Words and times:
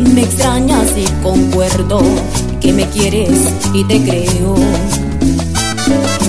me 0.00 0.22
extrañas 0.22 0.88
y 0.96 1.04
concuerdo 1.22 2.00
que 2.60 2.72
me 2.72 2.88
quieres 2.88 3.38
y 3.72 3.84
te 3.84 4.02
creo. 4.02 4.54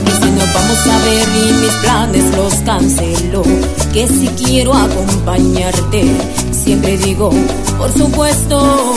Y 0.06 0.12
si 0.24 0.32
nos 0.32 0.54
vamos 0.54 0.88
a 0.88 0.98
ver 1.06 1.28
y 1.36 1.54
mis 1.54 1.74
planes 1.82 2.36
los 2.36 2.54
cancelo, 2.66 3.44
que 3.94 4.08
si 4.08 4.28
quiero 4.44 4.74
acompañarte, 4.74 6.06
siempre 6.52 6.98
digo, 6.98 7.32
por 7.78 7.92
supuesto. 7.94 8.96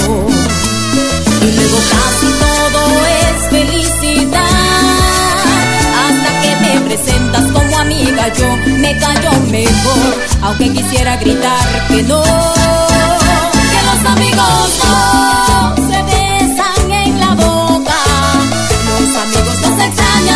Y 1.42 1.56
luego 1.56 1.78
casi 1.90 2.26
todo 2.40 2.82
es 3.06 3.36
felicidad, 3.50 4.44
hasta 6.04 6.40
que 6.40 6.56
me 6.60 6.80
presentas 6.86 7.44
como 7.52 7.78
amiga, 7.78 8.32
yo 8.34 8.56
me 8.78 8.96
callo 8.98 9.30
mejor, 9.50 10.14
aunque 10.42 10.72
quisiera 10.72 11.16
gritar 11.16 11.86
que 11.88 12.02
no 12.04 12.22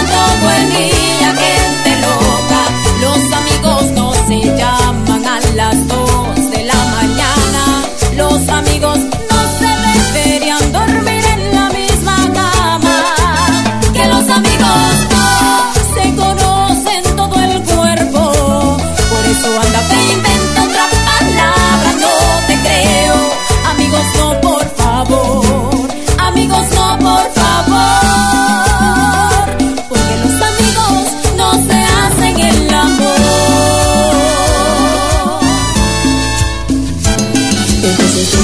todo 0.06 0.50
el 0.50 0.70
día, 0.70 0.97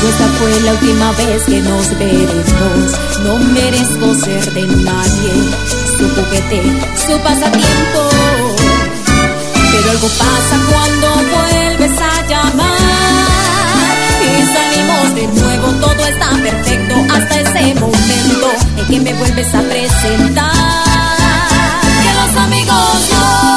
Esta 0.08 0.28
fue 0.38 0.60
la 0.60 0.72
última 0.72 1.12
vez 1.12 1.42
que 1.44 1.60
nos 1.60 1.88
veremos. 1.98 2.92
No 3.24 3.38
merezco 3.38 4.14
ser 4.14 4.52
de 4.52 4.66
nadie. 4.66 5.32
Su 5.96 6.08
juguete, 6.10 6.62
su 7.06 7.18
pasatiempo. 7.20 8.00
Pero 9.72 9.90
algo 9.90 10.08
pasa 10.08 10.56
cuando 10.70 11.06
vuelves 11.34 12.00
a 12.00 12.26
llamar 12.28 13.04
y 14.22 14.42
salimos 14.54 15.14
de 15.14 15.26
nuevo, 15.40 15.68
todo 15.80 16.06
está 16.06 16.30
perfecto 16.30 16.94
hasta 17.12 17.40
ese 17.40 17.74
momento 17.80 18.48
en 18.76 18.86
que 18.86 19.00
me 19.00 19.14
vuelves 19.14 19.54
a 19.54 19.62
presentar. 19.62 20.52
Que 22.02 22.12
los 22.14 22.36
amigos 22.44 23.10
no 23.12 23.53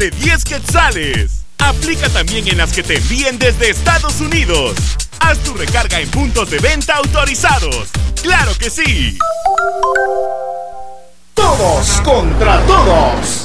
desde 0.00 0.16
10 0.16 0.44
quetzales. 0.44 1.30
Aplica 1.58 2.08
también 2.08 2.48
en 2.48 2.56
las 2.56 2.72
que 2.72 2.82
te 2.82 2.96
envíen 2.96 3.38
desde 3.38 3.68
Estados 3.68 4.20
Unidos. 4.20 4.74
Haz 5.20 5.38
tu 5.40 5.52
recarga 5.52 6.00
en 6.00 6.10
puntos 6.10 6.50
de 6.50 6.58
venta 6.58 6.94
autorizados. 6.96 7.88
¡Claro 8.22 8.52
que 8.58 8.70
sí! 8.70 9.18
Todos 11.34 12.00
contra 12.02 12.60
todos. 12.66 13.39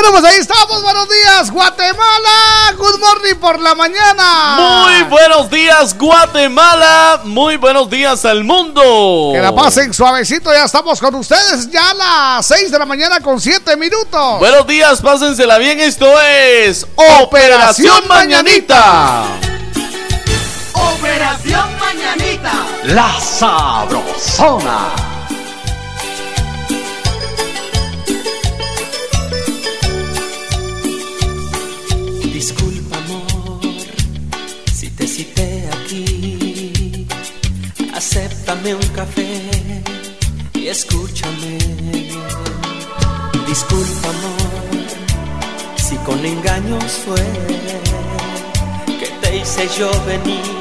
Bueno, 0.00 0.18
pues 0.18 0.32
ahí 0.32 0.40
estamos. 0.40 0.82
Buenos 0.82 1.06
días, 1.10 1.50
Guatemala. 1.50 2.72
Good 2.74 2.98
morning 3.00 3.34
por 3.34 3.60
la 3.60 3.74
mañana. 3.74 4.56
Muy 4.56 5.02
buenos 5.10 5.50
días, 5.50 5.94
Guatemala. 5.98 7.20
Muy 7.24 7.58
buenos 7.58 7.90
días 7.90 8.24
al 8.24 8.42
mundo. 8.42 9.32
Que 9.34 9.42
la 9.42 9.54
pasen 9.54 9.92
suavecito. 9.92 10.50
Ya 10.54 10.64
estamos 10.64 10.98
con 11.00 11.14
ustedes. 11.16 11.70
Ya 11.70 11.90
a 11.90 11.94
las 12.36 12.46
6 12.46 12.70
de 12.70 12.78
la 12.78 12.86
mañana 12.86 13.20
con 13.20 13.38
7 13.38 13.76
minutos. 13.76 14.38
Buenos 14.38 14.66
días, 14.66 15.02
pásensela 15.02 15.58
bien. 15.58 15.78
Esto 15.78 16.18
es 16.18 16.86
Operación 16.94 18.08
Mañanita. 18.08 19.24
Operación 20.72 21.78
Mañanita. 21.78 22.52
La 22.84 23.20
sabrosona. 23.20 25.09
Fue 46.88 47.20
que 48.86 49.06
te 49.20 49.36
hice 49.36 49.68
yo 49.78 49.90
venir 50.06 50.59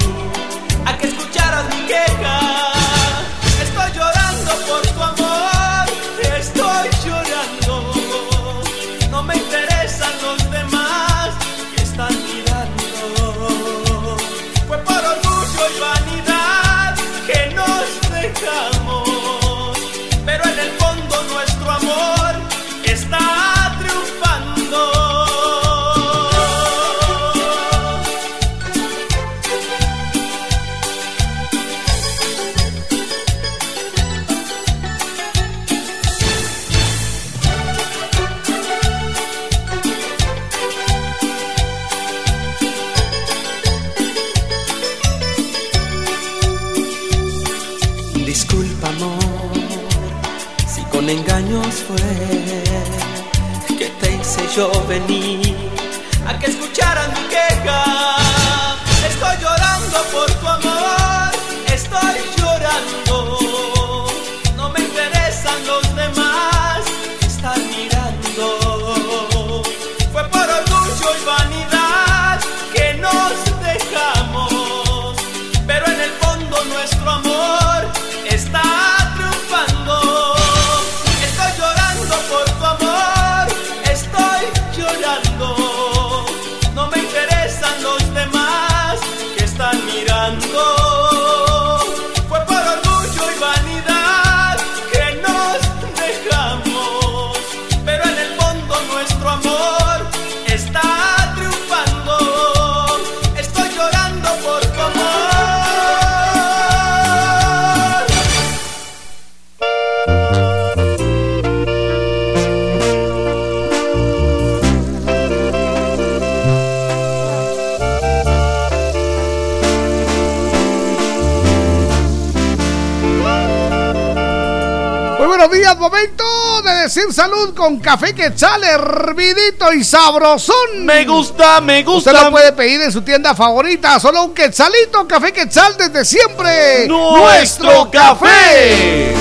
con 127.70 127.80
café 127.80 128.16
quetzal 128.16 128.64
hervidito 128.64 129.72
y 129.74 129.84
sabrosón. 129.84 130.86
Me 130.86 131.06
gusta, 131.06 131.62
me 131.62 131.84
gusta. 131.84 132.12
Usted 132.12 132.24
lo 132.24 132.32
puede 132.32 132.52
pedir 132.54 132.82
en 132.82 132.92
su 132.92 133.04
tienda 133.04 133.36
favorita, 133.36 134.00
solo 134.00 134.24
un 134.24 134.34
quetzalito, 134.34 135.08
café 135.08 135.32
quetzal 135.32 135.78
desde 135.78 136.04
siempre. 136.04 136.88
Nuestro 136.88 137.92
café. 137.92 139.14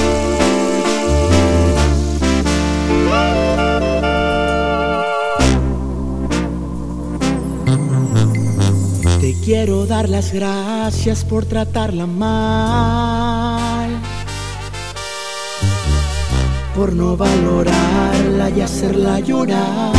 Te 9.21 9.35
quiero 9.45 9.85
dar 9.85 10.09
las 10.09 10.33
gracias 10.33 11.23
por 11.23 11.45
tratarla 11.45 12.07
mal, 12.07 13.08
por 16.79 16.93
no 16.93 17.17
valorarla 17.17 18.51
y 18.51 18.61
hacerla 18.61 19.19
llorar 19.19 19.93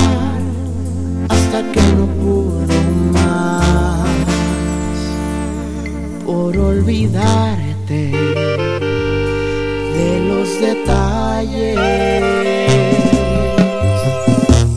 hasta 1.27 1.61
que 1.73 1.81
no 1.97 2.05
pudo 2.21 2.73
más, 3.11 4.07
por 6.25 6.57
olvidarte 6.57 8.11
de 9.97 10.25
los 10.29 10.47
detalles. 10.61 11.77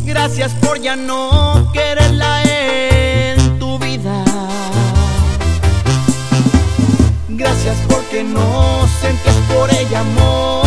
Gracias 0.05 0.51
por 0.55 0.81
ya 0.81 0.97
no 0.97 1.71
quererla 1.73 2.43
en 2.43 3.61
tu 3.61 3.79
vida. 3.79 4.25
Gracias 7.29 7.77
porque 7.89 8.25
no 8.25 8.89
sentías 9.01 9.37
por 9.55 9.73
ella 9.73 10.01
amor. 10.01 10.62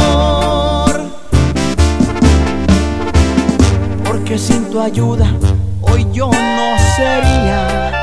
Tu 4.76 4.82
ayuda 4.82 5.26
hoy 5.84 6.06
yo 6.12 6.30
no 6.30 6.78
sería 6.98 7.95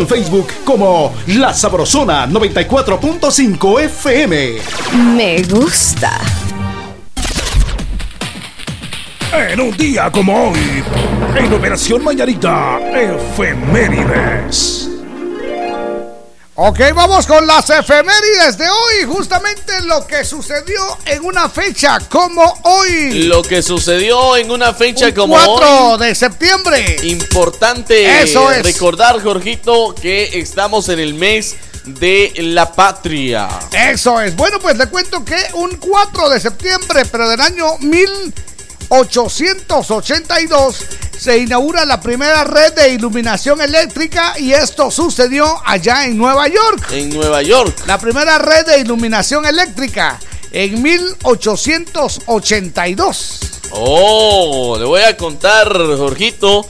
en 0.00 0.08
Facebook 0.08 0.48
como 0.64 1.14
La 1.26 1.52
Sabrosona 1.52 2.26
94.5 2.26 3.80
FM. 3.82 4.58
Me 5.14 5.42
gusta. 5.42 6.18
En 9.32 9.60
un 9.60 9.76
día 9.76 10.10
como 10.10 10.50
hoy, 10.50 10.82
en 11.36 11.52
Operación 11.52 12.02
Mañanita, 12.02 12.80
Efemérides. 12.94 14.89
Ok, 16.62 16.78
vamos 16.94 17.26
con 17.26 17.46
las 17.46 17.70
efemérides 17.70 18.58
de 18.58 18.68
hoy. 18.68 19.04
Justamente 19.06 19.80
lo 19.84 20.06
que 20.06 20.26
sucedió 20.26 20.98
en 21.06 21.24
una 21.24 21.48
fecha 21.48 21.98
como 22.10 22.42
hoy. 22.64 23.24
Lo 23.24 23.40
que 23.40 23.62
sucedió 23.62 24.36
en 24.36 24.50
una 24.50 24.74
fecha 24.74 25.06
Un 25.06 25.12
como 25.12 25.34
4 25.42 25.92
hoy. 25.92 26.00
de 26.06 26.14
septiembre. 26.14 26.96
Importante 27.04 28.20
Eso 28.22 28.50
es. 28.52 28.62
recordar, 28.62 29.22
Jorgito, 29.22 29.94
que 29.94 30.38
estamos 30.38 30.90
en 30.90 30.98
el 30.98 31.14
mes 31.14 31.56
de 31.86 32.30
la 32.36 32.70
patria. 32.70 33.48
Eso 33.72 34.20
es. 34.20 34.36
Bueno, 34.36 34.58
pues 34.60 34.76
le 34.76 34.86
cuento 34.88 35.24
que 35.24 35.38
un 35.54 35.76
4 35.76 36.28
de 36.28 36.40
septiembre, 36.40 37.06
pero 37.10 37.26
del 37.26 37.40
año 37.40 37.78
1882, 38.90 40.76
se 41.18 41.38
inaugura 41.38 41.84
la 41.84 42.00
primera 42.00 42.44
red 42.44 42.72
de 42.74 42.90
iluminación 42.90 43.60
eléctrica 43.60 44.34
y 44.38 44.52
esto 44.52 44.90
sucedió 44.90 45.46
allá 45.64 46.04
en 46.06 46.16
Nueva 46.18 46.48
York. 46.48 46.90
En 46.92 47.10
Nueva 47.10 47.42
York. 47.42 47.84
La 47.86 47.98
primera 47.98 48.38
red 48.38 48.66
de 48.66 48.80
iluminación 48.80 49.46
eléctrica 49.46 50.18
en 50.50 50.82
1882. 50.82 53.40
Oh, 53.72 54.76
le 54.78 54.84
voy 54.84 55.02
a 55.02 55.16
contar, 55.16 55.68
Jorgito, 55.72 56.66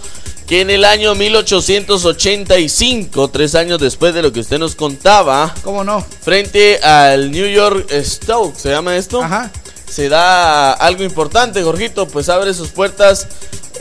que 0.47 0.61
en 0.61 0.69
el 0.71 0.85
año 0.85 1.15
1885, 1.15 3.31
tres 3.31 3.55
años 3.55 3.81
después 3.81 4.13
de 4.13 4.21
lo 4.23 4.33
que 4.33 4.41
usted 4.41 4.59
nos 4.59 4.75
contaba, 4.75 5.55
¿Cómo 5.63 5.85
no? 5.85 6.05
frente 6.23 6.79
al 6.83 7.31
New 7.31 7.47
York 7.47 7.89
Stoke, 8.03 8.59
¿se 8.59 8.71
llama 8.71 8.97
esto? 8.97 9.23
Ajá. 9.23 9.51
Se 9.91 10.09
da 10.09 10.73
algo 10.73 11.03
importante, 11.03 11.63
Jorgito, 11.63 12.07
pues 12.09 12.29
abre 12.29 12.55
sus 12.55 12.69
puertas 12.69 13.27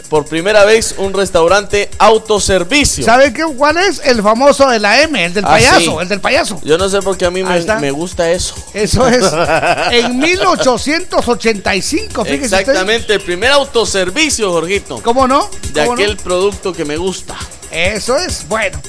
por 0.09 0.25
primera 0.25 0.65
vez 0.65 0.95
un 0.97 1.13
restaurante 1.13 1.87
autoservicio. 1.99 3.05
¿Sabe 3.05 3.31
qué, 3.31 3.43
cuál 3.43 3.77
es? 3.77 4.01
El 4.03 4.23
famoso 4.23 4.67
de 4.67 4.79
la 4.79 5.03
M, 5.03 5.23
el 5.23 5.35
del 5.35 5.45
Ah, 5.45 5.49
payaso, 5.49 5.79
sí. 5.79 5.95
el 6.01 6.07
del 6.07 6.19
payaso. 6.19 6.59
Yo 6.63 6.79
no 6.79 6.89
sé 6.89 6.99
por 7.03 7.15
qué 7.15 7.25
a 7.25 7.31
mí 7.31 7.43
me, 7.43 7.59
me 7.79 7.91
gusta 7.91 8.31
eso. 8.31 8.55
Eso 8.73 9.07
es. 9.07 9.23
En 9.91 10.17
1885, 10.19 12.25
fíjese 12.25 12.45
usted. 12.45 12.59
Exactamente, 12.59 13.13
el 13.13 13.21
primer 13.21 13.51
autoservicio, 13.51 14.51
Jorgito, 14.51 15.01
¿Cómo 15.03 15.27
no? 15.27 15.49
de 15.73 15.81
aquel 15.81 16.17
producto 16.17 16.73
que 16.73 16.85
me 16.85 16.97
gusta. 16.97 17.35
Eso 17.71 18.17
es, 18.17 18.47
bueno. 18.47 18.81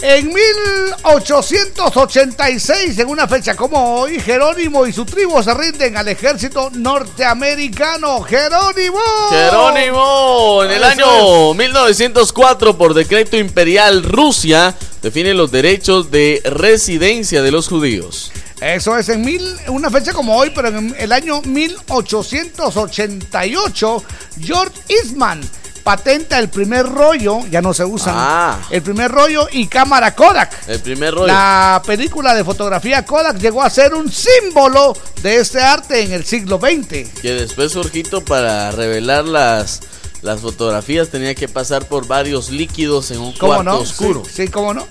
En 0.00 0.32
1886, 0.32 3.00
en 3.00 3.08
una 3.08 3.26
fecha 3.26 3.56
como 3.56 3.96
hoy, 3.96 4.20
Jerónimo 4.20 4.86
y 4.86 4.92
su 4.92 5.04
tribu 5.04 5.42
se 5.42 5.52
rinden 5.52 5.96
al 5.96 6.06
ejército 6.06 6.70
norteamericano. 6.72 8.22
¡Jerónimo! 8.22 9.00
Jerónimo, 9.28 10.62
en 10.62 10.70
el 10.70 10.84
año 10.84 11.52
1904, 11.52 12.78
por 12.78 12.94
decreto 12.94 13.36
imperial, 13.36 14.04
Rusia 14.04 14.72
define 15.02 15.34
los 15.34 15.50
derechos 15.50 16.12
de 16.12 16.42
residencia 16.44 17.42
de 17.42 17.50
los 17.50 17.66
judíos. 17.66 18.30
Eso 18.60 18.96
es 18.96 19.08
en 19.08 19.24
mil, 19.24 19.42
una 19.66 19.90
fecha 19.90 20.12
como 20.12 20.36
hoy, 20.36 20.52
pero 20.54 20.68
en 20.68 20.94
el 20.96 21.10
año 21.10 21.42
1888, 21.42 24.04
George 24.40 24.80
Eastman 24.88 25.40
patenta 25.88 26.38
el 26.38 26.50
primer 26.50 26.84
rollo, 26.86 27.46
ya 27.50 27.62
no 27.62 27.72
se 27.72 27.82
usa, 27.82 28.12
Ah. 28.14 28.58
el 28.68 28.82
primer 28.82 29.10
rollo 29.10 29.48
y 29.50 29.68
cámara 29.68 30.14
Kodak. 30.14 30.68
El 30.68 30.80
primer 30.80 31.14
rollo. 31.14 31.28
La 31.28 31.80
película 31.86 32.34
de 32.34 32.44
fotografía 32.44 33.06
Kodak 33.06 33.38
llegó 33.38 33.62
a 33.62 33.70
ser 33.70 33.94
un 33.94 34.12
símbolo 34.12 34.94
de 35.22 35.36
este 35.36 35.62
arte 35.62 36.02
en 36.02 36.12
el 36.12 36.26
siglo 36.26 36.58
XX. 36.60 37.08
Que 37.22 37.32
después, 37.32 37.72
Jorgito, 37.72 38.22
para 38.22 38.70
revelar 38.70 39.24
las, 39.24 39.80
las 40.20 40.40
fotografías 40.40 41.08
tenía 41.08 41.34
que 41.34 41.48
pasar 41.48 41.86
por 41.86 42.06
varios 42.06 42.50
líquidos 42.50 43.10
en 43.10 43.20
un 43.20 43.32
¿Cómo 43.38 43.54
cuarto 43.54 43.70
no? 43.70 43.78
oscuro. 43.78 44.22
Sí, 44.26 44.44
sí, 44.44 44.48
cómo 44.48 44.74
no. 44.74 44.86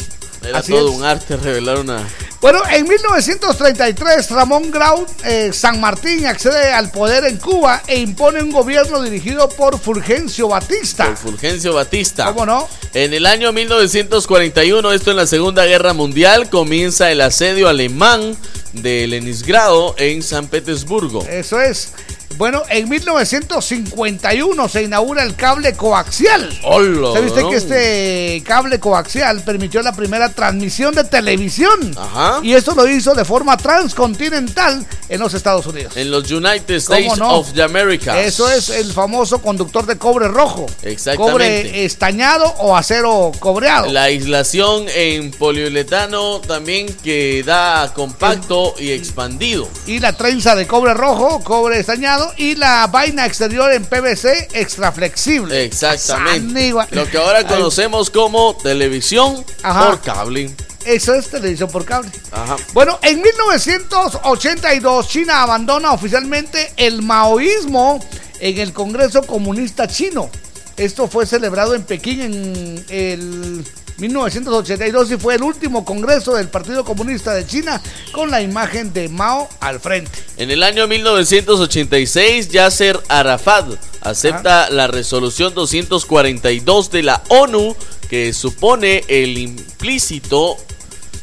Era 0.48 0.60
Así 0.60 0.72
todo 0.72 0.90
es. 0.90 0.96
un 0.96 1.04
arte 1.04 1.38
revelar 1.38 1.80
una... 1.80 2.08
Bueno, 2.40 2.62
en 2.72 2.88
1933 2.88 4.30
Ramón 4.30 4.70
Grau 4.70 5.08
eh, 5.26 5.52
San 5.52 5.82
Martín 5.82 6.26
accede 6.28 6.72
al 6.72 6.92
poder 6.92 7.26
en 7.26 7.38
Cuba 7.38 7.82
e 7.88 7.98
impone 8.00 8.44
un 8.44 8.52
gobierno 8.52 9.02
dirigido 9.02 9.50
por 9.50 9.80
Fulgencio 9.80 10.48
Batista. 10.48 11.06
Por 11.08 11.18
Fulgencio 11.18 11.74
Batista. 11.74 12.26
¿Cómo 12.26 12.46
no? 12.46 12.70
En 12.94 13.14
el 13.16 13.26
año 13.26 13.52
1941, 13.52 14.94
esto 14.94 15.12
en 15.12 15.18
la 15.18 15.26
Segunda 15.26 15.66
Guerra 15.66 15.94
Mundial, 15.94 16.50
comienza 16.50 17.12
el 17.12 17.22
asedio 17.22 17.70
alemán 17.70 18.38
de 18.74 19.08
Leningrado 19.08 19.96
en 19.98 20.22
San 20.22 20.48
Petersburgo. 20.48 21.26
Eso 21.28 21.60
es. 21.60 21.90
Bueno, 22.36 22.62
en 22.70 22.88
1951 22.88 24.70
se 24.70 24.84
inaugura 24.84 25.24
el 25.24 25.36
cable 25.36 25.74
coaxial. 25.74 26.48
Hola, 26.64 27.14
¿Sabe 27.14 27.28
usted 27.28 27.42
¿no? 27.42 27.50
que 27.50 27.56
este 27.56 28.44
cable 28.46 28.80
coaxial 28.80 29.42
permitió 29.42 29.82
la 29.82 29.94
primera 29.94 30.30
transmisión 30.30 30.94
de 30.94 31.04
televisión? 31.04 31.96
Ajá. 31.98 32.40
Y 32.44 32.54
esto 32.54 32.76
lo 32.76 32.88
hizo 32.88 33.16
de 33.16 33.26
forma 33.26 33.58
transcontinental 33.58 34.86
en 35.10 35.20
los 35.20 35.34
Estados 35.34 35.66
Unidos. 35.66 35.98
En 35.98 36.12
los 36.12 36.30
United 36.30 36.84
¿Cómo 36.86 36.98
States 36.98 37.18
no? 37.18 37.38
of 37.38 37.54
the 37.54 37.64
Americas. 37.64 38.18
Eso 38.18 38.50
es 38.52 38.70
el 38.70 38.92
famoso 38.92 39.42
conductor 39.42 39.86
de 39.86 39.98
cobre 39.98 40.28
rojo. 40.28 40.68
Exactamente. 40.84 41.32
Cobre 41.32 41.86
estañado 41.86 42.46
o 42.60 42.76
acero 42.76 43.32
cobreado. 43.40 43.92
La 43.92 44.04
aislación 44.04 44.86
en 44.94 45.32
poliuretano 45.32 46.40
también 46.42 46.88
que 47.04 47.44
da 47.44 47.92
compacto 47.94 48.76
y 48.78 48.92
expandido. 48.92 49.68
Y 49.86 50.00
la 50.00 50.14
trenza 50.14 50.56
de 50.56 50.68
cobre 50.68 50.94
rojo, 50.94 51.44
cobre 51.44 51.80
estañado. 51.80 52.17
Y 52.38 52.56
la 52.56 52.88
vaina 52.88 53.26
exterior 53.26 53.72
en 53.74 53.86
PVC 53.86 54.50
extra 54.54 54.92
flexible. 54.92 55.64
Exactamente. 55.64 56.74
Lo 56.92 57.10
que 57.10 57.18
ahora 57.18 57.46
conocemos 57.48 58.10
como 58.10 58.56
televisión 58.56 59.46
Ajá. 59.64 59.88
por 59.88 60.02
cable. 60.02 60.56
Eso 60.86 61.14
es 61.14 61.30
televisión 61.30 61.70
por 61.70 61.84
cable. 61.86 62.10
Ajá. 62.32 62.56
Bueno, 62.74 63.00
en 63.02 63.22
1982 63.22 65.08
China 65.10 65.44
abandona 65.44 65.92
oficialmente 65.92 66.72
el 66.78 67.02
maoísmo 67.02 68.00
en 68.40 68.58
el 68.60 68.74
Congreso 68.74 69.24
Comunista 69.24 69.88
Chino. 69.88 70.30
Esto 70.78 71.08
fue 71.08 71.26
celebrado 71.26 71.76
en 71.76 71.84
Pekín 71.84 72.22
en 72.22 72.86
el 72.90 73.66
1982 73.98 75.12
y 75.12 75.18
fue 75.18 75.36
el 75.36 75.44
último 75.44 75.84
congreso 75.84 76.36
del 76.36 76.50
Partido 76.50 76.86
Comunista 76.86 77.34
de 77.34 77.46
China 77.46 77.82
con 78.12 78.30
la 78.30 78.42
imagen 78.42 78.94
de 78.94 79.10
Mao 79.10 79.50
al 79.60 79.80
frente. 79.80 80.12
En 80.38 80.52
el 80.52 80.62
año 80.64 80.88
1986, 80.88 82.50
Yasser 82.50 83.00
Arafat 83.08 83.66
acepta 84.02 84.70
la 84.70 84.88
resolución 84.88 85.54
242 85.54 86.92
de 86.92 87.04
la 87.04 87.24
ONU 87.30 87.76
que 88.10 88.34
supone 88.34 89.04
el 89.08 89.38
implícito 89.38 90.58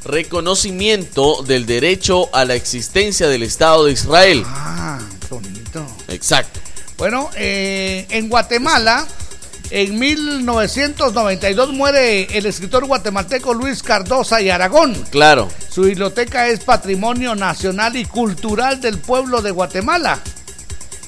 reconocimiento 0.05 1.43
del 1.43 1.67
derecho 1.67 2.29
a 2.35 2.45
la 2.45 2.55
existencia 2.55 3.29
del 3.29 3.43
Estado 3.43 3.87
de 3.87 3.93
Israel. 3.93 4.43
Ah, 4.47 4.99
bonito. 5.31 5.87
Exacto. 6.09 6.61
Bueno, 6.97 7.31
eh, 7.37 8.07
en 8.11 8.29
Guatemala, 8.29 9.07
en 9.71 9.99
1992 9.99 11.73
muere 11.73 12.25
el 12.37 12.47
escritor 12.47 12.87
guatemalteco 12.87 13.55
Luis 13.55 13.83
Cardosa 13.83 14.41
y 14.41 14.51
Aragón. 14.51 14.95
Claro. 15.11 15.49
Su 15.69 15.83
biblioteca 15.83 16.49
es 16.49 16.61
Patrimonio 16.61 17.35
Nacional 17.35 17.97
y 17.97 18.05
Cultural 18.05 18.81
del 18.81 18.99
Pueblo 18.99 19.43
de 19.43 19.51
Guatemala. 19.51 20.21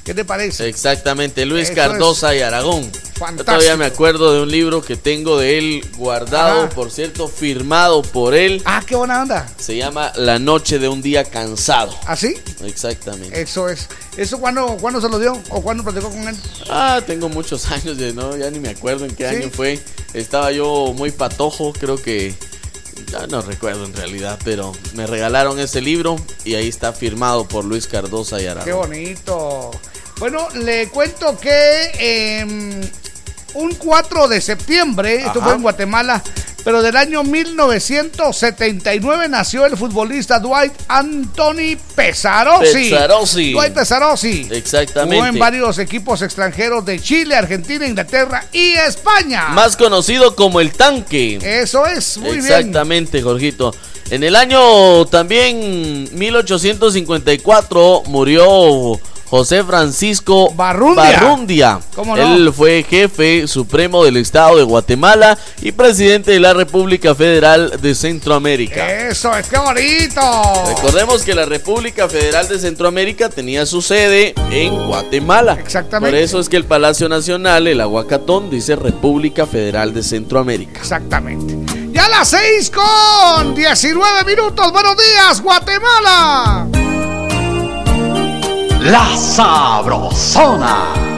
¿Qué 0.07 0.15
te 0.15 0.25
parece? 0.25 0.69
Exactamente, 0.69 1.45
Luis 1.45 1.65
Eso 1.65 1.75
Cardosa 1.75 2.33
y 2.37 2.41
Aragón. 2.41 2.91
Yo 3.37 3.45
todavía 3.45 3.77
me 3.77 3.87
acuerdo 3.87 4.33
de 4.35 4.43
un 4.43 4.49
libro 4.51 4.81
que 4.81 4.95
tengo 4.97 5.37
de 5.37 5.59
él 5.59 5.85
guardado, 5.97 6.61
Ajá. 6.67 6.69
por 6.69 6.93
cierto, 6.93 7.27
firmado 7.27 8.03
por 8.03 8.35
él. 8.37 8.63
Ah, 8.67 8.85
qué 8.87 8.95
buena 8.95 9.23
onda. 9.23 9.49
Se 9.59 9.77
llama 9.77 10.13
La 10.15 10.39
noche 10.39 10.79
de 10.79 10.87
un 10.89 11.03
día 11.03 11.25
cansado. 11.25 11.93
¿Así? 12.07 12.37
Exactamente. 12.65 13.41
Eso 13.41 13.69
es. 13.69 13.89
¿Eso 14.17 14.39
cuándo, 14.39 14.77
cuándo 14.81 15.01
se 15.01 15.09
lo 15.09 15.19
dio? 15.19 15.43
¿O 15.49 15.61
cuándo 15.61 15.83
platicó 15.83 16.09
con 16.09 16.29
él? 16.29 16.37
Ah, 16.71 17.01
tengo 17.05 17.29
muchos 17.29 17.67
años 17.73 17.99
de 17.99 18.13
no, 18.13 18.37
ya 18.37 18.49
ni 18.51 18.61
me 18.61 18.69
acuerdo 18.69 19.07
en 19.07 19.17
qué 19.17 19.29
¿Sí? 19.29 19.35
año 19.37 19.51
fue. 19.51 19.81
Estaba 20.15 20.53
yo 20.53 20.95
muy 20.97 21.11
patojo, 21.11 21.73
creo 21.73 22.01
que 22.01 22.33
ya 23.11 23.27
no 23.27 23.43
recuerdo 23.43 23.85
en 23.85 23.95
realidad, 23.95 24.39
pero 24.45 24.71
me 24.95 25.07
regalaron 25.07 25.59
ese 25.59 25.81
libro 25.81 26.15
y 26.45 26.55
ahí 26.55 26.69
está 26.69 26.93
firmado 26.93 27.49
por 27.49 27.65
Luis 27.65 27.89
Cardosa 27.89 28.39
y 28.39 28.43
Qué 28.45 28.49
Aragón. 28.51 28.89
bonito. 28.89 29.71
Bueno, 30.19 30.49
le 30.55 30.89
cuento 30.89 31.39
que 31.39 32.41
em, 32.41 32.81
un 33.55 33.75
4 33.75 34.29
de 34.29 34.41
septiembre, 34.41 35.17
esto 35.17 35.43
fue 35.43 35.53
en 35.53 35.61
Guatemala, 35.63 36.23
pero 36.65 36.81
del 36.83 36.97
año 36.97 37.23
1979 37.23 39.29
nació 39.29 39.67
el 39.67 39.77
futbolista 39.77 40.41
Dwight 40.41 40.73
Anthony 40.89 41.77
Pesarossi. 41.95 42.91
Pesarossi. 42.91 43.53
Dwight 43.53 43.75
Pesarossi. 43.75 44.49
Exactamente. 44.51 45.17
Jugó 45.17 45.29
en 45.29 45.39
varios 45.39 45.79
equipos 45.79 46.23
extranjeros 46.23 46.85
de 46.87 46.99
Chile, 46.99 47.37
Argentina, 47.37 47.87
Inglaterra 47.87 48.47
y 48.53 48.73
España. 48.73 49.51
Más 49.51 49.77
conocido 49.77 50.35
como 50.35 50.61
el 50.61 50.73
tanque. 50.73 51.39
Eso 51.43 51.87
es, 51.87 52.17
muy 52.17 52.39
bien. 52.39 52.47
Exactamente, 52.47 53.21
Jorgito. 53.23 53.73
En 54.11 54.25
el 54.25 54.35
año 54.35 55.05
también 55.07 56.09
1854 56.13 58.03
murió 58.07 58.99
José 59.29 59.65
Francisco 59.65 60.53
Barrundia. 60.55 61.21
Barrundia. 61.21 61.81
¿Cómo 61.95 62.17
no? 62.17 62.35
Él 62.35 62.53
fue 62.53 62.85
jefe 62.89 63.49
supremo 63.49 64.05
del 64.05 64.17
Estado 64.17 64.57
de 64.57 64.63
Guatemala 64.63 65.37
y 65.61 65.73
presidente 65.73 66.33
de 66.33 66.41
la 66.41 66.55
República 66.55 67.15
Federal 67.15 67.81
de 67.81 67.95
Centroamérica. 67.95 69.09
Eso 69.09 69.37
es, 69.37 69.49
qué 69.49 69.59
bonito. 69.59 70.21
Recordemos 70.69 71.23
que 71.23 71.35
la 71.35 71.45
República 71.45 72.09
Federal 72.09 72.47
de 72.49 72.59
Centroamérica 72.59 73.29
tenía 73.29 73.67
su 73.67 73.83
sede 73.83 74.35
en 74.51 74.87
Guatemala. 74.87 75.55
Exactamente. 75.55 76.13
Por 76.13 76.23
eso 76.23 76.41
es 76.41 76.49
que 76.49 76.57
el 76.57 76.65
Palacio 76.65 77.09
Nacional, 77.09 77.67
el 77.67 77.81
Aguacatón, 77.81 78.51
dice 78.51 78.77
República 78.77 79.47
Federal 79.47 79.93
de 79.93 80.03
Centroamérica. 80.03 80.81
Exactamente. 80.81 81.57
Ya 81.93 82.07
a 82.07 82.09
las 82.09 82.29
6 82.29 82.71
con 82.71 83.55
19 83.55 84.25
minutos. 84.25 84.73
Buenos 84.73 84.97
días, 84.97 85.41
Guatemala. 85.41 86.96
La 88.89 89.17
Sabrosona. 89.17 91.16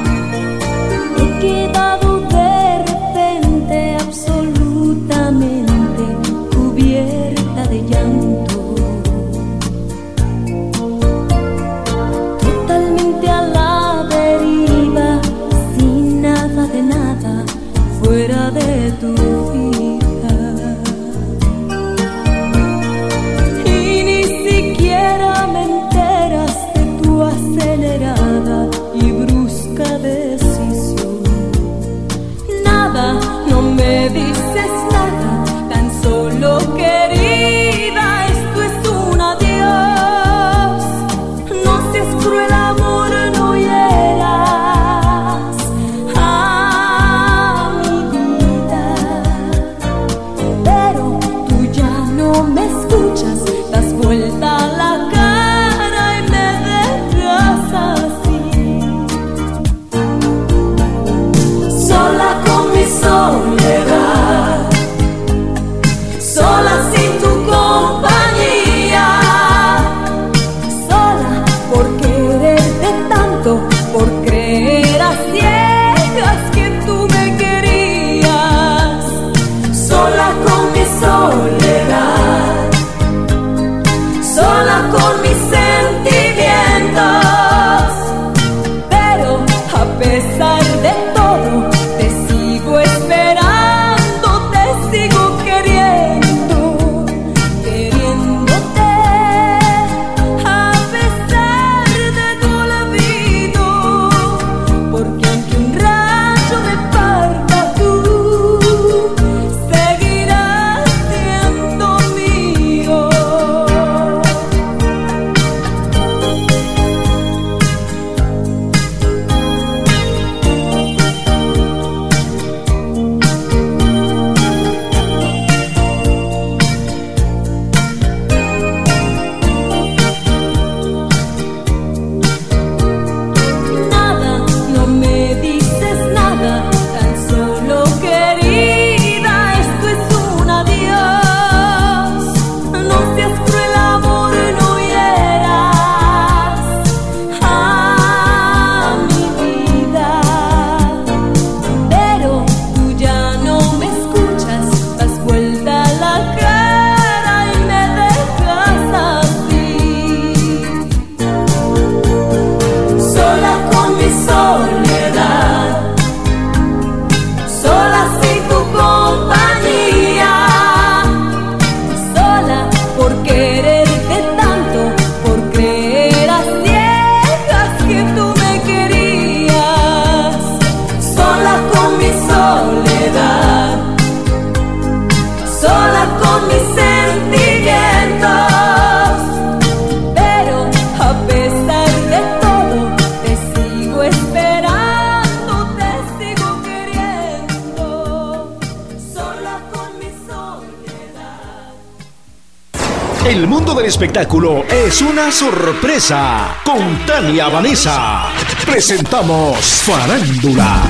Espectáculo 203.98 204.64
es 204.70 205.02
una 205.02 205.32
sorpresa. 205.32 206.56
Con 206.64 207.04
Tania 207.04 207.48
Vanessa. 207.48 208.28
Presentamos 208.64 209.58
Farándula. 209.58 210.82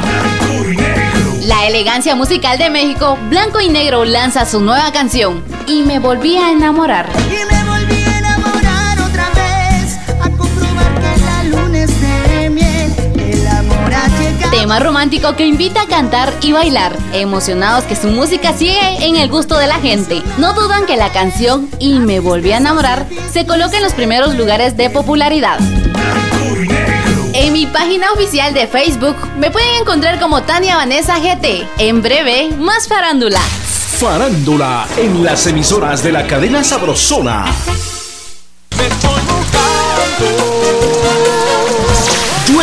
La 1.47 1.67
elegancia 1.67 2.15
musical 2.15 2.59
de 2.59 2.69
México, 2.69 3.19
Blanco 3.31 3.63
y 3.63 3.71
Negro 3.71 4.05
lanza 4.05 4.45
su 4.45 4.61
nueva 4.61 4.93
canción 4.93 5.43
y 5.67 5.85
me 5.85 6.01
volví 6.01 6.37
a 6.37 6.53
enamorar. 6.53 7.09
Tema 14.59 14.81
romántico 14.81 15.37
que 15.37 15.47
invita 15.47 15.83
a 15.83 15.87
cantar 15.87 16.35
y 16.43 16.51
bailar, 16.51 16.97
emocionados 17.13 17.85
que 17.85 17.95
su 17.95 18.09
música 18.09 18.53
sigue 18.53 19.07
en 19.07 19.15
el 19.15 19.29
gusto 19.29 19.57
de 19.57 19.69
la 19.69 19.77
gente. 19.77 20.21
No 20.37 20.53
dudan 20.53 20.85
que 20.85 20.97
la 20.97 21.13
canción 21.13 21.71
Y 21.79 22.01
me 22.01 22.19
volví 22.19 22.51
a 22.51 22.57
enamorar 22.57 23.07
se 23.33 23.47
coloca 23.47 23.77
en 23.77 23.85
los 23.85 23.93
primeros 23.93 24.35
lugares 24.35 24.77
de 24.77 24.91
popularidad. 24.91 25.61
En 27.35 27.53
mi 27.53 27.67
página 27.67 28.11
oficial 28.11 28.53
de 28.53 28.67
Facebook 28.67 29.15
me 29.39 29.53
pueden 29.53 29.77
encontrar 29.81 30.19
como 30.19 30.43
Tania 30.43 30.77
Vanessa 30.77 31.21
GT. 31.21 31.65
En 31.79 32.03
breve, 32.03 32.51
más 32.59 32.89
farándula. 32.89 33.41
Farándula 33.41 34.89
en 34.97 35.23
las 35.23 35.47
emisoras 35.47 36.03
de 36.03 36.11
la 36.11 36.27
cadena 36.27 36.65
Sabrosona. 36.65 37.45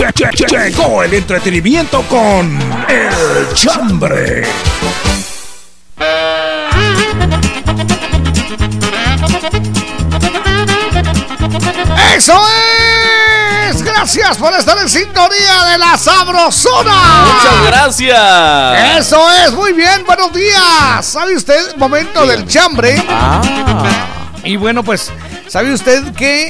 lle- 0.00 0.12
lle- 0.14 0.30
lle- 0.32 0.70
llegó 0.70 1.02
el 1.02 1.14
entretenimiento 1.14 2.02
con 2.08 2.58
El 2.88 3.54
Chambre. 3.54 4.42
¡Eso 12.16 12.34
es! 13.68 13.82
Gracias 13.82 14.36
por 14.36 14.52
estar 14.54 14.76
en 14.78 14.88
sintonía 14.88 15.64
de 15.70 15.78
la 15.78 15.96
Sabrosona. 15.96 17.24
Muchas 17.24 17.66
gracias. 17.66 18.98
Eso 18.98 19.30
es, 19.44 19.52
muy 19.52 19.72
bien, 19.72 20.04
buenos 20.06 20.32
días. 20.32 21.04
¿Sabe 21.06 21.36
usted? 21.36 21.76
Momento 21.76 22.26
del 22.26 22.46
chambre. 22.46 23.02
Ah, 23.08 23.40
Y 24.44 24.56
bueno, 24.56 24.82
pues, 24.82 25.12
¿sabe 25.48 25.72
usted 25.72 26.12
que 26.14 26.48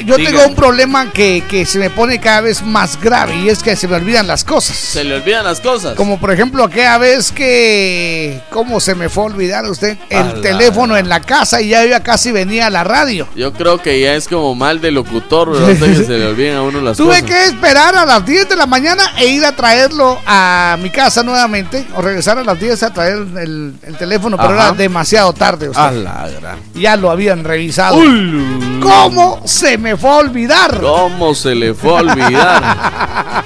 yo 0.00 0.16
tengo 0.16 0.44
un 0.46 0.54
problema 0.54 1.10
que, 1.10 1.42
que 1.48 1.64
se 1.66 1.78
me 1.78 1.90
pone 1.90 2.20
cada 2.20 2.40
vez 2.42 2.62
más 2.62 3.00
grave 3.00 3.36
y 3.36 3.48
es 3.48 3.62
que 3.62 3.76
se 3.76 3.88
me 3.88 3.96
olvidan 3.96 4.26
las 4.26 4.44
cosas? 4.44 4.76
se 4.76 5.04
le 5.04 5.14
olvidan 5.16 5.44
las 5.44 5.60
cosas. 5.60 5.94
Como 5.96 6.18
por 6.18 6.32
ejemplo 6.32 6.64
aquella 6.64 6.98
vez 6.98 7.32
que... 7.32 8.40
¿Cómo 8.50 8.80
se 8.80 8.94
me 8.94 9.08
fue 9.08 9.24
a 9.24 9.26
olvidar 9.26 9.64
usted? 9.68 9.96
El 10.10 10.40
teléfono 10.40 10.96
en 10.96 11.08
la 11.08 11.20
casa 11.20 11.60
y 11.60 11.68
ya, 11.68 11.84
ya 11.84 12.02
casi 12.02 12.32
venía 12.32 12.66
a 12.66 12.70
la 12.70 12.84
radio. 12.84 13.28
Yo 13.36 13.52
creo 13.52 13.80
que 13.82 14.00
ya 14.00 14.14
es 14.14 14.28
como 14.28 14.54
mal 14.54 14.80
de 14.80 14.90
locutor, 14.90 15.52
¿verdad? 15.52 15.86
Que 15.86 16.04
se 16.04 16.18
le 16.18 16.26
olvidan 16.26 16.56
a 16.56 16.62
uno 16.62 16.80
las 16.80 16.96
Tuve 16.96 17.20
cosas. 17.22 17.24
que 17.24 17.44
esperar 17.46 17.94
a 17.96 18.04
las 18.06 18.24
10 18.24 18.48
de 18.48 18.56
la 18.56 18.66
mañana 18.66 19.12
e 19.18 19.26
ir 19.28 19.44
a 19.44 19.52
traerlo 19.52 20.18
a 20.26 20.76
mi 20.80 20.90
casa 20.90 21.22
nuevamente, 21.22 21.86
o 21.94 22.02
regresar 22.02 22.38
a 22.38 22.44
las 22.44 22.58
10 22.58 22.82
a 22.82 22.92
traer 22.92 23.18
el, 23.38 23.74
el 23.82 23.96
teléfono, 23.96 24.36
pero 24.36 24.50
Ajá. 24.54 24.68
era 24.68 24.72
demasiado 24.72 25.32
tarde. 25.32 25.68
usted. 25.68 25.80
A 25.82 25.90
la 25.92 26.28
gran. 26.40 26.58
Ya 26.74 26.96
lo 26.96 27.10
habían 27.10 27.44
revisado. 27.44 27.96
Ulu. 27.96 28.75
¿Cómo 28.86 29.40
se 29.44 29.78
me 29.78 29.96
fue 29.96 30.10
a 30.10 30.16
olvidar? 30.16 30.80
¿Cómo 30.80 31.34
se 31.34 31.54
le 31.54 31.74
fue 31.74 31.90
a 31.90 31.94
olvidar? 31.94 33.44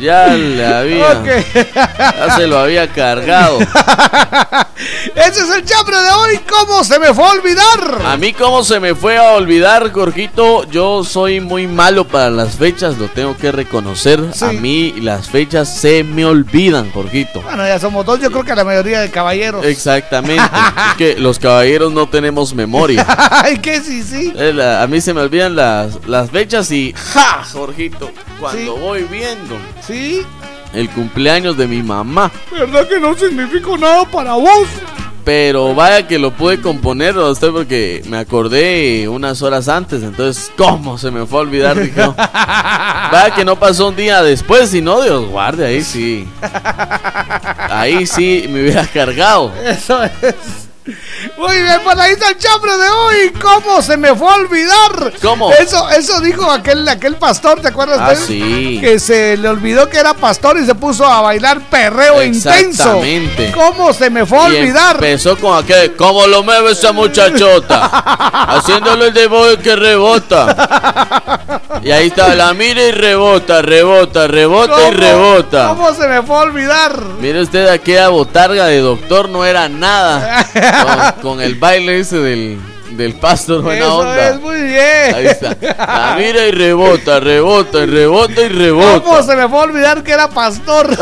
Ya 0.00 0.28
le 0.28 0.66
había. 0.66 1.08
Ok. 1.12 1.26
Ya 1.94 2.36
se 2.36 2.46
lo 2.46 2.58
había 2.58 2.88
cargado. 2.92 3.58
Ese 5.14 5.42
es 5.42 5.50
el 5.54 5.64
chambre 5.64 5.96
de 5.96 6.10
hoy. 6.10 6.40
¿Cómo 6.48 6.82
se 6.84 6.98
me 6.98 7.12
fue 7.12 7.24
a 7.24 7.30
olvidar? 7.32 8.02
A 8.06 8.16
mí, 8.16 8.32
¿cómo 8.32 8.64
se 8.64 8.80
me 8.80 8.94
fue 8.94 9.18
a 9.18 9.32
olvidar, 9.32 9.92
Jorgito? 9.92 10.64
Yo 10.70 11.04
soy 11.04 11.40
muy 11.40 11.66
malo 11.66 12.06
para 12.06 12.30
las 12.30 12.56
fechas, 12.56 12.98
lo 12.98 13.08
tengo 13.08 13.36
que 13.36 13.52
reconocer. 13.52 14.20
Sí. 14.32 14.44
A 14.44 14.52
mí 14.52 14.94
las 15.00 15.28
fechas 15.28 15.68
se 15.68 16.02
me 16.04 16.24
olvidan, 16.24 16.90
Jorgito. 16.92 17.42
Bueno, 17.42 17.66
ya 17.66 17.78
somos 17.78 18.06
dos. 18.06 18.20
Yo 18.20 18.30
creo 18.30 18.44
que 18.44 18.54
la 18.54 18.64
mayoría 18.64 19.00
de 19.00 19.10
caballeros. 19.10 19.64
Exactamente. 19.64 20.42
es 20.42 20.96
que 20.96 21.16
los 21.18 21.38
caballeros 21.38 21.92
no 21.92 22.08
tenemos 22.08 22.54
memoria. 22.54 23.06
Ay, 23.30 23.58
que 23.58 23.80
sí, 23.80 24.02
sí. 24.02 24.32
Eh, 24.36 24.78
A 24.80 24.86
mí 24.86 25.00
se 25.00 25.12
me 25.14 25.20
olvidan 25.20 25.54
las, 25.56 25.98
las 26.06 26.30
fechas 26.30 26.70
y 26.70 26.94
¡ja! 27.12 27.44
Jorgito, 27.52 28.10
cuando 28.40 28.74
Sí. 28.74 28.80
voy 28.80 29.02
viendo 29.04 29.56
Sí. 29.86 30.22
el 30.72 30.88
cumpleaños 30.90 31.56
de 31.56 31.66
mi 31.66 31.82
mamá. 31.82 32.30
¿Verdad 32.50 32.88
que 32.88 32.98
no 32.98 33.14
significa 33.16 33.76
nada 33.78 34.04
para 34.06 34.32
vos? 34.34 34.66
Pero 35.24 35.74
vaya 35.74 36.08
que 36.08 36.18
lo 36.18 36.30
pude 36.32 36.60
componer 36.62 37.14
a 37.16 37.26
usted 37.30 37.50
porque 37.50 38.02
me 38.08 38.16
acordé 38.16 39.06
unas 39.06 39.42
horas 39.42 39.68
antes. 39.68 40.02
Entonces, 40.02 40.50
¿cómo 40.56 40.96
se 40.96 41.10
me 41.10 41.26
fue 41.26 41.40
a 41.40 41.42
olvidar? 41.42 41.78
Dije, 41.78 42.00
no. 42.00 42.14
Vaya 43.12 43.32
que 43.36 43.44
no 43.44 43.56
pasó 43.58 43.88
un 43.88 43.96
día 43.96 44.22
después, 44.22 44.70
si 44.70 44.80
no, 44.80 45.02
Dios 45.02 45.28
guarde, 45.28 45.66
ahí 45.66 45.82
sí. 45.82 46.26
Ahí 47.68 48.06
sí 48.06 48.46
me 48.48 48.62
hubiera 48.62 48.86
cargado. 48.86 49.52
Eso 49.64 50.02
es. 50.02 50.69
Muy 51.36 51.62
bien, 51.62 51.80
pues 51.84 51.96
ahí 51.98 52.12
está 52.12 52.28
el 52.30 52.38
chambre 52.38 52.72
de 52.76 52.88
hoy. 52.88 53.32
¿Cómo 53.40 53.82
se 53.82 53.96
me 53.96 54.14
fue 54.14 54.30
a 54.30 54.34
olvidar? 54.36 55.12
¿Cómo? 55.22 55.52
Eso, 55.52 55.88
eso 55.90 56.20
dijo 56.20 56.50
aquel, 56.50 56.86
aquel 56.88 57.16
pastor, 57.16 57.60
¿te 57.60 57.68
acuerdas 57.68 57.98
Ah, 58.00 58.08
de 58.10 58.14
él? 58.14 58.20
sí. 58.26 58.78
Que 58.80 58.98
se 58.98 59.36
le 59.36 59.48
olvidó 59.48 59.88
que 59.88 59.98
era 59.98 60.14
pastor 60.14 60.58
y 60.58 60.66
se 60.66 60.74
puso 60.74 61.04
a 61.04 61.20
bailar 61.22 61.60
perreo 61.68 62.22
intenso. 62.22 62.58
Exactamente. 63.00 63.52
¿Cómo 63.52 63.92
se 63.92 64.10
me 64.10 64.24
fue 64.26 64.38
a 64.38 64.42
olvidar? 64.44 64.96
empezó 64.96 65.36
con 65.38 65.56
aquel, 65.62 65.94
¿cómo 65.96 66.26
lo 66.26 66.42
mueve 66.42 66.72
esa 66.72 66.92
muchachota? 66.92 67.86
Haciéndole 68.56 69.08
el 69.08 69.14
de 69.14 69.26
boy 69.26 69.56
que 69.58 69.76
rebota. 69.76 71.59
Y 71.82 71.90
ahí 71.92 72.08
está, 72.08 72.34
la 72.34 72.52
mira 72.52 72.82
y 72.82 72.90
rebota, 72.92 73.62
rebota, 73.62 74.26
rebota 74.26 74.74
y 74.88 74.90
¿Cómo- 74.90 75.00
rebota. 75.00 75.68
¿Cómo 75.68 75.94
se 75.94 76.06
me 76.08 76.22
fue 76.22 76.36
a 76.36 76.40
olvidar? 76.40 76.94
Mire 77.20 77.40
usted, 77.40 77.68
aquella 77.68 78.08
botarga 78.08 78.66
de 78.66 78.80
doctor 78.80 79.28
no 79.30 79.44
era 79.46 79.68
nada. 79.68 80.44
Con, 81.22 81.30
con 81.36 81.40
el 81.40 81.54
baile 81.54 82.00
ese 82.00 82.18
del, 82.18 82.60
del 82.90 83.14
pastor, 83.14 83.62
buena 83.62 83.86
Eso 83.86 83.96
onda. 83.98 84.28
es 84.28 84.40
muy 84.40 84.60
bien. 84.60 85.14
Ahí 85.14 85.26
está. 85.26 85.56
La 85.60 86.14
mira 86.18 86.42
y 86.46 86.50
rebota, 86.50 87.18
rebota 87.18 87.78
y 87.78 87.86
rebota 87.86 88.42
y 88.42 88.48
¿Cómo 88.48 88.58
rebota. 88.58 89.22
se 89.22 89.36
me 89.36 89.48
fue 89.48 89.58
a 89.58 89.62
olvidar 89.62 90.02
que 90.02 90.12
era 90.12 90.28
pastor? 90.28 90.90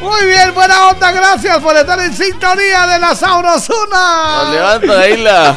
Muy 0.00 0.26
bien, 0.26 0.54
buena 0.54 0.88
onda, 0.88 1.10
gracias 1.12 1.58
por 1.58 1.76
estar 1.76 1.98
en 2.00 2.14
sintonía 2.16 2.86
de 2.86 2.98
la 2.98 3.08
Nos 3.10 3.18
Sabrosuna. 3.18 4.50
levanta 4.52 5.00
ahí 5.00 5.16
la, 5.18 5.56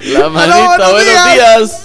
la 0.00 0.28
manita. 0.28 0.56
buenos 0.66 0.92
Buenos 0.92 1.04
días. 1.04 1.34
días. 1.34 1.82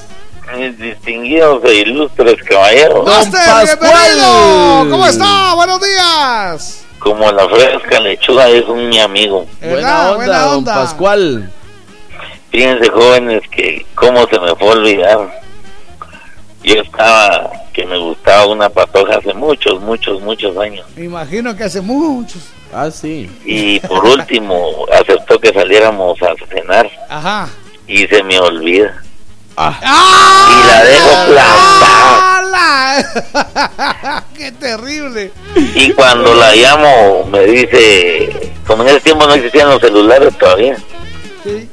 Mis 0.51 0.77
distinguidos 0.77 1.63
e 1.65 1.73
ilustres 1.75 2.35
caballeros, 2.43 3.05
Don 3.05 3.31
bienvenido. 3.31 4.87
¿Cómo 4.91 5.07
está? 5.07 5.55
Buenos 5.55 5.79
días. 5.81 6.85
como 6.99 7.31
la 7.31 7.47
fresca 7.49 7.99
lechuga 7.99 8.47
es 8.49 8.65
un 8.67 8.89
mi 8.89 8.99
amigo. 8.99 9.47
Buena 9.61 10.11
onda, 10.11 10.15
Buena 10.15 10.39
don 10.41 10.57
onda. 10.57 10.73
Pascual. 10.75 11.51
Fíjense 12.51 12.89
jóvenes 12.91 13.41
que 13.49 13.85
cómo 13.95 14.27
se 14.27 14.39
me 14.39 14.55
fue 14.55 14.67
a 14.67 14.71
olvidar. 14.71 15.41
Yo 16.63 16.75
estaba 16.75 17.49
que 17.73 17.85
me 17.85 17.97
gustaba 17.97 18.45
una 18.47 18.69
patoja 18.69 19.17
hace 19.17 19.33
muchos, 19.33 19.81
muchos, 19.81 20.21
muchos 20.21 20.55
años. 20.57 20.85
Me 20.95 21.05
imagino 21.05 21.55
que 21.55 21.63
hace 21.63 21.81
muchos. 21.81 22.43
Ah, 22.71 22.91
sí. 22.91 23.29
Y 23.45 23.79
por 23.81 24.05
último 24.05 24.85
aceptó 24.93 25.39
que 25.39 25.51
saliéramos 25.51 26.21
a 26.21 26.33
cenar 26.47 26.89
Ajá. 27.09 27.49
y 27.87 28.05
se 28.07 28.21
me 28.23 28.39
olvida. 28.39 29.01
¡Ah! 29.55 30.49
Y 30.49 30.67
la 30.67 30.83
dejo 30.83 31.09
plantada. 31.27 32.37
¡Hala! 32.37 34.23
¡Qué 34.37 34.51
terrible! 34.53 35.31
Y 35.55 35.91
cuando 35.93 36.33
la 36.33 36.53
llamo 36.53 37.25
me 37.31 37.45
dice, 37.45 38.53
como 38.65 38.83
en 38.83 38.89
ese 38.89 39.01
tiempo 39.01 39.25
no 39.27 39.33
existían 39.33 39.69
los 39.69 39.81
celulares 39.81 40.37
todavía. 40.37 40.77
Sí. 41.43 41.69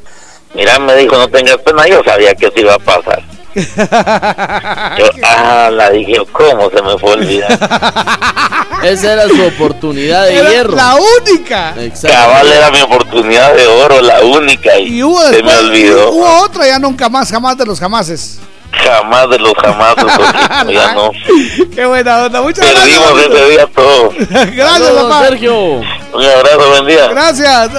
Mira, 0.55 0.79
me 0.79 0.97
dijo, 0.97 1.17
no 1.17 1.29
tengas 1.29 1.59
pena, 1.59 1.87
yo 1.87 2.03
sabía 2.05 2.35
que 2.35 2.47
eso 2.47 2.61
iba 2.61 2.75
a 2.75 2.79
pasar. 2.79 3.23
Yo, 3.55 5.07
ah, 5.25 5.71
la 5.73 5.91
dije, 5.91 6.15
¿cómo 6.33 6.71
se 6.71 6.83
me 6.83 6.99
fue 6.99 7.11
a 7.11 7.15
olvidar? 7.15 7.59
Esa 8.83 9.13
era 9.13 9.29
su 9.29 9.43
oportunidad 9.43 10.25
de 10.27 10.37
Era 10.39 10.51
hierro. 10.51 10.75
La 10.75 10.95
única. 10.97 11.75
Exacto. 11.79 12.17
Cabal 12.17 12.49
era 12.51 12.71
mi 12.71 12.81
oportunidad 12.81 13.55
de 13.55 13.67
oro, 13.67 14.01
la 14.01 14.21
única, 14.23 14.79
y, 14.79 14.99
Y 14.99 15.03
hubo 15.03 15.21
se 15.29 15.43
me 15.43 15.55
olvidó. 15.59 16.11
hubo 16.13 16.43
otra 16.45 16.67
ya 16.67 16.79
nunca 16.79 17.09
más, 17.09 17.31
jamás 17.31 17.57
de 17.59 17.67
los 17.67 17.79
jamases. 17.79 18.39
Jamás 18.73 19.29
de 19.29 19.39
los 19.41 19.53
jamás, 19.55 19.97
ya 20.69 20.95
no. 20.95 21.11
Qué 21.75 21.85
buena 21.87 22.25
onda, 22.25 22.41
muchas 22.41 22.65
Perdimos 22.65 23.13
gracias. 23.15 23.35
ese 23.35 23.51
día 23.51 23.67
todo. 23.67 24.11
Gracias, 24.31 24.71
Saludos, 24.71 25.03
papá. 25.03 25.25
Sergio. 25.27 25.57
Un 26.13 26.25
abrazo, 26.25 26.69
buen 26.71 26.87
día. 26.87 27.07
Gracias. 27.09 27.71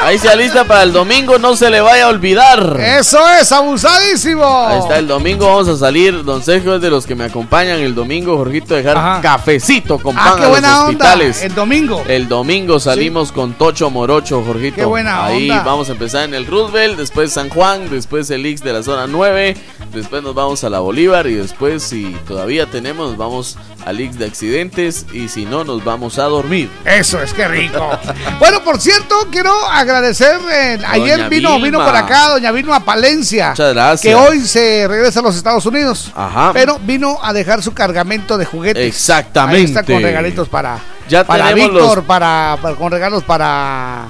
Ahí 0.00 0.18
se 0.18 0.28
alista 0.28 0.64
para 0.64 0.82
el 0.82 0.92
domingo, 0.92 1.38
no 1.38 1.56
se 1.56 1.70
le 1.70 1.80
vaya 1.80 2.04
a 2.04 2.08
olvidar. 2.08 2.78
Eso 2.78 3.18
es, 3.40 3.50
abusadísimo. 3.52 4.44
Ahí 4.66 4.78
está, 4.80 4.98
el 4.98 5.06
domingo 5.06 5.46
vamos 5.46 5.66
a 5.68 5.76
salir. 5.78 6.24
Don 6.24 6.42
Sergio 6.42 6.74
es 6.74 6.82
de 6.82 6.90
los 6.90 7.06
que 7.06 7.14
me 7.14 7.24
acompañan 7.24 7.80
el 7.80 7.94
domingo. 7.94 8.36
Jorgito, 8.36 8.74
dejar 8.74 8.98
Ajá. 8.98 9.20
cafecito 9.22 9.98
con 9.98 10.14
pan 10.14 10.24
Ah, 10.26 10.34
a 10.34 10.40
los 10.40 10.48
buena 10.50 10.68
onda. 10.80 10.84
hospitales. 10.88 11.42
El 11.42 11.54
domingo. 11.54 12.02
El 12.06 12.28
domingo 12.28 12.78
salimos 12.80 13.32
con 13.32 13.54
Tocho 13.54 13.88
Morocho, 13.88 14.42
Jorgito. 14.44 14.76
Qué 14.76 14.84
buena 14.84 15.24
Ahí 15.24 15.48
onda. 15.50 15.62
vamos 15.62 15.88
a 15.88 15.92
empezar 15.92 16.24
en 16.24 16.34
el 16.34 16.46
Roosevelt, 16.46 16.98
después 16.98 17.32
San 17.32 17.48
Juan, 17.48 17.88
después 17.88 18.28
el 18.30 18.44
Ix 18.44 18.62
de 18.62 18.72
la 18.74 18.82
zona 18.82 19.06
9, 19.06 19.56
después 19.92 20.22
nos 20.22 20.34
vamos 20.34 20.64
a 20.64 20.70
la 20.70 20.80
Bolívar 20.80 21.26
y 21.28 21.34
después, 21.34 21.82
si 21.82 22.14
todavía 22.28 22.66
tenemos, 22.66 23.16
vamos 23.16 23.56
al 23.84 24.00
Ix 24.00 24.18
de 24.18 24.26
accidentes 24.26 25.06
y 25.12 25.28
si 25.28 25.44
no, 25.44 25.64
nos 25.64 25.84
vamos 25.84 26.18
a 26.18 26.24
dormir. 26.24 26.70
Eso 26.84 27.20
es 27.22 27.32
que 27.34 27.46
rico. 27.46 27.90
bueno, 28.38 28.62
por 28.64 28.80
cierto, 28.80 29.28
quiero 29.30 29.52
agradecer. 29.66 30.40
eh, 30.52 30.78
ayer 30.86 31.28
vino, 31.28 31.58
vino 31.60 31.78
por 31.84 31.94
acá 31.94 32.28
doña 32.30 32.50
Vilma 32.52 32.84
Palencia. 32.84 33.50
Muchas 33.50 33.74
gracias. 33.74 34.00
Que 34.00 34.14
hoy 34.14 34.40
se 34.40 34.86
regresa 34.88 35.20
a 35.20 35.22
los 35.22 35.36
Estados 35.36 35.66
Unidos. 35.66 36.10
Ajá. 36.14 36.50
Pero 36.52 36.78
vino 36.82 37.18
a 37.22 37.32
dejar 37.32 37.62
su 37.62 37.74
cargamento 37.74 38.38
de 38.38 38.44
juguetes. 38.44 38.86
Exactamente. 38.86 39.58
Ahí 39.58 39.64
está 39.64 39.82
con 39.84 40.02
regalitos 40.02 40.48
para, 40.48 40.78
Ya 41.08 41.24
para 41.24 41.52
Víctor, 41.52 41.96
los- 41.98 42.04
para, 42.04 42.56
para- 42.62 42.74
con 42.76 42.90
regalos 42.90 43.22
para 43.24 44.06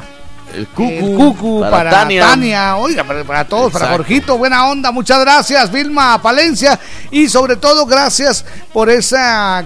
El 0.57 0.67
Cucu, 0.69 0.91
el 0.91 1.17
Cucu, 1.17 1.61
para, 1.61 1.71
para, 1.71 1.91
Tania. 1.91 2.27
Tania. 2.27 2.77
oiga, 2.77 3.05
para, 3.05 3.25
para 3.25 3.45
todos, 3.47 3.73
para. 3.73 3.89
Jorgito, 3.89 4.39
buena 4.39 4.67
onda, 4.69 4.91
muchas 4.93 5.21
gracias, 5.21 5.71
Vilma 5.73 6.21
Palencia, 6.23 6.79
y 7.11 7.29
sobre 7.29 7.57
todo 7.57 7.87
gracias 7.87 8.45
por 8.73 8.91
ese 8.91 9.17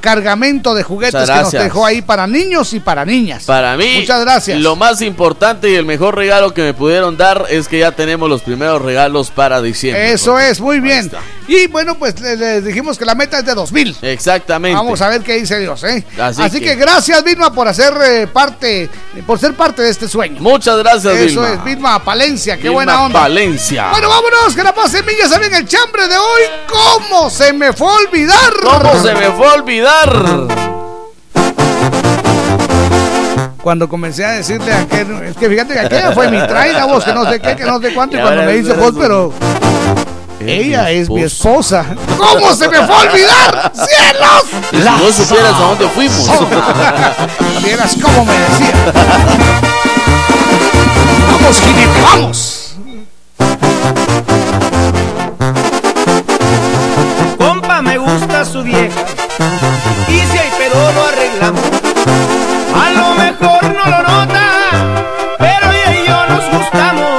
cargamento 0.01 0.75
de 0.75 0.83
juguetes 0.83 1.29
que 1.29 1.35
nos 1.37 1.53
dejó 1.53 1.85
ahí 1.87 2.03
para 2.03 2.27
niños 2.27 2.73
y 2.73 2.81
para 2.81 3.05
niñas. 3.05 3.45
Para 3.45 3.77
mí, 3.77 3.99
Muchas 4.01 4.21
gracias. 4.21 4.59
lo 4.61 4.77
más 4.77 5.01
importante 5.03 5.71
y 5.71 5.75
el 5.75 5.85
mejor 5.85 6.15
regalo 6.17 6.53
que 6.55 6.63
me 6.63 6.75
pudieron 6.75 7.17
dar 7.17 7.45
es 7.51 7.69
que 7.69 7.79
ya 7.79 7.93
tenemos 7.93 8.29
los 8.29 8.43
primeros 8.43 8.83
regalos 8.83 9.31
para 9.31 9.61
diciembre. 9.63 10.13
Eso 10.13 10.39
es, 10.39 10.61
muy 10.61 10.81
bien. 10.81 11.11
Y 11.47 11.67
bueno, 11.69 11.95
pues 11.99 12.21
le- 12.21 12.37
les 12.37 12.65
dijimos 12.65 12.99
que 12.99 13.05
la 13.05 13.15
meta 13.15 13.39
es 13.39 13.45
de 13.47 13.55
2000. 13.55 13.97
Exactamente. 14.03 14.77
Vamos 14.77 15.01
a 15.01 15.09
ver 15.09 15.23
qué 15.23 15.35
dice 15.35 15.59
Dios, 15.59 15.83
¿eh? 15.85 16.05
Así 16.21 16.43
Así, 16.43 16.61
que... 16.61 16.67
que- 16.67 16.75
gracias, 16.77 17.23
Vilma, 17.25 17.53
por 17.53 17.67
hacer 17.69 17.95
eh, 18.05 18.27
parte, 18.27 18.89
por 19.27 19.39
ser 19.39 19.55
parte 19.55 19.83
de 19.83 19.91
este 19.91 20.09
sueño. 20.09 20.41
Muchas 20.41 20.77
gracias, 20.79 21.15
Eso 21.15 21.41
Vilma. 21.41 21.49
es, 21.55 21.65
Vilma 21.65 22.05
Palencia, 22.05 22.57
qué 22.57 22.63
Vilma 22.65 22.75
buena 22.75 23.03
onda. 23.03 23.21
Palencia. 23.21 23.91
Bueno, 23.91 24.09
vámonos, 24.09 24.55
que 24.55 24.63
la 24.63 24.75
pasen 24.75 25.05
ya 25.19 25.29
saben 25.29 25.53
el 25.55 25.67
chambre 25.67 26.09
de 26.09 26.17
hoy. 26.17 26.43
¿Cómo 26.69 27.31
se 27.31 27.53
me 27.53 27.73
fue 27.73 27.89
a 27.89 27.95
olvidar? 27.97 28.53
¿Cómo 28.63 29.03
se 29.03 29.15
me 29.15 29.31
fue 29.33 29.47
a 29.47 29.53
olvidar? 29.55 30.69
Cuando 33.63 33.89
comencé 33.89 34.25
a 34.25 34.31
decirle 34.33 34.73
a 34.73 34.81
aquel, 34.81 35.11
es 35.25 35.37
que 35.37 35.49
fíjate 35.49 35.75
que 35.75 35.81
aquella 35.81 36.13
fue 36.13 36.31
mi 36.31 36.39
traida 36.47 36.87
voz, 36.87 37.05
que 37.05 37.13
no 37.13 37.29
sé 37.31 37.41
qué, 37.41 37.55
que 37.55 37.65
no 37.65 37.81
sé 37.81 37.93
cuánto, 37.93 38.17
y 38.17 38.21
Y 38.21 38.23
cuando 38.23 38.43
me 38.45 38.53
dice 38.55 38.73
vos, 38.73 38.95
pero 38.97 39.33
ella 40.41 40.91
es 40.91 41.11
mi 41.11 41.23
esposa. 41.23 41.85
¿Cómo 42.17 42.55
se 42.55 42.69
me 42.69 42.79
fue 42.87 42.95
a 42.95 43.01
olvidar? 43.01 43.73
¡Cielos! 43.75 44.45
Si 44.71 44.77
no 44.79 45.13
supieras 45.13 45.55
a 45.55 45.59
dónde 45.59 45.89
fuimos. 45.89 46.31
Vieras 47.63 47.97
cómo 48.01 48.25
me 48.25 48.33
decía. 48.33 48.73
Vamos, 51.41 51.61
jinete, 51.61 52.01
vamos. 52.03 52.75
Compa, 57.39 57.81
me 57.81 57.97
gusta 57.97 58.45
su 58.45 58.63
vieja. 58.65 59.01
Y 60.09 60.19
si 60.19 60.39
hay 60.39 60.51
pedo 60.59 60.93
lo 60.93 61.07
arreglamos. 61.07 61.63
A 62.75 62.91
lo 62.91 63.15
mejor 63.15 63.63
no 63.63 63.85
lo 63.85 64.03
nota, 64.03 64.47
pero 65.39 65.71
ella 65.71 65.95
y 65.95 66.07
yo 66.09 66.27
nos 66.27 66.59
gustamos. 66.59 67.15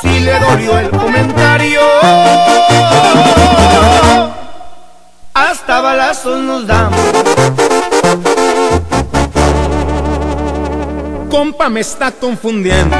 Si 0.00 0.20
le 0.20 0.38
dolió 0.38 0.78
el 0.78 0.90
comentario, 0.90 1.80
hasta 5.34 5.80
balazos 5.80 6.38
nos 6.38 6.66
damos. 6.68 7.00
Compa, 11.34 11.68
me 11.68 11.80
está 11.80 12.12
confundiendo. 12.12 12.96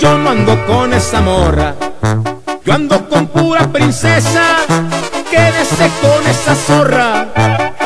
Yo 0.00 0.16
no 0.18 0.30
ando 0.30 0.66
con 0.66 0.94
esa 0.94 1.20
morra. 1.20 1.74
Yo 2.64 2.72
ando 2.72 3.08
con 3.08 3.26
pura 3.26 3.66
princesa, 3.72 4.58
quédese 5.32 5.90
con 6.00 6.24
esa 6.28 6.54
zorra. 6.54 7.26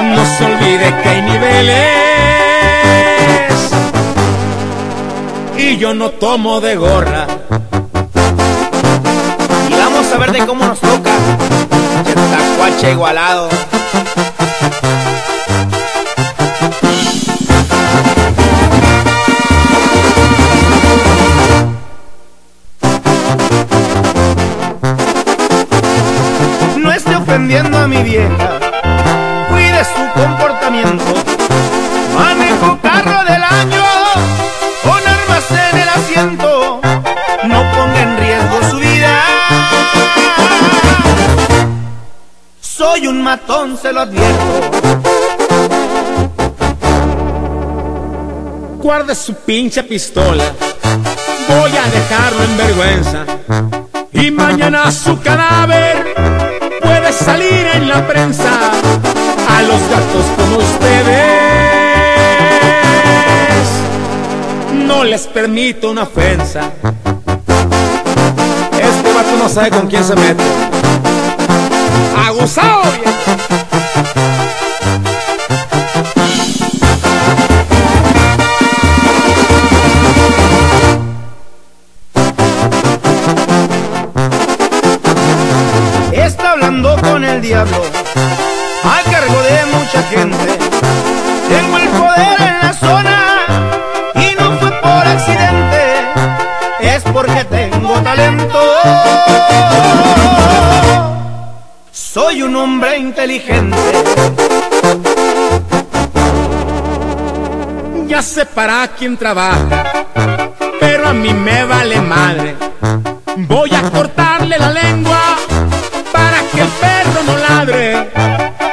No 0.02 0.22
se 0.36 0.44
olvide 0.44 0.94
que 1.02 1.08
hay 1.08 1.22
niveles. 1.22 1.88
Y 5.56 5.78
yo 5.78 5.94
no 5.94 6.10
tomo 6.10 6.60
de 6.60 6.76
gorra. 6.76 7.26
Y 9.70 9.72
vamos 9.72 10.12
a 10.12 10.18
ver 10.18 10.32
de 10.32 10.46
cómo 10.46 10.66
nos 10.66 10.78
toca. 10.78 11.12
Tacuache 12.04 12.90
igualado. 12.92 13.48
Ofendiendo 27.38 27.78
a 27.78 27.86
mi 27.86 28.02
vieja. 28.02 28.58
Cuide 29.48 29.84
su 29.84 30.20
comportamiento. 30.20 31.04
Manejo 32.12 32.76
carro 32.82 33.22
del 33.22 33.44
año. 33.44 33.84
Con 34.82 34.98
armas 35.06 35.44
en 35.52 35.78
el 35.78 35.88
asiento. 35.88 36.80
No 37.44 37.62
ponga 37.70 38.02
en 38.02 38.16
riesgo 38.18 38.70
su 38.70 38.76
vida. 38.78 39.22
Soy 42.60 43.06
un 43.06 43.22
matón, 43.22 43.78
se 43.80 43.92
lo 43.92 44.00
advierto. 44.00 44.70
Guarde 48.82 49.14
su 49.14 49.34
pinche 49.34 49.84
pistola. 49.84 50.44
Voy 51.46 51.70
a 51.70 51.84
dejarlo 51.84 52.42
en 52.42 52.56
vergüenza. 52.56 53.24
Y 54.12 54.32
mañana 54.32 54.90
su 54.90 55.20
cadáver 55.20 56.37
salir 57.12 57.66
en 57.74 57.88
la 57.88 58.06
prensa 58.06 58.50
a 59.48 59.62
los 59.62 59.80
gatos 59.88 60.24
como 60.36 60.58
ustedes. 60.58 61.28
No 64.86 65.04
les 65.04 65.26
permito 65.26 65.90
una 65.90 66.02
ofensa. 66.02 66.70
Este 68.72 69.12
vato 69.12 69.36
no 69.38 69.48
sabe 69.48 69.70
con 69.70 69.86
quién 69.86 70.04
se 70.04 70.14
mete. 70.14 70.44
¡Aguzado! 72.26 72.82
viejo! 72.92 73.67
Soy 102.38 102.46
un 102.46 102.54
hombre 102.54 102.96
inteligente. 102.96 103.76
Ya 108.06 108.22
sé 108.22 108.46
para 108.46 108.86
quién 108.96 109.16
trabaja, 109.16 110.14
pero 110.78 111.08
a 111.08 111.12
mí 111.12 111.34
me 111.34 111.64
vale 111.64 112.00
madre. 112.00 112.54
Voy 113.38 113.74
a 113.74 113.90
cortarle 113.90 114.56
la 114.56 114.70
lengua 114.70 115.36
para 116.12 116.38
que 116.52 116.60
el 116.60 116.68
perro 116.68 117.22
no 117.26 117.36
ladre. 117.38 118.08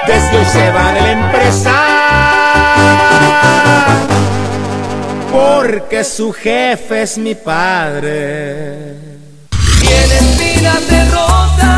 Desde 0.06 0.38
hoy 0.38 0.46
se 0.46 0.70
va 0.70 0.94
de 0.94 1.02
la 1.02 1.12
empresa. 1.12 1.74
Porque 5.32 6.04
su 6.04 6.32
jefe 6.32 7.02
es 7.02 7.18
mi 7.18 7.34
padre. 7.34 8.85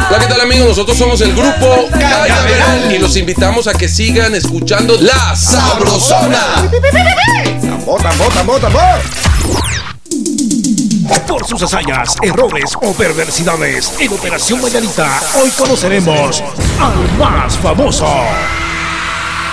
Hola, 0.09 0.19
¿qué 0.19 0.27
tal 0.27 0.41
amigos? 0.41 0.69
Nosotros 0.69 0.97
somos 0.97 1.19
el 1.21 1.33
grupo 1.35 1.89
Cañaveral 1.91 2.93
y 2.93 2.97
los 2.97 3.17
invitamos 3.17 3.67
a 3.67 3.73
que 3.73 3.89
sigan 3.89 4.35
escuchando 4.35 4.95
La 5.01 5.35
Sabrosona. 5.35 6.69
Tambor, 7.61 8.01
tambor, 8.01 8.33
tambor, 8.33 8.61
tambor. 8.61 9.01
Por 11.27 11.45
sus 11.45 11.61
hazañas, 11.61 12.15
errores 12.21 12.71
o 12.81 12.93
perversidades 12.93 13.93
en 13.99 14.13
Operación 14.13 14.61
Mañanita, 14.61 15.19
hoy 15.41 15.49
conoceremos 15.51 16.41
al 16.79 17.17
más 17.17 17.57
famoso. 17.57 18.07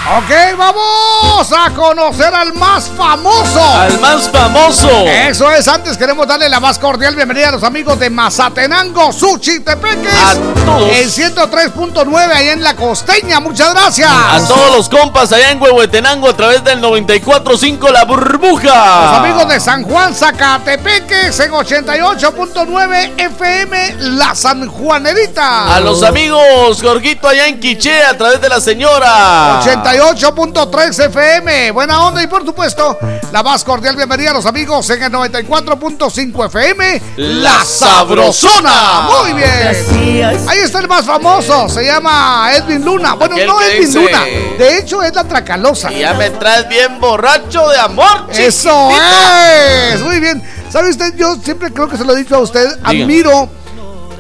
Ok, 0.06 0.58
vamos 0.58 1.50
a 1.50 1.70
conocer 1.70 2.34
al 2.34 2.52
más 2.52 2.90
famoso. 2.94 3.64
Al 3.74 3.98
más 4.00 4.28
famoso. 4.28 4.90
Eso 5.06 5.50
es, 5.50 5.66
antes 5.66 5.96
queremos 5.96 6.26
darle 6.26 6.46
la 6.50 6.60
más 6.60 6.78
cordial 6.78 7.16
bienvenida 7.16 7.48
a 7.48 7.52
los 7.52 7.62
amigos 7.62 7.98
de 7.98 8.10
Mazatenango, 8.10 9.14
Suchitepeques. 9.14 10.12
A 10.12 10.34
todos. 10.66 10.90
En 10.92 11.08
103.9 11.08 12.16
allá 12.18 12.52
en 12.52 12.62
la 12.62 12.76
costeña, 12.76 13.40
muchas 13.40 13.72
gracias. 13.72 14.10
A 14.10 14.46
todos 14.46 14.76
los 14.76 14.90
compas 14.90 15.32
allá 15.32 15.50
en 15.52 15.62
Huehuetenango 15.62 16.28
a 16.28 16.36
través 16.36 16.62
del 16.62 16.82
94.5 16.82 17.90
La 17.90 18.04
Burbuja. 18.04 19.06
Los 19.10 19.20
amigos 19.20 19.48
de 19.48 19.58
San 19.58 19.84
Juan, 19.84 20.14
Zacatepeques 20.14 21.40
en 21.40 21.50
88.9 21.50 23.12
FM, 23.16 23.96
La 24.00 24.34
San 24.34 24.68
Juanerita. 24.68 25.74
A 25.74 25.80
los 25.80 26.02
amigos 26.02 26.82
Jorgito 26.82 27.26
allá 27.26 27.46
en 27.46 27.58
Quiché 27.58 28.04
a 28.04 28.18
través 28.18 28.38
de 28.42 28.50
la 28.50 28.60
señora. 28.60 29.60
88.3 30.00 31.07
FM. 31.07 31.70
Buena 31.70 32.00
onda 32.07 32.22
y 32.22 32.26
por 32.26 32.44
supuesto, 32.44 32.98
la 33.33 33.42
más 33.42 33.62
cordial 33.62 33.94
bienvenida 33.96 34.30
a 34.30 34.35
los 34.35 34.46
amigos 34.46 34.88
en 34.90 35.02
el 35.04 35.12
94.5 35.12 36.46
FM. 36.46 37.02
La 37.16 37.64
Sabrosona. 37.64 39.09
Muy 39.22 39.33
bien. 39.35 40.48
Ahí 40.48 40.59
está 40.59 40.80
el 40.80 40.88
más 40.88 41.04
famoso. 41.07 41.68
Se 41.68 41.85
llama 41.85 42.50
Edwin 42.57 42.85
Luna. 42.85 43.14
Bueno, 43.14 43.37
no 43.46 43.61
Edwin 43.62 43.87
dice- 43.87 44.00
Luna. 44.00 44.24
De 44.59 44.78
hecho, 44.78 45.02
es 45.02 45.14
la 45.14 45.24
Tracalosa. 45.24 45.92
Y 45.92 46.00
ya 46.00 46.14
me 46.14 46.30
traes 46.30 46.68
bien 46.68 46.98
borracho 47.00 47.68
de 47.68 47.78
amor. 47.78 48.26
Eso 48.33 48.88
chiquitito. 48.90 49.94
es. 49.94 50.00
Muy 50.00 50.20
bien. 50.20 50.42
¿Sabe 50.70 50.90
usted? 50.90 51.14
Yo 51.16 51.37
siempre 51.37 51.72
creo 51.72 51.88
que 51.88 51.96
se 51.96 52.04
lo 52.04 52.14
he 52.14 52.16
dicho 52.18 52.35
a 52.35 52.40
usted. 52.40 52.66
Admiro 52.83 53.48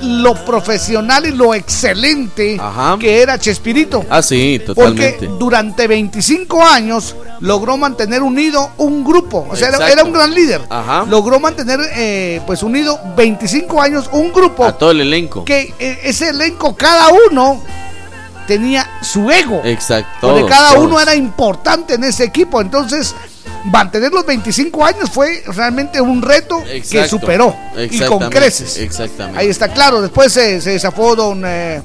lo 0.04 0.34
profesional 0.44 1.26
y 1.26 1.32
lo 1.32 1.54
excelente 1.54 2.56
Ajá. 2.60 2.96
que 3.00 3.22
era 3.22 3.38
Chespirito. 3.38 4.04
Ah, 4.10 4.22
sí, 4.22 4.60
Porque 4.74 5.12
totalmente. 5.12 5.26
durante 5.38 5.86
25 5.86 6.62
años 6.64 7.16
logró 7.40 7.76
mantener 7.76 8.22
unido 8.22 8.70
un 8.78 9.04
grupo. 9.04 9.46
O 9.50 9.56
sea, 9.56 9.68
era, 9.68 10.04
un 10.04 10.12
gran 10.12 10.34
líder. 10.34 10.62
Ajá. 10.68 11.04
Logró 11.08 11.40
mantener 11.40 11.80
eh, 11.94 12.40
pues 12.46 12.62
unido 12.62 12.98
25 13.16 13.80
años 13.80 14.08
un 14.12 14.32
grupo 14.32 14.64
A 14.64 14.76
todo 14.76 14.90
el 14.90 15.00
elenco. 15.00 15.44
que 15.44 15.74
eh, 15.78 16.00
ese 16.04 16.28
elenco, 16.30 16.76
cada 16.76 17.08
uno 17.30 17.60
tenía 18.46 18.88
su 19.02 19.30
ego. 19.30 19.60
Exacto. 19.64 20.28
Porque 20.28 20.46
cada 20.46 20.74
todos. 20.74 20.86
uno 20.86 21.00
era 21.00 21.14
importante 21.14 21.94
en 21.94 22.04
ese 22.04 22.24
equipo. 22.24 22.60
Entonces, 22.60 23.14
mantener 23.64 24.12
los 24.12 24.24
25 24.26 24.84
años 24.84 25.10
fue 25.10 25.42
realmente 25.46 26.00
un 26.00 26.22
reto 26.22 26.62
que 26.64 27.08
superó. 27.08 27.56
Y 27.90 28.00
con 28.00 28.30
creces. 28.30 28.78
Exactamente. 28.78 29.38
Ahí 29.40 29.48
está 29.48 29.68
claro. 29.68 30.00
Después 30.02 30.32
se, 30.32 30.60
se 30.60 30.70
desafó 30.70 31.16
don. 31.16 31.42
eh, 31.46 31.82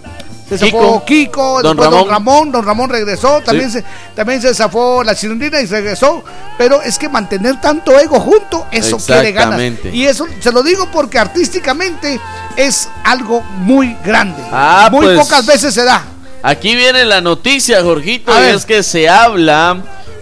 se 0.49 0.57
Kiko. 0.57 0.77
zafó 0.81 1.05
Kiko, 1.05 1.61
Don 1.61 1.77
después 1.77 1.99
don 1.99 2.09
Ramón. 2.09 2.51
Don 2.51 2.65
Ramón 2.65 2.89
regresó, 2.89 3.39
también, 3.41 3.69
Sí. 3.69 3.79
se, 3.79 3.85
también 4.15 4.41
se 4.41 4.51
zafó 4.55 5.03
la 5.03 5.13
chilindrina 5.13 5.61
y 5.61 5.67
regresó, 5.67 6.23
pero 6.57 6.81
es 6.81 6.97
que 6.97 7.07
mantener 7.07 7.61
tanto 7.61 7.99
ego 7.99 8.19
junto, 8.19 8.65
eso 8.71 8.97
quiere 8.97 9.31
ganas. 9.31 9.61
Y 9.93 10.05
eso 10.07 10.25
se 10.39 10.51
lo 10.51 10.63
digo 10.63 10.87
porque 10.91 11.19
artísticamente 11.19 12.19
es 12.55 12.89
algo 13.03 13.41
muy 13.41 13.95
grande. 14.03 14.41
Ah, 14.51 14.89
muy 14.91 15.05
pues, 15.05 15.19
pocas 15.19 15.45
veces 15.45 15.71
se 15.71 15.83
da. 15.83 16.03
Aquí 16.41 16.75
viene 16.75 17.05
la 17.05 17.21
noticia, 17.21 17.83
Jorgito, 17.83 18.31
y 18.43 18.47
es 18.55 18.65
que 18.65 18.81
se 18.81 19.07
habla 19.07 19.77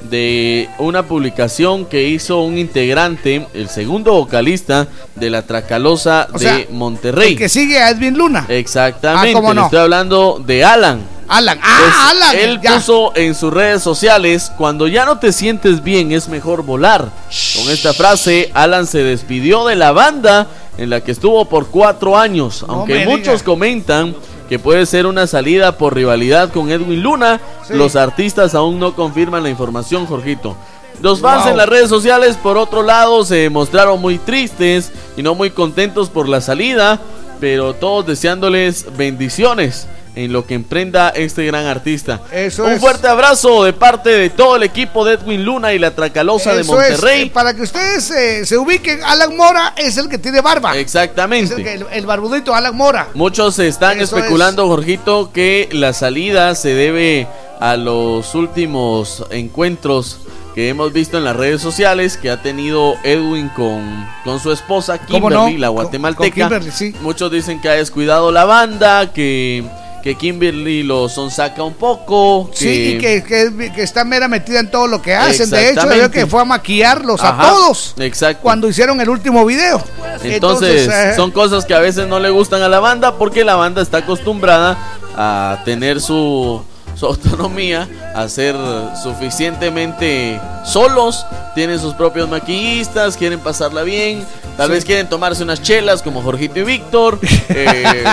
de 0.10 0.70
una 0.80 1.04
publicación 1.04 1.86
que 1.86 2.08
hizo 2.08 2.41
un 2.41 2.58
integrante, 2.58 3.46
el 3.54 3.70
segundo 3.70 4.13
vocalista 4.13 4.88
de 5.15 5.30
la 5.30 5.41
Tracalosa 5.41 6.28
O 6.34 6.38
de 6.38 6.46
sea, 6.46 6.65
Monterrey. 6.72 7.32
El 7.34 7.38
que 7.38 7.50
sigue 7.50 7.80
a 7.80 7.89
Edwin 7.89 8.17
Luna. 8.17 8.46
Exactamente, 8.50 9.30
Ah, 9.30 9.34
¿cómo 9.34 9.50
le 9.50 9.56
no? 9.60 9.65
estoy 9.65 9.80
hablando 9.80 10.41
de 10.46 10.63
Alan. 10.63 11.02
Alan, 11.30 11.58
Pues, 11.60 11.93
ah, 11.93 12.10
Alan. 12.12 12.36
él 12.38 12.60
ya. 12.62 12.76
puso 12.76 13.12
en 13.15 13.36
sus 13.36 13.54
redes 13.54 13.84
sociales, 13.84 14.50
cuando 14.58 14.88
ya 14.88 15.06
no 15.06 15.20
te 15.20 15.34
sientes 15.34 15.84
bien 15.84 16.12
es 16.13 16.30
mejor 16.30 16.63
volar. 16.63 17.10
Con 17.58 17.70
esta 17.70 17.93
frase, 17.93 18.50
Alan 18.54 18.88
se 18.88 19.04
despidió 19.04 19.65
de 19.65 19.76
la 19.76 19.91
banda 19.91 20.48
en 20.78 20.89
la 20.89 21.02
que 21.02 21.12
estuvo 21.12 21.43
por 21.46 21.67
cuatro 21.67 22.17
años, 22.17 22.63
aunque 22.67 23.06
muchos 23.06 23.34
diga. 23.39 23.43
comentan 23.46 24.15
que 24.47 24.60
puede 24.60 24.86
ser 24.86 25.05
una 25.05 25.27
salida 25.27 25.77
por 25.77 25.95
rivalidad 25.95 26.51
con 26.51 26.69
Edwin 26.71 27.01
Luna, 27.03 27.39
Sí. 27.67 27.73
los 27.73 27.95
artistas 27.95 28.55
aún 28.55 28.79
no 28.79 28.95
confirman 28.95 29.43
la 29.43 29.49
información, 29.49 30.05
Jorgito. 30.05 30.55
Los 31.01 31.19
fans 31.21 31.43
Wow. 31.43 31.51
en 31.51 31.57
las 31.57 31.69
redes 31.69 31.89
sociales, 31.89 32.38
por 32.41 32.57
otro 32.57 32.81
lado, 32.81 33.23
se 33.23 33.49
mostraron 33.49 34.01
muy 34.01 34.17
tristes 34.17 34.91
y 35.15 35.21
no 35.21 35.36
muy 35.36 35.51
contentos 35.51 36.10
por 36.10 36.27
la 36.27 36.41
salida, 36.41 36.99
pero 37.39 37.73
todos 37.75 38.05
deseándoles 38.07 38.86
bendiciones 38.97 39.88
en 40.17 40.34
lo 40.34 40.45
que 40.45 40.56
emprenda 40.56 41.10
este 41.10 41.45
gran 41.45 41.65
artista. 41.67 42.21
Eso 42.32 42.63
Un 42.65 42.71
es. 42.73 42.80
fuerte 42.80 43.08
abrazo 43.08 43.63
de 43.63 43.73
parte 43.73 44.10
de 44.10 44.30
todo 44.30 44.56
el 44.56 44.63
equipo 44.63 45.06
de 45.06 45.13
Edwin 45.13 45.45
Luna 45.45 45.73
y 45.73 45.80
la 45.80 45.91
Tracalosa 45.91 46.53
de 46.53 46.62
Eso 46.62 46.82
es, 46.82 46.89
Monterrey. 46.91 47.21
eh, 47.23 47.32
para 47.32 47.53
que 47.53 47.62
ustedes 47.62 48.10
eh, 48.12 48.45
se 48.45 48.58
ubiquen, 48.58 49.03
Alan 49.03 49.36
Mora 49.38 49.73
es 49.77 49.97
el 49.97 50.10
que 50.10 50.17
tiene 50.17 50.41
barba. 50.41 50.73
Es 50.73 50.82
Exactamente. 50.82 51.53
el, 51.53 51.63
que- 51.63 51.73
el- 51.73 51.86
el 51.91 52.06
barbudito 52.06 52.56
Alan 52.56 52.75
Mora. 52.75 53.10
Muchos 53.13 53.60
están 53.60 53.99
Eso 53.99 54.17
especulando, 54.17 54.67
Jorgito, 54.67 55.32
que 55.32 55.69
la 55.71 55.93
salida 55.93 56.56
se 56.56 56.73
debe 56.73 57.27
a 57.60 57.75
los 57.77 58.34
últimos 58.36 59.23
encuentros 59.30 60.19
que 60.56 60.69
hemos 60.69 60.91
visto 60.91 61.17
en 61.19 61.23
las 61.23 61.36
redes 61.36 61.62
sociales 61.62 62.17
que 62.17 62.32
ha 62.32 62.41
tenido 62.41 62.95
Edwin 63.03 63.49
con, 63.49 64.08
con 64.23 64.39
su 64.39 64.51
esposa 64.51 64.97
¿Cómo 64.97 65.30
Kimberly, 65.30 65.53
no? 65.53 65.60
la 65.60 65.67
guatemalteca. 65.69 66.34
Kimberly, 66.34 66.71
sí. 66.71 66.95
Muchos 67.01 67.32
dicen 67.32 67.62
que 67.62 67.69
ha 67.69 67.73
descuidado 67.73 68.32
la 68.32 68.45
banda, 68.45 69.13
que, 69.13 69.63
que 70.03 70.15
Kimberly 70.15 70.83
lo 70.83 71.10
sonsaca 71.10 71.63
un 71.63 71.73
poco. 71.73 72.49
Que... 72.51 72.57
Sí, 72.57 72.67
y 72.93 72.97
que, 72.99 73.23
que- 73.23 73.71
que 73.73 73.81
está 73.83 74.03
mera 74.05 74.27
metida 74.27 74.60
en 74.60 74.71
todo 74.71 74.88
lo 74.88 75.01
que 75.01 75.13
hacen. 75.15 75.49
De 75.49 75.69
hecho, 75.71 75.88
veo 75.88 76.10
que 76.12 76.25
fue 76.27 76.41
a 76.41 76.45
maquillarlos 76.45 77.21
a 77.23 77.38
todos 77.38 77.93
Exacto. 77.99 78.41
cuando 78.43 78.67
hicieron 78.69 79.01
el 79.01 79.10
último 79.10 79.45
video. 79.45 79.83
Entonces, 80.23 80.88
eh, 80.91 81.13
son 81.15 81.31
cosas 81.31 81.65
que 81.65 81.73
a 81.73 81.79
veces 81.79 82.07
no 82.07 82.19
le 82.19 82.29
gustan 82.29 82.62
a 82.62 82.69
la 82.69 82.79
banda 82.79 83.17
porque 83.17 83.43
la 83.43 83.55
banda 83.55 83.81
está 83.81 83.99
acostumbrada 83.99 84.77
a 85.15 85.60
tener 85.65 85.99
su, 85.99 86.63
su 86.97 87.05
autonomía, 87.05 87.88
a 88.15 88.27
ser 88.27 88.55
suficientemente 89.03 90.39
solos, 90.65 91.25
tienen 91.55 91.79
sus 91.79 91.93
propios 91.93 92.27
maquillistas, 92.29 93.15
quieren 93.17 93.39
pasarla 93.39 93.83
bien, 93.83 94.25
tal 94.57 94.67
Sí. 94.67 94.73
vez 94.73 94.86
quieren 94.86 95.07
tomarse 95.07 95.43
unas 95.43 95.62
chelas 95.62 96.01
como 96.01 96.21
Jorgito 96.21 96.60
y 96.60 96.63
Víctor. 96.63 97.19
eh, 97.49 98.03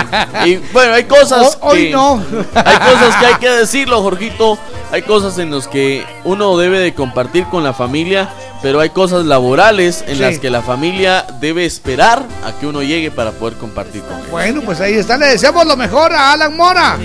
y 0.44 0.56
bueno, 0.72 0.94
hay 0.94 1.04
cosas 1.04 1.58
Ho- 1.60 1.68
hoy 1.70 1.84
que, 1.86 1.90
no. 1.90 2.22
hay 2.54 2.76
cosas 2.78 3.16
que 3.16 3.26
hay 3.26 3.34
que 3.36 3.50
decirlo, 3.50 4.02
Jorgito. 4.02 4.58
Hay 4.92 5.02
cosas 5.02 5.38
en 5.38 5.50
las 5.50 5.66
que 5.66 6.06
uno 6.24 6.56
debe 6.56 6.78
de 6.78 6.94
compartir 6.94 7.44
con 7.46 7.64
la 7.64 7.72
familia, 7.72 8.28
pero 8.62 8.78
hay 8.80 8.90
cosas 8.90 9.24
laborales 9.26 10.04
en 10.06 10.16
Sí. 10.16 10.22
las 10.22 10.38
que 10.38 10.50
la 10.50 10.62
familia 10.62 11.26
debe 11.40 11.64
esperar 11.64 12.22
a 12.46 12.52
que 12.52 12.66
uno 12.66 12.82
llegue 12.82 13.10
para 13.10 13.32
poder 13.32 13.54
compartir 13.58 14.02
con 14.02 14.18
ellos. 14.18 14.30
Bueno, 14.30 14.60
pues 14.64 14.80
ahí 14.80 14.94
está. 14.94 15.16
Le 15.16 15.26
deseamos 15.26 15.66
lo 15.66 15.76
mejor 15.76 16.12
a 16.12 16.32
Alan 16.32 16.56
Mora. 16.56 16.96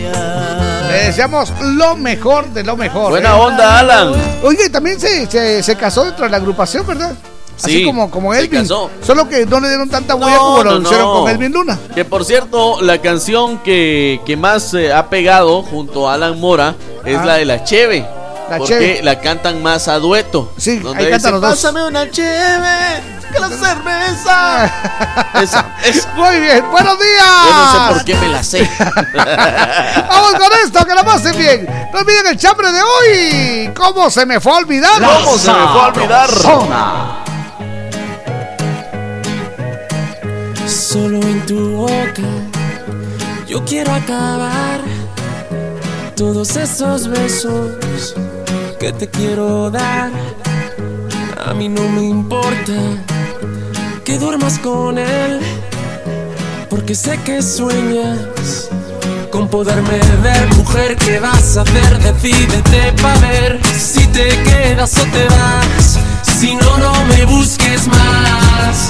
Le 0.90 1.04
deseamos 1.06 1.52
lo 1.62 1.96
mejor 1.96 2.48
de 2.50 2.64
lo 2.64 2.76
mejor. 2.78 3.12
Buena 3.12 3.30
¿eh? 3.30 3.40
onda, 3.40 3.80
Alan. 3.80 4.12
Oye, 4.44 4.70
también 4.70 5.00
se, 5.00 5.26
se, 5.30 5.62
se 5.64 5.76
casó 5.76 6.04
dentro 6.06 6.26
de 6.26 6.32
la 6.32 6.38
agrupación, 6.38 6.86
¿verdad? 6.88 7.14
Así 7.62 7.80
Sí, 7.80 7.84
como, 7.86 8.10
como 8.10 8.34
se 8.34 8.40
Elvin. 8.40 8.62
casó. 8.62 8.90
Solo 9.06 9.28
que 9.28 9.46
no 9.46 9.60
le 9.60 9.68
dieron 9.68 9.90
tanta 9.90 10.16
huella 10.16 10.36
No, 10.38 10.40
como 10.42 10.64
lo 10.64 10.80
no, 10.80 10.82
hicieron 10.82 11.06
no. 11.08 11.14
con 11.22 11.30
Elvin 11.32 11.52
Luna. 11.52 11.78
Que 11.94 12.06
por 12.06 12.24
cierto, 12.24 12.82
la 12.82 13.00
canción 13.00 13.60
que, 13.60 14.22
que 14.26 14.38
más 14.38 14.74
eh, 14.74 14.94
ha 14.94 15.10
pegado 15.10 15.62
junto 15.64 16.10
a 16.10 16.14
Alan 16.14 16.40
Mora 16.40 16.76
es 17.06 17.18
Ah. 17.18 17.26
la 17.26 17.34
de 17.36 17.46
la 17.46 17.64
Cheve. 17.66 18.06
La 18.50 18.58
porque 18.58 18.74
Cheve. 18.74 19.00
la 19.04 19.20
cantan 19.20 19.62
más 19.62 19.88
a 19.90 20.00
dueto. 20.00 20.54
Sí, 20.58 20.80
donde 20.80 21.04
ahí 21.04 21.10
cantan 21.12 21.20
dice, 21.20 21.32
los 21.32 21.42
dos. 21.42 21.50
Pásame 21.52 21.86
una 21.86 22.10
Cheve, 22.10 23.04
que 23.32 23.40
la 23.40 23.50
cerveza. 23.50 24.66
esa, 25.42 25.66
esa. 25.84 26.14
Muy 26.16 26.40
bien, 26.40 26.64
buenos 26.72 26.98
días. 27.00 27.26
Yo 27.46 27.56
no 27.56 27.72
sé 27.72 27.94
por 27.94 28.06
qué 28.06 28.16
me 28.16 28.28
la 28.30 28.44
sé. 28.44 28.70
Vamos 30.10 30.34
con 30.34 30.52
esto, 30.66 30.86
que 30.86 30.96
la 30.96 31.04
pasen 31.04 31.38
bien. 31.38 31.90
No 31.94 32.00
olviden 32.00 32.28
el 32.28 32.38
chambre 32.38 32.72
de 32.72 32.82
hoy. 32.82 33.72
¿Cómo 33.76 34.10
se 34.10 34.26
me 34.26 34.40
fue 34.40 34.54
a 34.54 34.58
olvidar? 34.58 35.02
¿Cómo 35.02 35.38
se 35.38 35.52
me 35.52 35.68
fue 35.68 35.82
a 35.82 35.88
olvidar? 35.88 36.30
Solo 40.68 41.20
en 41.22 41.46
tu 41.46 41.78
boca 41.78 42.24
yo 43.50 43.66
quiero 43.66 43.92
acabar 43.92 44.80
todos 46.16 46.56
esos 46.56 47.08
besos 47.08 48.14
que 48.80 48.94
te 48.94 49.10
quiero 49.10 49.72
dar. 49.72 50.12
A 51.48 51.54
mí 51.56 51.68
no 51.68 51.82
me 51.90 52.04
importa 52.04 52.74
que 54.04 54.18
duermas 54.18 54.60
con 54.60 54.98
él 54.98 55.40
Porque 56.70 56.96
sé 56.96 57.18
que 57.24 57.42
sueñas 57.42 58.70
con 59.32 59.48
poderme 59.48 60.00
ver, 60.24 60.48
mujer, 60.56 60.96
¿qué 60.96 61.20
vas 61.20 61.56
a 61.56 61.62
hacer? 61.62 62.00
Decídete 62.00 62.94
pa' 63.00 63.14
ver 63.20 63.60
si 63.78 64.06
te 64.08 64.28
quedas 64.44 64.98
o 64.98 65.04
te 65.04 65.26
vas. 65.26 66.00
Si 66.40 66.56
no, 66.56 66.78
no 66.80 67.06
me 67.06 67.26
busques 67.26 67.88
más. 67.88 68.90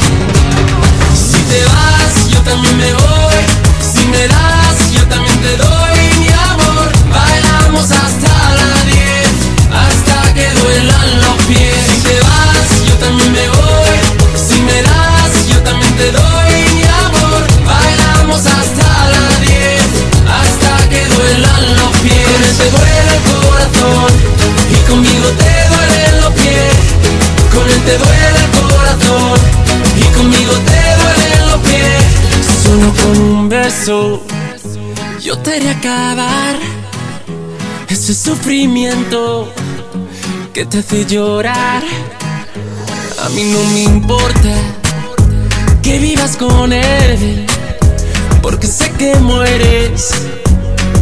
Si 1.13 1.41
te 1.43 1.61
vas, 1.65 2.29
yo 2.29 2.39
también 2.43 2.77
me 2.77 2.93
voy. 2.93 3.41
Si 3.81 4.05
me 4.07 4.27
das, 4.29 4.91
yo 4.93 5.05
también 5.07 5.41
te 5.41 5.57
doy 5.57 6.19
mi 6.19 6.29
amor. 6.29 6.89
Bailamos 7.11 7.91
hasta 7.91 8.31
la 8.55 8.83
10, 8.85 9.27
hasta 9.73 10.33
que 10.33 10.49
duelan 10.61 11.21
los 11.21 11.45
pies. 11.47 11.75
Si 11.85 12.01
te 12.01 12.19
vas, 12.21 12.87
yo 12.87 12.95
también 12.95 13.31
me 13.33 13.49
voy. 13.49 13.78
También 15.69 15.95
te 15.97 16.11
doy 16.11 16.51
mi 16.75 16.83
amor. 17.05 17.41
Bailamos 17.65 18.41
hasta 18.45 18.87
la 19.13 19.25
10, 19.41 19.81
hasta 20.39 20.89
que 20.89 21.01
duelan 21.15 21.63
los 21.75 21.91
pies. 22.03 22.25
Con 22.31 22.43
él 22.43 22.55
te 22.61 22.67
duele 22.75 23.11
el 23.17 23.23
corazón 23.33 24.11
y 24.75 24.79
conmigo 24.89 25.27
te 25.43 25.55
duelen 25.73 26.13
los 26.23 26.33
pies. 26.41 26.75
Con 27.53 27.65
él 27.69 27.81
te 27.87 27.95
duele 28.03 28.39
el 28.45 28.51
corazón 28.61 29.37
y 29.95 30.05
conmigo 30.17 30.53
te 30.71 30.81
duelen 31.01 31.41
los 31.49 31.61
pies. 31.69 32.03
Solo 32.63 32.87
con 33.01 33.15
un 33.21 33.49
beso 33.49 34.23
yo 35.21 35.37
te 35.37 35.57
haré 35.57 35.69
acabar 35.69 36.55
ese 37.89 38.13
sufrimiento 38.13 39.51
que 40.53 40.65
te 40.65 40.79
hace 40.79 41.05
llorar. 41.05 41.83
A 43.23 43.29
mí 43.29 43.43
no 43.43 43.61
me 43.73 43.83
importa 43.83 44.78
que 45.89 45.97
vivas 45.97 46.37
con 46.37 46.71
él, 46.71 47.47
porque 48.43 48.67
sé 48.67 48.91
que 48.91 49.15
mueres 49.15 50.11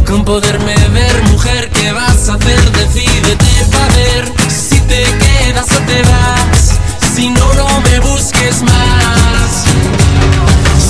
con 0.06 0.24
poderme 0.24 0.74
ver, 0.94 1.22
mujer. 1.24 1.68
¿Qué 1.74 1.92
vas 1.92 2.30
a 2.30 2.34
hacer? 2.36 2.72
Decídete 2.72 3.66
para 3.70 3.94
ver 3.96 4.32
si 4.48 4.80
te 4.92 5.04
quedas 5.24 5.66
o 5.76 5.80
te 5.90 6.02
vas. 6.10 6.60
Si 7.14 7.28
no, 7.28 7.52
no 7.52 7.68
me 7.82 8.00
busques 8.00 8.62
más. 8.62 9.50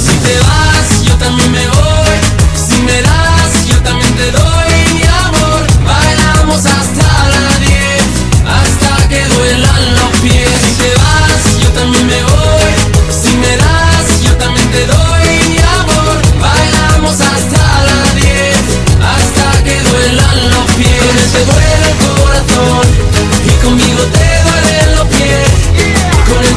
Si 0.05 0.15
te 0.27 0.39
vas, 0.47 1.03
yo 1.03 1.15
también 1.17 1.51
me 1.51 1.67
voy. 1.67 2.19
Si 2.55 2.81
me 2.83 3.03
das, 3.03 3.67
yo 3.67 3.83
también 3.83 4.15
te 4.15 4.31
doy 4.31 4.75
mi 4.95 5.03
amor. 5.27 5.67
Bailamos 5.85 6.67
hasta 6.67 7.09
la 7.35 7.59
10, 7.67 8.03
hasta 8.47 9.09
que 9.09 9.25
duelan 9.25 9.95
los 9.97 10.21
pies. 10.21 10.51
Si 10.63 10.73
te 10.83 10.95
vas, 10.95 11.61
yo 11.65 11.69
también 11.73 12.07
me 12.07 12.23
voy. 12.23 12.28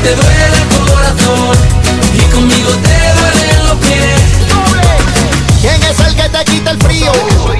Te 0.04 0.16
duele 0.16 0.45
el 0.45 0.89
corazón 0.89 1.58
y 2.14 2.22
conmigo 2.34 2.72
te 2.72 2.97
duelen 3.20 3.68
los 3.68 3.78
pies. 3.86 4.22
¿Quién 5.62 5.84
es 5.84 5.99
el 5.99 6.16
que 6.16 6.30
te 6.30 6.45
quita 6.45 6.72
el 6.72 6.80
frío? 6.80 7.12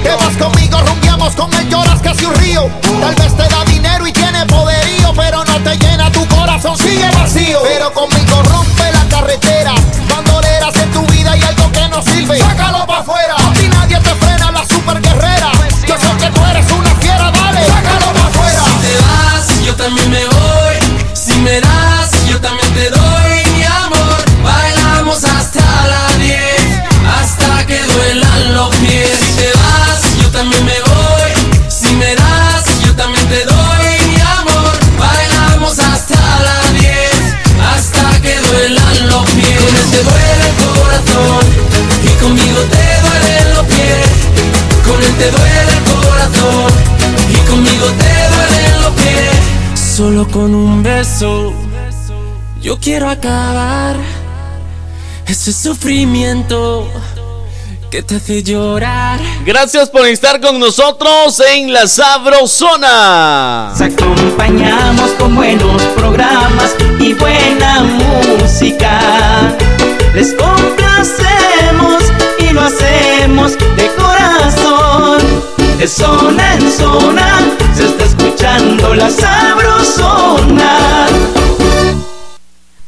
Te 0.02 0.10
vas 0.16 0.36
conmigo, 0.36 0.80
rumbiamos 0.80 1.34
con 1.34 1.52
él, 1.54 1.68
lloras 1.68 2.00
casi 2.02 2.24
un 2.24 2.34
río. 2.34 2.68
Tal 3.00 3.14
vez 3.14 3.36
te 3.36 3.48
da 3.48 3.64
dinero 3.66 4.06
y 4.06 4.12
tiene 4.12 4.44
poderío, 4.46 5.12
pero 5.14 5.44
no 5.44 5.60
te 5.62 5.76
llena 5.78 6.10
tu 6.10 6.26
corazón, 6.28 6.76
sigue 6.76 7.08
vacío. 7.10 7.60
Pero 7.62 7.92
conmigo 7.92 8.42
rompe 8.42 8.90
la 8.92 9.04
carretera. 9.08 9.74
Bandoleras 10.08 10.74
en 10.76 10.90
tu 10.90 11.06
vida 11.12 11.36
y 11.36 11.42
algo 11.42 11.70
que 11.70 11.88
no 11.88 12.02
sirve. 12.02 12.38
Sácalo 12.38 12.84
pa' 12.86 12.98
afuera. 12.98 13.36
A 13.36 13.52
ti 13.52 13.68
nadie 13.68 13.98
te 14.00 14.14
frena, 14.16 14.50
la 14.50 14.66
super 14.66 15.00
guerrera. 15.00 15.52
Yo 15.86 15.94
sé 15.96 16.08
que 16.18 16.30
tú 16.30 16.44
eres 16.46 16.70
una 16.72 16.94
fiera, 16.96 17.30
dale. 17.30 17.66
Sácalo 17.66 18.12
pa' 18.12 18.26
afuera. 18.26 18.62
Si 18.64 18.86
te 18.86 18.96
vas, 18.98 19.64
yo 19.64 19.76
también 19.76 20.10
me 20.10 20.24
voy. 20.26 20.51
Te 45.22 45.30
duele 45.30 45.72
el 45.78 45.84
corazón 45.84 46.72
y 47.30 47.36
conmigo 47.48 47.86
te 47.86 48.14
duelen 48.34 48.82
los 48.82 48.92
pies. 48.92 49.94
Solo 49.96 50.26
con 50.28 50.52
un 50.54 50.82
beso 50.82 51.52
yo 52.60 52.78
quiero 52.78 53.08
acabar 53.08 53.96
ese 55.26 55.52
sufrimiento 55.52 56.88
que 57.90 58.02
te 58.02 58.16
hace 58.16 58.42
llorar. 58.42 59.20
Gracias 59.44 59.90
por 59.90 60.06
estar 60.06 60.40
con 60.40 60.58
nosotros 60.58 61.40
en 61.54 61.72
la 61.72 61.86
Sabrosona. 61.86 63.68
Nos 63.70 63.80
acompañamos 63.80 65.12
con 65.12 65.36
buenos 65.36 65.82
programas 65.96 66.74
y 66.98 67.14
buena 67.14 67.82
música. 67.82 69.56
Les 70.14 70.34
complacemos 70.34 72.11
lo 72.52 72.60
hacemos 72.60 73.58
de 73.76 73.90
corazón. 73.96 75.20
De 75.78 75.88
zona 75.88 76.54
en 76.54 76.70
zona 76.70 77.40
se 77.74 77.86
está 77.86 78.04
escuchando 78.04 78.94
la 78.94 79.10
sabrosona. 79.10 80.78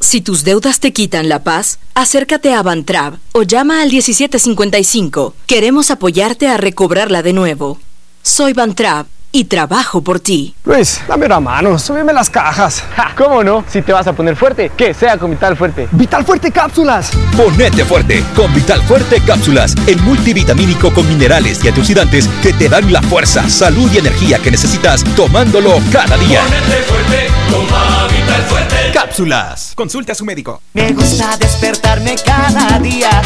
Si 0.01 0.21
tus 0.21 0.45
deudas 0.45 0.81
te 0.81 0.93
quitan 0.93 1.29
la 1.29 1.43
paz, 1.43 1.79
acércate 1.95 2.53
a 2.55 2.63
Bantrab 2.63 3.19
o 3.33 3.43
llama 3.43 3.83
al 3.83 3.89
1755. 3.91 5.35
Queremos 5.47 5.91
apoyarte 5.91 6.47
a 6.47 6.57
recobrarla 6.57 7.23
de 7.23 7.33
nuevo. 7.33 7.81
Soy 8.23 8.53
Bantrab 8.53 9.07
y 9.35 9.47
trabajo 9.47 10.01
por 10.01 10.21
ti. 10.21 10.55
Luis, 10.65 11.01
dame 11.09 11.27
una 11.27 11.41
mano, 11.41 11.77
súbeme 11.77 12.13
las 12.13 12.31
cajas. 12.31 12.85
¿Cómo 13.17 13.43
no? 13.43 13.65
Si 13.69 13.83
te 13.83 13.93
vas 13.93 14.07
a 14.07 14.13
poner 14.13 14.37
fuerte, 14.37 14.71
que 14.77 14.95
sea 14.95 15.19
con 15.19 15.29
Vital 15.29 15.57
Fuerte. 15.57 15.89
¡Vital 15.91 16.25
Fuerte 16.25 16.53
Cápsulas! 16.53 17.11
Ponete 17.37 17.85
fuerte 17.85 18.25
con 18.37 18.55
Vital 18.55 18.81
Fuerte 18.83 19.21
Cápsulas, 19.27 19.75
el 19.89 20.01
multivitamínico 20.03 20.95
con 20.95 21.09
minerales 21.09 21.65
y 21.65 21.69
antioxidantes 21.69 22.29
que 22.45 22.53
te 22.53 22.69
dan 22.69 22.93
la 22.93 23.03
fuerza, 23.03 23.49
salud 23.51 23.91
y 23.93 23.99
energía 23.99 24.39
que 24.39 24.53
necesitas 24.53 25.03
tomándolo 25.17 25.81
cada 25.91 26.17
día. 26.17 26.41
Ponete 26.45 26.83
fuerte, 26.85 27.27
toma 27.51 28.07
Vital 28.07 28.43
Fuerte. 28.43 28.77
Cápsulas. 28.95 29.73
Consulte 29.75 30.13
a 30.13 30.15
su 30.15 30.25
médico. 30.25 30.63
Me 30.75 30.93
gusta 30.93 31.37
despertarme 31.39 32.15
cada 32.25 32.79
día 32.79 33.21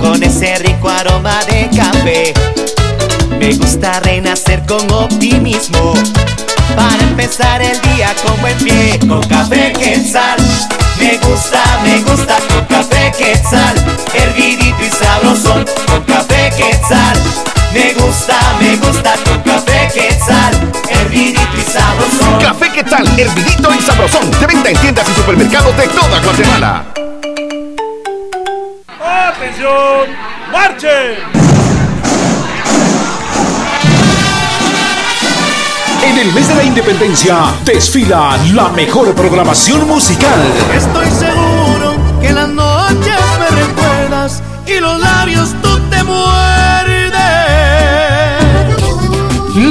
con 0.00 0.22
ese 0.22 0.56
rico 0.56 0.88
aroma 0.88 1.44
de 1.44 1.68
café. 1.76 2.32
Me 3.40 3.54
gusta 3.54 3.98
renacer 4.00 4.62
con 4.66 4.92
optimismo 4.92 5.94
para 6.76 7.02
empezar 7.02 7.62
el 7.62 7.80
día 7.80 8.14
con 8.22 8.38
buen 8.42 8.56
pie. 8.58 8.98
Con 9.08 9.22
café 9.22 9.72
quetzal. 9.72 10.36
Me 10.98 11.16
gusta, 11.16 11.62
me 11.82 12.02
gusta 12.02 12.36
con 12.50 12.66
café 12.66 13.10
quetzal. 13.16 13.74
Hervidito 14.12 14.84
y 14.84 14.90
sabrosón 14.90 15.64
con 15.86 16.02
café 16.04 16.52
quetzal. 16.54 17.18
Me 17.72 17.94
gusta, 17.94 18.38
me 18.60 18.76
gusta 18.76 19.14
con 19.24 19.40
café 19.40 19.88
quetzal. 19.94 20.54
Hervidito 20.90 21.56
y 21.56 21.62
sabrosón. 21.62 22.40
Café 22.42 22.70
¿qué 22.74 22.84
tal? 22.84 23.08
Hervidito 23.18 23.74
y 23.74 23.80
sabrosón. 23.80 24.30
De 24.38 24.46
venta 24.48 24.68
en 24.68 24.76
tiendas 24.76 25.08
y 25.08 25.14
supermercados 25.14 25.74
de 25.78 25.88
toda 25.88 26.20
Guatemala. 26.20 26.84
¡Atención! 29.00 30.10
¡Marchen! 30.52 31.49
En 36.02 36.18
el 36.18 36.32
mes 36.32 36.48
de 36.48 36.54
la 36.54 36.64
independencia 36.64 37.54
desfila 37.64 38.38
la 38.54 38.68
mejor 38.70 39.14
programación 39.14 39.86
musical. 39.86 40.40
Estoy 40.74 41.06
seguro 41.10 41.94
que 42.20 42.32
las 42.32 42.48
noches 42.48 43.16
me 43.38 43.48
recuerdas 43.56 44.42
y 44.66 44.80
los 44.80 44.98
labios 44.98 45.54
tú 45.62 45.78
te 45.90 46.02
muerdes. 46.02 46.30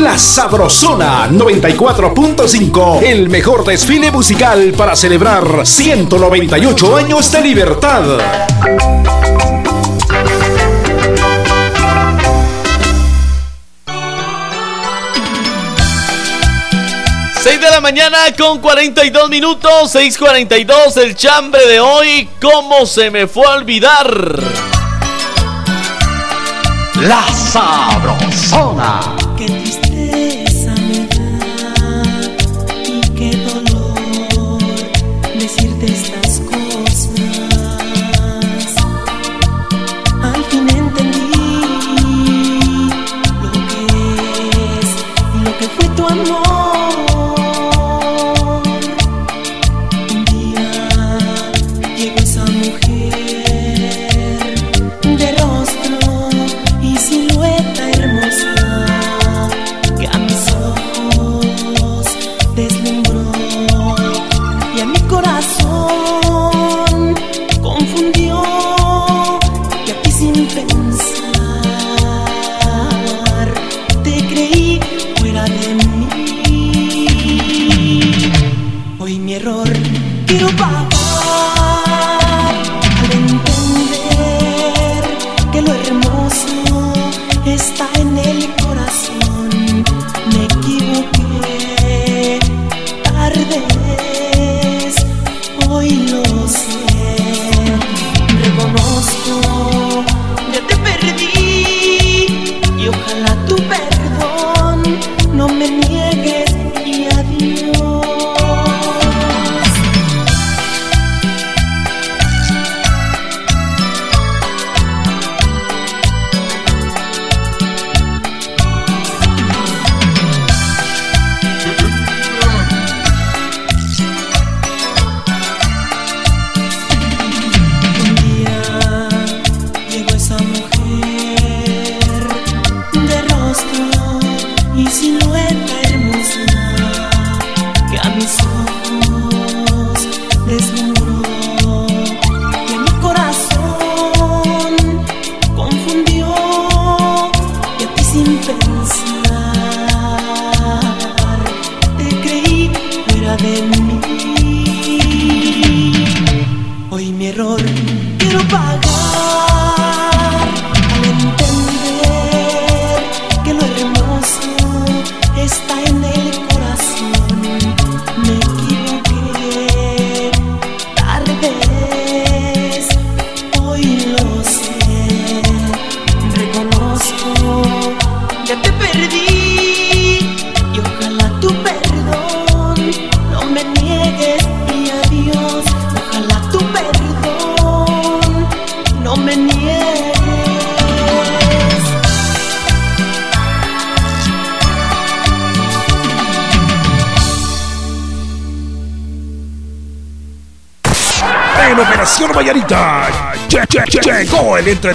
La 0.02 0.18
Sabrosona 0.18 1.28
94.5, 1.30 3.02
el 3.04 3.30
mejor 3.30 3.66
desfile 3.66 4.12
musical 4.12 4.74
para 4.78 4.96
celebrar 4.96 5.66
198 5.66 6.96
años 6.96 7.32
de 7.32 7.42
libertad. 7.42 8.04
mañana 18.00 18.34
con 18.38 18.60
42 18.60 19.30
minutos, 19.30 19.94
6:42, 19.94 20.96
el 20.98 21.16
chambre 21.16 21.68
de 21.68 21.82
hoy. 21.82 22.30
¿Cómo 22.42 22.86
se 22.86 23.12
me 23.12 23.28
fue 23.28 23.46
a 23.46 23.56
olvidar? 23.56 24.40
La 27.02 27.28
Sabrosona. 27.34 29.29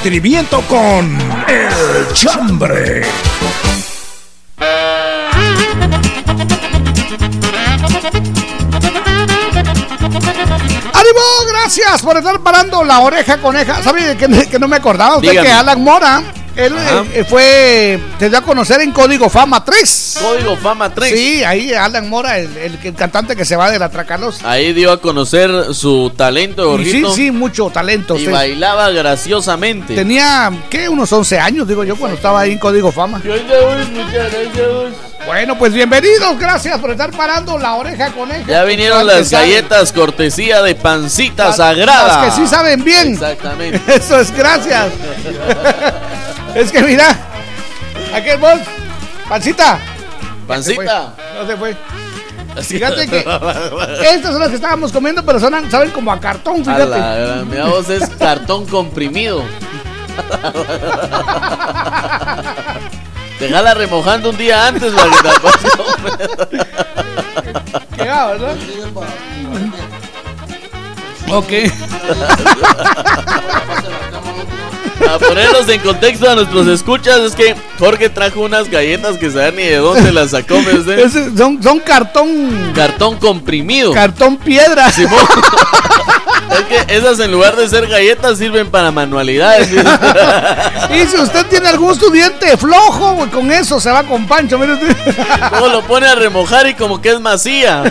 Entretenimiento 0.05 0.61
con 0.68 1.18
El 1.48 2.12
Chambre. 2.12 3.02
¡Ánimo! 10.92 11.20
Gracias 11.48 12.02
por 12.02 12.18
estar 12.18 12.38
parando 12.40 12.84
la 12.84 13.00
oreja 13.00 13.38
coneja. 13.38 13.82
¿Sabe 13.82 14.14
que, 14.18 14.28
que 14.46 14.59
no 14.59 14.68
me 14.68 14.76
acordaba? 14.76 15.16
Usted 15.16 15.30
Dígame. 15.30 15.48
que 15.48 15.52
Alan 15.55 15.82
Mora, 15.82 16.22
él 16.55 16.74
eh, 17.14 17.24
fue, 17.26 17.98
se 18.18 18.28
dio 18.28 18.36
a 18.36 18.42
conocer 18.42 18.82
en 18.82 18.92
Código 18.92 19.30
Fama 19.30 19.64
3. 19.64 20.03
Código 20.21 20.57
Fama 20.57 20.93
3. 20.95 21.11
Sí, 21.12 21.45
ahí 21.45 21.73
Alan 21.73 22.09
Mora, 22.09 22.39
el, 22.39 22.57
el- 22.57 22.79
el 22.83 22.95
cantante 22.95 23.35
que 23.37 23.45
se 23.45 23.57
va 23.57 23.71
de 23.71 23.79
la 23.79 23.89
Tracalos. 23.91 24.41
Ahí 24.45 24.73
dio 24.73 24.93
a 24.93 25.01
conocer 25.01 25.75
su 25.75 26.12
talento, 26.17 26.62
Y 26.79 26.85
sí, 26.85 26.91
Jorgito. 26.91 27.15
sí, 27.15 27.31
mucho 27.31 27.71
talento. 27.71 28.17
Y 28.19 28.27
bailaba 28.27 28.91
graciosamente. 28.91 29.95
Tenía, 29.95 30.51
¿qué? 30.71 30.89
Unos 30.89 31.12
11 31.12 31.39
años, 31.39 31.67
digo 31.69 31.85
yo, 31.85 31.97
cuando 31.97 32.17
estaba 32.17 32.41
ahí 32.41 32.53
en 32.53 32.59
Código 32.59 32.91
Fama. 32.93 33.21
Bueno, 35.27 35.57
pues 35.59 35.73
bienvenidos, 35.73 36.39
gracias 36.39 36.79
por 36.79 36.91
estar 36.91 37.11
parando 37.11 37.59
la 37.59 37.75
oreja 37.77 38.12
coneja. 38.12 38.45
Ya 38.47 38.65
vinieron 38.65 39.07
las 39.07 39.29
saben. 39.31 39.49
galletas 39.51 39.91
cortesía 39.93 40.62
de 40.62 40.75
pancita 40.75 41.47
Las- 41.47 41.57
sagrada. 41.57 42.25
las 42.27 42.35
que 42.35 42.41
sí 42.43 42.47
saben 42.47 42.85
bien. 42.85 43.15
Exactamente. 43.15 43.81
Eso 43.97 44.21
es 44.21 44.31
gracias. 44.37 44.89
es 46.55 46.71
que 46.71 46.83
mira, 46.83 47.17
aquel 48.15 48.39
bol, 48.39 48.61
pancita. 49.29 49.79
Pancita. 50.47 51.14
No 51.40 51.47
se 51.47 51.57
fue. 51.57 51.76
Fíjate 52.62 53.09
que 53.09 53.18
estas 53.18 54.30
son 54.32 54.38
las 54.40 54.49
que 54.51 54.55
estábamos 54.57 54.92
comiendo, 54.92 55.24
pero 55.24 55.40
son, 55.40 55.70
saben 55.70 55.90
como 55.90 56.12
a 56.12 56.20
cartón, 56.20 56.61
A 56.61 56.64
fíjate. 56.64 56.86
la 56.86 57.14
gran- 57.16 57.49
mira 57.51 57.64
vos, 57.66 57.88
es 57.90 58.09
cartón 58.11 58.64
comprimido. 58.66 59.42
Dejala 63.40 63.74
remojando 63.74 64.30
un 64.30 64.36
día 64.36 64.68
antes 64.68 64.92
para 64.92 65.11
que 65.11 65.16
te 66.47 66.59
Qué 67.97 68.09
va, 68.09 68.26
¿verdad? 68.28 68.55
Ok. 71.30 71.49
A 75.11 75.18
ponerlos 75.18 75.68
en 75.68 75.80
contexto 75.80 76.30
a 76.30 76.34
nuestros 76.34 76.66
escuchas, 76.66 77.18
es 77.20 77.34
que 77.34 77.55
Jorge 77.78 78.09
trajo 78.09 78.40
unas 78.40 78.68
galletas 78.70 79.16
que 79.18 79.30
saben 79.30 79.57
ni 79.57 79.62
de 79.64 79.76
dónde 79.76 80.12
las 80.12 80.30
sacó. 80.30 80.55
Ese- 80.57 81.36
son, 81.36 81.62
son 81.62 81.80
cartón. 81.80 82.72
Cartón 82.74 83.16
comprimido. 83.16 83.92
Cartón 83.92 84.36
piedra. 84.36 84.90
Simón. 84.90 85.20
es 86.50 86.61
que 86.86 86.94
esas 86.96 87.20
en 87.20 87.30
lugar 87.32 87.57
de 87.57 87.68
ser 87.68 87.86
galletas 87.86 88.38
sirven 88.38 88.70
para 88.70 88.90
manualidades. 88.90 89.68
Y 90.90 91.07
si 91.07 91.16
usted 91.16 91.46
tiene 91.46 91.68
algún 91.68 91.92
estudiante 91.92 92.57
flojo, 92.57 93.26
con 93.32 93.50
eso 93.50 93.80
se 93.80 93.90
va 93.90 94.02
con 94.05 94.26
Pancho. 94.26 94.59
mire. 94.59 94.74
Luego 95.50 95.68
lo 95.68 95.82
pone 95.82 96.07
a 96.07 96.14
remojar 96.14 96.68
y 96.68 96.74
como 96.74 97.00
que 97.00 97.11
es 97.11 97.20
masía. 97.20 97.82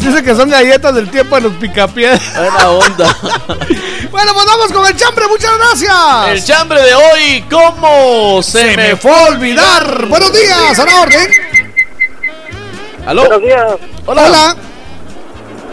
Dice 0.00 0.22
que 0.22 0.34
son 0.34 0.48
galletas 0.48 0.94
del 0.94 1.10
tiempo 1.10 1.36
de 1.36 1.42
los 1.42 1.52
picapiedras. 1.54 2.20
Buena 2.36 2.70
onda. 2.70 3.16
Bueno, 4.18 4.34
pues 4.34 4.46
vamos 4.46 4.72
con 4.72 4.84
el 4.84 4.96
chambre, 4.96 5.28
muchas 5.28 5.52
gracias. 5.58 6.28
El 6.30 6.44
chambre 6.44 6.82
de 6.82 6.92
hoy, 6.92 7.44
¿cómo 7.48 8.42
se, 8.42 8.76
me 8.76 8.96
fue 8.96 9.12
a 9.12 9.26
olvidar? 9.26 10.06
Buenos 10.06 10.32
días, 10.32 10.76
a 10.76 10.84
la 10.84 11.00
orden. 11.02 11.30
¿Aló? 13.06 13.20
Buenos 13.20 13.42
días. 13.42 13.64
Hola. 14.06 14.56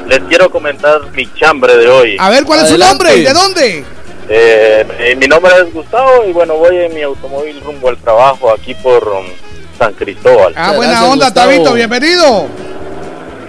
Les 0.06 0.20
quiero 0.30 0.52
comentar 0.52 1.12
mi 1.14 1.28
chambre 1.34 1.76
de 1.76 1.90
hoy. 1.90 2.18
A 2.20 2.30
ver, 2.30 2.46
¿cuál 2.46 2.60
es 2.60 2.70
su 2.70 2.78
nombre? 2.78 3.16
¿De 3.16 3.34
dónde? 3.34 3.84
Eh, 4.30 5.16
mi 5.18 5.26
nombre 5.26 5.52
es 5.66 5.74
Gustavo 5.74 6.26
y 6.30 6.32
bueno, 6.32 6.54
voy 6.54 6.78
en 6.78 6.94
mi 6.94 7.02
automóvil 7.02 7.60
rumbo 7.62 7.90
al 7.90 7.98
trabajo 7.98 8.52
aquí 8.52 8.76
por 8.76 9.08
um, 9.08 9.26
San 9.80 9.92
Cristóbal. 9.94 10.54
Ah, 10.56 10.74
buena 10.76 11.04
onda, 11.06 11.34
Tabito, 11.34 11.74
bienvenido. 11.74 12.48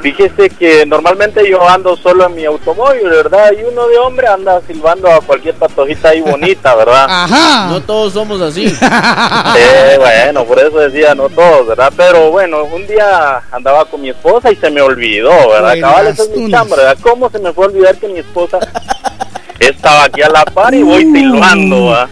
Fíjese 0.06 0.50
que 0.50 0.86
normalmente 0.86 1.50
yo 1.50 1.68
ando 1.68 1.96
solo 1.96 2.26
en 2.26 2.36
mi 2.36 2.44
automóvil, 2.44 3.08
¿verdad? 3.08 3.50
Y 3.58 3.64
uno 3.64 3.88
de 3.88 3.98
hombre 3.98 4.28
anda 4.28 4.60
silbando 4.64 5.10
a 5.10 5.20
cualquier 5.20 5.56
patojita 5.56 6.10
ahí 6.10 6.20
bonita, 6.20 6.76
¿verdad? 6.76 7.06
Ajá. 7.08 7.66
No 7.66 7.80
todos 7.82 8.12
somos 8.12 8.40
así. 8.40 8.66
Eh, 9.58 9.96
bueno, 9.98 10.44
por 10.44 10.58
eso 10.58 10.78
decía 10.78 11.14
no 11.14 11.28
todos, 11.28 11.68
¿verdad? 11.68 11.92
Pero 11.96 12.30
bueno, 12.30 12.64
un 12.64 12.86
día 12.86 13.42
andaba 13.50 13.84
con 13.86 14.02
mi 14.02 14.10
esposa 14.10 14.52
y 14.52 14.56
se 14.56 14.70
me 14.70 14.80
olvidó, 14.80 15.30
¿verdad? 15.30 15.70
Buenas 15.70 15.80
Cabal, 15.80 16.06
esa 16.08 16.22
es 16.22 16.30
mi 16.30 16.50
chamba, 16.50 16.76
¿verdad? 16.76 16.98
¿Cómo 17.00 17.30
se 17.30 17.38
me 17.38 17.52
fue 17.52 17.64
a 17.64 17.68
olvidar 17.68 17.96
que 17.96 18.08
mi 18.08 18.18
esposa 18.20 18.58
estaba 19.58 20.04
aquí 20.04 20.22
a 20.22 20.28
la 20.28 20.44
par 20.44 20.74
y 20.74 20.82
voy 20.82 21.02
silbando, 21.02 21.88
¿verdad? 21.88 22.08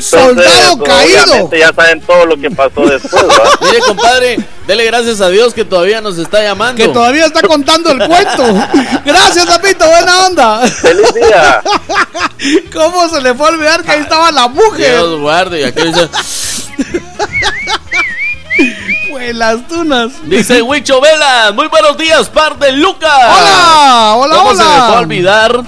Soldado 0.00 0.82
caído. 0.82 1.22
obviamente 1.24 1.58
ya 1.58 1.72
saben 1.72 2.00
todo 2.00 2.24
lo 2.26 2.36
que 2.38 2.50
pasó 2.50 2.80
después, 2.86 3.26
¿verdad? 3.26 3.50
Mire, 3.60 3.78
compadre, 3.80 4.38
dele 4.66 4.84
gracias 4.86 5.20
a 5.20 5.28
Dios 5.28 5.52
que 5.52 5.64
todavía 5.64 6.00
nos 6.00 6.16
está 6.18 6.42
llamando. 6.42 6.82
Que 6.82 6.88
todavía 6.88 7.26
está 7.26 7.42
contando 7.42 7.90
el 7.90 7.98
cuento. 8.06 8.42
Gracias, 9.04 9.46
Tapito, 9.46 9.86
buena 9.86 10.26
onda. 10.26 10.60
Feliz 10.66 11.12
día. 11.14 11.62
¿Cómo 12.74 13.08
se 13.08 13.20
le 13.20 13.34
fue 13.34 13.46
a 13.46 13.50
olvidar 13.50 13.82
que 13.82 13.90
ahí 13.90 14.00
estaba 14.00 14.30
la 14.32 14.48
mujer? 14.48 14.92
Dios 14.96 15.20
guarde, 15.20 15.60
y 15.60 15.64
aquí 15.64 15.82
dice, 15.82 16.08
Pues 19.10 19.34
las 19.34 19.66
tunas. 19.68 20.12
dice 20.24 20.62
Huicho 20.62 21.00
Vela, 21.00 21.52
muy 21.54 21.66
buenos 21.68 21.96
días, 21.98 22.28
par 22.28 22.58
de 22.58 22.72
Lucas. 22.72 23.10
Hola, 23.12 24.14
hola, 24.16 24.36
¿Cómo 24.36 24.50
se 24.50 24.62
me 24.64 24.70
fue 24.70 24.96
a 24.96 24.98
olvidar 25.00 25.62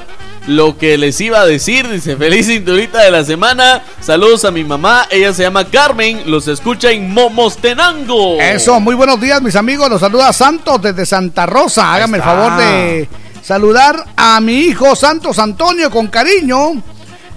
lo 0.46 0.76
que 0.76 0.98
les 0.98 1.20
iba 1.20 1.40
a 1.40 1.46
decir? 1.46 1.88
Dice, 1.88 2.16
feliz 2.16 2.46
cinturita 2.46 3.02
de 3.02 3.10
la 3.10 3.24
semana. 3.24 3.82
Saludos 4.00 4.44
a 4.44 4.50
mi 4.50 4.64
mamá, 4.64 5.06
ella 5.10 5.32
se 5.32 5.42
llama 5.42 5.64
Carmen, 5.64 6.22
los 6.26 6.48
escucha 6.48 6.90
en 6.90 7.10
Momostenango. 7.12 8.40
Eso, 8.40 8.78
muy 8.80 8.94
buenos 8.94 9.20
días, 9.20 9.40
mis 9.42 9.56
amigos. 9.56 9.88
Los 9.88 10.00
saluda 10.00 10.32
Santos 10.32 10.82
desde 10.82 11.06
Santa 11.06 11.46
Rosa. 11.46 11.94
Hágame 11.94 12.18
el 12.18 12.22
favor 12.22 12.56
de 12.56 13.08
saludar 13.42 14.04
a 14.16 14.40
mi 14.40 14.54
hijo 14.54 14.94
Santos 14.96 15.38
Antonio 15.38 15.90
con 15.90 16.08
cariño. 16.08 16.82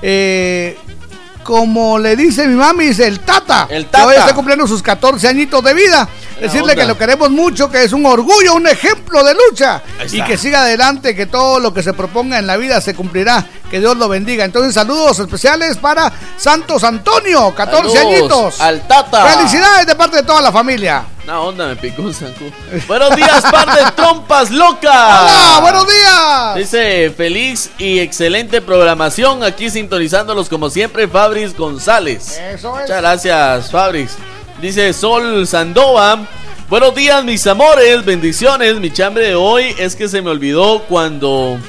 Eh, 0.02 0.78
como 1.48 1.98
le 1.98 2.18
dice 2.18 2.46
mi 2.46 2.56
mami, 2.56 2.88
dice 2.88 3.08
el 3.08 3.22
Tata. 3.22 3.68
El 3.70 3.86
Que 3.86 3.92
Tata. 3.92 4.06
hoy 4.08 4.16
está 4.18 4.36
cumpliendo 4.36 4.68
sus 4.68 4.84
14 4.84 5.30
añitos 5.30 5.64
de 5.64 5.74
vida. 5.74 6.10
Decirle 6.42 6.76
que 6.76 6.84
lo 6.84 6.98
queremos 6.98 7.32
mucho, 7.32 7.72
que 7.72 7.86
es 7.86 7.94
un 7.94 8.06
orgullo, 8.06 8.54
un 8.54 8.68
ejemplo 8.68 9.24
de 9.24 9.34
lucha. 9.34 9.82
Y 10.12 10.22
que 10.24 10.38
siga 10.38 10.64
adelante, 10.64 11.16
que 11.16 11.26
todo 11.26 11.62
lo 11.62 11.74
que 11.74 11.82
se 11.84 11.94
proponga 11.94 12.38
en 12.38 12.48
la 12.48 12.58
vida 12.58 12.82
se 12.82 12.94
cumplirá. 12.94 13.46
Que 13.70 13.80
Dios 13.80 13.98
lo 13.98 14.08
bendiga. 14.08 14.46
Entonces, 14.46 14.74
saludos 14.74 15.20
especiales 15.20 15.78
para 15.78 16.12
Santos 16.38 16.84
Antonio, 16.84 17.54
14 17.54 17.90
Saludos 17.90 17.98
añitos. 17.98 18.62
Al 18.62 18.88
Tata. 18.88 19.26
Felicidades 19.26 19.88
de 19.88 19.96
parte 19.96 20.18
de 20.18 20.24
toda 20.24 20.42
la 20.42 20.52
familia. 20.52 21.06
Una 21.26 21.42
onda 21.42 21.68
me 21.68 21.76
picó 21.76 22.04
un. 22.04 22.16
Buenos 22.88 23.16
días, 23.16 23.42
par 23.52 23.76
de 23.76 23.92
trompas 23.92 24.50
locas. 24.50 24.94
Hola, 24.94 25.60
buenos 25.62 25.86
días. 25.86 26.56
Dice 26.56 27.14
feliz 27.16 27.70
y 27.78 28.00
excelente 28.00 28.62
programación. 28.62 29.44
Aquí 29.44 29.70
sintonizándolos 29.70 30.48
como 30.48 30.70
siempre, 30.70 31.06
Fabris 31.10 31.58
González. 31.58 32.40
Eso 32.40 32.76
es. 32.76 32.82
Muchas 32.84 33.02
gracias, 33.02 33.72
Fabris. 33.72 34.16
Dice 34.62 34.94
Sol 34.94 35.46
Sandoa. 35.46 36.26
Buenos 36.70 36.96
días, 36.96 37.24
mis 37.26 37.46
amores. 37.46 38.06
Bendiciones. 38.06 38.78
Mi 38.80 38.92
chambre 38.92 39.28
de 39.28 39.36
hoy 39.36 39.76
es 39.78 39.98
que 39.98 40.08
se 40.08 40.22
me 40.22 40.30
olvidó 40.30 40.84
cuando 40.84 41.60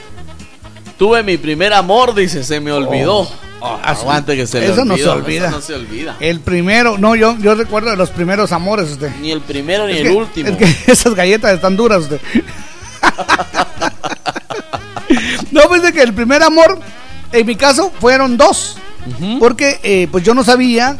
tuve 0.99 1.23
mi 1.23 1.39
primer 1.39 1.73
amor. 1.73 2.15
Dice, 2.15 2.45
se 2.45 2.61
me 2.61 2.73
olvidó. 2.73 3.29
Oh, 3.61 3.77
aguante 3.83 4.37
que 4.37 4.47
se 4.47 4.61
le 4.61 4.71
Eso 4.71 4.85
no 4.85 4.97
se 4.97 5.09
olvida. 5.09 5.49
Eso 5.49 5.57
no 5.57 5.63
se 5.63 5.75
olvida. 5.75 6.17
El 6.21 6.39
primero, 6.41 6.97
no, 6.97 7.17
yo, 7.17 7.37
yo 7.41 7.57
recuerdo 7.57 7.91
de 7.91 7.97
los 7.97 8.11
primeros 8.11 8.53
amores, 8.53 8.91
usted. 8.91 9.11
Ni 9.21 9.33
el 9.33 9.41
primero 9.41 9.87
ni 9.87 9.95
Es 9.95 9.99
el 9.99 10.03
que- 10.05 10.11
último. 10.13 10.49
Es 10.51 10.57
que 10.57 10.77
esas 10.93 11.15
galletas 11.15 11.55
están 11.55 11.77
duras, 11.77 12.03
usted. 12.03 12.21
no, 15.51 15.63
pues 15.69 15.83
de 15.83 15.93
que 15.93 16.03
el 16.03 16.15
primer 16.15 16.43
amor, 16.43 16.79
en 17.33 17.47
mi 17.47 17.57
caso, 17.57 17.93
fueron 18.01 18.37
dos. 18.37 18.77
Porque 19.41 19.81
eh, 19.83 20.07
pues 20.11 20.23
yo 20.23 20.35
no 20.35 20.45
sabía 20.45 20.97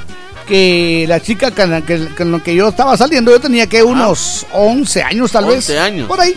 que 0.47 1.05
la 1.07 1.21
chica 1.21 1.51
con 1.51 1.71
la 1.71 1.83
que, 1.83 2.07
con 2.17 2.33
la 2.33 2.43
que 2.43 2.55
yo 2.55 2.69
estaba 2.69 2.97
saliendo, 2.97 3.31
yo 3.31 3.39
tenía 3.39 3.67
que 3.67 3.83
unos 3.83 4.47
11 4.53 5.03
años 5.03 5.31
tal 5.31 5.45
vez. 5.45 5.57
11 5.69 5.79
años. 5.79 6.09
Por 6.09 6.19
ahí. 6.21 6.35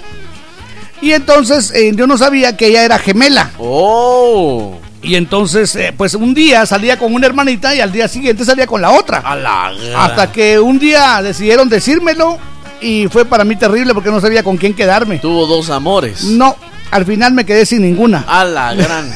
Y 1.01 1.13
entonces 1.13 1.71
eh, 1.73 1.91
yo 1.95 2.07
no 2.07 2.17
sabía 2.17 2.55
que 2.55 2.67
ella 2.67 2.83
era 2.85 2.99
gemela. 2.99 3.51
Oh. 3.57 4.77
Y 5.01 5.15
entonces, 5.15 5.75
eh, 5.75 5.93
pues 5.97 6.13
un 6.13 6.33
día 6.33 6.65
salía 6.65 6.97
con 6.97 7.13
una 7.13 7.25
hermanita 7.25 7.73
y 7.75 7.81
al 7.81 7.91
día 7.91 8.07
siguiente 8.07 8.45
salía 8.45 8.67
con 8.67 8.81
la 8.81 8.91
otra. 8.91 9.19
A 9.19 9.35
la 9.35 9.73
Hasta 9.97 10.31
que 10.31 10.59
un 10.59 10.77
día 10.77 11.21
decidieron 11.23 11.69
decírmelo 11.69 12.37
y 12.81 13.07
fue 13.07 13.25
para 13.25 13.43
mí 13.43 13.55
terrible 13.55 13.93
porque 13.93 14.11
no 14.11 14.21
sabía 14.21 14.43
con 14.43 14.57
quién 14.57 14.75
quedarme. 14.75 15.17
Tuvo 15.17 15.47
dos 15.47 15.71
amores. 15.71 16.23
No, 16.23 16.55
al 16.91 17.05
final 17.05 17.33
me 17.33 17.45
quedé 17.45 17.65
sin 17.65 17.81
ninguna. 17.81 18.25
A 18.27 18.43
la 18.45 18.73
gran. 18.73 19.11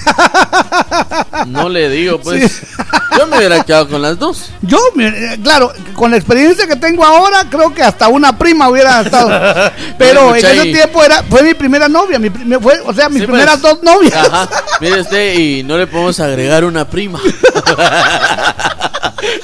No 1.48 1.70
le 1.70 1.90
digo, 1.90 2.20
pues. 2.24 2.62
Yo 3.18 3.28
me 3.28 3.38
hubiera 3.38 3.64
quedado 3.64 3.88
con 3.88 4.02
las 4.02 4.18
dos. 4.20 4.50
Yo, 4.62 4.78
eh, 5.00 5.38
claro, 5.42 5.72
con 5.94 6.12
la 6.12 6.18
experiencia 6.18 6.68
que 6.68 6.76
tengo 6.76 7.06
ahora, 7.06 7.46
creo 7.50 7.74
que 7.74 7.82
hasta 7.82 8.08
una 8.10 8.38
prima 8.38 8.68
hubiera 8.70 9.02
estado. 9.02 9.72
Pero 9.98 10.36
en 10.36 10.46
ese 10.46 10.64
tiempo 10.64 11.04
era, 11.04 11.24
fue 11.24 11.44
mi 11.44 11.54
primera 11.54 11.88
novia, 11.88 12.20
mi, 12.20 12.30
fue, 12.60 12.80
o 12.86 12.94
sea, 12.94 13.08
mis 13.10 13.22
Sí, 13.22 13.28
primeras 13.28 13.60
pues. 13.60 13.74
dos 13.74 13.84
novias. 13.84 14.16
Ajá. 14.16 14.50
Mire 14.82 15.02
usted, 15.02 15.34
y 15.36 15.64
no 15.64 15.78
le 15.78 15.88
podemos 15.88 16.20
agregar 16.20 16.66
una 16.66 16.86
prima. 16.88 17.20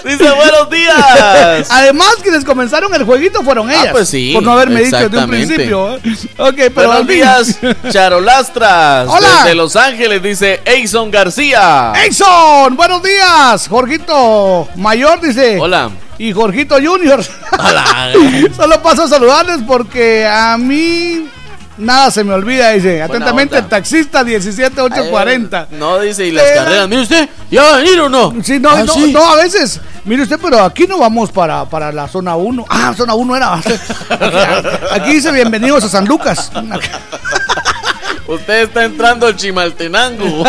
Dice, 0.05 0.32
buenos 0.32 0.69
días. 0.69 1.67
Además, 1.69 2.15
quienes 2.21 2.43
comenzaron 2.45 2.93
el 2.93 3.03
jueguito 3.03 3.41
fueron 3.43 3.69
Ah, 3.69 3.73
ellas. 3.73 3.88
pues 3.91 4.09
sí, 4.09 4.32
Por 4.34 4.43
no 4.43 4.51
haberme 4.53 4.82
dicho 4.84 4.97
desde 4.97 5.17
un 5.23 5.29
principio. 5.29 5.95
¿eh? 5.97 6.01
Ok, 6.38 6.55
pero 6.73 6.88
Buenos 6.88 7.07
días, 7.07 7.59
Charolastras. 7.89 9.07
Hola. 9.09 9.27
Desde 9.43 9.55
Los 9.55 9.75
Ángeles, 9.75 10.21
dice 10.23 10.61
Eison 10.65 11.09
García. 11.11 11.93
Edson, 12.05 12.75
buenos 12.75 13.01
días. 13.03 13.67
Jorgito 13.67 14.67
Mayor 14.75 15.21
dice. 15.21 15.57
Hola. 15.59 15.89
Y 16.17 16.34
Jorgito 16.34 16.75
Junior. 16.75 17.23
Hola. 17.57 18.11
Solo 18.55 18.82
paso 18.84 19.03
a 19.03 19.07
saludarles 19.07 19.59
porque 19.65 20.27
a 20.27 20.57
mí 20.57 21.27
nada 21.78 22.11
se 22.11 22.24
me 22.24 22.34
olvida. 22.34 22.69
Dice 22.72 23.01
atentamente 23.01 23.57
el 23.57 23.67
taxista 23.67 24.24
17840. 24.24 25.67
No, 25.72 25.99
dice, 25.99 26.28
y 26.28 26.32
las 26.32 26.45
Te 26.45 26.55
carreras. 26.55 26.88
Mire 26.89 27.01
usted, 27.01 27.30
¿ya 27.49 27.63
va 27.63 27.74
a 27.74 27.78
venir 27.78 27.99
o 27.99 28.09
no? 28.09 28.34
Sí, 28.43 28.59
no, 28.59 28.69
Ah, 28.69 28.84
no, 28.84 28.93
sí. 28.93 29.11
no, 29.13 29.24
a 29.32 29.36
veces. 29.36 29.80
Mire 30.05 30.24
usted, 30.24 30.39
pero 30.41 30.61
aquí 30.63 30.88
no 30.88 30.97
vamos 30.97 31.32
para, 31.32 31.65
para 31.65 31.91
la 31.91 32.07
zona 32.07 32.36
1. 32.36 32.65
Ah, 32.69 32.93
zona 32.95 33.13
1 33.13 33.36
era. 33.36 33.53
Aquí, 33.59 33.74
aquí 34.91 35.13
dice 35.13 35.32
bienvenidos 35.32 35.84
a 35.84 35.89
San 35.89 36.05
Lucas. 36.05 36.51
Usted 38.28 38.63
está 38.63 38.86
entrando 38.86 39.28
al 39.28 39.36
Chimaltenango. 39.36 40.26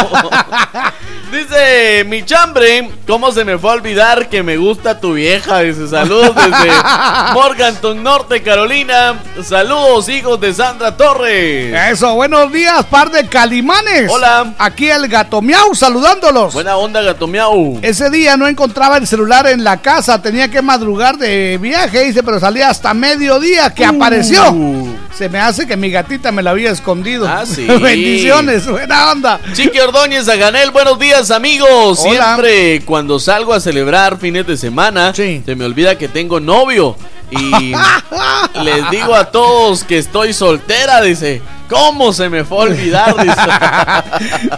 Dice, 1.32 2.04
mi 2.08 2.26
chambre, 2.26 2.90
¿cómo 3.06 3.32
se 3.32 3.42
me 3.42 3.56
fue 3.56 3.70
a 3.70 3.72
olvidar 3.72 4.28
que 4.28 4.42
me 4.42 4.58
gusta 4.58 5.00
tu 5.00 5.14
vieja? 5.14 5.60
Dice, 5.60 5.88
saludos 5.88 6.34
desde 6.34 6.70
Morganton 7.32 8.02
Norte, 8.02 8.42
Carolina. 8.42 9.18
Saludos, 9.42 10.10
hijos 10.10 10.38
de 10.38 10.52
Sandra 10.52 10.94
Torres. 10.94 11.74
Eso, 11.90 12.14
buenos 12.16 12.52
días, 12.52 12.84
par 12.84 13.10
de 13.10 13.26
calimanes. 13.28 14.10
Hola. 14.10 14.52
Aquí 14.58 14.90
el 14.90 15.08
gato 15.08 15.40
miau 15.40 15.74
saludándolos. 15.74 16.52
Buena 16.52 16.76
onda, 16.76 17.00
gato 17.00 17.26
miau. 17.26 17.78
Ese 17.80 18.10
día 18.10 18.36
no 18.36 18.46
encontraba 18.46 18.98
el 18.98 19.06
celular 19.06 19.46
en 19.46 19.64
la 19.64 19.78
casa, 19.78 20.20
tenía 20.20 20.50
que 20.50 20.60
madrugar 20.60 21.16
de 21.16 21.56
viaje, 21.56 22.04
dice, 22.04 22.22
pero 22.22 22.40
salía 22.40 22.68
hasta 22.68 22.92
mediodía 22.92 23.72
que 23.72 23.86
apareció. 23.86 24.54
Se 25.16 25.30
me 25.30 25.38
hace 25.38 25.66
que 25.66 25.76
mi 25.76 25.90
gatita 25.90 26.30
me 26.30 26.42
la 26.42 26.50
había 26.50 26.70
escondido. 26.70 27.24
Uh. 27.24 27.28
Ah, 27.28 27.44
sí. 27.46 27.66
Bendiciones, 27.80 28.66
buena 28.66 29.12
onda. 29.12 29.40
Chiqui 29.54 29.78
Ordóñez 29.78 30.28
Aganel, 30.28 30.70
buenos 30.70 30.98
días 30.98 31.21
amigos. 31.30 32.00
Hola. 32.00 32.34
Siempre 32.34 32.82
cuando 32.84 33.20
salgo 33.20 33.52
a 33.52 33.60
celebrar 33.60 34.18
fines 34.18 34.46
de 34.46 34.56
semana, 34.56 35.14
se 35.14 35.42
me 35.56 35.64
olvida 35.64 35.96
que 35.96 36.08
tengo 36.08 36.40
novio. 36.40 36.96
Y 37.32 37.74
les 38.62 38.90
digo 38.90 39.14
a 39.14 39.30
todos 39.30 39.84
que 39.84 39.98
estoy 39.98 40.32
soltera, 40.32 41.00
dice. 41.00 41.42
¿Cómo 41.68 42.12
se 42.12 42.28
me 42.28 42.44
fue 42.44 42.58
a 42.58 42.60
olvidar? 42.62 43.16
Dice. 43.16 43.40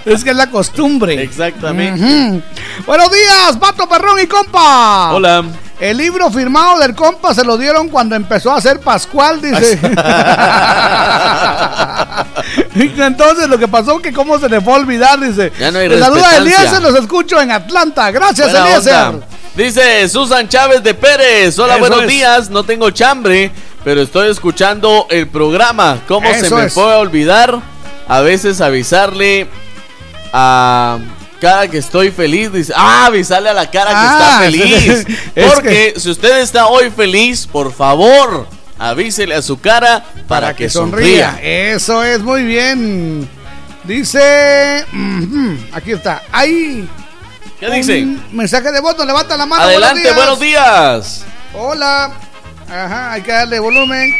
Es 0.11 0.25
que 0.25 0.31
es 0.31 0.37
la 0.37 0.51
costumbre. 0.51 1.23
Exactamente. 1.23 2.43
Buenos 2.85 3.11
días, 3.13 3.57
Pato 3.61 3.89
Perrón 3.89 4.19
y 4.21 4.27
compa. 4.27 5.13
Hola. 5.13 5.45
El 5.79 5.97
libro 5.97 6.31
firmado 6.31 6.79
del 6.79 6.95
compa 6.95 7.35
se 7.35 7.45
lo 7.45 7.57
dieron 7.59 7.89
cuando 7.89 8.17
empezó 8.17 8.53
a 8.53 8.61
ser 8.61 8.81
Pascual, 8.81 9.41
dice. 9.41 9.79
Entonces 12.75 13.49
lo 13.49 13.59
que 13.59 13.69
pasó 13.69 13.99
que 14.01 14.13
cómo 14.13 14.39
se 14.39 14.49
le 14.49 14.61
fue 14.61 14.75
a 14.75 14.77
olvidar, 14.77 15.21
dice. 15.21 15.53
Ya 15.59 15.71
no 15.71 15.79
hay 15.79 15.89
Le 15.89 15.99
saluda. 15.99 16.37
Eliezer, 16.37 16.83
los 16.83 16.97
escucho 16.97 17.41
en 17.41 17.51
Atlanta. 17.51 18.11
Gracias, 18.11 18.53
Eliezer. 18.53 19.21
Dice 19.57 20.09
Susan 20.09 20.49
Chávez 20.49 20.83
de 20.83 20.95
Pérez. 20.95 21.59
Hola, 21.59 21.75
Eso 21.75 21.81
buenos 21.81 22.03
es. 22.03 22.09
días. 22.09 22.51
No 22.51 22.65
tengo 22.65 22.91
chambre, 22.91 23.53
pero 23.85 24.03
estoy 24.03 24.31
escuchando 24.31 25.07
el 25.11 25.29
programa. 25.29 26.01
¿Cómo 26.09 26.29
se 26.35 26.51
me 26.53 26.65
es. 26.65 26.77
a 26.77 26.99
olvidar? 26.99 27.61
A 28.09 28.21
veces 28.21 28.61
avisarle 28.61 29.47
a 30.33 30.99
cara 31.41 31.69
que 31.69 31.79
estoy 31.79 32.11
feliz. 32.11 32.53
Dice, 32.53 32.73
ah, 32.77 33.07
avísale 33.07 33.49
a 33.49 33.55
la 33.55 33.71
cara 33.71 33.91
que 33.91 33.97
Ah, 33.97 34.19
está 34.21 34.39
feliz. 34.41 35.07
es 35.37 35.53
Porque 35.53 35.95
si 35.99 36.11
usted 36.11 36.41
está 36.41 36.67
hoy 36.67 36.91
feliz, 36.91 37.47
por 37.47 37.73
favor, 37.73 38.49
avísele 38.77 39.37
a 39.37 39.43
su 39.43 39.61
cara 39.61 40.05
para, 40.27 40.57
que, 40.57 40.69
sonría. 40.69 41.39
Eso 41.41 42.03
es 42.03 42.21
muy 42.21 42.43
bien. 42.43 43.29
Dice. 43.85 44.85
aquí 45.73 45.93
está. 45.93 46.23
Ahí. 46.33 46.89
¿Qué 47.61 47.71
dice? 47.71 48.07
Mensaje 48.33 48.73
de 48.73 48.81
voto, 48.81 49.05
levanta 49.05 49.37
la 49.37 49.47
mano. 49.47 49.65
Adelante, 49.65 50.13
buenos 50.13 50.41
días. 50.41 51.25
Hola. 51.55 52.13
Ajá, 52.69 53.13
hay 53.13 53.23
que 53.23 53.31
darle 53.33 53.59
volumen. 53.61 54.11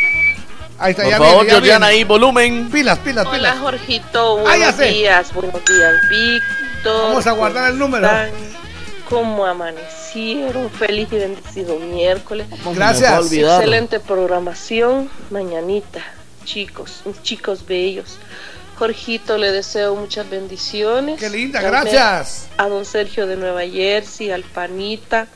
Ahí 0.79 0.91
está, 0.91 1.03
Por 1.05 1.11
ya 1.11 1.19
favor, 1.19 1.33
viene, 1.35 1.47
ya 1.47 1.53
Georgiana, 1.55 1.87
viene. 1.89 2.01
ahí, 2.01 2.05
volumen. 2.05 2.69
Pilas, 2.71 2.99
pilas, 2.99 3.27
Hola 3.27 3.37
pilas. 3.37 3.59
Jorgito, 3.59 4.45
Ah, 4.47 4.57
ya 4.57 4.73
buenos 4.73 4.79
días, 4.79 5.33
buenos 5.33 5.65
días 5.65 5.93
Víctor. 6.11 7.09
Vamos 7.09 7.27
a 7.27 7.33
guardar 7.33 7.71
el 7.71 7.79
número. 7.79 8.07
¿Cómo 8.09 8.21
están? 8.23 8.55
¿Cómo 9.09 9.47
amanecieron? 9.47 10.71
Feliz 10.71 11.09
y 11.13 11.17
bendecido 11.17 11.79
miércoles. 11.79 12.47
Gracias. 12.75 13.33
Excelente 13.33 14.01
programación. 14.01 15.09
Mañanita, 15.31 16.01
chicos, 16.45 17.03
chicos 17.23 17.65
bellos. 17.67 18.19
Jorgito, 18.77 19.39
le 19.39 19.53
deseo 19.53 19.95
muchas 19.95 20.29
bendiciones. 20.29 21.21
Qué 21.21 21.31
linda, 21.31 21.61
También 21.61 21.83
gracias. 21.95 22.49
A 22.57 22.69
don 22.69 22.85
Sergio 22.85 23.27
de 23.27 23.37
Nueva 23.37 23.63
Jersey, 23.63 24.31
al 24.31 24.43
Panita, 24.43 25.29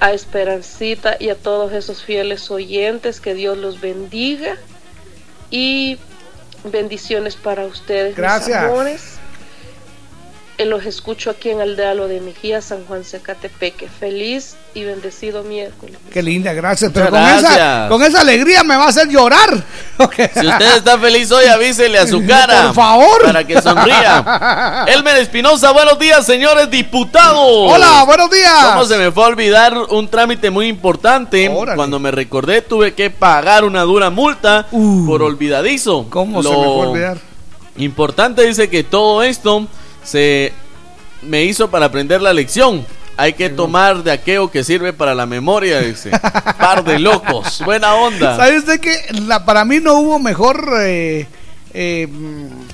a 0.00 0.12
Esperancita 0.12 1.16
y 1.20 1.30
a 1.30 1.36
todos 1.36 1.72
esos 1.72 2.02
fieles 2.02 2.50
oyentes. 2.50 3.20
Que 3.20 3.34
Dios 3.34 3.56
los 3.58 3.80
bendiga. 3.80 4.56
Y 5.50 5.98
bendiciones 6.64 7.36
para 7.36 7.66
ustedes, 7.66 8.08
mis 8.08 8.16
Gracias. 8.16 8.64
amores. 8.64 9.13
Eh, 10.56 10.66
Los 10.66 10.86
escucho 10.86 11.30
aquí 11.30 11.50
en 11.50 11.60
Aldealo 11.60 12.06
de 12.06 12.20
Mejía, 12.20 12.60
San 12.60 12.84
Juan 12.86 13.04
Secatepeque. 13.04 13.88
Feliz 13.88 14.54
y 14.72 14.84
bendecido 14.84 15.42
miércoles. 15.42 15.96
Qué 16.12 16.22
linda, 16.22 16.52
gracias. 16.52 16.92
Pero 16.94 17.10
con 17.10 17.20
esa, 17.20 17.88
con 17.88 18.02
esa 18.04 18.20
alegría 18.20 18.62
me 18.62 18.76
va 18.76 18.84
a 18.84 18.88
hacer 18.88 19.08
llorar. 19.08 19.64
Si 20.14 20.46
usted 20.46 20.76
está 20.76 20.98
feliz 20.98 21.30
hoy, 21.30 21.46
avísele 21.46 21.98
a 21.98 22.06
su 22.06 22.24
cara. 22.26 22.64
Por 22.64 22.74
favor. 22.74 23.22
Para 23.22 23.44
que 23.44 23.60
sonría. 23.62 24.84
Elmer 24.88 25.16
Espinosa, 25.18 25.70
buenos 25.70 25.98
días, 25.98 26.26
señores 26.26 26.68
diputados. 26.68 27.72
Hola, 27.72 28.02
buenos 28.04 28.28
días. 28.30 28.66
¿Cómo 28.72 28.84
se 28.84 28.98
me 28.98 29.12
fue 29.12 29.24
a 29.24 29.28
olvidar 29.28 29.76
un 29.90 30.08
trámite 30.08 30.50
muy 30.50 30.66
importante? 30.66 31.50
Cuando 31.76 32.00
me 32.00 32.10
recordé, 32.10 32.62
tuve 32.62 32.94
que 32.94 33.10
pagar 33.10 33.64
una 33.64 33.82
dura 33.82 34.10
multa 34.10 34.66
por 34.70 35.22
olvidadizo. 35.22 36.00
Uh. 36.00 36.10
¿Cómo 36.10 36.42
se 36.42 36.48
me 36.48 36.54
fue 36.54 36.64
a 36.64 36.68
olvidar? 36.68 37.18
Importante 37.76 38.42
dice 38.42 38.68
que 38.68 38.84
todo 38.84 39.22
esto 39.22 39.68
se 40.04 40.52
me 41.22 41.44
hizo 41.44 41.70
para 41.70 41.86
aprender 41.86 42.22
la 42.22 42.32
lección. 42.32 42.86
Hay 43.16 43.34
que 43.34 43.48
tomar 43.48 44.02
de 44.02 44.10
aquello 44.10 44.50
que 44.50 44.64
sirve 44.64 44.92
para 44.92 45.14
la 45.14 45.24
memoria, 45.24 45.80
dice. 45.80 46.10
Par 46.58 46.82
de 46.82 46.98
locos. 46.98 47.62
Buena 47.64 47.94
onda. 47.94 48.36
¿Sabe 48.36 48.58
usted 48.58 48.80
que 48.80 48.92
la, 49.26 49.44
para 49.44 49.64
mí 49.64 49.78
no 49.78 49.94
hubo 49.94 50.18
mejor 50.18 50.68
eh, 50.80 51.26
eh, 51.76 52.08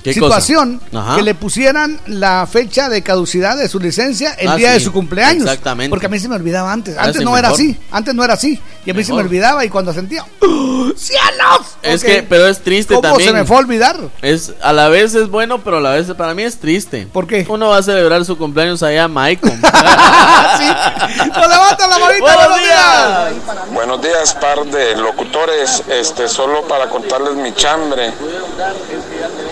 situación 0.03 0.81
que 1.15 1.21
le 1.21 1.35
pusieran 1.35 1.99
la 2.07 2.47
fecha 2.51 2.89
de 2.89 3.01
caducidad 3.03 3.55
de 3.57 3.67
su 3.67 3.79
licencia 3.79 4.33
el 4.33 4.47
Ah, 4.49 4.55
día 4.55 4.71
de 4.71 4.79
sí, 4.79 4.85
su 4.85 4.91
cumpleaños? 4.91 5.43
exactamente. 5.43 5.89
Porque 5.89 6.05
a 6.07 6.09
mí 6.09 6.19
se 6.19 6.27
me 6.27 6.35
olvidaba 6.35 6.71
antes. 6.71 6.97
Antes 6.97 7.17
sí, 7.17 7.23
no 7.25 7.37
era 7.37 7.49
así. 7.49 7.77
Antes 7.91 8.13
no 8.15 8.23
era 8.23 8.33
así. 8.33 8.59
Y 8.85 8.91
a 8.91 8.93
mí 8.93 9.03
se 9.03 9.13
me 9.13 9.19
olvidaba 9.19 9.63
y 9.63 9.69
cuando 9.69 9.93
sentía 9.93 10.25
¡Oh, 10.41 10.91
¡Cielos! 10.95 11.77
Es 11.83 12.03
que, 12.03 12.23
pero 12.23 12.47
es 12.47 12.59
triste 12.61 12.95
¿Cómo 12.95 13.07
también. 13.09 13.29
se 13.29 13.33
me 13.35 13.45
fue 13.45 13.57
a 13.57 13.59
olvidar? 13.59 13.97
Es, 14.21 14.53
a 14.61 14.73
la 14.73 14.89
vez 14.89 15.13
es 15.13 15.29
bueno, 15.29 15.59
pero 15.63 15.77
a 15.77 15.81
la 15.81 15.91
vez 15.91 16.07
para 16.17 16.33
mí 16.33 16.43
es 16.43 16.57
triste. 16.59 17.07
¿Por 17.11 17.27
qué? 17.27 17.45
Uno 17.47 17.69
va 17.69 17.77
a 17.77 17.83
celebrar 17.83 18.25
su 18.25 18.37
cumpleaños 18.37 18.81
allá 18.83 19.07
Maicon. 19.07 19.61
¡No 19.61 21.47
levanta 21.47 21.87
la 21.87 21.99
manita! 21.99 22.23
Buenos 22.23 22.47
¡Buenos 22.47 22.59
días! 22.59 23.71
Buenos 23.71 24.01
días, 24.01 24.33
par 24.35 24.65
de 24.65 24.95
locutores. 24.97 25.83
Este, 25.89 26.27
solo 26.27 26.63
para 26.67 26.89
contarles 26.89 27.33
mi 27.35 27.53
chambre. 27.53 28.11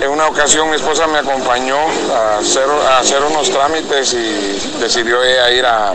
En 0.02 0.10
una 0.10 0.28
ocasión 0.28 0.70
mi 0.70 0.78
esposa 0.78 1.08
me 1.08 1.20
acompañó 1.20 1.78
a 2.14 2.38
hacer, 2.38 3.22
unos 3.22 3.50
trámites 3.50 4.14
y 4.14 4.78
decidió 4.80 5.22
ella 5.22 5.52
ir 5.52 5.66
a, 5.66 5.94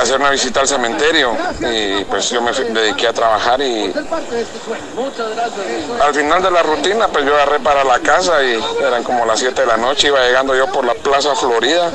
hacer 0.00 0.20
una 0.20 0.30
visita 0.30 0.60
al 0.60 0.68
cementerio. 0.68 1.36
Y 1.60 2.04
pues 2.04 2.30
yo 2.30 2.40
me 2.40 2.52
dediqué 2.52 3.08
a 3.08 3.12
trabajar 3.12 3.60
y 3.60 3.92
al 6.02 6.14
final 6.14 6.42
de 6.42 6.50
la 6.50 6.62
rutina 6.62 7.08
pues 7.08 7.26
yo 7.26 7.34
agarré 7.34 7.60
para 7.60 7.84
la 7.84 7.98
casa 7.98 8.42
y 8.42 8.58
eran 8.80 9.02
como 9.02 9.26
las 9.26 9.40
7 9.40 9.60
de 9.60 9.66
la 9.66 9.76
noche. 9.76 10.08
Iba 10.08 10.20
llegando 10.20 10.54
yo 10.54 10.66
por 10.72 10.86
la 10.86 10.94
Plaza 10.94 11.34
Florida 11.34 11.90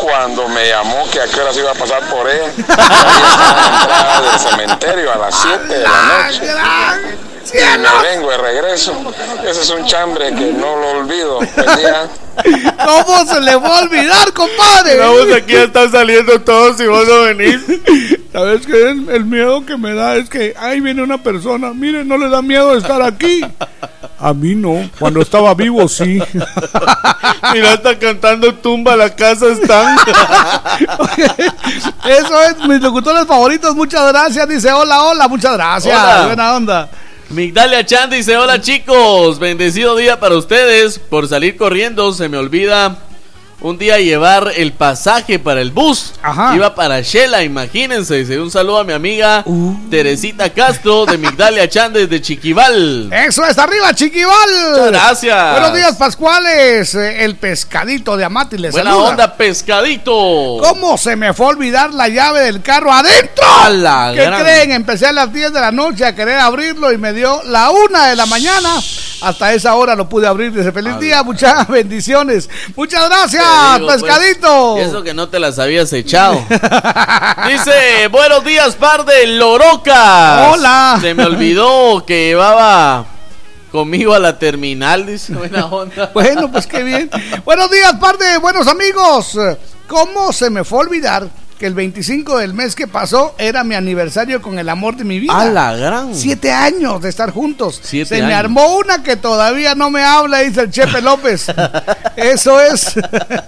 cuando 0.00 0.48
me 0.48 0.68
llamó 0.68 1.04
que 1.10 1.20
a 1.20 1.26
qué 1.26 1.40
horas 1.40 1.56
iba 1.56 1.70
a 1.70 1.74
pasar 1.74 2.02
por 2.08 2.30
ella. 2.30 2.46
Ahí 2.46 3.22
estaba 3.22 3.56
la 3.56 3.66
entrada 3.66 4.20
del 4.20 4.40
cementerio 4.40 5.12
a 5.12 5.16
las 5.16 5.34
7 5.34 5.66
de 5.66 5.82
la 5.82 6.02
noche. 6.02 7.33
Y 7.52 7.78
me 7.78 8.08
vengo 8.08 8.30
de 8.30 8.38
regreso. 8.38 8.94
Ese 9.46 9.60
es 9.60 9.70
un 9.70 9.84
chambre 9.86 10.34
que 10.34 10.52
no 10.52 10.76
lo 10.76 10.90
olvido. 11.00 11.38
¿Cómo 12.84 13.24
se 13.26 13.40
le 13.40 13.56
va 13.56 13.78
a 13.78 13.82
olvidar, 13.82 14.32
compadre? 14.32 14.98
Vamos, 14.98 15.26
aquí 15.36 15.52
ya 15.52 15.64
están 15.64 15.90
saliendo 15.90 16.40
todos 16.40 16.80
y 16.80 16.86
vos 16.86 17.06
no 17.06 17.22
venís. 17.22 17.60
¿Sabes 18.32 18.66
qué? 18.66 18.90
El, 18.90 19.08
el 19.08 19.24
miedo 19.24 19.64
que 19.64 19.76
me 19.76 19.94
da 19.94 20.16
es 20.16 20.28
que 20.28 20.54
ahí 20.58 20.80
viene 20.80 21.02
una 21.02 21.22
persona. 21.22 21.72
Mire, 21.72 22.04
no 22.04 22.18
le 22.18 22.28
da 22.28 22.42
miedo 22.42 22.76
estar 22.76 23.00
aquí. 23.02 23.44
A 24.18 24.32
mí 24.32 24.54
no. 24.54 24.90
Cuando 24.98 25.20
estaba 25.20 25.54
vivo, 25.54 25.86
sí. 25.86 26.20
Mira, 27.52 27.74
está 27.74 27.98
cantando 27.98 28.54
tumba, 28.54 28.96
la 28.96 29.14
casa 29.14 29.46
están. 29.48 29.96
Eso 32.04 32.42
es, 32.42 32.58
mis 32.66 32.80
locutores 32.80 33.26
favoritos. 33.26 33.74
Muchas 33.76 34.10
gracias. 34.12 34.48
Dice 34.48 34.72
hola, 34.72 35.02
hola. 35.04 35.28
Muchas 35.28 35.52
gracias. 35.54 35.96
Hola. 35.96 36.26
Buena 36.26 36.56
onda. 36.56 36.88
Migdalia 37.30 37.84
Chan 37.84 38.10
dice, 38.10 38.36
hola 38.36 38.60
chicos, 38.60 39.38
bendecido 39.38 39.96
día 39.96 40.20
para 40.20 40.36
ustedes. 40.36 40.98
Por 40.98 41.26
salir 41.26 41.56
corriendo 41.56 42.12
se 42.12 42.28
me 42.28 42.36
olvida 42.36 42.98
un 43.64 43.78
día 43.78 43.98
llevar 43.98 44.52
el 44.56 44.74
pasaje 44.74 45.38
para 45.38 45.62
el 45.62 45.70
bus. 45.70 46.12
Iba 46.54 46.74
para 46.74 47.00
Shela, 47.00 47.42
imagínense. 47.42 48.16
Dice, 48.16 48.38
un 48.38 48.50
saludo 48.50 48.80
a 48.80 48.84
mi 48.84 48.92
amiga 48.92 49.42
Uh. 49.46 49.74
Teresita 49.90 50.50
Castro 50.50 51.06
de 51.06 51.16
Migdalia 51.16 51.66
Chan 51.66 51.90
desde 51.94 52.20
Chiquival. 52.20 53.10
Eso 53.10 53.42
es 53.46 53.56
arriba, 53.56 53.94
Chiquival. 53.94 54.50
Muchas 54.70 54.90
gracias. 54.90 55.52
Buenos 55.52 55.74
días, 55.74 55.96
Pascuales. 55.96 56.94
Eh, 56.94 57.24
El 57.24 57.36
pescadito 57.36 58.18
de 58.18 58.24
Amati 58.26 58.58
les 58.58 58.72
Buena 58.72 58.90
saluda. 58.90 59.08
onda, 59.08 59.34
pescadito. 59.36 60.12
¿Cómo 60.60 60.98
se 60.98 61.16
me 61.16 61.32
fue 61.32 61.46
a 61.46 61.48
olvidar 61.50 61.94
la 61.94 62.08
llave 62.08 62.40
del 62.40 62.60
carro 62.60 62.92
adentro? 62.92 63.44
A 63.64 63.70
la 63.70 64.12
¿Qué 64.14 64.24
gran- 64.26 64.42
creen? 64.42 64.72
Empecé 64.72 65.06
a 65.06 65.12
las 65.12 65.32
10 65.32 65.52
de 65.54 65.60
la 65.60 65.72
noche 65.72 66.04
a 66.04 66.14
querer 66.14 66.38
abrirlo 66.38 66.92
y 66.92 66.98
me 66.98 67.14
dio 67.14 67.42
la 67.44 67.70
una 67.70 68.08
de 68.08 68.16
la 68.16 68.26
mañana. 68.26 68.74
Hasta 69.24 69.54
esa 69.54 69.74
hora 69.74 69.94
lo 69.94 70.08
pude 70.08 70.26
abrir. 70.26 70.52
Dice, 70.52 70.70
feliz 70.70 70.98
día, 70.98 71.22
muchas 71.22 71.66
bendiciones. 71.68 72.48
Muchas 72.76 73.08
gracias, 73.08 73.44
pues, 73.80 74.02
pescadito. 74.02 74.76
eso 74.78 75.02
que 75.02 75.14
no 75.14 75.28
te 75.28 75.38
las 75.38 75.58
habías 75.58 75.92
echado. 75.94 76.34
Dice, 77.48 78.08
buenos 78.10 78.44
días, 78.44 78.74
par 78.74 79.04
de 79.04 79.26
lorocas. 79.28 80.52
Hola. 80.52 80.98
Se 81.00 81.14
me 81.14 81.24
olvidó 81.24 82.04
que 82.06 82.26
llevaba 82.26 83.06
conmigo 83.72 84.14
a 84.14 84.18
la 84.18 84.38
terminal, 84.38 85.04
dice, 85.06 85.34
buena 85.34 85.66
onda. 85.70 86.10
Bueno, 86.14 86.50
pues 86.52 86.66
qué 86.66 86.82
bien. 86.82 87.10
Buenos 87.44 87.70
días, 87.70 87.94
par 87.94 88.18
de 88.18 88.38
buenos 88.38 88.68
amigos. 88.68 89.38
¿Cómo 89.88 90.32
se 90.32 90.50
me 90.50 90.64
fue 90.64 90.78
a 90.78 90.82
olvidar 90.82 91.28
que 91.64 91.68
el 91.68 91.72
25 91.72 92.36
del 92.40 92.52
mes 92.52 92.74
que 92.74 92.86
pasó 92.86 93.34
era 93.38 93.64
mi 93.64 93.74
aniversario 93.74 94.42
con 94.42 94.58
el 94.58 94.68
amor 94.68 94.96
de 94.96 95.04
mi 95.04 95.18
vida? 95.18 95.32
A 95.34 95.46
la 95.46 95.74
gran. 95.74 96.14
Siete 96.14 96.52
años 96.52 97.00
de 97.00 97.08
estar 97.08 97.30
juntos. 97.30 97.80
Siete 97.82 98.16
se 98.16 98.22
me 98.22 98.34
armó 98.34 98.76
una 98.76 99.02
que 99.02 99.16
todavía 99.16 99.74
no 99.74 99.88
me 99.88 100.02
habla, 100.02 100.40
dice 100.40 100.60
el 100.60 100.70
Chepe 100.70 101.00
López. 101.00 101.46
Eso 102.16 102.60
es. 102.60 102.92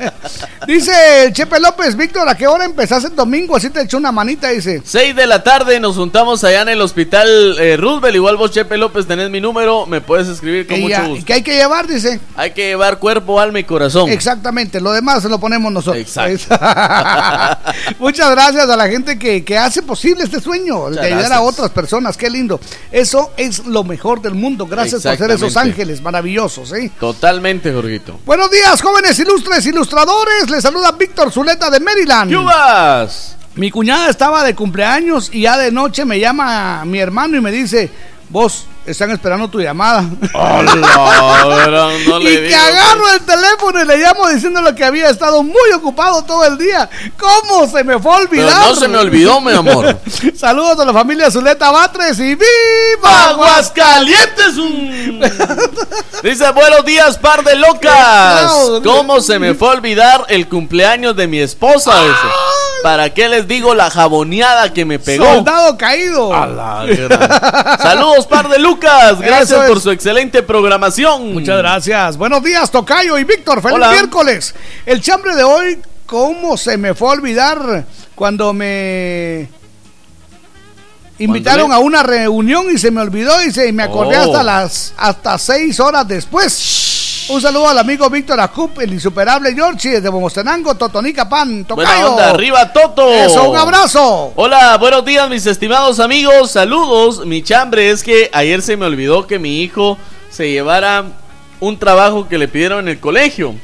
dice 0.66 1.24
el 1.24 1.34
Chepe 1.34 1.60
López, 1.60 1.94
Víctor, 1.94 2.26
¿a 2.26 2.34
qué 2.34 2.46
hora 2.46 2.64
empezaste 2.64 3.08
el 3.08 3.16
domingo? 3.16 3.54
Así 3.54 3.68
te 3.68 3.82
echó 3.82 3.98
una 3.98 4.12
manita, 4.12 4.48
dice. 4.48 4.80
6 4.82 5.14
de 5.14 5.26
la 5.26 5.42
tarde 5.42 5.78
nos 5.78 5.96
juntamos 5.96 6.42
allá 6.42 6.62
en 6.62 6.70
el 6.70 6.80
hospital 6.80 7.58
eh, 7.58 7.76
Roosevelt. 7.76 8.14
Igual 8.14 8.38
vos, 8.38 8.50
Chepe 8.50 8.78
López, 8.78 9.06
tenés 9.06 9.28
mi 9.28 9.42
número. 9.42 9.84
Me 9.84 10.00
puedes 10.00 10.26
escribir 10.26 10.66
con 10.66 10.78
Y 10.78 10.80
mucho 10.80 10.90
ya, 10.90 11.06
gusto. 11.06 11.26
¿Qué 11.26 11.34
hay 11.34 11.42
que 11.42 11.52
llevar? 11.52 11.86
Dice. 11.86 12.18
Hay 12.34 12.52
que 12.52 12.68
llevar 12.68 12.98
cuerpo, 12.98 13.38
alma 13.38 13.58
y 13.58 13.64
corazón. 13.64 14.08
Exactamente, 14.08 14.80
lo 14.80 14.92
demás 14.92 15.22
se 15.22 15.28
lo 15.28 15.38
ponemos 15.38 15.70
nosotros. 15.70 16.00
Exacto. 16.00 16.56
Muchas 18.06 18.30
gracias 18.30 18.70
a 18.70 18.76
la 18.76 18.88
gente 18.88 19.18
que, 19.18 19.44
que 19.44 19.58
hace 19.58 19.82
posible 19.82 20.22
este 20.22 20.40
sueño, 20.40 20.90
de 20.90 21.00
ayudar 21.00 21.32
a 21.32 21.40
otras 21.40 21.70
personas, 21.70 22.16
qué 22.16 22.30
lindo. 22.30 22.60
Eso 22.92 23.32
es 23.36 23.66
lo 23.66 23.82
mejor 23.82 24.22
del 24.22 24.36
mundo, 24.36 24.64
gracias 24.64 25.02
por 25.02 25.16
ser 25.16 25.32
esos 25.32 25.56
ángeles 25.56 26.00
maravillosos. 26.00 26.72
¿eh? 26.72 26.92
Totalmente, 27.00 27.72
Jorgito. 27.72 28.20
Buenos 28.24 28.48
días, 28.48 28.80
jóvenes 28.80 29.18
ilustres 29.18 29.66
ilustradores, 29.66 30.48
les 30.48 30.62
saluda 30.62 30.92
Víctor 30.92 31.32
Zuleta 31.32 31.68
de 31.68 31.80
Maryland. 31.80 32.30
¡Yubas! 32.30 33.34
Mi 33.56 33.72
cuñada 33.72 34.08
estaba 34.08 34.44
de 34.44 34.54
cumpleaños 34.54 35.28
y 35.32 35.40
ya 35.40 35.58
de 35.58 35.72
noche 35.72 36.04
me 36.04 36.20
llama 36.20 36.84
mi 36.84 37.00
hermano 37.00 37.36
y 37.36 37.40
me 37.40 37.50
dice, 37.50 37.90
vos 38.28 38.66
están 38.84 39.10
esperando 39.10 39.48
tu 39.48 39.60
llamada. 39.60 40.04
Hola, 40.32 41.90
no 42.06 42.18
le 42.18 42.30
y 42.30 42.34
que 42.36 42.40
digo. 42.42 42.56
agarro 42.56 43.12
el 43.12 43.20
teléfono 43.20 43.82
y 43.82 43.86
le 43.86 43.96
llamo 43.98 44.28
diciéndole 44.28 44.74
que 44.74 44.84
había 44.84 45.10
estado 45.10 45.42
muy 45.42 45.72
ocupado 45.74 46.22
todo 46.22 46.44
el 46.44 46.56
día. 46.56 46.88
¿Cómo 47.18 47.66
se 47.68 47.82
me 47.82 47.98
fue 47.98 48.12
a 48.14 48.16
olvidar? 48.18 48.54
Pero 48.60 48.74
no 48.74 48.76
se 48.76 48.88
me 48.88 48.98
olvidó, 48.98 49.40
mi 49.40 49.52
amor. 49.52 49.98
Saludos 50.36 50.78
a 50.80 50.84
la 50.84 50.92
familia 50.92 51.30
Zuleta 51.30 51.70
Batres 51.70 52.18
y 52.20 52.34
¡Viva 52.36 53.28
Aguascalientes! 53.30 54.54
Dice, 56.22 56.50
buenos 56.52 56.84
días, 56.84 57.18
par 57.18 57.42
de 57.42 57.56
locas. 57.56 58.52
¿Cómo 58.84 59.20
se 59.20 59.38
me 59.38 59.54
fue 59.54 59.68
a 59.68 59.72
olvidar 59.72 60.26
el 60.28 60.48
cumpleaños 60.48 61.16
de 61.16 61.26
mi 61.26 61.38
esposa? 61.40 61.92
Dice. 62.02 62.16
¿Para 62.82 63.12
qué 63.12 63.28
les 63.28 63.48
digo 63.48 63.74
la 63.74 63.90
jaboneada 63.90 64.72
que 64.72 64.84
me 64.84 64.98
pegó? 64.98 65.24
Soldado 65.24 65.76
caído. 65.76 66.32
A 66.34 66.46
la 66.46 67.78
Saludos, 67.82 68.26
par 68.26 68.48
de 68.48 68.58
Lucas. 68.58 69.18
Gracias 69.20 69.62
es. 69.62 69.68
por 69.68 69.80
su 69.80 69.90
excelente 69.90 70.42
programación. 70.42 71.32
Muchas 71.32 71.58
gracias. 71.58 72.16
Buenos 72.16 72.42
días, 72.42 72.70
Tocayo 72.70 73.18
y 73.18 73.24
Víctor. 73.24 73.60
Feliz 73.62 73.76
Hola. 73.76 73.90
miércoles. 73.90 74.54
El 74.84 75.00
chambre 75.00 75.34
de 75.34 75.42
hoy, 75.44 75.78
¿cómo 76.06 76.56
se 76.56 76.76
me 76.76 76.94
fue 76.94 77.08
a 77.08 77.12
olvidar 77.12 77.84
cuando 78.14 78.52
me 78.52 79.48
invitaron 81.18 81.68
¿Cuándo 81.68 81.76
a 81.76 81.86
una 81.86 82.02
reunión 82.02 82.66
y 82.72 82.78
se 82.78 82.90
me 82.90 83.00
olvidó 83.00 83.42
y, 83.42 83.50
se, 83.52 83.68
y 83.68 83.72
me 83.72 83.82
acordé 83.82 84.16
Oh. 84.18 84.20
hasta 84.22 84.42
las 84.42 84.92
hasta 84.96 85.38
seis 85.38 85.80
horas 85.80 86.06
después? 86.06 86.52
Un 87.28 87.40
saludo 87.40 87.68
al 87.68 87.78
amigo 87.78 88.08
Víctor 88.08 88.38
Acup, 88.38 88.78
el 88.78 88.92
insuperable 88.92 89.52
Georgie 89.52 89.94
desde 89.94 90.08
Bomostenango, 90.08 90.76
Totonica 90.76 91.28
Pan, 91.28 91.64
Tocayo. 91.64 91.88
Buena 91.88 92.08
onda, 92.08 92.30
arriba 92.30 92.72
Toto. 92.72 93.12
Eso, 93.12 93.50
un 93.50 93.56
abrazo. 93.56 94.32
Hola, 94.36 94.76
buenos 94.78 95.04
días 95.04 95.28
mis 95.28 95.44
estimados 95.44 95.98
amigos, 95.98 96.52
saludos. 96.52 97.26
Mi 97.26 97.42
chambre 97.42 97.90
es 97.90 98.04
que 98.04 98.30
ayer 98.32 98.62
se 98.62 98.76
me 98.76 98.86
olvidó 98.86 99.26
que 99.26 99.40
mi 99.40 99.60
hijo 99.60 99.98
se 100.30 100.52
llevara 100.52 101.04
un 101.58 101.76
trabajo 101.80 102.28
que 102.28 102.38
le 102.38 102.46
pidieron 102.46 102.80
en 102.80 102.88
el 102.90 103.00
colegio. 103.00 103.56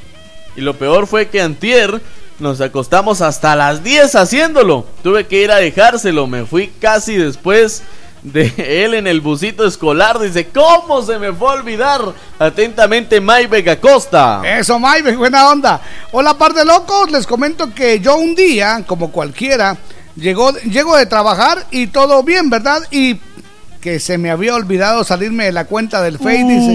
Y 0.56 0.60
lo 0.60 0.76
peor 0.76 1.06
fue 1.06 1.28
que 1.28 1.40
antier 1.40 2.02
nos 2.40 2.60
acostamos 2.60 3.20
hasta 3.20 3.54
las 3.54 3.84
10 3.84 4.16
haciéndolo. 4.16 4.86
Tuve 5.04 5.28
que 5.28 5.40
ir 5.40 5.52
a 5.52 5.56
dejárselo, 5.58 6.26
me 6.26 6.46
fui 6.46 6.66
casi 6.80 7.14
después 7.14 7.84
de 8.22 8.52
él 8.84 8.94
en 8.94 9.06
el 9.06 9.20
busito 9.20 9.66
escolar. 9.66 10.18
Dice, 10.18 10.48
¿cómo 10.48 11.02
se 11.02 11.18
me 11.18 11.32
fue 11.32 11.48
a 11.48 11.52
olvidar? 11.54 12.00
Atentamente, 12.38 13.20
Mike 13.20 13.70
Acosta. 13.70 14.42
Eso, 14.44 14.78
Mike, 14.78 15.16
buena 15.16 15.50
onda. 15.50 15.80
Hola, 16.12 16.34
par 16.34 16.54
de 16.54 16.64
locos. 16.64 17.10
Les 17.10 17.26
comento 17.26 17.74
que 17.74 18.00
yo 18.00 18.16
un 18.16 18.34
día, 18.34 18.84
como 18.86 19.10
cualquiera, 19.10 19.76
llegó, 20.16 20.52
llego 20.58 20.96
de 20.96 21.06
trabajar 21.06 21.66
y 21.70 21.88
todo 21.88 22.22
bien, 22.22 22.50
¿verdad? 22.50 22.82
Y 22.90 23.18
que 23.82 23.98
se 23.98 24.16
me 24.16 24.30
había 24.30 24.54
olvidado 24.54 25.02
salirme 25.02 25.46
de 25.46 25.52
la 25.52 25.64
cuenta 25.64 26.00
del 26.02 26.16
Face, 26.16 26.44
dice. 26.44 26.72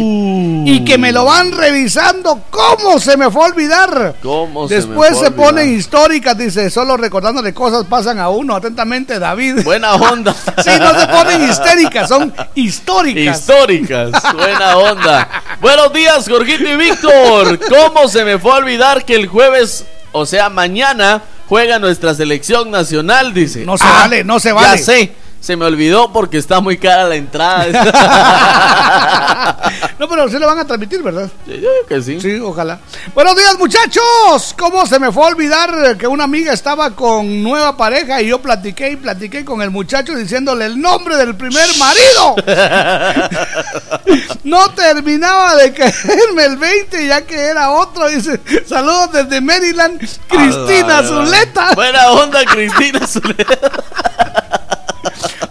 Y 0.66 0.84
que 0.84 0.97
me 0.97 1.14
lo 1.14 1.24
van 1.24 1.53
revisando. 1.53 2.43
¿Cómo 2.49 2.99
se 2.99 3.16
me 3.16 3.32
fue 3.32 3.45
a 3.45 3.47
olvidar? 3.47 4.16
¿Cómo 4.22 4.68
se 4.68 4.74
me 4.74 4.82
Después 4.82 5.12
fue 5.12 5.22
a 5.22 5.30
se, 5.30 5.32
ponen 5.32 5.74
históricas, 5.74 6.38
dice. 6.38 6.70
Solo 6.70 6.97
recordándole 6.97 7.53
cosas 7.53 7.86
pasan 7.86 8.20
a 8.20 8.28
uno. 8.28 8.58
Atentamente, 8.58 9.20
David. 9.20 9.64
Buena 9.64 9.95
onda. 9.95 10.34
sí, 10.64 10.70
no 10.78 10.99
se 10.99 11.08
ponen 11.08 11.49
histéricas, 11.49 12.10
son 12.10 12.34
históricas. 12.55 13.39
Históricas, 13.39 14.12
buena 14.34 14.76
onda. 14.76 15.30
Buenos 15.62 15.93
días, 15.93 16.28
Jorgito 16.28 16.68
y 16.68 16.76
Víctor. 16.76 17.58
¿Cómo 17.70 18.10
se 18.10 18.26
me 18.26 18.38
fue 18.38 18.51
a 18.51 18.55
olvidar 18.55 19.05
que 19.05 19.16
el 19.16 19.28
jueves, 19.28 19.86
o 20.12 20.26
sea, 20.26 20.49
mañana, 20.49 21.22
juega 21.47 21.80
nuestra 21.80 22.14
selección 22.14 22.70
nacional? 22.70 23.34
Dice. 23.34 23.66
No 23.66 23.78
se 23.78 23.86
vale, 23.86 24.26
no 24.26 24.41
se 24.41 24.51
vale. 24.51 24.78
Ya 24.78 24.84
sé, 24.84 25.14
se 25.48 25.56
me 25.56 25.64
olvidó 25.64 26.12
porque 26.12 26.38
está 26.38 26.60
muy 26.60 26.78
cara 26.78 27.06
la 27.06 27.16
entrada. 27.16 27.68
No, 30.00 30.08
pero 30.08 30.30
sí 30.30 30.38
lo 30.38 30.45
van 30.45 30.60
a 30.60 30.66
transmitir, 30.66 31.02
¿verdad? 31.02 31.30
Yo 31.45 31.54
digo 31.56 31.70
que 31.88 32.02
sí. 32.02 32.22
Sí, 32.22 32.39
ojalá. 32.39 32.80
Buenos 33.14 33.36
días, 33.36 33.58
muchachos. 33.58 34.54
¿Cómo 34.58 34.86
se 34.86 35.00
me 35.00 35.12
fue 35.12 35.24
a 35.24 35.28
olvidar 35.28 35.98
que 35.98 36.08
una 36.08 36.26
amiga 36.26 36.54
estaba 36.54 36.91
con 36.91 37.41
nueva 37.41 37.76
pareja 37.76 38.22
y 38.22 38.28
yo 38.28 38.39
platiqué 38.39 38.91
y 38.91 38.95
platiqué 38.95 39.43
con 39.43 39.62
el 39.62 39.72
muchacho 39.72 40.16
diciéndole 40.16 40.66
el 40.66 40.80
nombre 40.80 41.18
del 41.18 41.36
primer 41.36 41.68
marido? 41.78 42.36
No 44.43 44.70
terminaba 44.72 45.56
de 45.56 45.74
caerme 45.74 46.45
el 46.45 46.56
20 46.56 47.06
ya 47.06 47.22
que 47.26 47.36
era 47.36 47.72
otro. 47.72 48.08
Dice, 48.08 48.39
saludos 48.66 49.12
desde 49.12 49.41
Maryland, 49.41 50.00
Cristina 50.00 51.04
Zuleta. 51.04 51.74
Buena 51.76 52.12
onda, 52.12 52.45
Cristina 52.45 53.06
Zuleta. 53.06 53.70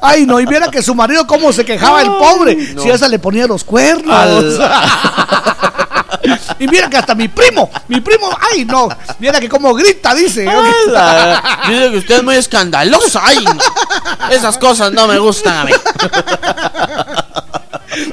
Ay, 0.06 0.24
no, 0.24 0.38
y 0.38 0.46
viera 0.46 0.70
que 0.70 0.82
su 0.82 0.94
marido 0.94 1.26
cómo 1.26 1.52
se 1.52 1.64
quejaba 1.64 2.02
el 2.02 2.08
pobre. 2.08 2.54
no. 2.74 2.82
Si 2.82 2.90
esa 2.90 3.08
le 3.08 3.18
ponía 3.18 3.46
los 3.46 3.64
cuernos. 3.64 4.60
y 6.58 6.66
mira 6.68 6.88
que 6.88 6.96
hasta 6.96 7.14
mi 7.14 7.28
primo, 7.28 7.70
mi 7.88 8.00
primo, 8.00 8.30
ay 8.52 8.64
no, 8.64 8.88
viera 9.18 9.40
que 9.40 9.48
como 9.48 9.74
grita, 9.74 10.14
dice. 10.14 10.48
Hola. 10.48 11.60
Dice 11.68 11.90
que 11.90 11.98
usted 11.98 12.16
es 12.18 12.22
muy 12.22 12.36
escandalosa. 12.36 13.20
Ay, 13.24 13.44
no. 13.44 13.58
Esas 14.30 14.56
cosas 14.58 14.92
no 14.92 15.08
me 15.08 15.18
gustan 15.18 15.58
a 15.58 15.64
mí. 15.64 15.72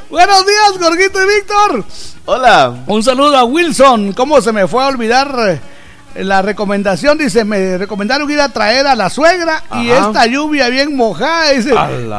Buenos 0.10 0.46
días, 0.46 0.78
Gorguito 0.80 1.22
y 1.22 1.28
Víctor. 1.28 1.86
Hola. 2.26 2.74
Un 2.88 3.04
saludo 3.04 3.38
a 3.38 3.44
Wilson. 3.44 4.14
¿Cómo 4.14 4.42
se 4.42 4.52
me 4.52 4.68
fue 4.68 4.84
a 4.84 4.88
olvidar 4.88 5.36
eh, 5.48 5.62
la 6.16 6.42
recomendación? 6.42 7.18
Dice, 7.18 7.44
me 7.46 7.78
recomendaron 7.78 8.30
ir 8.30 8.40
a 8.40 8.50
traer 8.50 8.88
a 8.88 8.96
la 8.96 9.10
suegra 9.10 9.64
y 9.82 9.90
esta 9.90 10.26
lluvia 10.28 10.70
bien 10.70 10.96
mojada. 10.96 11.52
Dice, 11.52 11.74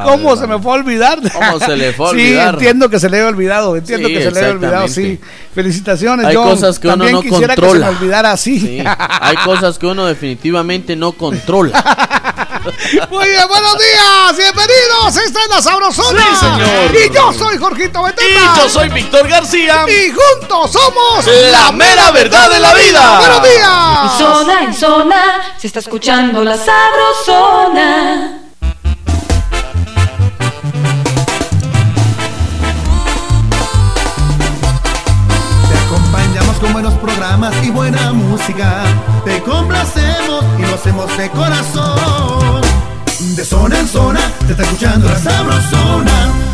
¿cómo 0.05 0.37
se 0.37 0.47
me 0.47 0.59
fue 0.61 0.73
a 0.73 0.75
olvidar? 0.77 1.19
¿Cómo 1.33 1.59
se 1.61 1.77
le 1.77 1.93
fue 1.93 2.07
a 2.07 2.11
Sí, 2.13 2.17
olvidar? 2.17 2.55
entiendo 2.55 2.89
que 2.91 2.99
se 3.01 3.09
le 3.11 3.19
haya 3.19 3.29
olvidado. 3.29 3.77
Entiendo 3.77 4.09
Sí, 4.09 4.15
que 4.15 4.23
se 4.23 4.31
le 4.31 4.39
haya 4.41 4.51
olvidado, 4.51 4.89
sí. 4.89 5.21
Felicitaciones, 5.55 6.27
Hay 6.27 6.35
John. 6.37 6.51
cosas 6.51 6.79
que 6.79 6.89
uno 6.89 6.97
También 6.97 7.13
no 7.15 7.23
quisiera 7.23 7.55
controla. 7.55 7.73
que 7.73 7.79
se 7.79 7.91
me 7.93 7.99
olvidara 7.99 8.33
así. 8.33 8.61
Sí, 8.61 8.85
hay 9.21 9.37
cosas 9.45 9.79
que 9.79 9.87
uno 9.87 10.07
definitivamente 10.07 10.97
no 10.97 11.13
controla. 11.13 11.83
Muy 13.11 13.29
bien, 13.29 13.47
buenos 13.47 13.77
días, 13.79 14.37
bienvenidos. 14.39 15.17
Esta 15.17 15.43
es 15.43 15.49
la 15.51 15.61
Sabrosona. 15.61 16.23
Sí, 16.31 16.37
señor. 16.37 16.95
Y 16.95 17.15
yo 17.15 17.33
soy 17.33 17.59
Jorgito 17.59 18.03
Beteta. 18.03 18.25
Y 18.27 18.59
yo 18.59 18.69
soy 18.71 18.89
Víctor 18.89 19.29
García. 19.29 19.85
Y 19.87 20.11
juntos 20.11 20.73
somos 20.73 21.27
La 21.53 21.73
mera 21.73 22.11
verdad 22.11 22.51
de 22.51 22.61
la 22.61 22.73
vida. 22.73 23.19
Buenos 23.19 23.37
En 23.39 23.43
días. 23.45 24.19
zona, 24.19 24.63
en 24.63 24.75
zona, 24.75 25.23
se 25.59 25.67
está 25.67 25.81
escuchando 25.81 26.43
la 26.43 26.57
sabrosona. 26.57 28.41
Te 35.69 35.79
acompañamos 35.79 36.57
con 36.59 36.73
buenos 36.73 36.95
programas 36.95 37.55
y 37.63 37.71
buena 37.71 38.13
música. 38.13 38.85
Te 39.25 39.43
complacemos 39.43 40.44
hacemos 40.75 41.17
de 41.17 41.31
corazón. 41.31 42.61
De 43.37 43.45
zona 43.45 43.79
en 43.79 43.89
zona, 43.89 44.21
te 44.47 44.53
está 44.53 44.65
escuchando 44.65 45.09
la 45.09 45.19
sabrosona. 45.19 46.54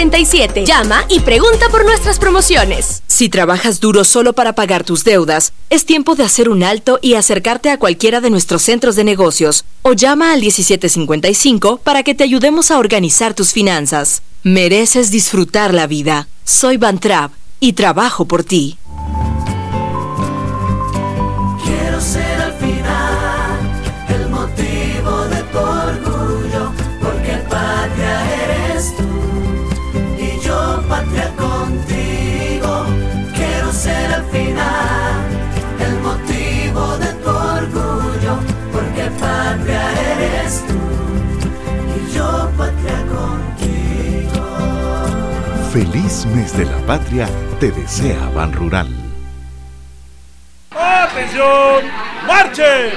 Llama 0.65 1.05
y 1.09 1.19
pregunta 1.19 1.69
por 1.69 1.85
nuestras 1.85 2.17
promociones. 2.17 3.03
Si 3.05 3.29
trabajas 3.29 3.79
duro 3.79 4.03
solo 4.03 4.33
para 4.33 4.55
pagar 4.55 4.83
tus 4.83 5.03
deudas, 5.03 5.53
es 5.69 5.85
tiempo 5.85 6.15
de 6.15 6.23
hacer 6.23 6.49
un 6.49 6.63
alto 6.63 6.97
y 7.03 7.13
acercarte 7.13 7.69
a 7.69 7.77
cualquiera 7.77 8.19
de 8.19 8.31
nuestros 8.31 8.63
centros 8.63 8.95
de 8.95 9.03
negocios 9.03 9.63
o 9.83 9.93
llama 9.93 10.33
al 10.33 10.41
1755 10.41 11.81
para 11.83 12.01
que 12.01 12.15
te 12.15 12.23
ayudemos 12.23 12.71
a 12.71 12.79
organizar 12.79 13.35
tus 13.35 13.53
finanzas. 13.53 14.23
Mereces 14.41 15.11
disfrutar 15.11 15.71
la 15.71 15.85
vida. 15.85 16.27
Soy 16.45 16.77
Van 16.77 16.99
Trapp 16.99 17.33
y 17.59 17.73
trabajo 17.73 18.25
por 18.25 18.43
ti. 18.43 18.79
Feliz 45.81 46.27
mes 46.27 46.55
de 46.55 46.65
la 46.65 46.77
patria 46.85 47.27
te 47.59 47.71
desea 47.71 48.29
Ban 48.35 48.53
Rural. 48.53 48.87
¡Atención! 50.69 51.83
¡Marchen! 52.27 52.91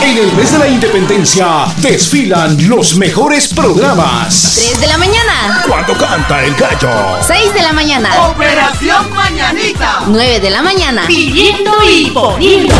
En 0.00 0.16
el 0.16 0.32
mes 0.34 0.52
de 0.52 0.58
la 0.60 0.68
independencia 0.68 1.64
desfilan 1.78 2.68
los 2.68 2.94
mejores 2.94 3.52
programas. 3.52 4.54
3 4.54 4.80
de 4.80 4.86
la 4.86 4.96
mañana. 4.96 5.64
Cuando 5.66 5.94
canta 5.94 6.44
el 6.44 6.54
gallo. 6.54 7.18
6 7.20 7.52
de 7.52 7.62
la 7.62 7.72
mañana. 7.72 8.28
Operación 8.28 9.10
Mañanita. 9.12 10.02
9 10.06 10.38
de 10.38 10.50
la 10.50 10.62
mañana. 10.62 11.02
Pidiendo 11.08 11.72
y 11.82 12.12
poniendo. 12.12 12.76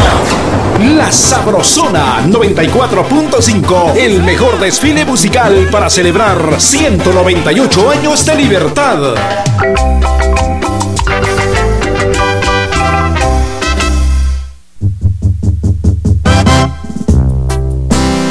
La 0.79 1.11
Sabrosona 1.11 2.25
94.5. 2.25 3.97
El 3.97 4.23
mejor 4.23 4.61
desfile 4.61 5.05
musical 5.05 5.69
para 5.73 5.91
celebrar 5.91 6.61
198 6.61 7.91
años 7.91 8.25
de 8.25 8.35
libertad. 8.37 9.15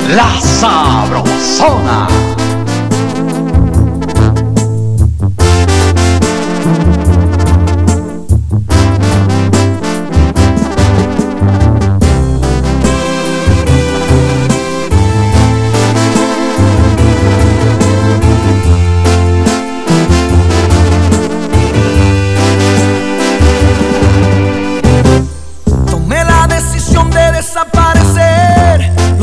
La 0.07 0.39
Sabrosona. 0.39 2.07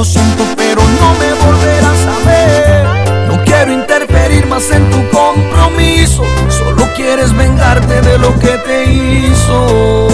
Lo 0.04 0.10
siento, 0.10 0.44
pero 0.54 0.82
no 0.82 1.14
me 1.14 1.32
volverás 1.32 2.06
a 2.06 2.28
ver. 2.28 3.26
No 3.26 3.42
quiero 3.42 3.72
interferir 3.72 4.46
más 4.46 4.70
en 4.70 4.90
tu 4.90 4.98
compromiso. 5.08 6.22
Solo 6.50 6.86
quieres 6.94 7.34
vengarte 7.34 8.02
de 8.02 8.18
lo 8.18 8.38
que 8.38 8.58
te 8.66 8.84
hizo. 8.84 10.06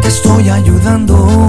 Te 0.00 0.06
estoy 0.06 0.50
ayudando. 0.50 1.48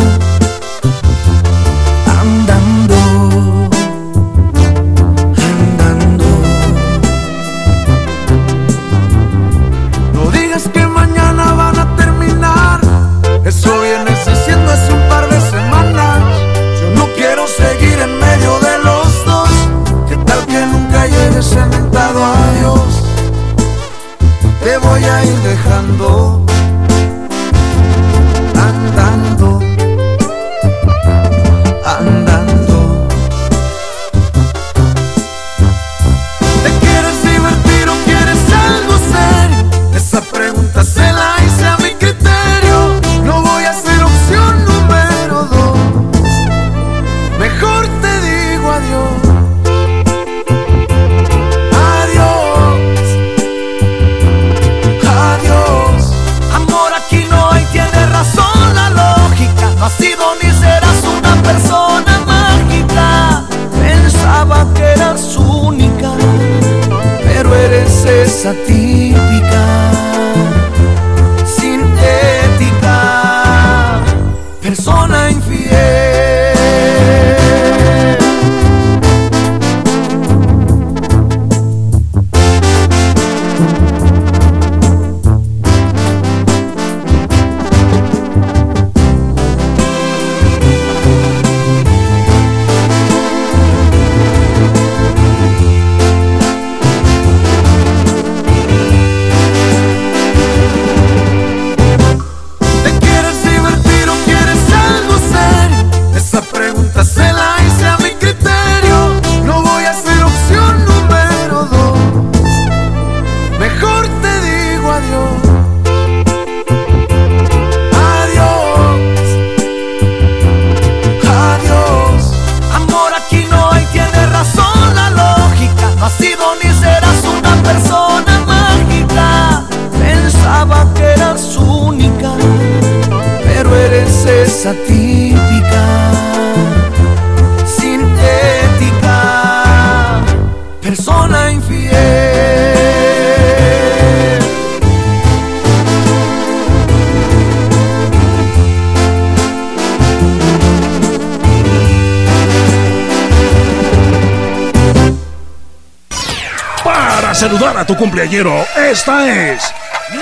Esta 158.96 159.54
es 159.54 159.62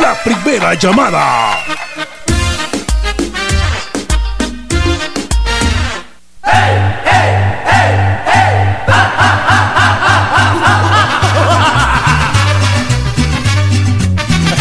la 0.02 0.16
primera 0.24 0.74
llamada. 0.74 1.60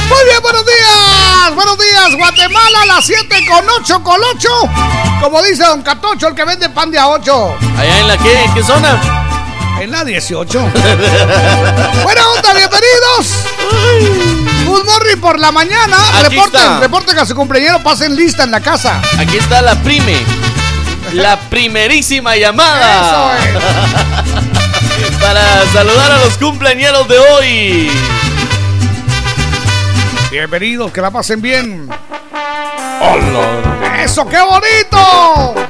Muy 0.09 0.25
bien, 0.27 0.43
buenos 0.43 0.67
días. 0.67 1.55
Buenos 1.55 1.79
días, 1.79 2.15
Guatemala, 2.15 2.83
a 2.83 2.87
las 2.87 3.07
7 3.07 3.47
con 3.49 3.65
8 3.81 4.03
con 4.03 4.21
8. 4.37 4.49
Como 5.23 5.43
dice 5.43 5.65
Don 5.65 5.83
Catocho, 5.83 6.29
el 6.29 6.35
que 6.35 6.45
vende 6.45 6.69
pan 6.69 6.91
de 6.91 6.99
a 6.99 7.09
8. 7.09 7.57
¿Allá 7.79 8.01
en 8.01 8.09
la 8.09 8.19
qué? 8.19 8.45
¿En 8.45 8.53
qué 8.53 8.63
zona? 8.63 9.01
En 9.81 9.91
la 9.91 10.05
18. 10.05 10.61
Buena 12.05 12.29
onda, 12.29 12.53
bienvenidos. 12.53 13.52
Good 14.67 14.85
morning 14.85 15.17
por 15.21 15.39
la 15.39 15.53
mañana. 15.53 15.97
Aquí 16.21 16.37
Reporten, 16.37 16.61
está. 16.61 16.81
reporten 16.81 17.19
a 17.19 17.27
su 17.27 17.35
cumpleañero, 17.35 17.83
pasen 17.83 18.15
lista 18.17 18.45
en 18.45 18.51
la 18.51 18.61
casa. 18.61 19.01
Aquí 19.19 19.37
está 19.37 19.61
la 19.63 19.75
prime. 19.83 20.19
La 21.13 21.39
primerísima 21.39 22.37
llamada. 22.37 23.37
Para 25.21 25.67
saludar 25.73 26.13
a 26.13 26.19
los 26.25 26.39
cumpleañeros 26.39 27.07
de 27.09 27.19
hoy. 27.19 27.91
Bienvenidos, 30.31 30.91
que 30.93 31.01
la 31.01 31.11
pasen 31.11 31.43
bien. 31.43 31.89
¡Eso, 34.03 34.27
qué 34.29 34.39
bonito! 34.41 35.62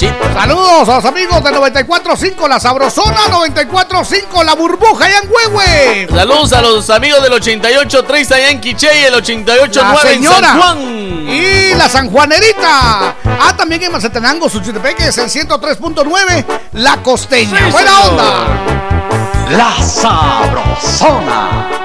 Nachito. 0.00 0.32
Saludos 0.32 0.88
a 0.88 0.96
los 0.96 1.04
amigos 1.04 1.44
de 1.44 1.50
94.5 1.50 2.48
La 2.48 2.58
Sabrosona, 2.60 3.20
94.5 3.30 4.44
La 4.44 4.54
Burbuja 4.54 5.08
y 5.08 5.12
en 5.12 5.30
Huehue. 5.30 6.08
Saludos 6.08 6.52
a 6.52 6.62
los 6.62 6.88
amigos 6.90 7.22
del 7.22 7.32
88.3 7.32 8.32
allá 8.34 8.50
en 8.50 8.60
Quiché 8.60 9.00
y 9.00 9.04
el 9.04 9.14
88.9 9.14 9.74
La 9.74 10.12
en. 10.12 10.24
San 10.24 10.58
Juan. 10.60 10.78
Y 11.28 11.74
la 11.74 11.88
San 11.88 12.10
Juanerita. 12.10 13.14
Ah, 13.24 13.54
también 13.56 13.82
en 13.82 13.92
Mazatenango, 13.92 14.48
Suchitepeques, 14.48 15.18
el 15.18 15.28
103.9 15.28 16.44
La 16.72 16.96
Costeña. 17.02 17.58
Sí, 17.66 17.70
Buena 17.70 17.90
señor. 17.90 18.10
onda. 18.10 18.46
La 19.50 19.82
Sabrosona. 19.82 21.79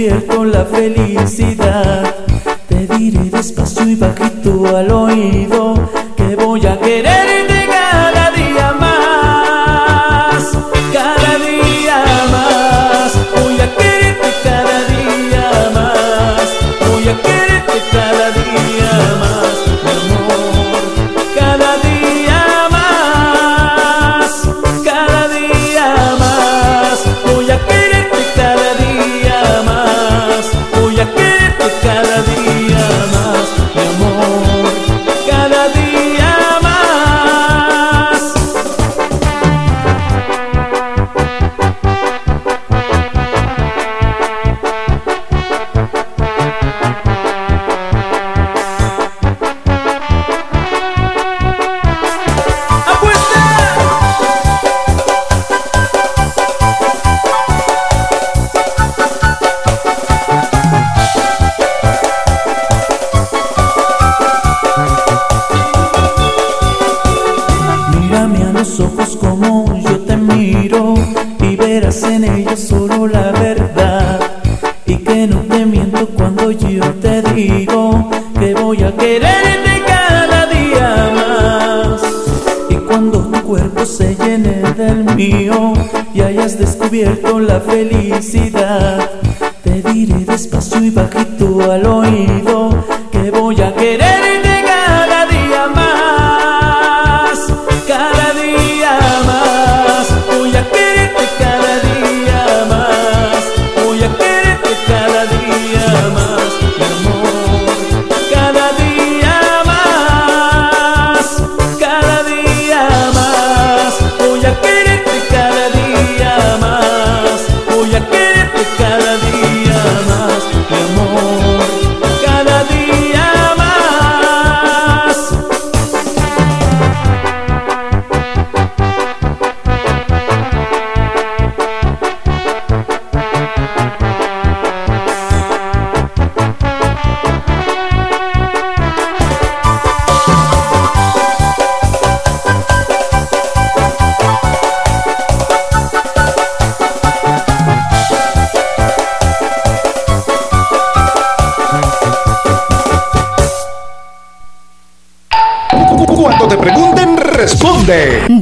Hayas 0.00 0.20
descubierto 0.20 0.44
la 0.44 0.64
felicidad, 0.64 1.79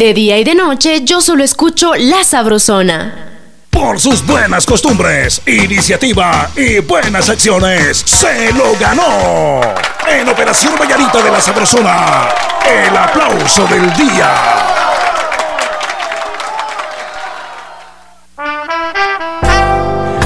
De 0.09 0.15
día 0.15 0.39
y 0.39 0.45
de 0.45 0.55
noche 0.55 1.03
yo 1.05 1.21
solo 1.21 1.45
escucho 1.45 1.93
La 1.95 2.25
Sabrosona. 2.25 3.29
Por 3.69 4.01
sus 4.01 4.25
buenas 4.25 4.65
costumbres, 4.65 5.43
iniciativa 5.45 6.49
y 6.57 6.79
buenas 6.79 7.29
acciones, 7.29 8.05
se 8.07 8.51
lo 8.55 8.75
ganó. 8.81 9.61
En 10.09 10.27
Operación 10.27 10.73
Vallarita 10.81 11.21
de 11.23 11.31
la 11.31 11.43
Sabrosona, 11.43 12.27
el 12.67 12.97
aplauso 12.97 13.67
del 13.67 13.93
día. 13.93 14.35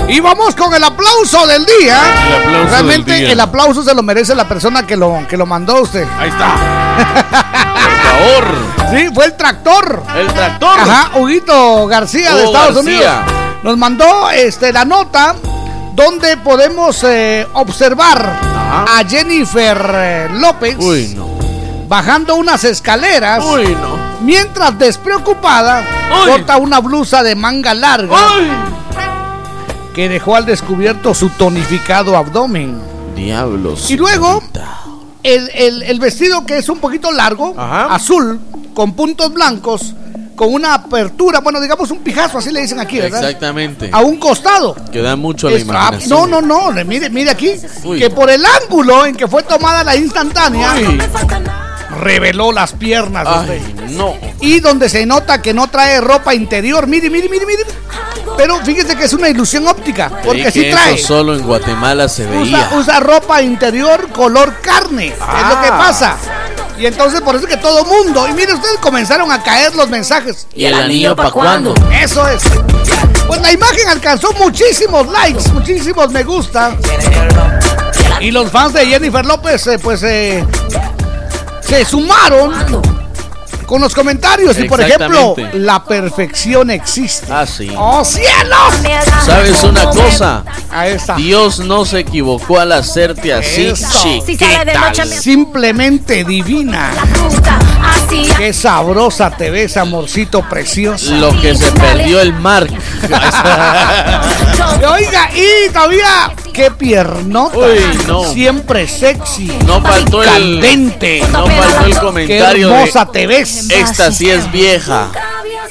Y 0.07 0.21
vamos 0.21 0.55
con 0.55 0.73
el 0.75 0.85
aplauso 0.85 1.45
del 1.49 1.67
día. 1.67 1.99
El 2.29 2.35
aplauso 2.35 2.71
Realmente 2.71 3.11
del 3.11 3.21
día. 3.23 3.33
el 3.33 3.41
aplauso 3.41 3.83
se 3.83 3.93
lo 3.97 4.05
merece 4.05 4.37
la 4.37 4.47
persona 4.47 4.87
que 4.87 4.97
lo, 4.97 5.27
que 5.29 5.37
lo 5.37 5.45
mandó 5.45 5.79
a 5.79 5.81
usted. 5.81 6.07
Ahí 6.21 6.29
está. 6.29 7.63
Favor. 8.23 8.97
Sí, 8.97 9.09
fue 9.15 9.25
el 9.27 9.37
tractor. 9.37 10.03
El 10.17 10.27
tractor. 10.33 10.79
Ajá, 10.79 11.19
Huguito 11.19 11.87
García 11.87 12.35
de 12.35 12.43
Hugo 12.45 12.53
Estados 12.53 12.75
García. 12.77 13.23
Unidos. 13.27 13.63
Nos 13.65 13.79
mandó 13.79 14.31
este, 14.31 14.73
la 14.73 14.85
nota 14.85 15.35
donde 15.95 16.37
podemos 16.39 17.03
eh, 17.05 17.47
observar 17.55 18.39
a 18.89 19.03
Jennifer 19.09 19.91
eh, 19.95 20.29
López 20.33 20.77
Uy, 20.79 21.13
no. 21.15 21.29
bajando 21.87 22.35
unas 22.37 22.65
escaleras 22.65 23.45
Uy, 23.45 23.67
no. 23.81 23.99
mientras 24.23 24.79
despreocupada 24.79 25.85
corta 26.27 26.57
una 26.57 26.81
blusa 26.81 27.23
de 27.23 27.35
manga 27.37 27.75
larga 27.75 28.17
que 29.95 30.09
dejó 30.09 30.37
al 30.37 30.47
descubierto 30.47 31.13
su 31.15 31.29
tonificado 31.31 32.17
abdomen. 32.17 32.81
Diablos. 33.15 33.91
Y 33.91 33.97
luego 33.99 34.43
el, 35.23 35.51
el- 35.55 35.83
el 35.83 36.01
vestido 36.01 36.45
que 36.47 36.59
es 36.59 36.69
un 36.69 36.79
poquito 36.79 37.11
largo, 37.13 37.55
azul, 37.59 38.41
con 38.75 38.95
puntos 38.95 39.33
blancos, 39.33 39.95
con 40.37 40.53
una 40.53 40.75
apertura, 40.75 41.41
bueno, 41.41 41.61
digamos 41.61 41.91
un 41.91 41.99
pijazo, 42.01 42.39
así 42.39 42.51
le 42.51 42.63
dicen 42.63 42.81
aquí, 42.81 42.99
¿verdad? 42.99 43.23
Exactamente. 43.23 43.91
A 43.93 44.01
un 44.01 44.17
costado. 44.17 44.75
Que 44.91 45.01
da 45.03 45.15
mucho 45.15 45.47
a 45.49 45.51
la 45.51 45.57
ah, 45.59 45.61
imaginación. 45.61 46.31
no, 46.31 46.41
no, 46.41 46.71
no, 46.73 46.85
mire, 46.85 47.11
mire 47.11 47.31
aquí, 47.31 47.53
Uy. 47.85 47.99
que 47.99 48.11
por 48.11 48.31
el 48.31 48.43
ángulo 48.45 49.05
en 49.07 49.15
que 49.15 49.29
fue 49.29 49.43
tomada 49.43 49.85
la 49.85 49.95
instantánea, 49.95 50.75
Uy. 50.75 50.99
reveló 52.01 52.51
las 52.53 52.73
piernas. 52.73 53.27
Ay, 53.29 53.75
no. 53.91 54.15
Y 54.41 54.61
donde 54.61 54.89
se 54.89 55.05
nota 55.07 55.41
que 55.43 55.53
no 55.55 55.69
trae 55.69 56.01
ropa 56.01 56.35
interior. 56.35 56.87
Mire, 56.87 57.11
mire, 57.11 57.29
mire, 57.29 57.47
mire. 57.47 57.63
Pero 58.37 58.57
fíjese 58.65 58.97
que 58.97 59.05
es 59.05 59.13
una 59.13 59.29
ilusión 59.29 59.67
óptica. 59.69 60.11
Porque 60.25 60.51
sí 60.51 60.63
que 60.63 60.71
trae. 60.73 60.95
eso 60.95 61.09
solo 61.09 61.35
en 61.35 61.43
Guatemala 61.43 62.09
se 62.09 62.25
Usa, 62.27 62.31
veía. 62.41 62.71
usa 62.75 63.01
ropa 63.01 63.43
interior 63.43 64.09
color 64.11 64.55
carne. 64.63 65.09
Es 65.09 65.19
lo 65.19 65.61
que 65.61 65.69
Ah. 65.71 65.79
pasa. 65.79 66.17
Y 66.79 66.87
entonces 66.87 67.21
por 67.21 67.37
eso 67.37 67.47
que 67.47 67.57
todo 67.59 67.85
mundo. 67.85 68.27
Y 68.29 68.33
mire, 68.33 68.55
ustedes 68.55 68.79
comenzaron 68.79 69.31
a 69.31 69.43
caer 69.43 69.75
los 69.75 69.89
mensajes. 69.89 70.47
¿Y 70.55 70.65
el 70.65 70.75
anillo 70.75 71.15
pa' 71.15 71.31
cuándo? 71.31 71.75
Eso 72.01 72.27
es. 72.29 72.43
Pues 73.27 73.41
la 73.41 73.53
imagen 73.53 73.89
alcanzó 73.89 74.33
muchísimos 74.33 75.07
likes, 75.09 75.49
muchísimos 75.53 76.11
me 76.11 76.25
gusta. 76.25 76.77
Y 78.21 78.31
los 78.31 78.51
fans 78.51 78.73
de 78.73 78.87
Jennifer 78.87 79.25
López, 79.25 79.67
eh, 79.69 79.79
pues, 79.79 80.03
eh, 80.03 80.45
se 81.61 81.85
sumaron 81.85 82.53
con 83.73 83.81
los 83.81 83.95
comentarios. 83.95 84.59
Y 84.59 84.65
por 84.65 84.83
ejemplo, 84.83 85.35
la 85.55 85.83
perfección 85.83 86.71
existe. 86.71 87.33
Ah, 87.33 87.47
sí. 87.47 87.73
¡Oh, 87.75 88.05
cielos! 88.05 88.75
¿Sabes 89.25 89.65
una 89.65 89.87
cosa? 89.87 90.45
Ahí 90.71 90.93
está. 90.93 91.17
Dios 91.17 91.61
no 91.61 91.87
se 91.87 92.01
equivocó 92.01 92.59
al 92.59 92.73
hacerte 92.73 93.33
así, 93.33 93.73
chiquita. 94.03 94.93
Simplemente 95.07 96.23
divina. 96.23 96.91
Qué 98.37 98.53
sabrosa 98.53 99.31
te 99.31 99.51
ves, 99.51 99.79
amorcito 99.79 100.47
precioso. 100.47 101.15
Lo 101.15 101.41
que 101.41 101.57
se 101.57 101.73
perdió 101.73 102.21
el 102.21 102.35
mar. 102.35 102.67
Oiga, 104.87 105.31
y 105.35 105.71
todavía, 105.73 106.31
qué 106.53 106.71
piernota. 106.71 107.57
Uy, 107.57 107.99
no. 108.07 108.25
Siempre 108.25 108.87
sexy. 108.87 109.47
No 109.67 109.81
faltó 109.81 110.23
el 110.23 110.29
candente. 110.29 111.23
No 111.33 111.47
faltó 111.47 111.87
el 111.87 111.95
Qué 111.95 112.01
comentario 112.01 112.69
de 112.69 112.75
hermosa 112.75 113.07
te 113.07 113.27
ves. 113.27 113.71
Esta 113.71 114.13
sí 114.13 114.31
es 114.31 114.51
vieja. 114.51 115.09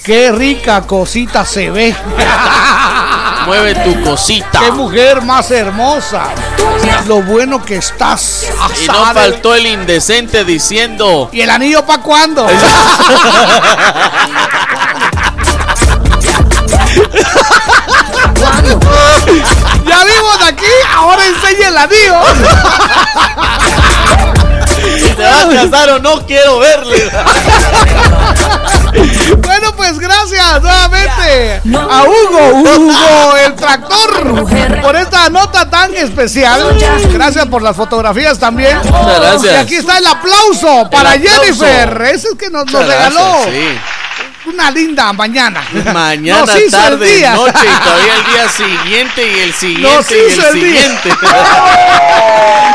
Qué 0.04 0.32
rica 0.32 0.82
cosita 0.82 1.46
se 1.46 1.70
ve. 1.70 1.96
Mueve 3.46 3.76
tu 3.76 4.04
cosita. 4.04 4.60
Qué 4.60 4.72
mujer 4.72 5.22
más 5.22 5.52
hermosa. 5.52 6.30
Lo 7.08 7.22
bueno 7.22 7.64
que 7.64 7.78
estás. 7.78 8.48
Y 8.84 8.88
no 8.88 9.14
faltó 9.14 9.56
el 9.56 9.66
indecente 9.68 10.44
diciendo. 10.44 11.30
¿Y 11.32 11.42
el 11.42 11.50
anillo 11.50 11.86
para 11.86 12.02
cuándo? 12.02 12.48
de 20.38 20.46
aquí, 20.46 20.66
ahora 20.94 21.26
enseña 21.26 21.68
el 21.68 21.78
anillo. 21.78 22.20
Si 24.98 25.14
te 25.14 25.24
vas 25.24 25.46
a 25.46 25.50
casar 25.50 25.90
o 25.92 26.00
no 26.00 26.26
quiero 26.26 26.60
verle. 26.60 27.12
Bueno, 29.38 29.74
pues 29.76 30.00
gracias 30.00 30.62
nuevamente 30.62 31.62
a 31.90 32.04
Hugo, 32.04 32.50
Hugo 32.56 33.38
el 33.46 33.56
tractor, 33.56 34.82
por 34.82 34.96
esta 34.96 35.30
nota 35.30 35.70
tan 35.70 35.94
especial. 35.96 36.78
Gracias 37.14 37.46
por 37.48 37.62
las 37.62 37.76
fotografías 37.76 38.40
también. 38.40 38.78
Muchas 38.78 39.20
gracias. 39.20 39.54
Y 39.54 39.56
aquí 39.56 39.76
está 39.76 39.98
el 39.98 40.08
aplauso 40.08 40.90
para 40.90 41.12
aplauso. 41.12 41.42
Jennifer. 41.42 42.02
Ese 42.14 42.28
es 42.30 42.36
que 42.38 42.50
nos, 42.50 42.66
nos 42.72 42.86
regaló 42.86 43.20
gracias, 43.20 43.54
sí. 43.54 43.80
Una 44.54 44.72
linda 44.72 45.12
mañana. 45.14 45.64
Mañana, 45.94 46.40
Nos 46.46 46.50
hizo 46.58 46.64
el 46.66 46.72
tarde, 46.72 47.06
día. 47.18 47.32
noche 47.34 47.52
y 47.64 47.84
todavía 47.84 48.16
el 48.16 48.26
día 48.26 48.50
siguiente 48.58 49.28
y 49.28 49.40
el 49.40 49.50
Nos 49.50 49.56
siguiente 49.58 50.16
y 50.18 50.32
hizo 50.32 50.42
el, 50.42 50.48
el 50.48 50.54
día. 50.54 50.64
siguiente. 50.82 51.10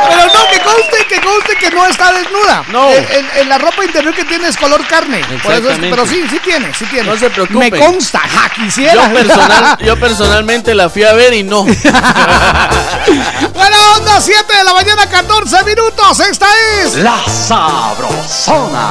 Pero 0.08 0.26
no, 0.26 0.48
que 0.50 0.60
conste, 0.60 1.06
que 1.08 1.20
conste 1.20 1.56
que 1.56 1.70
no 1.70 1.84
está 1.86 2.12
desnuda. 2.12 2.64
No. 2.68 2.90
En, 2.90 3.04
en- 3.10 3.26
en 3.40 3.48
la 3.48 3.58
ropa 3.58 3.84
interior 3.84 4.14
que 4.14 4.24
tiene 4.24 4.48
es 4.48 4.56
color 4.56 4.86
carne. 4.86 5.18
Por 5.42 5.52
eso 5.52 5.68
es- 5.70 5.76
Exactamente. 5.76 5.90
pero 5.90 6.06
sí, 6.06 6.24
sí 6.30 6.38
tiene, 6.42 6.72
sí 6.74 6.84
tiene. 6.86 7.08
No 7.10 7.16
se 7.16 7.28
preocupen. 7.30 7.70
Me 7.72 7.78
consta, 7.78 8.20
ja, 8.20 8.48
quisiera. 8.50 9.08
Yo, 9.08 9.14
personal, 9.14 9.78
yo 9.84 9.96
personalmente 10.00 10.74
la 10.74 10.88
fui 10.88 11.02
a 11.04 11.12
ver 11.12 11.34
y 11.34 11.42
no. 11.42 11.64
Buena 13.54 13.76
onda, 13.96 14.20
7 14.20 14.56
de 14.56 14.64
la 14.64 14.72
mañana, 14.74 15.06
14 15.08 15.64
minutos. 15.64 16.20
Esta 16.20 16.46
es. 16.82 16.94
La 16.96 17.18
Sabrosona. 17.26 18.90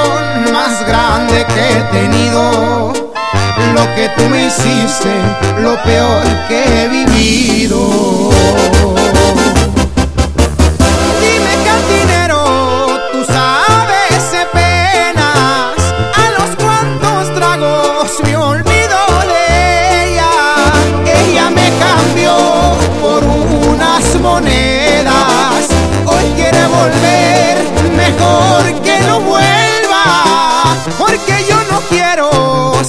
grande 0.91 1.45
que 1.53 1.63
he 1.71 1.83
tenido. 1.99 2.93
Lo 3.73 3.95
que 3.95 4.09
tú 4.17 4.23
me 4.29 4.47
hiciste, 4.47 5.09
lo 5.61 5.81
peor 5.83 6.23
que 6.49 6.63
he 6.63 6.87
vivido. 6.89 8.31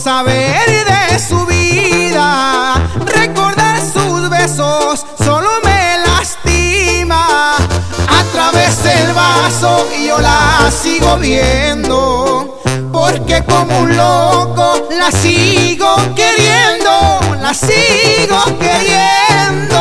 Saber 0.03 0.66
de 0.66 1.19
su 1.20 1.47
vida, 1.47 2.74
recordar 3.07 3.79
sus 3.81 4.29
besos 4.31 5.07
solo 5.24 5.49
me 5.62 5.99
lastima, 6.05 7.55
a 7.57 8.24
través 8.33 8.83
del 8.83 9.12
vaso 9.12 9.87
y 9.97 10.09
yo 10.09 10.19
la 10.19 10.73
sigo 10.73 11.19
viendo, 11.19 12.61
porque 12.93 13.45
como 13.45 13.79
un 13.79 13.97
loco 13.97 14.89
la 14.91 15.12
sigo 15.12 15.95
queriendo, 16.16 17.20
la 17.41 17.55
sigo 17.55 18.43
queriendo. 18.59 19.81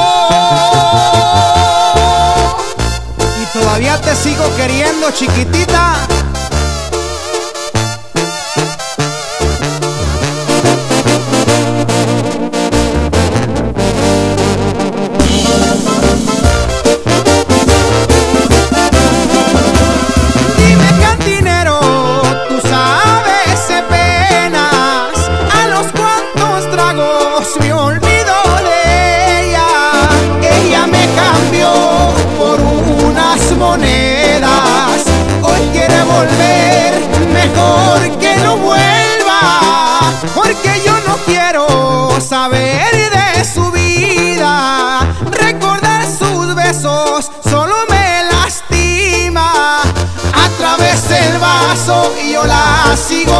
Y 3.41 3.57
todavía 3.57 3.99
te 4.01 4.15
sigo 4.15 4.55
queriendo, 4.55 5.09
chiquitita. 5.09 6.07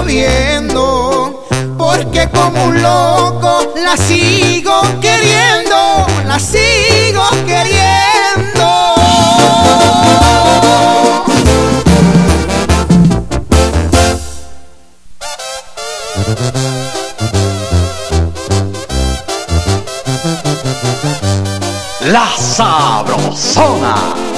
lloviendo, 0.02 1.46
porque 1.78 2.30
como 2.30 2.66
un 2.66 2.82
loco 2.82 3.74
la 3.76 3.96
sigo 3.98 4.82
queriendo, 5.00 6.08
la 6.26 6.40
sigo 6.40 7.24
queriendo. 7.46 7.82
La 22.02 22.28
sabrosona. 22.38 24.31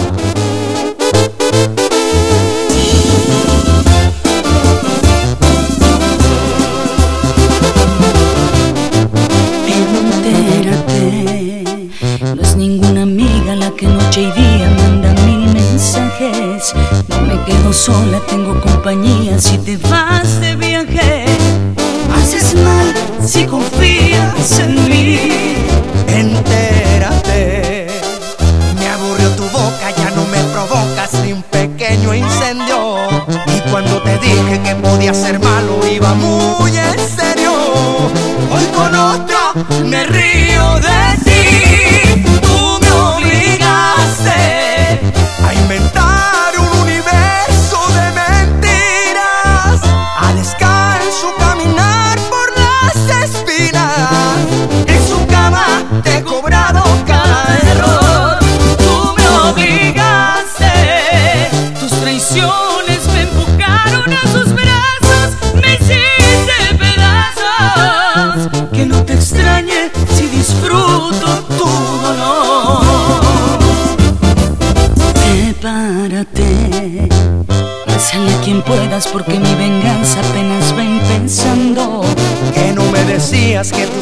Tengo 18.36 18.60
compañía 18.62 19.38
si 19.38 19.60
te 19.60 19.78
vas 19.78 20.42
de 20.42 20.56
viaje. 20.56 21.26
Haces 22.16 22.56
mal 22.56 22.92
si 23.24 23.46
confías 23.46 24.60
en 24.60 24.74
mí. 24.90 25.20
Entérate, 26.08 26.73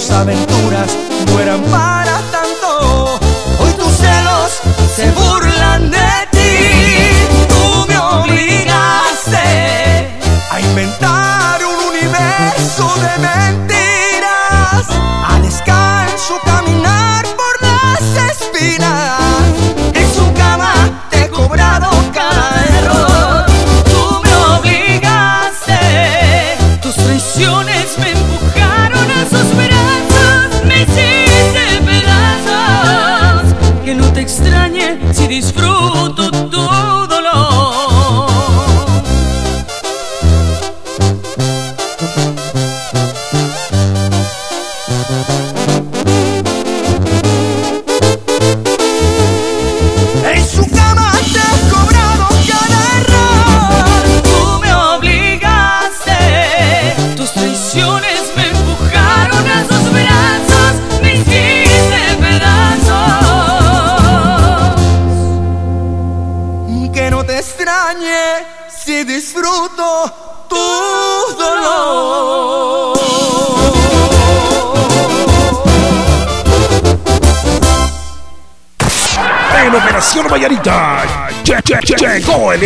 decías 0.02 0.51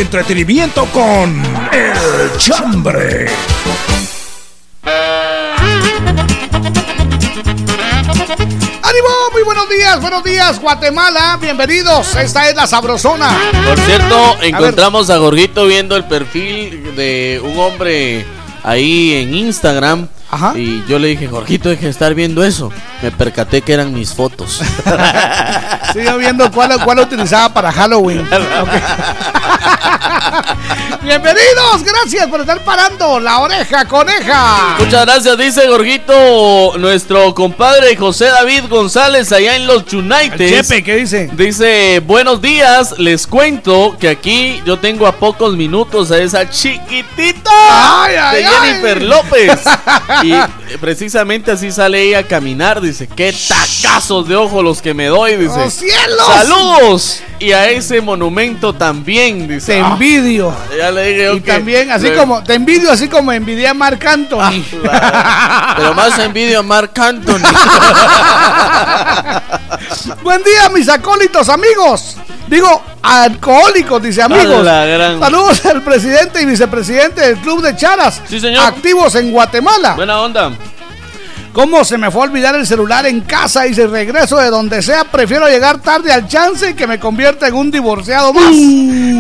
entretenimiento 0.02 0.86
con 0.88 1.42
El 1.72 2.38
Chambre. 2.38 3.28
¡Ánimo! 8.84 9.08
Muy 9.32 9.44
buenos 9.44 9.70
días, 9.70 10.02
buenos 10.02 10.24
días, 10.24 10.60
Guatemala. 10.60 11.38
Bienvenidos. 11.42 12.16
Esta 12.16 12.50
es 12.50 12.56
la 12.56 12.68
Sabrosona. 12.68 13.30
Por 13.68 13.80
cierto, 13.80 14.34
A 14.34 14.36
ver. 14.38 14.46
encontramos 14.46 15.10
a 15.10 15.18
Gorgito 15.18 15.66
viendo 15.66 15.96
el 15.96 16.06
perfil 16.06 16.96
de 16.96 17.42
un 17.44 17.58
hombre 17.60 18.26
ahí 18.64 19.14
en 19.14 19.34
Instagram. 19.34 20.08
Y 20.56 20.84
yo 20.86 21.00
le 21.00 21.08
dije, 21.08 21.28
Jorgito, 21.30 21.70
deje 21.70 21.86
de 21.86 21.92
estar 21.92 22.14
viendo 22.14 22.44
eso. 22.44 22.70
Me 23.02 23.10
percaté 23.10 23.62
que 23.62 23.72
eran 23.74 23.94
mis 23.94 24.14
fotos. 24.14 24.60
Sigo 25.94 26.18
viendo 26.18 26.52
cuál, 26.52 26.78
cuál 26.84 27.00
utilizaba 27.00 27.54
para 27.54 27.72
Halloween. 27.72 28.28
Ok. 28.62 28.70
Bienvenidos, 31.06 31.84
gracias 31.84 32.28
por 32.30 32.42
estar 32.42 32.64
parando 32.64 33.20
la 33.20 33.38
oreja 33.38 33.86
coneja. 33.86 34.76
Muchas 34.80 35.06
gracias, 35.06 35.38
dice 35.38 35.68
Gorgito, 35.68 36.80
nuestro 36.80 37.36
compadre 37.36 37.96
José 37.96 38.26
David 38.26 38.64
González 38.68 39.32
allá 39.32 39.56
en 39.56 39.68
los 39.68 39.94
United. 39.94 40.50
Chepe, 40.50 40.84
¿qué 40.84 40.96
dice? 40.96 41.30
Dice, 41.34 42.00
buenos 42.00 42.42
días, 42.42 42.96
les 42.98 43.28
cuento 43.28 43.96
que 44.00 44.10
aquí 44.10 44.60
yo 44.66 44.80
tengo 44.80 45.06
a 45.06 45.12
pocos 45.12 45.56
minutos 45.56 46.10
a 46.10 46.18
esa 46.18 46.50
chiquitita 46.50 47.52
Ay, 48.04 48.16
ay, 48.16 48.38
de 48.38 48.48
ay. 48.48 48.54
Jennifer 48.54 49.02
López. 49.04 49.60
Y 50.24 50.78
precisamente 50.78 51.52
así 51.52 51.72
sale 51.72 52.02
ella 52.02 52.20
a 52.20 52.24
caminar, 52.24 52.82
dice, 52.82 53.08
qué 53.08 53.32
tacazos 53.48 54.28
de 54.28 54.36
ojo 54.36 54.64
los 54.64 54.82
que 54.82 54.96
me 54.96 55.06
doy, 55.06 55.36
dice. 55.36 55.60
¡Oh, 55.60 55.70
cielos! 55.70 56.26
Saludos. 56.26 57.22
Y 57.38 57.52
a 57.52 57.70
ese 57.70 58.00
monumento 58.02 58.74
también, 58.74 59.48
dice. 59.48 59.74
Te 59.74 59.82
Ah, 59.82 59.90
envidio. 59.92 60.54
ya 60.78 60.90
le 60.92 61.04
dije 61.08 61.26
yo 61.26 61.34
Y 61.36 61.42
también, 61.42 61.92
así 61.92 62.10
le- 62.10 62.16
como, 62.16 62.42
te 62.44 62.54
envidio 62.54 62.92
así 62.92 63.08
como 63.10 63.32
envidié 63.32 63.68
a 63.68 63.74
Marc 63.74 64.06
Anthony. 64.06 64.64
Pero 65.76 65.94
más 65.94 66.18
envidio 66.20 66.60
a 66.60 66.64
Marc 66.64 66.98
Anthony. 66.98 67.42
Buen 70.24 70.44
día, 70.44 70.70
mis 70.74 70.88
acólitos 70.90 71.50
amigos. 71.50 72.18
Digo, 72.48 72.82
alcohólicos, 73.02 74.02
dice 74.02 74.22
amigos. 74.22 74.60
A 74.60 74.64
la 74.64 74.86
gran- 74.86 75.20
Saludos 75.20 75.66
al 75.66 75.82
presidente 75.82 76.42
y 76.42 76.46
vicepresidente 76.46 77.22
del 77.22 77.38
Club 77.38 77.62
de 77.62 77.76
Charas. 77.76 78.22
Sí, 78.30 78.40
señor. 78.40 78.66
Activos 78.66 79.16
en 79.16 79.32
Guatemala. 79.32 79.94
Buena 79.96 80.22
onda. 80.22 80.52
¿Cómo 81.56 81.86
se 81.86 81.98
me 81.98 82.12
fue 82.12 82.24
a 82.24 82.26
olvidar 82.26 82.54
el 82.56 82.68
celular 82.68 83.06
en 83.06 83.22
casa 83.22 83.66
y 83.66 83.74
si 83.74 83.86
regreso 83.86 84.38
de 84.38 84.50
donde 84.50 84.82
sea, 84.82 85.06
prefiero 85.06 85.48
llegar 85.48 85.78
tarde 85.78 86.12
al 86.12 86.28
chance 86.28 86.72
y 86.72 86.74
que 86.74 86.86
me 86.86 87.00
convierta 87.00 87.48
en 87.48 87.54
un 87.54 87.72
divorciado 87.72 88.34
más? 88.34 88.54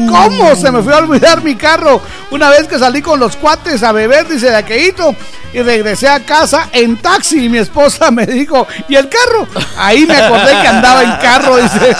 ¿Cómo 0.07 0.55
se 0.55 0.71
me 0.71 0.81
fue 0.81 0.93
a 0.93 0.97
olvidar 0.97 1.43
mi 1.43 1.55
carro 1.55 2.01
una 2.31 2.49
vez 2.49 2.67
que 2.67 2.79
salí 2.79 3.01
con 3.01 3.19
los 3.19 3.35
cuates 3.35 3.83
a 3.83 3.91
beber, 3.91 4.27
dice 4.27 4.49
de 4.49 4.55
aquelito, 4.55 5.15
y 5.53 5.61
regresé 5.61 6.09
a 6.09 6.19
casa 6.19 6.69
en 6.73 6.97
taxi 6.97 7.45
y 7.45 7.49
mi 7.49 7.59
esposa 7.59 8.11
me 8.11 8.25
dijo, 8.25 8.67
¿y 8.89 8.95
el 8.95 9.07
carro? 9.07 9.47
Ahí 9.77 10.05
me 10.05 10.17
acordé 10.17 10.51
que 10.61 10.67
andaba 10.67 11.03
en 11.03 11.11
carro, 11.17 11.55
dice. 11.57 11.79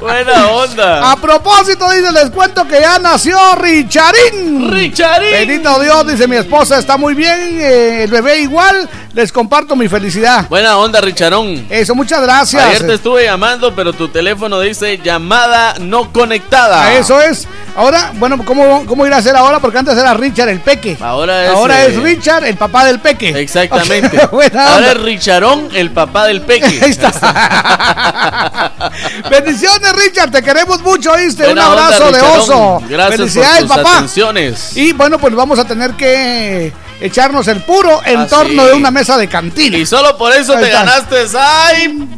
Buena 0.00 0.48
onda. 0.48 1.12
A 1.12 1.16
propósito, 1.16 1.88
dice, 1.90 2.10
les 2.10 2.30
cuento 2.30 2.66
que 2.66 2.80
ya 2.80 2.98
nació 2.98 3.38
Richarín. 3.54 4.72
Richarín. 4.72 5.30
Bendito 5.30 5.78
Dios, 5.80 6.06
dice 6.06 6.26
mi 6.26 6.36
esposa, 6.36 6.78
está 6.78 6.96
muy 6.96 7.14
bien, 7.14 7.60
eh, 7.60 8.02
el 8.04 8.10
bebé 8.10 8.40
igual, 8.40 8.88
les 9.14 9.30
comparto 9.30 9.76
mi 9.76 9.88
felicidad. 9.88 10.48
Buena 10.48 10.76
onda, 10.76 11.00
Richarón. 11.00 11.66
Eso, 11.70 11.94
muchas 11.94 12.20
gracias. 12.20 12.62
Ayer 12.62 12.86
te 12.86 12.94
estuve 12.94 13.24
llamando, 13.24 13.74
pero 13.74 13.92
tu 13.92 14.08
teléfono 14.08 14.60
dice 14.60 14.98
llamada 14.98 15.74
no 15.80 16.12
conectada. 16.12 16.94
Eso 16.94 17.20
es. 17.20 17.46
Ahora, 17.76 18.12
bueno, 18.14 18.44
¿cómo, 18.44 18.84
¿cómo 18.86 19.06
ir 19.06 19.12
a 19.12 19.18
hacer 19.18 19.36
ahora? 19.36 19.60
Porque 19.60 19.78
antes 19.78 19.96
era 19.96 20.14
Richard 20.14 20.48
el 20.48 20.60
Peque. 20.60 20.96
Ahora 21.00 21.44
es, 21.44 21.50
Ahora 21.50 21.84
eh, 21.84 22.00
Richard 22.00 22.44
el 22.44 22.56
papá 22.56 22.84
del 22.84 23.00
Peque. 23.00 23.28
Exactamente. 23.40 24.18
Ok, 24.24 24.30
buena 24.32 24.74
Ahora 24.74 24.92
es 24.92 25.00
Richarón, 25.00 25.68
el 25.74 25.90
papá 25.90 26.26
del 26.26 26.42
peque. 26.42 26.66
Ahí 26.82 26.90
está. 26.90 27.12
Bendiciones, 29.30 29.92
Richard. 29.92 30.30
Te 30.30 30.42
queremos 30.42 30.82
mucho, 30.82 31.12
¿oíste? 31.12 31.44
Buena 31.44 31.68
Un 31.68 31.78
abrazo 31.78 32.06
onda, 32.06 32.18
de 32.18 32.38
oso. 32.38 32.82
Gracias 32.88 33.16
Felicidades, 33.16 33.64
por 33.64 33.68
tus 33.68 33.76
papá. 33.76 33.96
atenciones. 33.96 34.76
Y 34.76 34.92
bueno, 34.92 35.18
pues 35.18 35.34
vamos 35.34 35.58
a 35.58 35.64
tener 35.64 35.92
que 35.92 36.72
echarnos 37.00 37.46
el 37.48 37.60
puro 37.62 38.00
en 38.04 38.20
Ah, 38.20 38.26
torno 38.26 38.62
sí. 38.62 38.68
de 38.68 38.74
una 38.74 38.90
mesa 38.90 39.16
de 39.18 39.28
cantina. 39.28 39.76
Y 39.76 39.86
solo 39.86 40.16
por 40.16 40.32
eso 40.32 40.54
Ahí 40.54 40.60
te 40.64 40.66
está. 40.70 40.84
ganaste. 40.84 41.26
¡Ay, 41.38 42.08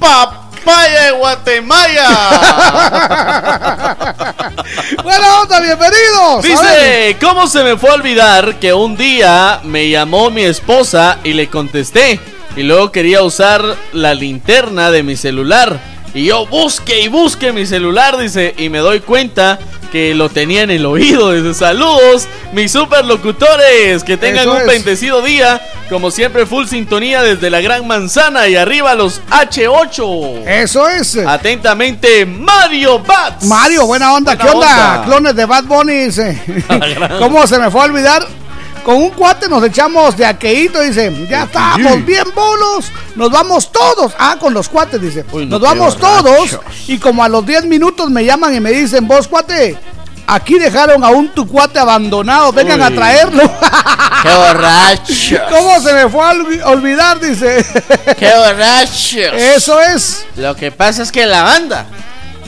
papaya 0.00 1.02
de 1.06 1.10
Guatemala! 1.12 2.18
Buena 5.02 5.40
onda, 5.40 5.60
bienvenidos. 5.60 6.42
Dice, 6.42 7.16
¿cómo 7.20 7.46
se 7.46 7.62
me 7.64 7.76
fue 7.76 7.90
a 7.90 7.94
olvidar 7.94 8.56
que 8.56 8.72
un 8.72 8.96
día 8.96 9.60
me 9.64 9.88
llamó 9.88 10.30
mi 10.30 10.42
esposa 10.42 11.18
y 11.24 11.32
le 11.34 11.48
contesté? 11.48 12.20
Y 12.56 12.62
luego 12.64 12.92
quería 12.92 13.22
usar 13.22 13.62
la 13.92 14.14
linterna 14.14 14.90
de 14.90 15.02
mi 15.02 15.16
celular. 15.16 15.78
Y 16.14 16.26
yo 16.26 16.46
busque 16.46 17.00
y 17.00 17.08
busque 17.08 17.52
mi 17.52 17.64
celular, 17.66 18.18
dice, 18.18 18.54
y 18.58 18.68
me 18.68 18.78
doy 18.78 19.00
cuenta 19.00 19.58
que 19.90 20.14
lo 20.14 20.28
tenía 20.28 20.62
en 20.62 20.70
el 20.70 20.84
oído. 20.86 21.32
Dice, 21.32 21.54
saludos, 21.58 22.26
mis 22.52 22.70
superlocutores, 22.72 24.04
que 24.04 24.16
tengan 24.16 24.42
Eso 24.44 24.52
un 24.52 24.60
es. 24.60 24.66
bendecido 24.66 25.22
día. 25.22 25.60
Como 25.88 26.10
siempre, 26.10 26.46
full 26.46 26.66
sintonía 26.66 27.22
desde 27.22 27.50
la 27.50 27.60
Gran 27.60 27.86
Manzana 27.86 28.48
y 28.48 28.56
arriba 28.56 28.94
los 28.94 29.20
H8. 29.30 30.46
Eso 30.46 30.88
es. 30.88 31.16
Atentamente, 31.18 32.24
Mario 32.24 32.98
Bats. 33.00 33.44
Mario, 33.44 33.86
buena 33.86 34.14
onda. 34.14 34.34
Buena 34.34 34.44
¿Qué 34.50 34.56
onda? 34.56 34.68
onda. 34.68 35.04
Clones 35.04 35.36
de 35.36 35.44
Bad 35.44 35.64
Bunny. 35.64 36.08
¿Cómo 37.18 37.46
se 37.46 37.58
me 37.58 37.70
fue 37.70 37.82
a 37.82 37.84
olvidar? 37.84 38.26
Con 38.84 38.96
un 38.96 39.10
cuate 39.10 39.48
nos 39.48 39.62
echamos 39.64 40.16
de 40.16 40.26
aqueíto, 40.26 40.80
dice. 40.80 41.12
Ya 41.28 41.44
estamos 41.44 42.04
bien 42.04 42.24
bolos. 42.34 42.86
Nos 43.14 43.30
vamos 43.30 43.70
todos. 43.70 44.12
Ah, 44.18 44.36
con 44.40 44.52
los 44.52 44.68
cuates, 44.68 45.00
dice. 45.00 45.24
Uy, 45.32 45.46
no, 45.46 45.58
nos 45.58 45.60
vamos 45.60 45.96
todos. 45.96 46.58
Y 46.88 46.98
como 46.98 47.22
a 47.22 47.28
los 47.28 47.46
10 47.46 47.64
minutos 47.66 48.10
me 48.10 48.24
llaman 48.24 48.54
y 48.54 48.60
me 48.60 48.70
dicen, 48.72 49.06
vos, 49.06 49.28
cuate. 49.28 49.78
Aquí 50.26 50.58
dejaron 50.58 51.02
a 51.04 51.10
un 51.10 51.28
tu 51.30 51.46
cuate 51.46 51.78
abandonado. 51.78 52.52
Vengan 52.52 52.80
Uy. 52.80 52.86
a 52.86 52.90
traerlo. 52.94 53.42
¡Qué 54.22 54.28
borracho! 54.34 55.36
¿Cómo 55.50 55.80
se 55.80 55.92
me 55.92 56.08
fue 56.08 56.24
a 56.24 56.32
olvi- 56.32 56.62
olvidar? 56.64 57.18
Dice. 57.20 57.64
¡Qué 58.18 58.32
borrachos! 58.34 59.32
Eso 59.34 59.80
es. 59.80 60.24
Lo 60.36 60.54
que 60.56 60.70
pasa 60.72 61.02
es 61.02 61.10
que 61.12 61.26
la 61.26 61.42
banda. 61.42 61.86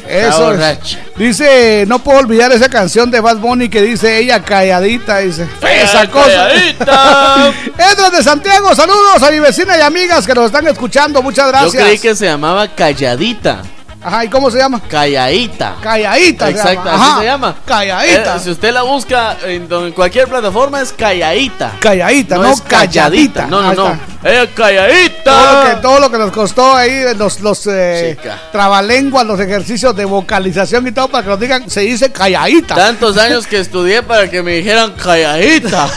Eso 0.08 0.54
es. 0.54 0.98
Dice, 1.16 1.84
no 1.86 1.98
puedo 1.98 2.18
olvidar 2.18 2.52
esa 2.52 2.68
canción 2.68 3.10
de 3.10 3.20
Bad 3.20 3.38
Bunny 3.38 3.68
que 3.68 3.82
dice 3.82 4.18
ella 4.18 4.42
calladita, 4.42 5.18
dice. 5.18 5.46
Esa 5.62 6.10
cosa. 6.10 6.26
calladita. 6.26 7.52
Edras 7.92 8.12
de 8.12 8.22
Santiago, 8.22 8.74
saludos 8.74 9.22
a 9.22 9.30
mi 9.30 9.40
vecina 9.40 9.76
y 9.78 9.80
amigas 9.80 10.26
que 10.26 10.34
nos 10.34 10.46
están 10.46 10.66
escuchando, 10.66 11.22
muchas 11.22 11.48
gracias. 11.48 11.72
Yo 11.74 11.80
creí 11.80 11.98
que 11.98 12.14
se 12.14 12.26
llamaba 12.26 12.68
Calladita. 12.68 13.62
Ajá, 14.04 14.22
¿y 14.22 14.28
cómo 14.28 14.50
se 14.50 14.58
llama? 14.58 14.82
Calladita. 14.86 15.76
Calladita. 15.82 16.46
se 16.46 16.52
Exacto, 16.52 16.84
llama. 16.84 17.06
así 17.06 17.20
se 17.20 17.24
llama. 17.24 17.56
Calladita. 17.64 18.36
Eh, 18.36 18.40
si 18.40 18.50
usted 18.50 18.72
la 18.72 18.82
busca 18.82 19.38
en, 19.44 19.66
cualquier 19.92 20.28
plataforma 20.28 20.82
es 20.82 20.92
calladita. 20.92 21.72
Calladita, 21.80 22.36
no, 22.36 22.44
es 22.44 22.60
calladita. 22.60 23.44
calladita. 23.44 23.46
No, 23.46 23.62
no, 23.62 23.70
Ahí 23.70 23.76
no. 23.76 24.14
¡Eh, 24.26 24.50
calladita! 24.54 25.22
Todo 25.24 25.52
lo, 25.52 25.64
que, 25.64 25.82
todo 25.82 26.00
lo 26.00 26.10
que 26.10 26.18
nos 26.18 26.32
costó 26.32 26.74
ahí, 26.74 27.14
los, 27.14 27.40
los 27.40 27.66
eh, 27.66 28.18
trabalenguas, 28.52 29.26
los 29.26 29.40
ejercicios 29.40 29.96
de 29.96 30.04
vocalización 30.04 30.86
y 30.86 30.92
todo 30.92 31.08
para 31.08 31.24
que 31.24 31.30
nos 31.30 31.40
digan, 31.40 31.70
se 31.70 31.80
dice 31.80 32.12
calladita. 32.12 32.74
Tantos 32.74 33.16
años 33.18 33.46
que 33.46 33.58
estudié 33.58 34.02
para 34.02 34.28
que 34.30 34.42
me 34.42 34.52
dijeran 34.52 34.92
calladita. 34.92 35.88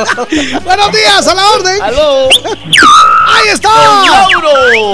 Buenos 0.64 0.92
días, 0.92 1.26
a 1.26 1.34
la 1.34 1.50
orden. 1.52 1.82
¡Aló! 1.82 2.28
¡Ahí 3.28 3.48
está! 3.52 3.68
¡Lauro! 3.68 4.92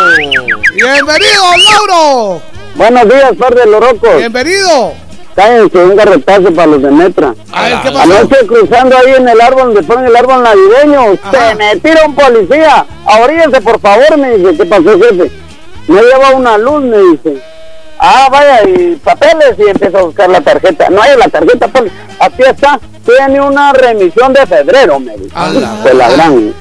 ¡Bienvenido, 0.74 1.44
Lauro! 1.56 2.51
Buenos 2.74 3.04
días, 3.04 3.32
par 3.38 3.54
de 3.54 3.66
lorocos. 3.66 4.16
Bienvenido. 4.16 4.92
Cállense, 5.34 5.78
un 5.78 5.96
garretazo 5.96 6.52
para 6.52 6.66
los 6.66 6.82
de 6.82 6.90
Metra. 6.90 7.34
A 7.52 7.62
ver, 7.62 7.78
¿qué 7.82 7.90
pasó? 7.90 8.02
Anoche 8.02 8.36
cruzando 8.46 8.96
ahí 8.96 9.14
en 9.16 9.28
el 9.28 9.40
árbol, 9.40 9.74
donde 9.74 9.82
ponen 9.82 10.06
el 10.06 10.16
árbol 10.16 10.42
navideño, 10.42 11.18
se 11.30 11.54
me 11.54 11.76
tira 11.76 12.06
un 12.06 12.14
policía. 12.14 12.84
Ahoríense, 13.06 13.60
por 13.60 13.80
favor, 13.80 14.18
me 14.18 14.36
dice. 14.36 14.56
¿Qué 14.56 14.66
pasó, 14.66 14.98
jefe? 14.98 15.30
Me 15.88 16.02
lleva 16.02 16.30
una 16.34 16.58
luz, 16.58 16.82
me 16.82 16.98
dice. 16.98 17.42
Ah, 17.98 18.28
vaya, 18.30 18.64
y 18.68 18.96
papeles, 18.96 19.54
y 19.58 19.70
empiezo 19.70 19.98
a 19.98 20.02
buscar 20.02 20.28
la 20.28 20.40
tarjeta. 20.40 20.90
No 20.90 21.00
hay 21.00 21.16
la 21.16 21.28
tarjeta, 21.28 21.68
poli. 21.68 21.90
Aquí 22.18 22.42
está. 22.42 22.80
Tiene 23.04 23.40
una 23.40 23.72
remisión 23.72 24.32
de 24.32 24.46
febrero, 24.46 25.00
me 25.00 25.16
dice. 25.16 25.34
De 25.84 25.94
la 25.94 26.10
gran. 26.10 26.54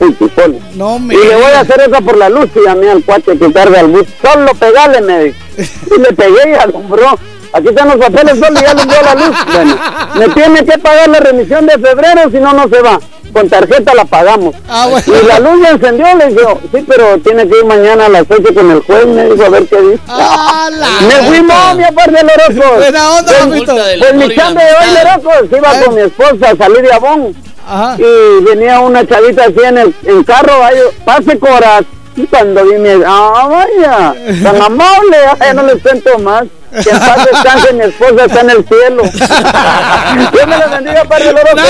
No 0.76 0.98
me. 0.98 1.14
Y 1.14 1.18
le 1.18 1.36
voy 1.36 1.52
a 1.56 1.60
hacer 1.60 1.82
eso 1.82 2.02
por 2.04 2.18
la 2.18 2.30
luz 2.30 2.50
y 2.56 2.66
llamé 2.66 2.90
al 2.90 3.04
cuate 3.04 3.38
que 3.38 3.52
carga 3.52 3.80
al 3.82 3.88
bus. 3.88 4.08
Solo 4.22 4.54
pegale, 4.56 5.02
me 5.02 5.24
dijo. 5.26 5.38
Y 5.57 5.99
le 5.99 6.14
pegué 6.14 6.52
y 6.52 6.53
alumbró. 6.53 7.18
Aquí 7.53 7.68
están 7.68 7.90
los 7.90 7.98
papeles, 7.98 8.38
y 8.38 8.61
ya 8.61 8.72
alumbró 8.72 8.98
la 9.03 9.15
luz. 9.15 9.36
Bueno, 9.53 9.78
me 10.15 10.30
tiene 10.30 10.65
que 10.65 10.78
pagar 10.78 11.10
la 11.10 11.19
remisión 11.19 11.65
de 11.65 11.73
febrero, 11.73 12.22
si 12.32 12.38
no, 12.40 12.53
no 12.53 12.69
se 12.69 12.82
va. 12.82 12.99
Con 13.34 13.49
tarjeta 13.49 13.94
la 13.94 14.06
pagamos. 14.06 14.56
Ah, 14.69 14.88
bueno. 14.90 15.06
Y 15.07 15.26
la 15.26 15.40
luz 15.40 15.61
ya 15.61 15.69
encendió, 15.69 16.06
le 16.18 16.28
dijo, 16.28 16.60
sí, 16.73 16.86
pero 16.88 17.18
tiene 17.19 17.48
que 17.48 17.60
ir 17.60 17.65
mañana 17.65 18.06
a 18.06 18.10
las 18.10 18.23
8 18.30 18.53
con 18.53 18.72
el 18.72 18.82
juez, 18.82 19.06
me 19.07 19.26
dijo, 19.30 19.45
a 19.45 19.49
ver 19.49 19.65
qué 19.68 19.82
dice. 19.82 19.99
Ah, 20.07 20.69
la 20.72 20.88
me 21.07 21.14
fui 21.28 21.41
momia, 21.41 21.91
par 21.94 22.11
de 22.11 22.23
lorocos. 22.23 22.78
Buena 22.78 23.11
onda, 23.11 23.32
Pues-. 23.48 23.99
Pues 23.99 24.14
mi 24.15 24.36
chamba 24.36 24.61
de 24.64 24.72
hoy, 24.72 24.95
lorocos, 24.95 25.57
iba 25.57 25.86
con 25.86 25.95
mi 25.95 26.02
esposa 26.02 26.52
a 26.52 26.56
salir 26.57 26.82
de 26.82 26.94
Abón 26.94 27.36
Ajá. 27.68 27.95
y 27.98 28.44
venía 28.44 28.80
una 28.82 29.07
chavita 29.07 29.44
así 29.44 29.60
en 29.64 29.78
el 29.78 29.95
en 30.06 30.23
carro, 30.23 30.53
ay, 30.64 30.76
pase 31.06 31.38
coras. 31.40 31.84
Y 32.16 32.28
cuando 32.28 32.66
vi 32.66 32.78
mi, 32.78 32.90
ah, 33.06 33.48
vaya, 33.50 34.14
tan 34.44 34.62
amable, 34.62 35.18
ay, 35.40 35.54
no 35.56 35.64
les 35.64 35.82
cuento 35.82 36.18
más. 36.20 36.44
Que 36.72 36.90
en 36.90 37.00
paz 37.00 37.26
descanse, 37.30 37.74
mi 37.74 37.84
esposa 37.84 38.26
está 38.26 38.42
en 38.42 38.50
el 38.50 38.66
cielo. 38.66 39.04
Dios 40.32 40.48
me 40.48 40.58
la 40.58 40.68
bendiga, 40.68 41.04
padre 41.06 41.34
Loroco. 41.34 41.62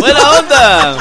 ¡Buena 0.00 0.30
onda! 0.38 0.96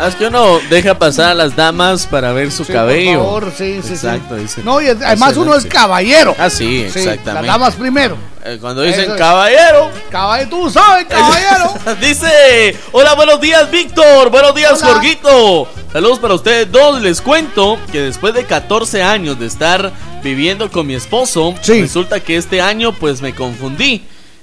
Es 0.00 0.16
que 0.16 0.26
uno 0.26 0.58
deja 0.70 0.98
pasar 0.98 1.30
a 1.30 1.34
las 1.34 1.54
damas 1.54 2.06
para 2.06 2.32
ver 2.32 2.50
su 2.50 2.64
Sí, 2.64 2.72
cabello. 2.72 3.18
Por 3.22 3.42
favor, 3.42 3.52
sí, 3.56 3.76
sí, 3.82 3.88
sí. 3.88 3.94
Exacto, 3.94 4.36
dice. 4.36 4.62
No, 4.64 4.80
y 4.80 4.88
además 4.88 5.36
uno 5.36 5.54
es 5.54 5.66
caballero. 5.66 6.34
Ah, 6.38 6.50
sí, 6.50 6.88
Sí, 6.92 6.98
exactamente. 7.00 7.32
Las 7.34 7.46
damas 7.46 7.74
primero. 7.76 8.16
Eh, 8.44 8.58
Cuando 8.60 8.82
dicen 8.82 9.04
Eso 9.04 9.16
caballero. 9.16 9.90
Caballero, 10.10 10.50
tú 10.50 10.70
sabes, 10.70 11.06
caballero. 11.06 11.74
Dice, 12.00 12.76
hola, 12.90 13.14
buenos 13.14 13.40
días, 13.40 13.70
Víctor. 13.70 14.30
Buenos 14.30 14.54
días, 14.54 14.82
Hola. 14.82 14.94
Jorgito. 14.94 15.68
Saludos 15.92 16.18
para 16.18 16.34
ustedes 16.34 16.72
dos. 16.72 17.00
Les 17.02 17.20
cuento 17.20 17.78
que 17.92 18.00
después 18.00 18.34
de 18.34 18.44
14 18.44 19.02
años 19.02 19.38
de 19.38 19.46
estar 19.46 19.92
viviendo 20.24 20.70
con 20.72 20.86
mi 20.88 20.94
esposo, 20.94 21.54
resulta 21.64 22.18
que 22.18 22.36
este 22.36 22.60
año 22.60 22.92
pues 22.92 23.20
me 23.22 23.32
confundí. 23.34 24.02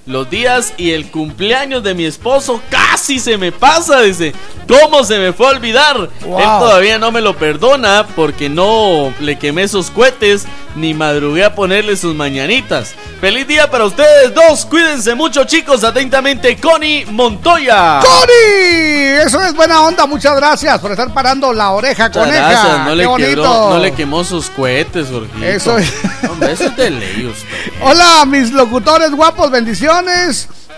Los 0.10 0.27
días 0.27 0.73
y 0.76 0.90
el 0.90 1.11
cumpleaños 1.11 1.84
de 1.84 1.94
mi 1.94 2.03
esposo 2.03 2.60
casi 2.72 3.19
se 3.19 3.38
me 3.38 3.52
pasa, 3.52 4.02
dice. 4.02 4.34
¿Cómo 4.68 5.03
se 5.03 5.18
me 5.19 5.34
fue 5.34 5.48
a 5.48 5.49
olvidar? 5.52 6.10
Wow. 6.26 6.40
Él 6.40 6.45
todavía 6.45 6.98
no 6.99 7.11
me 7.11 7.22
lo 7.22 7.36
perdona 7.38 8.06
porque 8.15 8.49
no 8.49 9.14
le 9.19 9.38
quemé 9.38 9.68
sus 9.68 9.90
cohetes 9.91 10.45
ni 10.76 10.94
madrugué 10.94 11.44
a 11.44 11.56
ponerle 11.56 11.95
sus 11.95 12.14
mañanitas. 12.15 12.94
Feliz 13.22 13.48
día 13.48 13.69
para 13.69 13.86
ustedes 13.86 14.34
dos. 14.34 14.65
Cuídense 14.65 15.14
mucho, 15.15 15.44
chicos. 15.45 15.84
Atentamente, 15.84 16.56
Connie 16.57 17.06
Montoya. 17.06 17.99
¡Cori! 18.02 19.23
Eso 19.26 19.41
es 19.44 19.53
buena 19.56 19.81
onda. 19.81 20.06
Muchas 20.06 20.36
gracias 20.36 20.80
por 20.80 20.91
estar 20.91 21.11
parando 21.14 21.52
la 21.52 21.72
oreja 21.72 22.07
Muchas 22.07 22.23
coneja. 22.26 22.49
gracias. 22.49 22.77
No 22.80 22.90
Qué 22.91 22.95
le, 22.95 23.06
bonito. 23.07 23.27
quebró, 23.30 23.69
no 23.72 23.80
le 23.80 23.91
quemó 23.94 24.23
sus 24.23 24.49
cohetes, 24.52 25.07
Jorgito. 25.11 25.44
Eso 25.45 25.77
es. 25.80 25.91
Hombre, 26.30 26.52
eso 26.52 26.65
es 26.65 26.76
de 26.77 26.90
ley 26.91 27.26
usted. 27.26 27.73
Hola, 27.81 28.26
mis 28.27 28.52
locutores 28.52 29.10
guapos, 29.11 29.49
bendiciones. 29.49 29.99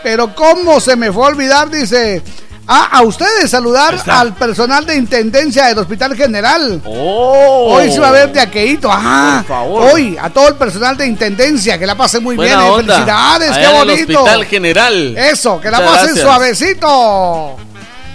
Pero 0.03 0.33
cómo 0.35 0.79
se 0.79 0.95
me 0.95 1.11
fue 1.11 1.25
a 1.25 1.27
olvidar, 1.27 1.69
dice. 1.69 2.21
Ah, 2.67 2.89
a 2.93 3.01
ustedes 3.01 3.49
saludar 3.49 3.97
al 4.07 4.33
personal 4.35 4.85
de 4.85 4.95
intendencia 4.95 5.65
del 5.65 5.79
Hospital 5.79 6.15
General. 6.15 6.79
Oh. 6.85 7.73
Hoy 7.75 7.91
se 7.91 7.99
va 7.99 8.09
a 8.09 8.11
ver 8.11 8.31
de 8.31 8.39
aqueíto. 8.39 8.87
Ah, 8.91 9.43
Por 9.45 9.55
favor. 9.57 9.89
hoy 9.91 10.15
a 10.21 10.29
todo 10.29 10.47
el 10.47 10.55
personal 10.55 10.95
de 10.95 11.05
intendencia 11.07 11.77
que 11.77 11.85
la 11.85 11.95
pase 11.95 12.19
muy 12.19 12.35
Buena 12.35 12.57
bien. 12.57 12.67
eh. 12.67 12.71
onda. 12.75 12.93
Felicidades, 12.93 13.51
Allá 13.51 13.59
qué 13.59 13.65
en 13.65 13.71
el 13.81 13.87
bonito. 13.87 14.19
Hospital 14.19 14.45
General. 14.45 15.17
Eso, 15.17 15.59
que 15.59 15.71
la 15.71 15.79
Muchas 15.79 15.91
pasen 15.91 16.05
gracias. 16.15 16.25
suavecito. 16.25 17.57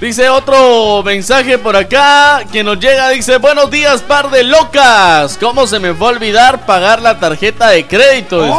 Dice 0.01 0.28
otro 0.28 1.03
mensaje 1.03 1.59
por 1.59 1.74
acá 1.74 2.43
que 2.53 2.62
nos 2.62 2.78
llega. 2.78 3.09
Dice: 3.11 3.39
Buenos 3.39 3.70
días, 3.70 4.03
par 4.03 4.31
de 4.31 4.43
locas. 4.45 5.37
¿Cómo 5.41 5.66
se 5.66 5.81
me 5.81 5.93
fue 5.95 6.09
a 6.09 6.11
olvidar 6.12 6.65
pagar 6.66 7.03
la 7.03 7.19
tarjeta 7.19 7.69
de 7.70 7.87
crédito? 7.87 8.43
Dice: 8.43 8.59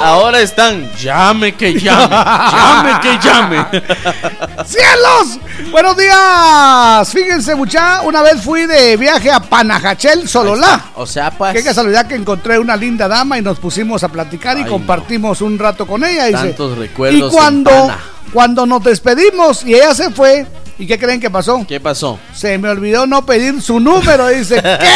Ahora 0.00 0.40
están. 0.40 0.90
Llame 0.96 1.54
que 1.54 1.78
llame. 1.78 2.08
llame 2.08 3.00
que 3.00 3.18
llame. 3.18 3.66
¡Cielos! 4.66 5.38
Buenos 5.70 5.96
días. 5.96 7.12
Fíjense, 7.12 7.54
mucha, 7.54 8.02
una 8.02 8.22
vez 8.22 8.42
fui 8.42 8.66
de 8.66 8.96
viaje 8.96 9.30
a 9.30 9.40
Panajachel, 9.40 10.28
Sololá. 10.28 10.86
O 10.94 11.06
sea, 11.06 11.30
pues. 11.30 11.54
Qué 11.54 11.64
casualidad 11.64 12.06
que 12.06 12.14
encontré 12.14 12.58
una 12.58 12.76
linda 12.76 13.08
dama 13.08 13.38
y 13.38 13.42
nos 13.42 13.58
pusimos 13.58 14.04
a 14.04 14.08
platicar 14.08 14.58
y 14.58 14.62
Ay, 14.62 14.68
compartimos 14.68 15.40
un 15.40 15.58
rato 15.58 15.86
con 15.86 16.04
ella. 16.04 16.26
Dice. 16.26 16.38
Tantos 16.38 16.78
recuerdos 16.78 17.18
Y 17.18 17.22
en 17.22 17.30
cuando 17.30 17.70
Pana. 17.70 17.98
Cuando 18.32 18.66
nos 18.66 18.82
despedimos 18.82 19.64
y 19.64 19.74
ella 19.74 19.94
se 19.94 20.10
fue, 20.10 20.46
¿y 20.78 20.86
qué 20.86 20.98
creen 20.98 21.20
que 21.20 21.30
pasó? 21.30 21.64
¿Qué 21.66 21.80
pasó? 21.80 22.18
Se 22.34 22.58
me 22.58 22.68
olvidó 22.68 23.06
no 23.06 23.24
pedir 23.24 23.60
su 23.62 23.80
número. 23.80 24.28
Dice, 24.28 24.56
¿qué? 24.62 24.90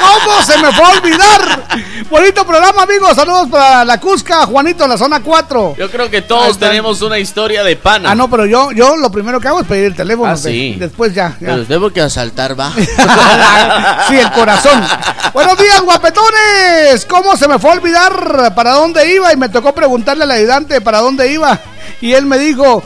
¿Cómo 0.00 0.42
se 0.44 0.58
me 0.58 0.72
fue 0.72 0.84
a 0.84 0.90
olvidar? 0.90 1.68
Bonito 2.10 2.46
programa, 2.46 2.82
amigos. 2.82 3.14
Saludos 3.14 3.48
para 3.50 3.84
la 3.84 4.00
Cusca, 4.00 4.46
Juanito, 4.46 4.86
la 4.86 4.98
zona 4.98 5.20
4. 5.20 5.74
Yo 5.78 5.90
creo 5.90 6.10
que 6.10 6.22
todos 6.22 6.58
tenemos 6.58 7.02
una 7.02 7.18
historia 7.18 7.62
de 7.62 7.76
pana. 7.76 8.10
Ah, 8.10 8.14
no, 8.14 8.28
pero 8.28 8.46
yo, 8.46 8.72
yo 8.72 8.96
lo 8.96 9.10
primero 9.10 9.40
que 9.40 9.48
hago 9.48 9.60
es 9.60 9.66
pedir 9.66 9.86
el 9.86 9.94
teléfono. 9.94 10.30
Ah, 10.30 10.36
sí. 10.36 10.76
Después 10.78 11.14
ya. 11.14 11.36
ya. 11.40 11.48
Pero 11.48 11.64
tengo 11.64 11.90
que 11.90 12.00
asaltar, 12.00 12.58
va. 12.58 12.72
sí, 14.08 14.16
el 14.16 14.30
corazón. 14.32 14.84
Buenos 15.32 15.58
días, 15.58 15.80
guapetones. 15.82 17.04
¿Cómo 17.08 17.36
se 17.36 17.48
me 17.48 17.58
fue 17.58 17.70
a 17.70 17.74
olvidar 17.74 18.54
para 18.54 18.72
dónde 18.72 19.12
iba? 19.12 19.32
Y 19.32 19.36
me 19.36 19.48
tocó 19.48 19.74
preguntarle 19.74 20.24
al 20.24 20.30
ayudante 20.30 20.80
para 20.80 20.98
dónde 21.00 21.32
iba. 21.32 21.58
Y 22.00 22.12
él 22.12 22.26
me 22.26 22.38
dijo, 22.38 22.82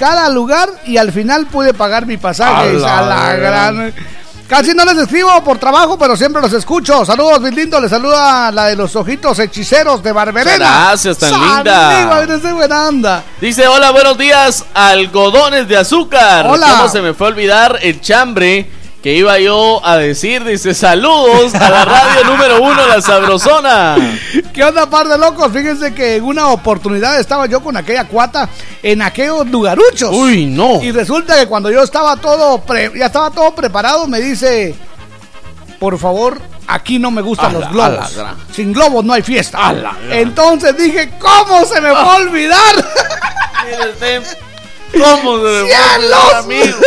cada 0.00 0.30
lugar 0.30 0.70
y 0.86 0.96
al 0.96 1.12
final 1.12 1.44
pude 1.44 1.74
pagar 1.74 2.06
mi 2.06 2.16
pasaje. 2.16 2.70
A 2.70 2.72
la 2.72 2.98
A 2.98 3.02
la 3.02 3.34
gran. 3.34 3.76
gran... 3.76 3.94
Casi 4.48 4.74
no 4.74 4.84
les 4.86 4.96
escribo 4.96 5.44
por 5.44 5.58
trabajo, 5.58 5.98
pero 5.98 6.16
siempre 6.16 6.40
los 6.40 6.52
escucho. 6.54 7.04
Saludos, 7.04 7.40
mis 7.42 7.54
lindos. 7.54 7.82
Les 7.82 7.90
saluda 7.90 8.50
la 8.50 8.64
de 8.64 8.76
los 8.76 8.96
ojitos 8.96 9.38
hechiceros 9.38 10.02
de 10.02 10.10
Barberena. 10.10 10.56
Gracias, 10.56 11.18
tan 11.18 11.30
San 11.30 11.40
linda. 11.40 12.26
Buena 12.54 12.88
onda. 12.88 13.24
Dice, 13.40 13.68
hola, 13.68 13.90
buenos 13.90 14.16
días, 14.16 14.64
algodones 14.72 15.68
de 15.68 15.76
azúcar. 15.76 16.46
Hola. 16.48 16.66
¿Cómo 16.78 16.88
se 16.88 17.02
me 17.02 17.12
fue 17.12 17.26
a 17.26 17.30
olvidar 17.30 17.78
el 17.82 18.00
chambre 18.00 18.68
que 19.02 19.14
iba 19.14 19.38
yo 19.38 19.80
a 19.86 19.96
decir? 19.96 20.44
Dice, 20.44 20.74
saludos 20.74 21.54
a 21.54 21.70
la 21.70 21.84
radio 21.86 22.24
número 22.24 22.60
uno, 22.62 22.86
La 22.86 23.00
Sabrosona. 23.00 23.96
¿Qué 24.52 24.62
onda, 24.62 24.90
par 24.90 25.08
de 25.08 25.16
locos? 25.16 25.50
Fíjense 25.52 25.94
que 25.94 26.16
en 26.16 26.24
una 26.24 26.48
oportunidad 26.48 27.18
estaba 27.18 27.46
yo 27.46 27.62
con 27.62 27.76
aquella 27.78 28.04
cuata 28.06 28.48
en 28.82 29.00
aquellos 29.00 29.46
lugaruchos. 29.48 30.10
Uy, 30.14 30.44
no. 30.46 30.82
Y 30.82 30.92
resulta 30.92 31.38
que 31.38 31.46
cuando 31.46 31.70
yo 31.70 31.82
estaba 31.82 32.16
todo, 32.16 32.60
pre- 32.60 32.92
ya 32.94 33.06
estaba 33.06 33.30
todo 33.30 33.54
preparado, 33.54 34.06
me 34.06 34.20
dice, 34.20 34.74
por 35.78 35.98
favor, 35.98 36.38
aquí 36.66 36.98
no 36.98 37.10
me 37.10 37.22
gustan 37.22 37.54
los 37.54 37.70
globos. 37.70 38.14
Sin 38.54 38.72
globos 38.74 39.02
no 39.02 39.14
hay 39.14 39.22
fiesta. 39.22 39.58
Entonces 40.10 40.76
dije, 40.76 41.12
¿cómo 41.18 41.64
se 41.64 41.80
me 41.80 41.90
va 41.90 42.02
a 42.02 42.16
olvidar? 42.16 42.74
¿Cómo 44.92 45.38
se 45.44 45.66
¡Cielos! 45.66 46.34
amigo? 46.34 46.78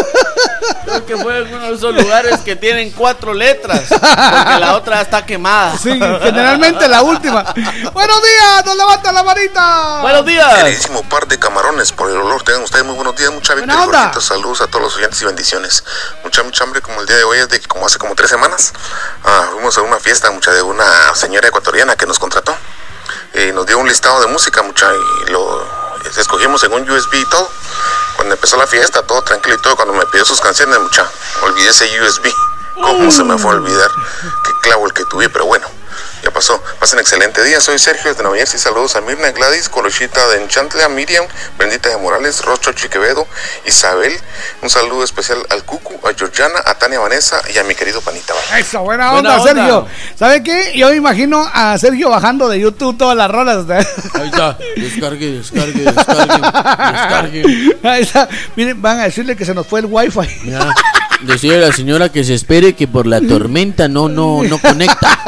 Creo 0.86 1.06
que 1.06 1.18
fue 1.18 1.40
en 1.40 1.54
uno 1.54 1.68
de 1.68 1.76
esos 1.76 1.96
lugares 1.96 2.42
que 2.42 2.56
tienen 2.56 2.92
cuatro 2.92 3.34
letras. 3.34 3.84
Porque 3.90 4.60
la 4.60 4.76
otra 4.76 5.02
está 5.02 5.26
quemada. 5.26 5.78
Sí, 5.78 5.90
generalmente 5.92 6.88
la 6.88 7.02
última. 7.02 7.44
Buenos 7.94 8.22
días, 8.22 8.66
nos 8.66 8.76
levanta 8.76 9.12
la 9.12 9.24
manita. 9.24 10.02
Buenos 10.02 10.26
días. 10.26 10.54
Queridísimo 10.56 11.04
par 11.04 11.28
de 11.28 11.40
camarones 11.40 11.92
por 11.92 12.10
el 12.10 12.18
olor. 12.18 12.44
Tengan 12.44 12.64
ustedes 12.64 12.86
muy 12.86 12.96
buenos 12.96 13.16
días, 13.16 13.32
mucha 13.32 13.54
y. 13.56 13.70
Jorgito, 13.70 14.22
Saludos 14.22 14.62
a 14.62 14.68
todos 14.68 14.82
los 14.82 14.96
oyentes 14.98 15.22
y 15.22 15.26
bendiciones. 15.26 15.84
Mucha, 16.24 16.44
mucha 16.44 16.64
hambre 16.64 16.82
como 16.82 17.02
el 17.02 17.08
día 17.08 17.18
de 17.18 17.24
hoy 17.24 17.40
es 17.40 17.50
de 17.50 17.60
que 17.60 17.68
como 17.68 17.86
hace 17.86 17.98
como 17.98 18.16
tres 18.16 18.30
semanas 18.30 18.74
ah, 19.24 19.50
fuimos 19.54 19.78
a 19.78 19.82
una 19.82 20.00
fiesta, 20.00 20.32
mucha 20.32 20.52
de 20.52 20.62
una 20.62 21.16
señora 21.16 21.48
ecuatoriana 21.48 21.96
que 21.96 22.06
nos 22.06 22.20
contrató. 22.20 22.56
Eh, 23.34 23.52
nos 23.54 23.66
dio 23.66 23.80
un 23.80 23.88
listado 23.88 24.22
de 24.22 24.28
música, 24.28 24.62
mucha, 24.62 24.88
y 25.28 25.32
lo 25.32 25.83
escogimos 26.18 26.64
en 26.64 26.74
un 26.74 26.90
USB 26.90 27.16
y 27.16 27.26
todo. 27.26 27.50
Cuando 28.16 28.36
empezó 28.36 28.58
la 28.58 28.68
fiesta, 28.68 29.02
todo 29.02 29.22
tranquilo 29.22 29.56
y 29.56 29.62
todo, 29.62 29.76
cuando 29.76 29.94
me 29.94 30.06
pidió 30.08 30.26
sus 30.26 30.40
canciones, 30.40 30.80
mucha, 30.80 31.10
olvidé 31.42 31.70
ese 31.70 32.02
USB. 32.02 32.32
¿Cómo 32.76 33.12
se 33.12 33.24
me 33.24 33.38
fue 33.38 33.52
a 33.52 33.56
olvidar? 33.56 33.92
Qué 34.44 34.52
clavo 34.62 34.88
el 34.88 34.94
que 34.94 35.06
tuve, 35.06 35.30
pero 35.30 35.46
bueno, 35.46 35.68
ya 36.24 36.32
pasó. 36.32 36.62
Pasen 36.80 37.00
excelente 37.00 37.44
día. 37.44 37.60
Soy 37.60 37.78
Sergio 37.78 38.10
desde 38.10 38.24
Nueva 38.24 38.38
Jersey. 38.38 38.60
Saludos 38.60 38.96
a 38.96 39.02
Mirna, 39.02 39.32
Gladys, 39.32 39.70
Colochita 39.70 40.26
de 40.30 40.42
Enchantle, 40.42 40.82
a 40.84 40.90
Miriam, 40.90 41.26
Bendita 41.58 41.90
de 41.90 41.98
Morales, 41.98 42.44
Rocho 42.44 42.72
Chiquevedo, 42.74 43.28
Isabel. 43.66 44.14
Un 44.62 44.70
saludo 44.70 45.04
especial 45.04 45.40
al 45.50 45.64
Cucu, 45.64 46.08
a 46.08 46.14
Georgiana, 46.14 46.60
a 46.66 46.76
Tania 46.76 47.00
Vanessa 47.00 47.42
y 47.54 47.58
a 47.58 47.64
mi 47.64 47.76
querido 47.76 48.02
Panita. 48.02 48.34
Eso, 48.58 48.82
buena 48.82 49.12
Buena 49.12 49.36
onda, 49.36 49.42
onda. 49.42 49.54
Sergio. 49.54 49.88
¿Sabe 50.18 50.44
qué? 50.44 50.72
Yo 50.76 50.90
me 50.90 50.96
imagino 50.96 51.50
a 51.54 51.78
Sergio 51.78 52.10
bajando 52.10 52.48
de 52.48 52.60
YouTube 52.60 52.98
todas 52.98 53.18
las 53.18 53.30
rolas. 53.30 53.70
Ahí 53.70 54.28
está. 54.28 54.58
Descargue, 54.78 55.32
descargue, 55.32 55.84
descargue. 55.84 56.34
Descargue. 56.94 57.78
Ahí 57.84 58.02
está. 58.04 58.30
Miren, 58.56 58.82
van 58.82 59.00
a 59.02 59.04
decirle 59.04 59.36
que 59.36 59.46
se 59.46 59.54
nos 59.54 59.68
fue 59.68 59.82
el 59.82 59.88
wifi. 59.88 60.22
Mira, 60.44 60.74
decía 61.26 61.58
la 61.58 61.72
señora 61.72 62.10
que 62.10 62.24
se 62.24 62.34
espere 62.34 62.74
que 62.74 62.88
por 62.88 63.08
la 63.08 63.22
tormenta 63.22 63.88
no, 63.88 64.10
no, 64.10 64.44
no 64.44 64.60
conecta. 64.60 65.20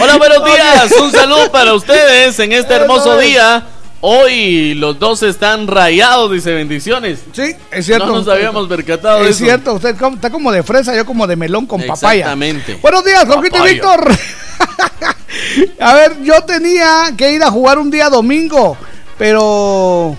Hola, 0.00 0.16
buenos 0.16 0.44
días. 0.44 0.92
Un 1.00 1.10
saludo 1.10 1.50
para 1.50 1.74
ustedes 1.74 2.38
en 2.38 2.52
este 2.52 2.74
hermoso 2.74 3.18
día. 3.18 3.66
Hoy 4.00 4.74
los 4.74 4.98
dos 4.98 5.24
están 5.24 5.66
rayados, 5.66 6.30
dice 6.30 6.52
bendiciones. 6.52 7.20
Sí, 7.32 7.54
es 7.72 7.86
cierto. 7.86 8.06
No 8.06 8.18
nos 8.18 8.28
habíamos 8.28 8.68
percatado 8.68 9.24
de 9.24 9.30
Es 9.30 9.36
eso. 9.36 9.46
cierto, 9.46 9.74
usted 9.74 9.96
está 10.14 10.30
como 10.30 10.52
de 10.52 10.62
fresa, 10.62 10.94
yo 10.94 11.04
como 11.04 11.26
de 11.26 11.34
melón 11.34 11.66
con 11.66 11.82
papaya. 11.82 12.20
Exactamente. 12.20 12.78
Buenos 12.80 13.04
días, 13.04 13.24
Jorgito 13.26 13.66
y. 13.66 13.72
Víctor. 13.72 14.08
a 15.80 15.94
ver, 15.94 16.22
yo 16.22 16.42
tenía 16.44 17.12
que 17.16 17.32
ir 17.32 17.42
a 17.42 17.50
jugar 17.50 17.78
un 17.78 17.90
día 17.90 18.08
domingo, 18.08 18.76
pero 19.16 20.16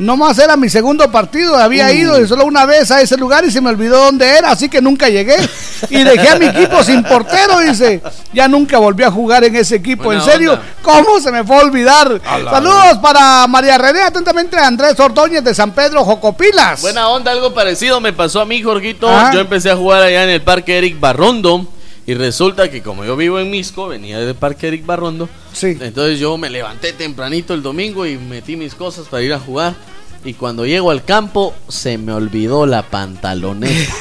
no 0.00 0.16
más 0.16 0.38
era 0.38 0.56
mi 0.56 0.68
segundo 0.68 1.10
partido. 1.10 1.56
Había 1.56 1.86
Uh. 1.88 1.92
ido 1.92 2.20
y 2.20 2.26
solo 2.26 2.46
una 2.46 2.64
vez 2.64 2.90
a 2.90 3.00
ese 3.00 3.16
lugar 3.16 3.44
y 3.44 3.50
se 3.50 3.60
me 3.60 3.68
olvidó 3.68 3.98
dónde 4.04 4.26
era, 4.28 4.50
así 4.50 4.68
que 4.68 4.80
nunca 4.80 5.08
llegué. 5.08 5.36
Y 5.90 6.02
dejé 6.02 6.28
a 6.30 6.36
mi 6.36 6.46
equipo 6.46 6.82
sin 6.82 7.02
portero, 7.02 7.60
dice. 7.60 8.02
Ya 8.32 8.48
nunca 8.48 8.78
volví 8.78 9.04
a 9.04 9.10
jugar 9.10 9.44
en 9.44 9.56
ese 9.56 9.76
equipo. 9.76 10.04
Buena 10.04 10.24
en 10.24 10.30
serio, 10.30 10.52
onda. 10.54 10.64
¿cómo 10.82 11.20
se 11.20 11.30
me 11.30 11.44
fue 11.44 11.56
a 11.56 11.60
olvidar? 11.60 12.20
A 12.26 12.50
Saludos 12.50 12.98
para 13.02 13.46
María 13.46 13.76
René, 13.78 14.02
atentamente 14.02 14.56
Andrés 14.58 14.98
Ordóñez 14.98 15.44
de 15.44 15.54
San 15.54 15.72
Pedro, 15.72 16.04
Jocopilas. 16.04 16.80
Buena 16.80 17.08
onda, 17.08 17.30
algo 17.32 17.52
parecido 17.52 18.00
me 18.00 18.12
pasó 18.12 18.40
a 18.40 18.46
mí, 18.46 18.62
Jorgito. 18.62 19.08
Yo 19.32 19.40
empecé 19.40 19.70
a 19.70 19.76
jugar 19.76 20.02
allá 20.02 20.24
en 20.24 20.30
el 20.30 20.42
Parque 20.42 20.78
Eric 20.78 20.98
Barrondo. 20.98 21.66
Y 22.10 22.14
resulta 22.14 22.68
que 22.68 22.82
como 22.82 23.04
yo 23.04 23.14
vivo 23.16 23.38
en 23.38 23.52
Misco, 23.52 23.86
venía 23.86 24.18
del 24.18 24.34
Parque 24.34 24.66
Eric 24.66 24.84
Barrondo. 24.84 25.28
Sí. 25.52 25.78
Entonces 25.80 26.18
yo 26.18 26.36
me 26.38 26.50
levanté 26.50 26.92
tempranito 26.92 27.54
el 27.54 27.62
domingo 27.62 28.04
y 28.04 28.18
metí 28.18 28.56
mis 28.56 28.74
cosas 28.74 29.06
para 29.06 29.22
ir 29.22 29.32
a 29.32 29.38
jugar. 29.38 29.74
Y 30.24 30.34
cuando 30.34 30.66
llego 30.66 30.90
al 30.90 31.04
campo, 31.04 31.54
se 31.68 31.98
me 31.98 32.12
olvidó 32.12 32.66
la 32.66 32.82
pantaloneta. 32.82 33.94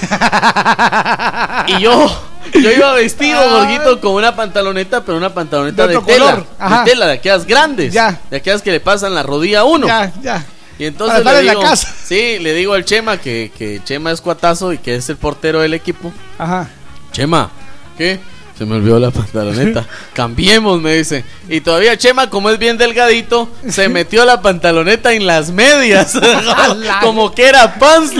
y 1.68 1.80
yo, 1.84 2.08
yo 2.56 2.72
iba 2.72 2.94
vestido, 2.94 3.40
Jorgito, 3.48 4.02
con 4.02 4.14
una 4.16 4.36
pantaloneta, 4.36 5.06
pero 5.06 5.16
una 5.16 5.32
pantaloneta 5.32 5.86
De 5.86 5.94
de, 5.94 6.02
tela. 6.02 6.26
color. 6.26 6.48
De 6.80 6.90
tela, 6.92 7.06
de 7.06 7.14
aquellas 7.14 7.46
grandes. 7.46 7.94
Ya. 7.94 8.20
De 8.32 8.38
aquellas 8.38 8.64
que 8.64 8.72
le 8.72 8.80
pasan 8.80 9.14
la 9.14 9.22
rodilla 9.22 9.60
a 9.60 9.66
uno. 9.66 9.86
Ya, 9.86 10.12
ya. 10.24 10.44
Y 10.80 10.86
entonces 10.86 11.22
Para 11.22 11.34
le 11.36 11.40
en 11.42 11.46
la 11.46 11.52
digo, 11.52 11.62
casa. 11.62 11.94
sí, 12.06 12.40
le 12.40 12.56
digo 12.56 12.74
al 12.74 12.86
Chema 12.86 13.18
que, 13.18 13.52
que 13.56 13.82
Chema 13.84 14.12
es 14.12 14.20
cuatazo 14.20 14.74
y 14.74 14.80
que 14.80 14.96
es 14.96 15.08
el 15.10 15.18
portero 15.18 15.60
del 15.62 15.76
equipo. 15.76 16.12
Ajá. 16.40 16.68
Chema, 17.12 17.52
¿qué? 18.00 18.18
Se 18.60 18.66
me 18.66 18.76
olvidó 18.76 19.00
la 19.00 19.10
pantaloneta. 19.10 19.86
Cambiemos, 20.14 20.82
me 20.82 20.96
dice. 20.96 21.24
Y 21.48 21.62
todavía 21.62 21.98
Chema, 21.98 22.30
como 22.30 22.50
es 22.50 22.60
bien 22.60 22.78
delgadito, 22.78 23.48
se 23.70 23.88
metió 23.88 24.26
la 24.26 24.42
pantaloneta 24.42 25.14
en 25.14 25.26
las 25.26 25.50
medias. 25.52 26.20
como 27.02 27.34
que 27.34 27.48
era 27.48 27.76
pants. 27.80 28.12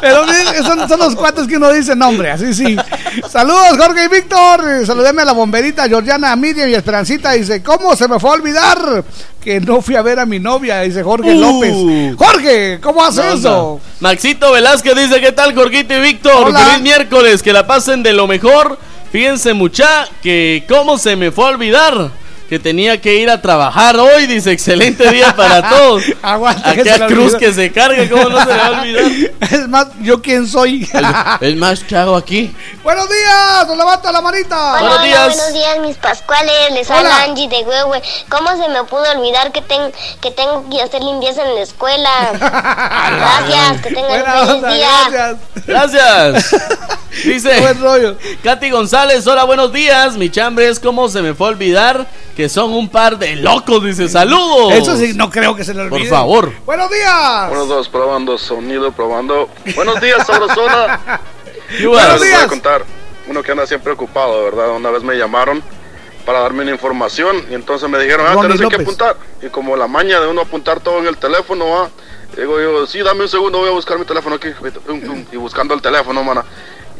Pero 0.00 0.24
son, 0.64 0.88
son 0.88 0.98
los 1.00 1.14
cuates 1.16 1.46
que 1.46 1.58
uno 1.58 1.70
dice 1.70 1.94
nombre, 1.94 2.30
así 2.30 2.54
sí. 2.54 2.76
Saludos, 3.30 3.76
Jorge 3.76 4.06
y 4.06 4.08
Víctor. 4.08 4.86
Saludeme 4.86 5.20
a 5.20 5.26
la 5.26 5.32
bomberita 5.32 5.86
Georgiana, 5.86 6.32
a 6.32 6.36
Miriam 6.36 6.70
y 6.70 6.74
Esperancita. 6.74 7.32
Dice, 7.32 7.62
¿cómo 7.62 7.94
se 7.94 8.08
me 8.08 8.18
fue 8.18 8.30
a 8.30 8.32
olvidar 8.34 9.04
que 9.44 9.60
no 9.60 9.82
fui 9.82 9.96
a 9.96 10.02
ver 10.02 10.18
a 10.18 10.24
mi 10.24 10.38
novia? 10.38 10.80
Dice 10.80 11.02
Jorge 11.02 11.34
Uh. 11.34 11.40
López. 11.40 12.16
Jorge, 12.16 12.78
¿cómo 12.80 13.04
hace 13.04 13.22
No, 13.22 13.32
eso? 13.34 13.50
no. 13.50 13.80
Maxito 14.00 14.50
Velázquez 14.52 14.96
dice, 14.96 15.20
¿qué 15.20 15.32
tal, 15.32 15.54
Jorgito 15.54 15.92
y 15.94 16.00
Víctor? 16.00 16.46
Feliz 16.54 16.80
miércoles, 16.80 17.42
que 17.42 17.52
la 17.52 17.66
pasen 17.66 18.02
de 18.02 18.14
lo 18.14 18.26
mejor. 18.26 18.77
Fíjense, 19.10 19.54
mucha, 19.54 20.08
que 20.22 20.64
cómo 20.68 20.98
se 20.98 21.16
me 21.16 21.30
fue 21.30 21.46
a 21.46 21.48
olvidar 21.48 22.10
que 22.48 22.58
tenía 22.58 23.00
que 23.00 23.14
ir 23.16 23.28
a 23.30 23.42
trabajar 23.42 23.96
hoy. 23.98 24.26
Dice, 24.26 24.52
excelente 24.52 25.10
día 25.10 25.34
para 25.36 25.68
todos. 25.70 26.02
Aguanta, 26.22 26.72
que 26.74 26.80
Aquella 26.80 26.98
le 26.98 27.06
cruz 27.14 27.34
olvidó. 27.34 27.38
que 27.38 27.52
se 27.52 27.72
carga, 27.72 28.08
¿cómo 28.08 28.28
no 28.30 28.40
se 28.40 28.46
le 28.46 28.56
va 28.56 28.66
a 28.66 28.70
olvidar? 28.80 29.04
Es 29.50 29.68
más, 29.68 29.86
¿yo 30.00 30.20
quién 30.20 30.46
soy? 30.46 30.88
Es 31.40 31.56
más, 31.56 31.80
¿qué 31.80 31.96
hago 31.96 32.16
aquí? 32.16 32.54
Buenos 32.82 33.08
días, 33.08 33.66
nos 33.66 33.76
levanta 33.76 34.12
la 34.12 34.20
manita. 34.20 34.74
Hola, 34.74 34.96
hola, 35.02 35.24
buenos 35.26 35.52
días, 35.52 35.78
mis 35.80 35.96
pascuales. 35.96 36.52
Les 36.72 36.88
Hola. 36.88 36.98
habla 37.00 37.22
Angie 37.24 37.48
de 37.48 37.62
Huehue. 37.64 38.02
¿Cómo 38.28 38.50
se 38.62 38.68
me 38.70 38.84
pudo 38.84 39.04
olvidar 39.16 39.52
que, 39.52 39.62
ten- 39.62 39.92
que 40.20 40.30
tengo 40.30 40.68
que 40.70 40.82
hacer 40.82 41.02
limpieza 41.02 41.42
en 41.48 41.54
la 41.54 41.60
escuela? 41.62 42.10
gracias, 43.16 43.82
que 43.82 43.88
tengan 43.90 44.08
Buena 44.08 44.34
un 44.34 44.46
feliz 44.46 44.54
onda, 44.54 44.72
día. 44.74 45.36
Gracias. 45.66 46.54
Dice 47.24 47.60
Buen 47.60 47.80
rollo. 47.80 48.16
Katy 48.42 48.70
González, 48.70 49.26
hola, 49.26 49.44
buenos 49.44 49.72
días. 49.72 50.14
Mi 50.16 50.30
chambre 50.30 50.68
es 50.68 50.78
como 50.80 51.08
se 51.08 51.22
me 51.22 51.34
fue 51.34 51.48
a 51.48 51.50
olvidar 51.50 52.06
que 52.38 52.48
son 52.48 52.72
un 52.72 52.88
par 52.88 53.18
de 53.18 53.34
locos. 53.34 53.82
Dice, 53.82 54.08
saludos. 54.08 54.72
Eso 54.72 54.96
sí, 54.96 55.12
no 55.12 55.28
creo 55.28 55.56
que 55.56 55.64
se 55.64 55.74
le 55.74 55.82
olvide. 55.82 55.98
Por 55.98 56.08
favor. 56.08 56.52
Buenos 56.64 56.88
días. 56.88 57.48
Buenos 57.48 57.66
dos, 57.66 57.88
probando 57.88 58.38
sonido, 58.38 58.92
probando. 58.92 59.48
Buenos 59.74 60.00
días, 60.00 60.24
Sabrosona. 60.24 61.00
Buenos 61.82 62.12
Les 62.12 62.18
voy 62.20 62.28
días. 62.28 62.44
a 62.44 62.46
contar. 62.46 62.84
Uno 63.26 63.42
que 63.42 63.50
anda 63.50 63.66
siempre 63.66 63.92
ocupado, 63.92 64.44
¿verdad? 64.44 64.70
Una 64.70 64.90
vez 64.92 65.02
me 65.02 65.16
llamaron 65.16 65.64
para 66.24 66.38
darme 66.38 66.62
una 66.62 66.70
información. 66.70 67.44
Y 67.50 67.54
entonces 67.54 67.90
me 67.90 67.98
dijeron, 67.98 68.24
ah, 68.28 68.40
tenés 68.40 68.60
que 68.60 68.82
apuntar. 68.82 69.16
Y 69.42 69.48
como 69.48 69.76
la 69.76 69.88
maña 69.88 70.20
de 70.20 70.28
uno 70.28 70.42
apuntar 70.42 70.78
todo 70.78 71.00
en 71.00 71.08
el 71.08 71.16
teléfono, 71.16 71.68
¿va? 71.68 71.90
Digo 72.36 72.60
yo, 72.60 72.86
sí, 72.86 73.00
dame 73.00 73.22
un 73.22 73.28
segundo, 73.28 73.58
voy 73.58 73.70
a 73.70 73.72
buscar 73.72 73.98
mi 73.98 74.04
teléfono 74.04 74.36
aquí. 74.36 74.50
Y 75.32 75.36
buscando 75.36 75.74
el 75.74 75.82
teléfono, 75.82 76.22
mana. 76.22 76.44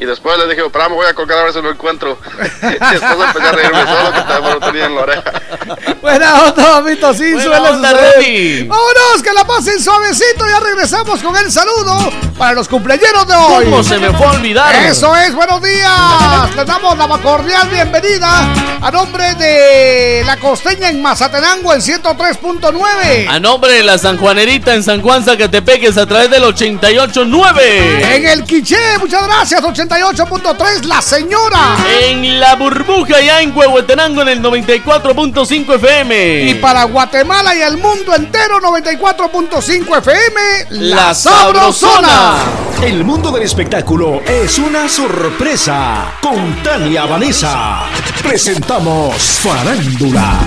Y 0.01 0.05
después 0.07 0.39
le 0.39 0.47
dije, 0.47 0.65
espera, 0.65 0.89
me 0.89 0.95
voy 0.95 1.07
a 1.07 1.15
colgar 1.15 1.39
a 1.39 1.43
ver 1.45 1.53
si 1.53 1.61
lo 1.61 1.71
encuentro. 1.71 2.19
y 2.63 2.93
después 2.93 3.19
empecé 3.27 3.49
a 3.49 3.53
reírme 3.53 3.83
solo 3.85 4.13
que 4.13 4.19
el 4.19 4.27
teléfono 4.27 4.61
tenía 4.61 4.85
en 4.87 4.95
la 4.95 5.01
oreja. 5.01 5.33
Buena 6.01 6.43
onda, 6.45 6.63
mamito, 6.75 7.13
sí, 7.15 7.33
suele 7.33 7.69
suceder. 7.69 8.67
Vámonos, 8.67 9.23
que 9.25 9.33
la 9.33 9.45
pasen 9.45 9.81
suavecito. 9.81 10.47
Ya 10.49 10.61
regresamos 10.61 11.21
con 11.21 11.37
el 11.37 11.51
saludo 11.51 12.13
para 12.39 12.53
los 12.53 12.69
cumpleaños 12.69 13.27
de 13.27 13.35
hoy. 13.35 13.65
¿Cómo 13.65 13.83
se 13.83 13.99
me 13.99 14.13
fue 14.13 14.27
a 14.27 14.31
olvidar? 14.31 14.75
Eso 14.87 15.17
es, 15.17 15.35
buenos 15.35 15.61
días. 15.63 16.55
Les 16.55 16.67
damos 16.67 16.97
la 16.97 17.09
más 17.09 17.21
cordial 17.21 17.69
bienvenida 17.69 18.47
a 18.81 18.91
nombre 18.93 19.35
de 19.35 20.23
La 20.25 20.37
Costeña 20.37 20.91
en 20.91 21.03
Mazatenango 21.03 21.75
en 21.75 21.81
103.9. 21.81 23.29
A 23.29 23.41
nombre 23.41 23.73
de 23.73 23.83
la 23.83 23.99
Sanjuanerita 23.99 24.75
en 24.75 24.85
San 24.85 25.03
Juan 25.03 25.25
Zacatepeques 25.25 25.99
a 25.99 26.07
través 26.07 26.31
del 26.31 26.45
88.9. 26.45 27.61
En 27.61 28.27
el 28.27 28.45
Quiché, 28.45 28.99
muchas 29.01 29.27
gracias, 29.27 29.61
88.3, 29.89 30.85
La 30.85 31.01
Señora. 31.01 31.77
En 32.03 32.39
la 32.39 32.55
burbuja 32.57 33.21
ya 33.21 33.41
en 33.41 33.57
Huehuetenango 33.57 34.23
en 34.23 34.29
el 34.29 34.43
94.5 34.43 35.75
FM. 35.77 36.43
Y 36.51 36.55
para 36.55 36.85
Guatemala 36.85 37.55
y 37.57 37.63
el 37.63 37.79
mundo 37.79 38.15
entero, 38.15 38.61
94.5 38.61 39.99
FM, 39.99 40.41
La 40.71 41.15
Sabrosona. 41.15 42.37
El 42.83 43.05
mundo 43.05 43.31
del 43.33 43.43
espectáculo 43.43 44.21
es 44.27 44.59
una 44.59 44.89
sorpresa. 44.89 46.13
Con 46.21 46.63
Tania 46.63 47.07
Vanessa. 47.07 47.85
Presentamos 48.23 49.17
Farándula. 49.17 50.39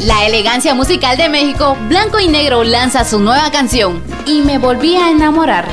La 0.00 0.24
elegancia 0.24 0.74
musical 0.74 1.16
de 1.16 1.28
México, 1.28 1.76
Blanco 1.88 2.18
y 2.18 2.28
Negro 2.28 2.64
lanza 2.64 3.04
su 3.04 3.20
nueva 3.20 3.50
canción 3.50 4.02
y 4.26 4.40
me 4.40 4.58
volví 4.58 4.96
a 4.96 5.10
enamorar. 5.10 5.68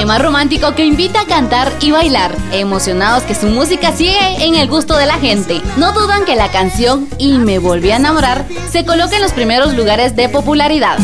Tema 0.00 0.18
romántico 0.18 0.74
que 0.74 0.86
invita 0.86 1.20
a 1.20 1.26
cantar 1.26 1.70
y 1.82 1.90
bailar, 1.90 2.34
emocionados 2.52 3.22
que 3.24 3.34
su 3.34 3.48
música 3.48 3.92
sigue 3.94 4.18
en 4.42 4.54
el 4.54 4.66
gusto 4.66 4.96
de 4.96 5.04
la 5.04 5.18
gente. 5.18 5.60
No 5.76 5.92
dudan 5.92 6.24
que 6.24 6.36
la 6.36 6.50
canción 6.50 7.06
Y 7.18 7.36
me 7.36 7.58
volví 7.58 7.90
a 7.90 7.96
enamorar 7.96 8.46
se 8.72 8.86
coloca 8.86 9.16
en 9.16 9.20
los 9.20 9.32
primeros 9.32 9.74
lugares 9.74 10.16
de 10.16 10.30
popularidad. 10.30 10.98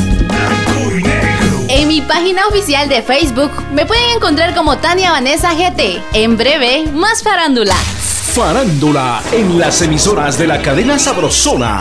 En 1.69 1.89
mi 1.89 2.01
página 2.01 2.47
oficial 2.47 2.89
de 2.89 3.03
Facebook 3.03 3.51
me 3.75 3.85
pueden 3.85 4.17
encontrar 4.17 4.55
como 4.55 4.79
Tania 4.79 5.11
Vanessa 5.11 5.53
GT. 5.53 6.01
En 6.15 6.39
breve, 6.39 6.87
más 6.91 7.23
farándula. 7.23 7.77
Farándula 7.77 9.23
en 9.31 9.59
las 9.59 9.83
emisoras 9.83 10.39
de 10.39 10.47
la 10.47 10.63
cadena 10.63 10.99
Sabrosona. 10.99 11.81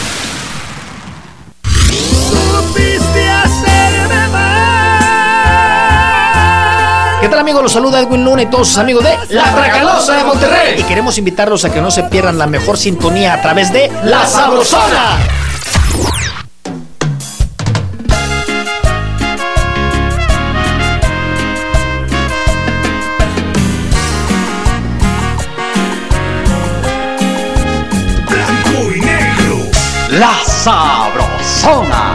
Tal 7.31 7.39
amigos? 7.39 7.63
Los 7.63 7.71
saluda 7.71 8.01
Edwin 8.01 8.25
Luna 8.25 8.41
y 8.43 8.45
todos 8.47 8.67
sus 8.67 8.77
amigos 8.77 9.03
de 9.05 9.17
La 9.29 9.55
Tracalosa 9.55 10.17
de 10.17 10.23
Monterrey. 10.25 10.79
Y 10.79 10.83
queremos 10.83 11.17
invitarlos 11.17 11.63
a 11.63 11.71
que 11.71 11.81
no 11.81 11.89
se 11.89 12.03
pierdan 12.03 12.37
la 12.37 12.45
mejor 12.45 12.77
sintonía 12.77 13.33
a 13.33 13.41
través 13.41 13.71
de 13.71 13.89
La 14.03 14.27
Sabrosona. 14.27 15.17
Blanco 28.27 28.93
y 28.93 28.99
negro. 28.99 29.71
La 30.09 30.33
Sabrosona. 30.45 32.10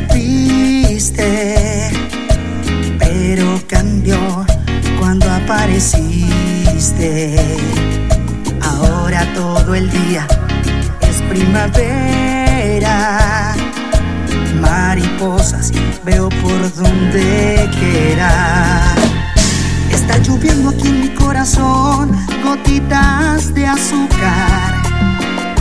Triste, 0.00 1.90
pero 2.98 3.60
cambió 3.66 4.18
cuando 4.98 5.30
apareciste. 5.30 6.26
Ahora 8.62 9.26
todo 9.34 9.74
el 9.74 9.90
día 9.90 10.26
es 11.00 11.22
primavera, 11.30 12.76
mariposas 14.60 15.72
veo 16.04 16.28
por 16.28 16.74
donde 16.74 17.70
quiera. 17.78 18.94
Está 19.90 20.18
lloviendo 20.18 20.70
aquí 20.70 20.88
en 20.88 21.00
mi 21.02 21.08
corazón, 21.10 22.10
gotitas 22.42 23.54
de 23.54 23.66
azúcar. 23.66 24.74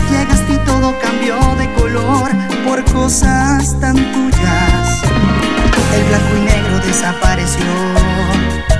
Llegaste 0.10 0.53
y 0.53 0.57
todo 0.65 0.93
cambió 0.99 1.38
de 1.55 1.73
color 1.73 2.52
por 2.65 2.84
cosas 2.85 3.80
tan 3.80 3.95
tuyas. 3.95 5.02
El 5.95 6.03
blanco 6.06 6.38
y 6.38 6.41
negro 6.41 6.80
desapareció, 6.85 7.65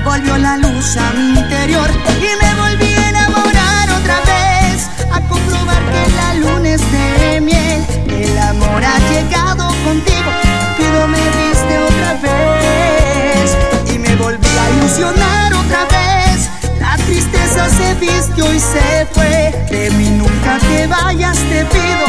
volvió 0.04 0.36
la 0.38 0.56
luz 0.56 0.96
a 0.96 1.12
mi 1.12 1.38
interior 1.38 1.88
y 2.18 2.44
me 2.44 2.54
volví 2.54 2.92
a 2.92 3.08
enamorar 3.10 3.90
otra 3.90 4.18
vez. 4.20 4.88
A 5.12 5.20
comprobar 5.28 5.82
que 5.92 6.10
la 6.16 6.34
luna 6.34 6.68
es 6.70 6.82
de 6.92 7.40
miel, 7.40 7.84
el 8.08 8.38
amor 8.38 8.82
ha 8.84 8.98
llegado 9.10 9.68
contigo. 9.84 10.30
Pido 10.76 11.06
me 11.06 11.18
viste 11.18 11.78
otra 11.78 12.14
vez 12.22 13.56
y 13.94 13.98
me 13.98 14.16
volví 14.16 14.48
a 14.48 14.70
ilusionar 14.78 15.54
otra 15.54 15.84
vez. 15.84 16.50
La 16.80 16.96
tristeza 17.06 17.68
se 17.68 17.94
vistió 17.94 18.52
y 18.52 18.58
se 18.58 19.06
fue. 19.12 19.66
De 19.70 19.90
mí 19.92 20.10
nunca 20.10 20.58
te 20.58 20.86
vayas, 20.86 21.36
te 21.36 21.64
pido, 21.66 22.06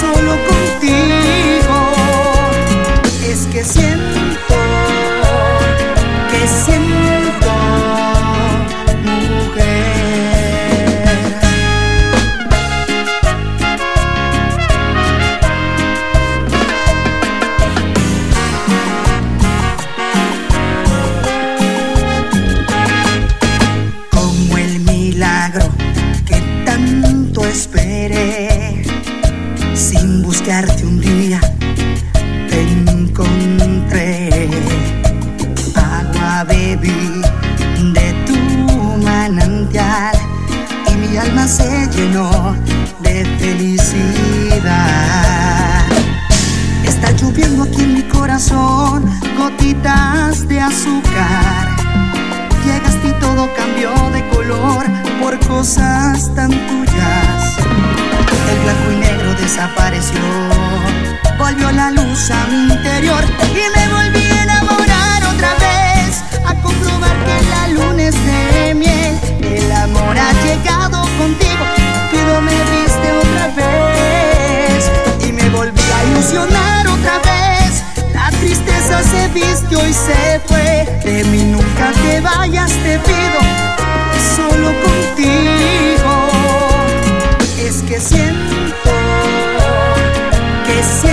solo 0.00 0.32
contigo. 0.48 1.76
Es 3.26 3.46
que 3.46 3.64
siento, 3.64 4.20
que 6.30 6.48
siento, 6.48 6.91
cosas 55.52 56.34
tan 56.34 56.50
tuyas. 56.50 57.40
El 58.50 58.58
blanco 58.64 58.88
y 58.90 58.96
negro 58.96 59.34
desapareció, 59.34 60.20
volvió 61.38 61.70
la 61.72 61.90
luz 61.90 62.30
a 62.30 62.46
mi 62.50 62.72
interior 62.74 63.22
y 63.60 63.64
me 63.76 63.84
volví 63.96 64.24
a 64.38 64.42
enamorar 64.44 65.20
otra 65.32 65.52
vez. 65.66 66.10
A 66.50 66.54
comprobar 66.62 67.16
que 67.26 67.36
la 67.54 67.62
luna 67.76 68.02
es 68.02 68.16
de 68.30 68.74
miel, 68.74 69.14
el 69.42 69.72
amor 69.72 70.16
ha 70.18 70.32
llegado 70.44 70.98
contigo, 71.18 71.64
pero 72.10 72.40
me 72.40 72.56
otra 73.24 73.46
vez 73.60 74.90
y 75.26 75.32
me 75.32 75.48
volví 75.50 75.86
a 75.96 76.04
ilusionar 76.10 76.88
otra 76.88 77.16
vez. 77.30 77.84
La 78.14 78.30
tristeza 78.40 79.02
se 79.02 79.28
vistió 79.28 79.86
y 79.86 79.92
se 79.92 80.40
fue, 80.46 81.00
de 81.04 81.24
mí 81.24 81.42
nunca 81.44 81.92
te 82.02 82.20
vayas, 82.20 82.70
te 82.84 82.98
pido 83.00 83.81
solo 84.36 84.68
contigo. 84.86 86.28
Es 87.58 87.82
que 87.82 88.00
siento, 88.00 88.56
que 90.66 90.82
siento, 90.82 91.11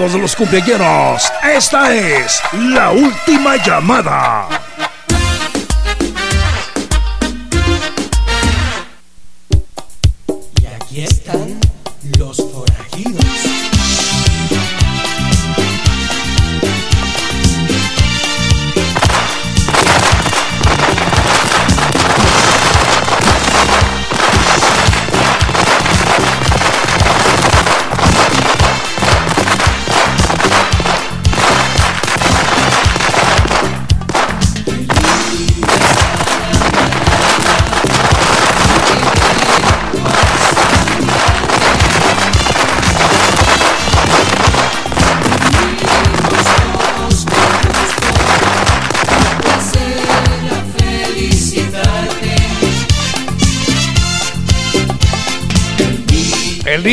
todos 0.00 0.14
los 0.14 0.34
cumpleaños, 0.34 1.30
esta 1.42 1.94
es 1.94 2.40
la 2.54 2.90
última 2.90 3.56
llamada. 3.56 4.69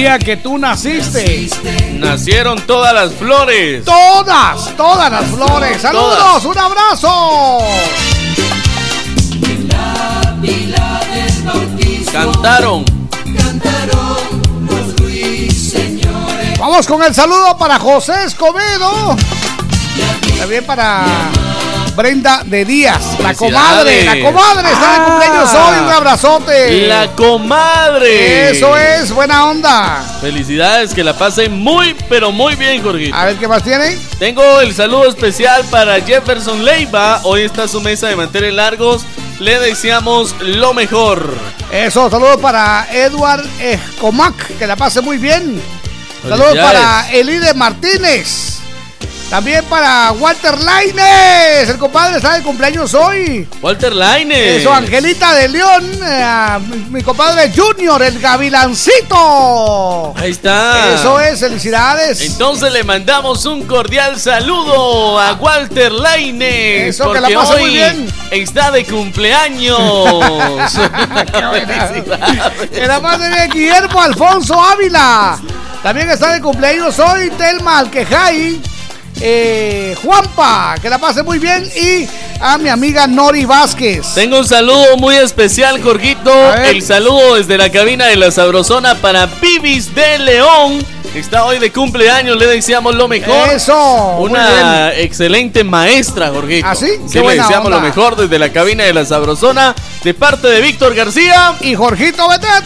Día 0.08 0.20
que 0.20 0.38
tú 0.38 0.58
naciste. 0.58 1.50
Nacieron 1.96 2.62
todas 2.62 2.94
las 2.94 3.12
flores. 3.14 3.84
Todas, 3.84 4.76
todas 4.78 5.12
las 5.12 5.26
flores. 5.26 5.82
Saludos, 5.82 6.18
Todas. 6.18 6.46
un 6.46 6.58
abrazo. 6.58 7.58
Cantaron. 12.12 12.86
Vamos 16.58 16.88
con 16.88 17.04
el 17.04 17.14
saludo 17.14 17.58
para 17.58 17.78
José 17.78 18.14
Escobedo. 18.26 19.18
También 20.40 20.66
para 20.66 21.04
Brenda 21.98 22.44
de 22.46 22.64
Díaz, 22.64 23.17
la 23.28 23.34
comadre. 23.36 24.06
La 24.06 24.32
comadre 24.32 24.72
está 24.72 24.94
de 24.94 25.06
cumpleaños 25.06 25.54
hoy. 25.54 25.80
Un 25.84 25.90
abrazote. 25.92 26.88
La 26.88 27.12
comadre. 27.16 28.52
Eso 28.52 28.78
es, 28.78 29.12
buena 29.12 29.46
onda. 29.46 30.04
Felicidades, 30.22 30.94
que 30.94 31.04
la 31.04 31.14
pasen 31.14 31.52
muy, 31.52 31.96
pero 32.10 32.32
muy 32.32 32.56
bien, 32.56 32.82
Jorgito. 32.84 33.16
A 33.16 33.26
ver 33.26 33.36
qué 33.38 33.48
más 33.48 33.64
tienen. 33.64 34.00
Tengo 34.20 34.62
el 34.62 34.74
saludo 34.74 35.10
especial 35.10 35.64
para 35.70 36.02
Jefferson 36.02 36.64
Leiva. 36.64 37.22
Hoy 37.24 37.44
está 37.44 37.68
su 37.68 37.82
mesa 37.82 38.08
de 38.08 38.16
mantener 38.16 38.54
largos. 38.54 39.04
Le 39.40 39.60
deseamos 39.60 40.36
lo 40.40 40.74
mejor. 40.74 41.36
Eso, 41.72 42.10
saludos 42.10 42.38
para 42.38 42.88
Edward 42.92 43.46
Escomac, 43.60 44.58
que 44.58 44.66
la 44.66 44.76
pase 44.76 45.02
muy 45.02 45.18
bien. 45.18 45.62
Saludos 46.28 46.58
para 46.58 47.12
Elide 47.12 47.54
Martínez. 47.54 48.57
También 49.30 49.66
para 49.66 50.14
Walter 50.14 50.58
Laines, 50.58 51.68
el 51.68 51.78
compadre 51.78 52.16
está 52.16 52.36
de 52.36 52.44
cumpleaños 52.44 52.94
hoy. 52.94 53.46
Walter 53.62 53.94
Laine. 53.94 54.56
Eso, 54.56 54.74
Angelita 54.74 55.34
de 55.34 55.50
León, 55.50 56.00
eh, 56.02 56.58
mi, 56.70 56.78
mi 56.92 57.04
compadre 57.04 57.52
Junior, 57.54 58.02
el 58.04 58.20
gavilancito. 58.20 60.14
Ahí 60.16 60.32
está. 60.32 60.94
Eso 60.96 61.20
es, 61.20 61.42
felicidades. 61.42 62.22
Entonces 62.22 62.72
le 62.72 62.86
mandamos 62.86 63.46
un 63.46 63.68
cordial 63.68 64.18
saludo 64.18 65.20
a 65.20 65.34
Walter 65.34 65.92
Laine. 65.92 66.88
Eso, 66.88 67.12
que 67.12 67.20
la 67.20 67.30
pase 67.30 67.54
hoy 67.56 67.62
muy 67.64 67.70
bien. 67.72 68.14
está 68.32 68.72
de 68.72 68.86
cumpleaños. 68.86 69.78
Que 72.74 72.88
la 72.88 73.00
más 73.00 73.20
de 73.20 73.48
Guillermo 73.48 74.02
Alfonso 74.02 74.62
Ávila. 74.62 75.38
También 75.84 76.10
está 76.10 76.32
de 76.34 76.42
cumpleaños 76.42 76.98
hoy 77.00 77.30
Telma 77.32 77.80
Alquejay. 77.80 78.62
Eh, 79.22 79.96
Juanpa, 80.04 80.76
que 80.82 80.90
la 80.90 80.98
pase 80.98 81.24
muy 81.24 81.40
bien. 81.40 81.70
Y 81.76 82.08
a 82.40 82.58
mi 82.58 82.70
amiga 82.70 83.08
Nori 83.08 83.46
Vázquez. 83.46 84.14
Tengo 84.14 84.40
un 84.40 84.48
saludo 84.48 84.98
muy 84.98 85.16
especial, 85.16 85.82
Jorgito. 85.82 86.32
El 86.56 86.82
saludo 86.82 87.36
desde 87.36 87.58
la 87.58 87.72
cabina 87.72 88.06
de 88.06 88.16
la 88.16 88.32
Sabrosona 88.32 88.96
para 88.96 89.26
Vivis 89.26 89.94
de 89.94 90.20
León. 90.20 90.86
Está 91.16 91.46
hoy 91.46 91.58
de 91.58 91.72
cumpleaños, 91.72 92.38
le 92.38 92.46
deseamos 92.46 92.94
lo 92.96 93.08
mejor. 93.08 93.50
Eso, 93.52 94.18
Una 94.20 94.94
excelente 94.94 95.64
maestra, 95.64 96.30
Jorgito. 96.30 96.68
¿Ah, 96.70 96.76
sí? 96.76 96.86
Le 97.12 97.22
deseamos 97.22 97.66
onda. 97.68 97.70
lo 97.78 97.82
mejor 97.82 98.16
desde 98.16 98.38
la 98.38 98.52
cabina 98.52 98.84
de 98.84 98.94
la 98.94 99.04
Sabrosona. 99.06 99.74
De 100.04 100.14
parte 100.14 100.48
de 100.48 100.62
Víctor 100.62 100.94
García. 100.94 101.56
Y 101.62 101.74
Jorgito 101.76 102.30
Beteta. 102.30 102.62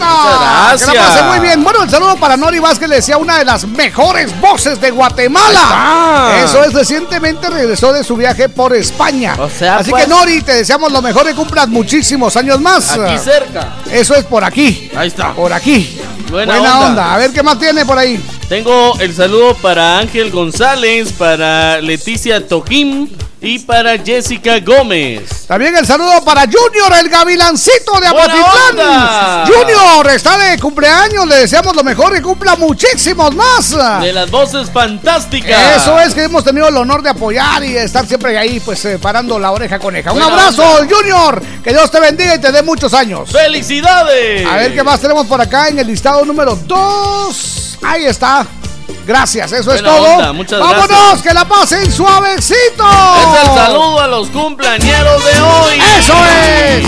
Muchas 0.74 0.82
Que 0.82 0.86
la 0.86 0.94
pase 0.94 0.94
gracias. 0.94 1.26
muy 1.28 1.40
bien. 1.40 1.64
Bueno, 1.64 1.84
el 1.84 1.90
saludo 1.90 2.16
para 2.18 2.36
Nori 2.38 2.60
Vázquez, 2.60 2.90
le 2.90 2.96
decía 2.98 3.18
una 3.18 3.38
de 3.40 3.46
las 3.46 3.66
mejores 3.66 4.38
voces 4.42 4.80
de 4.82 4.92
Guatemala. 4.92 6.34
Eso 6.44 6.64
es, 6.64 6.74
recientemente 6.74 7.50
regresó 7.50 7.94
de 7.94 8.04
su 8.04 8.16
viaje 8.18 8.50
por 8.50 8.76
España. 8.76 9.36
sea, 9.58 9.78
Así 9.78 9.92
pues- 9.92 10.04
que 10.04 10.10
Nori, 10.10 10.42
te 10.42 10.54
deseamos 10.56 10.92
lo 10.92 11.02
mejor 11.02 11.28
y 11.30 11.34
cumplas 11.34 11.68
muchísimos 11.70 12.36
años 12.36 12.60
más. 12.60 12.92
Aquí 12.92 13.18
cerca. 13.18 13.76
Eso 13.90 14.14
es 14.16 14.26
por 14.26 14.44
aquí. 14.44 14.92
Ahí 14.96 15.08
está. 15.08 15.34
Por 15.34 15.54
aquí. 15.54 16.00
Buena 16.32 16.54
Buena, 16.58 16.76
onda. 16.80 16.90
onda. 16.90 17.14
A 17.14 17.18
ver 17.18 17.32
qué 17.34 17.44
más 17.44 17.60
tiene 17.60 17.86
por 17.86 17.98
ahí. 17.98 18.24
Tengo 18.52 19.00
el 19.00 19.16
saludo 19.16 19.56
para 19.56 20.00
Ángel 20.00 20.30
González, 20.30 21.14
para 21.14 21.80
Leticia 21.80 22.46
Toquín 22.46 23.10
y 23.40 23.60
para 23.60 23.98
Jessica 23.98 24.60
Gómez. 24.60 25.48
También 25.48 25.78
el 25.78 25.88
saludo 25.88 26.22
para 26.26 26.42
Junior, 26.42 26.92
el 27.00 27.08
gavilancito 27.08 27.94
de 28.02 28.10
¡Buena 28.10 28.26
Apotitlán. 28.26 28.70
onda! 28.72 29.46
Junior 29.48 30.10
está 30.10 30.38
de 30.38 30.60
cumpleaños, 30.60 31.26
le 31.30 31.38
deseamos 31.38 31.74
lo 31.74 31.82
mejor 31.82 32.14
y 32.18 32.20
cumpla 32.20 32.58
muchísimos 32.58 33.34
más. 33.34 33.70
De 34.02 34.12
las 34.12 34.30
voces 34.30 34.70
fantásticas. 34.70 35.78
Eso 35.82 35.98
es 36.02 36.14
que 36.14 36.24
hemos 36.24 36.44
tenido 36.44 36.68
el 36.68 36.76
honor 36.76 37.02
de 37.02 37.12
apoyar 37.12 37.64
y 37.64 37.78
estar 37.78 38.06
siempre 38.06 38.38
ahí, 38.38 38.60
pues 38.60 38.84
eh, 38.84 39.00
parando 39.00 39.40
la 39.40 39.52
oreja 39.52 39.80
coneja. 39.80 40.12
Un 40.12 40.24
abrazo, 40.24 40.62
onda. 40.62 40.94
Junior. 40.94 41.42
Que 41.64 41.70
Dios 41.70 41.90
te 41.90 42.02
bendiga 42.02 42.36
y 42.36 42.40
te 42.40 42.52
dé 42.52 42.62
muchos 42.64 42.94
años. 42.94 43.32
¡Felicidades! 43.32 44.46
A 44.46 44.58
ver 44.58 44.76
qué 44.76 44.84
más 44.84 45.00
tenemos 45.00 45.26
por 45.26 45.40
acá 45.40 45.70
en 45.70 45.80
el 45.80 45.88
listado 45.88 46.26
número 46.26 46.60
2. 46.68 47.61
Ahí 47.84 48.06
está. 48.06 48.46
Gracias, 49.06 49.52
eso 49.52 49.74
es 49.74 49.82
todo. 49.82 50.04
onda, 50.04 50.32
muchas 50.34 50.60
Vámonos, 50.60 50.88
gracias. 50.88 51.22
que 51.24 51.34
la 51.34 51.46
pasen 51.48 51.92
suavecito. 51.92 52.86
Es 53.18 53.40
el 53.50 53.56
saludo 53.56 54.00
a 54.00 54.08
los 54.08 54.30
cumpleañeros 54.30 55.26
de 55.26 55.42
hoy. 55.42 55.82
¡Eso 55.98 56.14
es! 56.28 56.86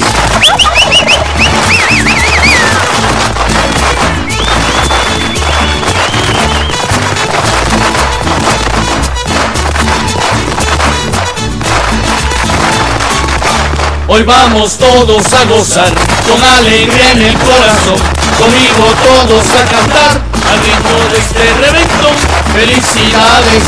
Hoy 14.16 14.22
vamos 14.22 14.78
todos 14.78 15.34
a 15.34 15.44
gozar, 15.46 15.92
con 16.30 16.44
alegría 16.44 17.14
en 17.14 17.22
el 17.24 17.34
corazón, 17.34 17.98
conmigo 18.38 18.86
todos 19.02 19.44
a 19.50 19.66
cantar, 19.66 20.22
al 20.52 20.60
ritmo 20.60 21.10
de 21.10 21.18
este 21.18 21.52
reventón. 21.60 22.16
Felicidades, 22.54 23.64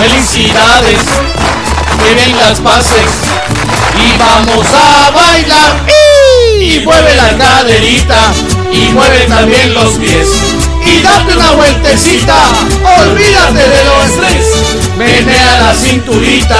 felicidades, 0.00 0.98
que 2.02 2.14
bien 2.14 2.36
las 2.36 2.58
pases, 2.58 3.10
y 3.94 4.18
vamos 4.18 4.66
a 4.74 5.10
bailar. 5.12 5.86
Y 6.60 6.80
mueve 6.80 7.14
la 7.14 7.38
caderita, 7.38 8.32
y 8.72 8.88
mueve 8.88 9.24
también 9.26 9.72
los 9.72 9.90
pies, 9.98 10.26
y 10.88 11.02
date 11.02 11.36
una 11.36 11.52
vueltecita, 11.52 12.34
olvídate 13.00 13.68
de 13.68 13.84
los 13.84 14.04
estrés, 14.06 14.46
menea 14.96 15.60
la 15.60 15.74
cinturita, 15.74 16.56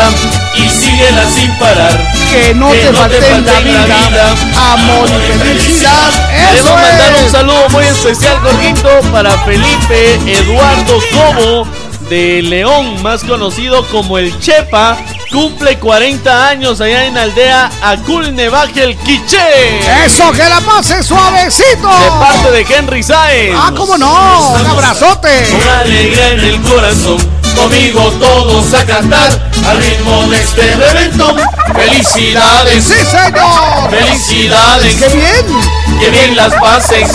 y 0.55 0.69
síguela 0.69 1.25
sin 1.35 1.51
parar. 1.59 2.13
Que 2.31 2.55
no 2.55 2.71
te 2.71 2.93
falte 2.93 3.17
en 3.17 3.47
la 3.47 3.61
vida, 3.61 4.35
amor 4.73 5.09
y 5.09 5.39
felicidad. 5.39 6.11
Eso 6.55 6.75
mandar 6.75 7.15
un 7.25 7.31
saludo 7.31 7.69
muy 7.71 7.85
especial, 7.85 8.39
Gorguito, 8.43 8.89
para 9.13 9.31
Felipe 9.45 10.15
Eduardo 10.27 10.99
Cobo 11.13 11.69
de 12.11 12.43
León, 12.43 13.03
más 13.03 13.25
conocido 13.25 13.87
como 13.89 14.19
el 14.19 14.39
Chepa. 14.41 14.99
Cumple 15.31 15.79
40 15.79 16.49
años 16.49 16.81
allá 16.81 17.05
en 17.05 17.19
aldea 17.19 17.71
Aculnevaje 17.83 18.83
el 18.85 18.97
Quiché. 18.97 20.07
Eso, 20.07 20.33
que 20.33 20.43
la 20.49 20.61
pase 20.63 21.03
suavecito. 21.03 21.87
De 21.87 22.11
parte 22.19 22.51
de 22.51 22.67
Henry 22.75 23.03
Sáenz. 23.03 23.55
Ah, 23.55 23.71
cómo 23.77 23.99
no. 23.99 24.53
Un 24.53 24.67
abrazote. 24.67 25.29
Con 25.51 25.69
alegría 25.81 26.31
en 26.31 26.41
el 26.41 26.63
corazón, 26.63 27.19
conmigo 27.55 28.11
todos 28.13 28.73
a 28.73 28.87
cantar 28.87 29.51
al 29.69 29.77
ritmo 29.79 30.23
de 30.29 30.41
este 30.41 30.75
reventón. 30.77 31.37
Felicidades, 31.75 32.85
Sí, 32.85 32.95
señor. 33.05 33.91
felicidades, 33.91 34.95
¡Qué 34.97 35.09
bien! 35.09 36.01
que 36.01 36.11
bien 36.11 36.37
las 36.37 36.55
pases 36.55 37.11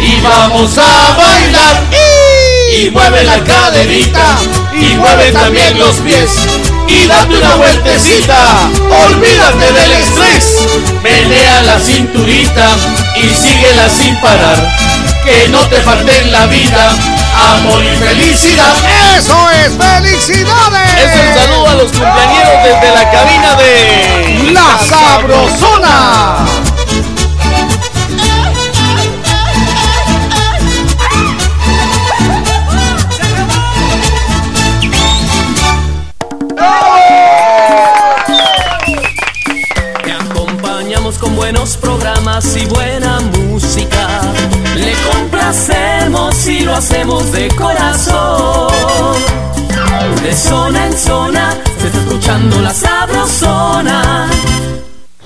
y 0.00 0.20
vamos 0.22 0.70
a 0.78 1.16
bailar. 1.18 1.84
Y 2.78 2.90
mueve 2.90 3.22
la 3.24 3.44
caderita 3.44 4.36
y 4.72 4.94
mueve 4.96 5.32
también 5.32 5.78
los 5.78 5.96
pies 5.96 6.30
y 6.86 7.06
date 7.06 7.36
una 7.36 7.54
vueltecita. 7.56 8.36
Olvídate 9.08 9.72
del 9.72 9.92
estrés, 9.92 10.66
menea 11.02 11.62
la 11.62 11.78
cinturita 11.78 12.66
y 13.16 13.28
síguela 13.28 13.88
sin 13.88 14.16
parar. 14.20 14.76
Que 15.24 15.48
no 15.48 15.60
te 15.68 15.80
falte 15.82 16.16
en 16.20 16.32
la 16.32 16.46
vida 16.46 16.90
amor 17.56 17.82
y 17.84 17.96
felicidad. 17.96 18.74
Eso 19.16 19.50
es, 19.50 19.72
felicidades. 19.76 20.94
Es 20.96 21.12
un 21.14 21.34
saludo 21.34 21.68
a 21.68 21.74
los 21.74 21.90
cumpleañeros 21.90 22.62
desde 22.64 22.94
la 22.94 23.10
cabina 23.10 23.54
de 23.56 24.52
La 24.52 24.78
Sabrosona. 24.78 26.65
Y 42.44 42.66
buena 42.66 43.18
música. 43.20 44.20
Le 44.74 44.92
complacemos 45.10 46.46
y 46.46 46.60
lo 46.60 46.74
hacemos 46.74 47.32
de 47.32 47.48
corazón. 47.48 48.70
De 50.22 50.34
zona 50.34 50.86
en 50.86 50.98
zona 50.98 51.54
se 51.80 51.86
está 51.86 51.98
escuchando 51.98 52.60
la 52.60 52.74
sabrosona. 52.74 54.28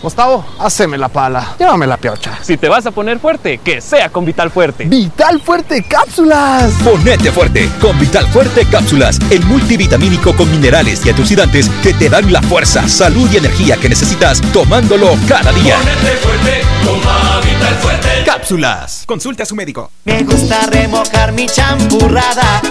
Gustavo, 0.02 0.44
haceme 0.58 0.96
la 0.96 1.08
pala. 1.08 1.54
Llévame 1.58 1.86
la 1.86 1.98
piocha. 1.98 2.38
Si 2.42 2.56
te 2.56 2.68
vas 2.68 2.86
a 2.86 2.90
poner 2.90 3.18
fuerte, 3.18 3.58
que 3.58 3.80
sea 3.80 4.08
con 4.08 4.24
Vital 4.24 4.50
Fuerte. 4.50 4.84
Vital 4.84 5.40
Fuerte 5.40 5.82
Cápsulas. 5.82 6.72
Ponete 6.82 7.30
fuerte 7.30 7.68
con 7.80 7.98
Vital 7.98 8.26
Fuerte 8.28 8.64
Cápsulas, 8.70 9.18
el 9.30 9.44
multivitamínico 9.44 10.34
con 10.34 10.50
minerales 10.50 11.04
y 11.04 11.10
antioxidantes 11.10 11.68
que 11.82 11.92
te 11.92 12.08
dan 12.08 12.32
la 12.32 12.40
fuerza, 12.40 12.88
salud 12.88 13.28
y 13.30 13.36
energía 13.36 13.76
que 13.76 13.90
necesitas 13.90 14.40
tomándolo 14.52 15.16
cada 15.28 15.52
día. 15.52 15.76
Ponete 15.76 16.16
fuerte, 16.18 16.62
toma 16.84 17.40
Vital 17.40 17.74
Fuerte. 17.76 18.08
Cápsulas. 18.24 19.04
Consulte 19.06 19.42
a 19.42 19.46
su 19.46 19.54
médico. 19.54 19.90
Me 20.04 20.22
gusta 20.22 20.66
remojar 20.66 21.32
mi 21.32 21.46
champurrada 21.46 22.62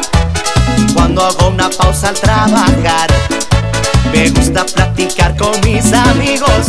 cuando 0.96 1.24
hago 1.24 1.50
una 1.50 1.70
pausa 1.70 2.10
al 2.10 2.16
trabajar. 2.16 3.10
Me 4.12 4.30
gusta 4.30 4.66
platicar 4.66 5.36
con 5.38 5.52
mis 5.62 5.94
amigos 5.94 6.68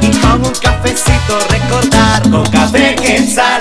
y 0.00 0.10
con 0.18 0.44
un 0.44 0.52
cafecito 0.60 1.38
recordar. 1.50 2.22
Con 2.30 2.44
café 2.50 2.94
quetzal, 2.96 3.60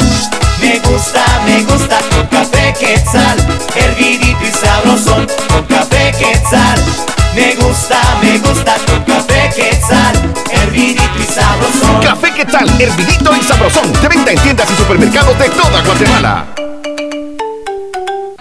me 0.61 0.79
gusta, 0.79 1.23
me 1.45 1.63
gusta 1.63 1.99
con 2.11 2.27
café 2.27 2.73
quetzal, 2.79 3.37
hervidito 3.75 4.45
y 4.45 4.51
sabrosón. 4.51 5.27
Con 5.49 5.63
café 5.65 6.11
quetzal, 6.17 6.79
me 7.35 7.55
gusta, 7.55 7.99
me 8.21 8.39
gusta 8.39 8.75
con 8.87 9.03
café 9.03 9.49
quetzal, 9.55 10.15
hervidito 10.51 11.19
y 11.19 11.33
sabrosón. 11.33 12.01
Café 12.01 12.33
Quetzal, 12.33 12.69
hervidito 12.81 13.35
y 13.35 13.43
sabrosón. 13.43 13.93
De 14.01 14.07
venta 14.07 14.31
en 14.31 14.39
tiendas 14.39 14.69
y 14.71 14.75
supermercados 14.75 15.37
de 15.39 15.49
toda 15.49 15.83
Guatemala. 15.83 16.45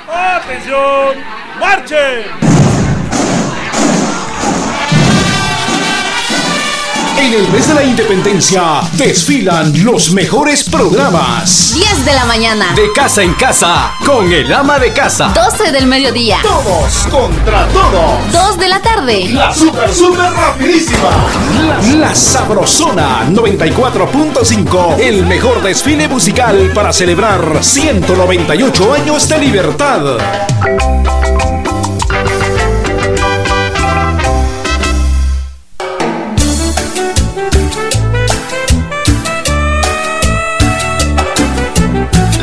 ¡Atención! 0.08 1.16
¡Marchen! 1.60 2.65
En 7.18 7.32
el 7.32 7.48
mes 7.48 7.66
de 7.66 7.74
la 7.74 7.82
independencia 7.82 8.80
desfilan 8.93 9.72
los 9.82 10.12
mejores 10.12 10.64
programas. 10.64 11.72
10 11.74 12.05
de 12.05 12.12
la 12.12 12.24
mañana. 12.26 12.74
De 12.74 12.93
casa 12.93 13.22
en 13.22 13.32
casa, 13.34 13.93
con 14.05 14.30
el 14.32 14.52
ama 14.52 14.78
de 14.78 14.93
casa. 14.93 15.32
12 15.34 15.72
del 15.72 15.86
mediodía. 15.86 16.38
Todos 16.43 17.06
contra 17.10 17.66
todos. 17.68 18.32
2 18.32 18.59
de 18.59 18.68
la 18.68 18.80
tarde. 18.80 19.28
La 19.32 19.52
super, 19.52 19.93
super 19.93 20.30
rapidísima. 20.30 21.09
La, 21.66 21.97
la 21.97 22.14
Sabrosona 22.14 23.26
94.5. 23.30 24.98
El 25.01 25.26
mejor 25.26 25.62
desfile 25.62 26.09
musical 26.09 26.70
para 26.74 26.93
celebrar 26.93 27.64
198 27.64 28.93
años 28.94 29.28
de 29.28 29.38
libertad. 29.38 30.18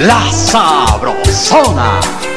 La 0.05 0.29
Sabrosona. 0.29 2.32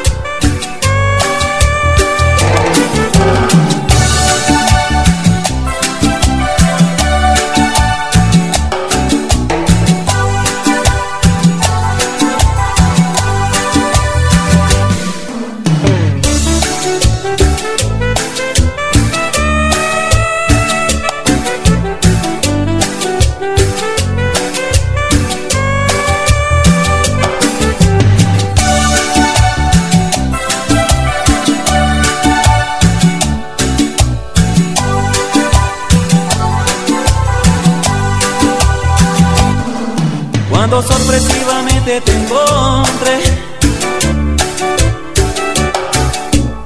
Te 41.86 42.12
encontré 42.12 43.20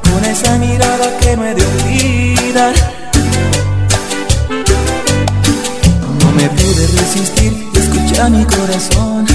con 0.02 0.24
esa 0.24 0.56
mirada 0.56 1.18
que 1.20 1.36
no 1.36 1.44
he 1.44 1.54
de 1.54 1.62
olvidar. 1.62 2.72
No 6.20 6.32
me 6.32 6.48
pude 6.48 6.86
resistir, 6.86 7.68
escucha 7.74 8.30
mi 8.30 8.44
corazón. 8.46 9.26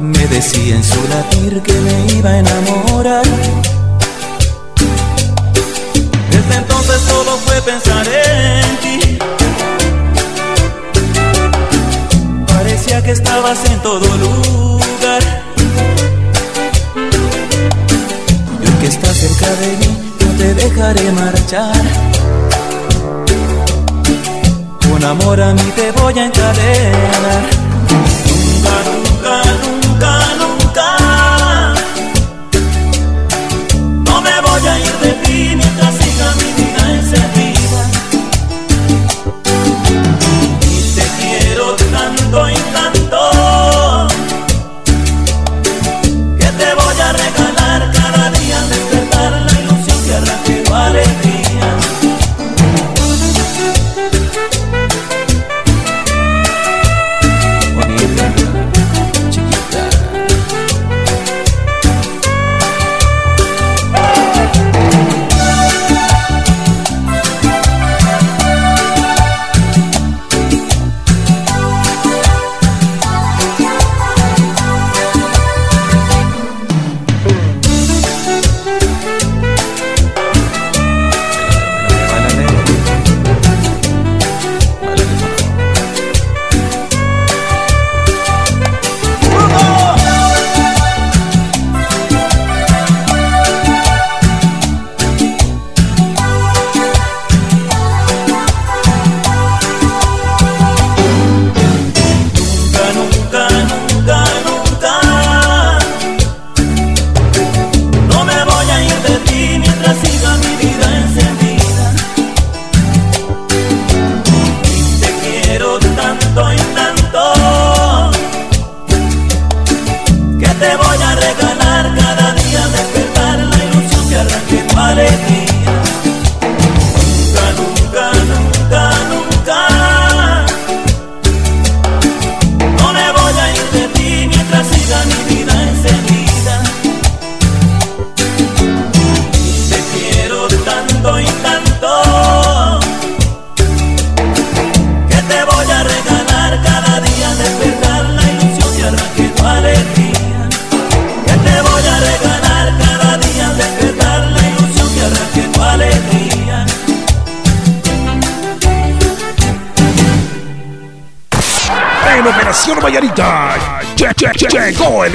Me 0.00 0.26
decía 0.28 0.76
en 0.76 0.84
su 0.84 1.06
latir 1.08 1.60
que 1.60 1.74
me 1.74 2.14
iba 2.14 2.30
a 2.30 2.38
enamorar. 2.38 3.26
Desde 6.30 6.54
entonces 6.56 7.00
solo 7.02 7.36
fue 7.44 7.60
pensar 7.60 8.06
en 8.08 8.76
ti. 8.78 8.85
En 13.46 13.80
todo 13.80 14.04
lugar. 14.16 15.22
Y 18.60 18.70
que 18.80 18.86
estás 18.88 19.16
cerca 19.16 19.46
de 19.46 19.76
mí, 19.76 20.12
no 20.20 20.32
te 20.36 20.54
dejaré 20.54 21.12
marchar. 21.12 21.80
Con 24.88 25.04
amor 25.04 25.40
a 25.40 25.52
mí 25.52 25.72
te 25.76 25.92
voy 25.92 26.18
a 26.18 26.26
encadenar. 26.26 27.75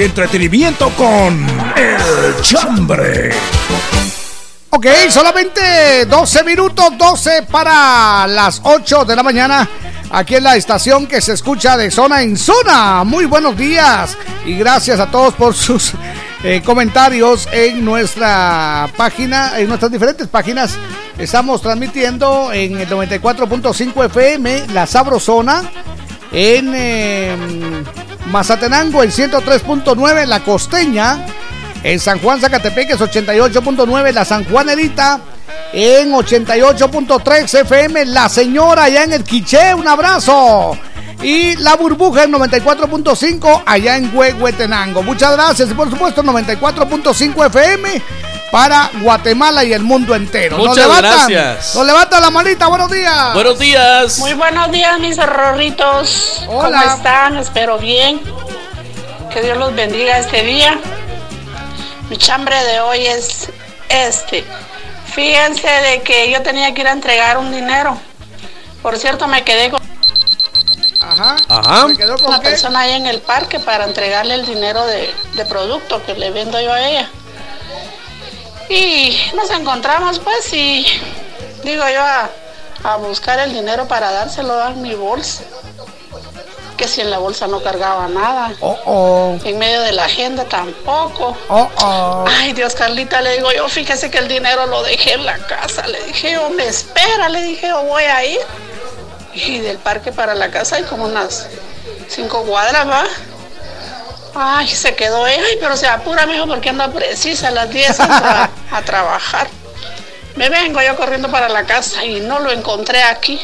Entretenimiento 0.04 0.90
con 0.90 1.46
El 1.76 2.40
Chambre. 2.40 3.30
Ok, 4.70 4.86
solamente 5.10 6.06
12 6.06 6.44
minutos, 6.44 6.96
12 6.98 7.42
para 7.44 8.26
las 8.26 8.60
8 8.64 9.04
de 9.04 9.14
la 9.14 9.22
mañana. 9.22 9.68
Aquí 10.10 10.34
en 10.34 10.44
la 10.44 10.56
estación 10.56 11.06
que 11.06 11.20
se 11.20 11.34
escucha 11.34 11.76
de 11.76 11.90
zona 11.90 12.22
en 12.22 12.36
zona. 12.36 13.04
Muy 13.04 13.26
buenos 13.26 13.56
días 13.56 14.16
y 14.44 14.56
gracias 14.56 14.98
a 14.98 15.10
todos 15.10 15.34
por 15.34 15.54
sus 15.54 15.92
eh, 16.42 16.62
comentarios 16.64 17.48
en 17.52 17.84
nuestra 17.84 18.90
página, 18.96 19.58
en 19.58 19.68
nuestras 19.68 19.92
diferentes 19.92 20.26
páginas. 20.26 20.76
Estamos 21.16 21.62
transmitiendo 21.62 22.52
en 22.52 22.78
el 22.78 22.88
94.5 22.88 24.06
FM, 24.06 24.66
La 24.72 24.86
Sabrosona, 24.86 25.62
en 26.32 26.72
eh, 26.74 27.36
Mazatenango, 28.32 29.02
el 29.02 29.12
103.9, 29.12 30.24
La 30.24 30.40
Costeña, 30.40 31.26
en 31.82 32.00
San 32.00 32.18
Juan 32.18 32.40
Zacatepec, 32.40 32.90
es 32.90 32.98
88.9, 32.98 34.10
La 34.10 34.24
San 34.24 34.46
Juanerita, 34.46 35.20
en 35.74 36.12
88.3 36.12 37.60
FM, 37.60 38.06
La 38.06 38.30
Señora, 38.30 38.84
allá 38.84 39.04
en 39.04 39.12
el 39.12 39.22
Quiché, 39.22 39.74
un 39.74 39.86
abrazo. 39.86 40.78
Y 41.22 41.56
La 41.56 41.76
Burbuja 41.76 42.24
en 42.24 42.32
94.5 42.32 43.64
allá 43.66 43.98
en 43.98 44.16
Huehuetenango. 44.16 45.02
Muchas 45.02 45.32
gracias. 45.32 45.70
Y 45.70 45.74
por 45.74 45.90
supuesto 45.90 46.22
94.5 46.22 47.46
FM 47.46 48.02
para 48.52 48.90
Guatemala 49.00 49.64
y 49.64 49.72
el 49.72 49.82
mundo 49.82 50.14
entero. 50.14 50.58
Muchas 50.58 50.76
nos 50.76 50.86
levantan, 50.86 51.28
gracias. 51.32 51.74
Nos 51.74 51.86
levanta 51.86 52.20
la 52.20 52.30
manita. 52.30 52.66
Buenos 52.66 52.90
días. 52.90 53.32
Buenos 53.32 53.58
días. 53.58 54.18
Muy 54.18 54.34
buenos 54.34 54.70
días, 54.70 55.00
mis 55.00 55.18
horroritos. 55.18 56.42
¿Cómo 56.44 56.58
Hola. 56.58 56.94
están? 56.94 57.38
Espero 57.38 57.78
bien. 57.78 58.20
Que 59.32 59.40
Dios 59.40 59.56
los 59.56 59.74
bendiga 59.74 60.18
este 60.18 60.42
día. 60.42 60.78
Mi 62.10 62.18
chambre 62.18 62.62
de 62.64 62.80
hoy 62.80 63.06
es 63.06 63.48
este. 63.88 64.44
Fíjense 65.14 65.66
de 65.66 66.02
que 66.02 66.30
yo 66.30 66.42
tenía 66.42 66.74
que 66.74 66.82
ir 66.82 66.88
a 66.88 66.92
entregar 66.92 67.38
un 67.38 67.50
dinero. 67.50 67.98
Por 68.82 68.98
cierto, 68.98 69.28
me 69.28 69.44
quedé 69.44 69.70
con 69.70 69.80
Ajá. 71.00 71.36
Ajá. 71.48 71.86
una 72.26 72.40
persona 72.40 72.80
ahí 72.80 72.92
en 72.92 73.06
el 73.06 73.22
parque 73.22 73.58
para 73.60 73.86
entregarle 73.86 74.34
el 74.34 74.44
dinero 74.44 74.84
de, 74.84 75.10
de 75.36 75.46
producto 75.46 76.04
que 76.04 76.12
le 76.12 76.30
vendo 76.30 76.60
yo 76.60 76.70
a 76.70 76.86
ella. 76.86 77.08
Y 78.72 79.30
nos 79.34 79.50
encontramos 79.50 80.18
pues 80.20 80.50
y 80.54 80.86
digo 81.62 81.84
yo 81.92 82.00
a, 82.00 82.30
a 82.84 82.96
buscar 82.96 83.38
el 83.40 83.52
dinero 83.52 83.86
para 83.86 84.10
dárselo 84.10 84.66
en 84.68 84.80
mi 84.80 84.94
bolsa. 84.94 85.42
Que 86.78 86.88
si 86.88 87.02
en 87.02 87.10
la 87.10 87.18
bolsa 87.18 87.46
no 87.46 87.62
cargaba 87.62 88.08
nada. 88.08 88.54
Oh, 88.60 88.78
oh. 88.86 89.38
En 89.44 89.58
medio 89.58 89.82
de 89.82 89.92
la 89.92 90.06
agenda 90.06 90.46
tampoco. 90.46 91.36
Oh, 91.50 91.68
oh. 91.76 92.24
Ay, 92.26 92.54
Dios 92.54 92.74
Carlita, 92.74 93.20
le 93.20 93.34
digo 93.34 93.52
yo, 93.52 93.68
fíjese 93.68 94.10
que 94.10 94.16
el 94.16 94.26
dinero 94.26 94.64
lo 94.64 94.82
dejé 94.82 95.12
en 95.12 95.26
la 95.26 95.36
casa. 95.36 95.86
Le 95.86 96.02
dije 96.04 96.32
yo, 96.32 96.48
me 96.48 96.66
espera, 96.66 97.28
le 97.28 97.42
dije 97.42 97.68
yo, 97.68 97.82
voy 97.82 98.04
a 98.04 98.24
ir. 98.24 98.40
Y 99.34 99.58
del 99.58 99.76
parque 99.76 100.12
para 100.12 100.34
la 100.34 100.50
casa 100.50 100.76
hay 100.76 100.84
como 100.84 101.04
unas 101.04 101.46
cinco 102.08 102.42
cuadras, 102.44 102.88
¿va? 102.88 103.04
Ay, 104.34 104.68
se 104.68 104.94
quedó 104.94 105.26
ella, 105.26 105.42
ay, 105.46 105.58
pero 105.60 105.76
se 105.76 105.86
apura, 105.86 106.26
mijo, 106.26 106.46
porque 106.46 106.70
anda 106.70 106.88
precisa 106.88 107.48
a 107.48 107.50
las 107.50 107.70
10 107.70 107.90
entra 108.00 108.44
a, 108.44 108.50
a 108.78 108.82
trabajar. 108.82 109.48
Me 110.36 110.48
vengo 110.48 110.80
yo 110.80 110.96
corriendo 110.96 111.30
para 111.30 111.48
la 111.48 111.64
casa 111.64 112.04
y 112.04 112.20
no 112.20 112.40
lo 112.40 112.50
encontré 112.50 113.02
aquí. 113.02 113.40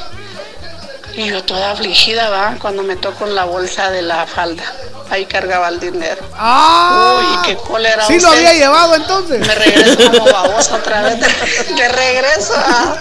Y 1.14 1.26
yo 1.26 1.42
toda 1.42 1.72
afligida, 1.72 2.30
va, 2.30 2.56
cuando 2.60 2.82
me 2.82 2.96
toco 2.96 3.26
en 3.26 3.34
la 3.34 3.44
bolsa 3.44 3.90
de 3.90 4.02
la 4.02 4.26
falda. 4.26 4.62
Ahí 5.10 5.24
cargaba 5.24 5.68
el 5.68 5.80
dinero. 5.80 6.22
Ah. 6.36 7.40
Uy, 7.42 7.46
qué 7.46 7.56
cólera. 7.56 8.06
Sí 8.06 8.20
lo 8.20 8.28
había 8.28 8.52
llevado 8.52 8.94
entonces. 8.94 9.40
Me 9.40 9.54
regreso 9.54 10.12
como 10.12 10.24
babosa 10.32 10.76
otra 10.76 11.02
vez. 11.02 11.18
De, 11.18 11.74
de 11.74 11.88
regreso 11.88 12.54
a. 12.54 12.96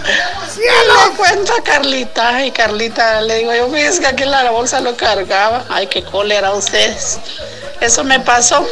Y 0.56 0.60
le 0.60 1.16
cuento 1.16 1.52
a 1.52 1.62
Carlita. 1.62 2.44
Y 2.44 2.50
Carlita 2.50 3.20
le 3.20 3.36
digo, 3.36 3.54
yo 3.54 3.68
fíjese 3.68 4.00
que 4.00 4.06
aquí 4.06 4.22
en 4.22 4.30
la 4.30 4.50
bolsa 4.50 4.80
lo 4.80 4.96
cargaba. 4.96 5.64
Ay, 5.68 5.86
qué 5.86 6.02
cólera 6.02 6.52
ustedes. 6.52 7.18
Eso 7.80 8.04
me 8.04 8.20
pasó. 8.20 8.66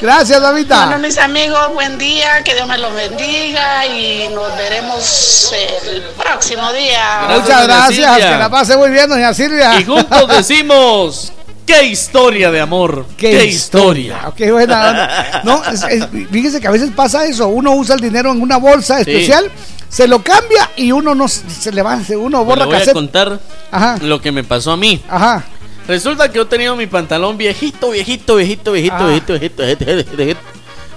Gracias, 0.00 0.40
Davita. 0.40 0.86
Bueno, 0.86 0.98
mis 1.00 1.18
amigos, 1.18 1.74
buen 1.74 1.98
día, 1.98 2.42
que 2.42 2.54
Dios 2.54 2.66
me 2.66 2.78
los 2.78 2.92
bendiga 2.94 3.86
y 3.86 4.28
nos 4.34 4.56
veremos 4.56 5.52
el 5.52 6.02
próximo 6.16 6.72
día. 6.72 7.26
Muchas 7.28 7.64
gracias. 7.66 8.16
Que 8.16 8.38
la 8.38 8.48
pase 8.50 8.76
muy 8.76 8.90
bien, 8.90 9.08
doña 9.10 9.34
Silvia. 9.34 9.78
Y 9.78 9.84
juntos 9.84 10.26
decimos, 10.36 11.32
qué 11.66 11.84
historia 11.84 12.50
de 12.50 12.60
amor. 12.60 13.04
Qué, 13.16 13.44
historia. 13.44 14.20
Ah, 14.24 14.32
Qué 14.34 14.50
buena. 14.50 15.40
No, 15.44 15.62
es- 15.64 15.82
es- 15.82 16.06
fíjese 16.30 16.60
que 16.60 16.66
a 16.68 16.70
veces 16.72 16.90
pasa 16.96 17.26
eso. 17.26 17.48
Uno 17.48 17.72
usa 17.72 17.94
el 17.94 18.00
dinero 18.00 18.32
en 18.32 18.40
una 18.40 18.56
bolsa 18.56 18.96
Sí. 19.04 19.10
especial, 19.10 19.50
se 19.90 20.08
lo 20.08 20.22
cambia 20.24 20.70
y 20.76 20.92
uno 20.92 21.14
no 21.14 21.28
se 21.28 21.72
le 21.72 21.82
va, 21.82 22.02
se- 22.02 22.16
uno 22.16 22.42
borra 22.44 22.64
voy 22.64 22.76
a 22.76 22.92
contar 22.94 23.38
Ajá. 23.70 23.96
lo 24.00 24.18
que 24.20 24.32
me 24.32 24.44
pasó 24.44 24.72
a 24.72 24.76
mí. 24.78 25.02
Ajá. 25.10 25.44
Resulta 25.90 26.28
que 26.30 26.36
yo 26.36 26.46
tenía 26.46 26.72
mi 26.76 26.86
pantalón 26.86 27.36
viejito, 27.36 27.90
viejito, 27.90 28.36
viejito, 28.36 28.70
viejito, 28.70 28.94
Ah. 28.96 29.06
viejito, 29.08 29.32
viejito, 29.32 29.62
viejito, 29.64 30.16
viejito. 30.16 30.40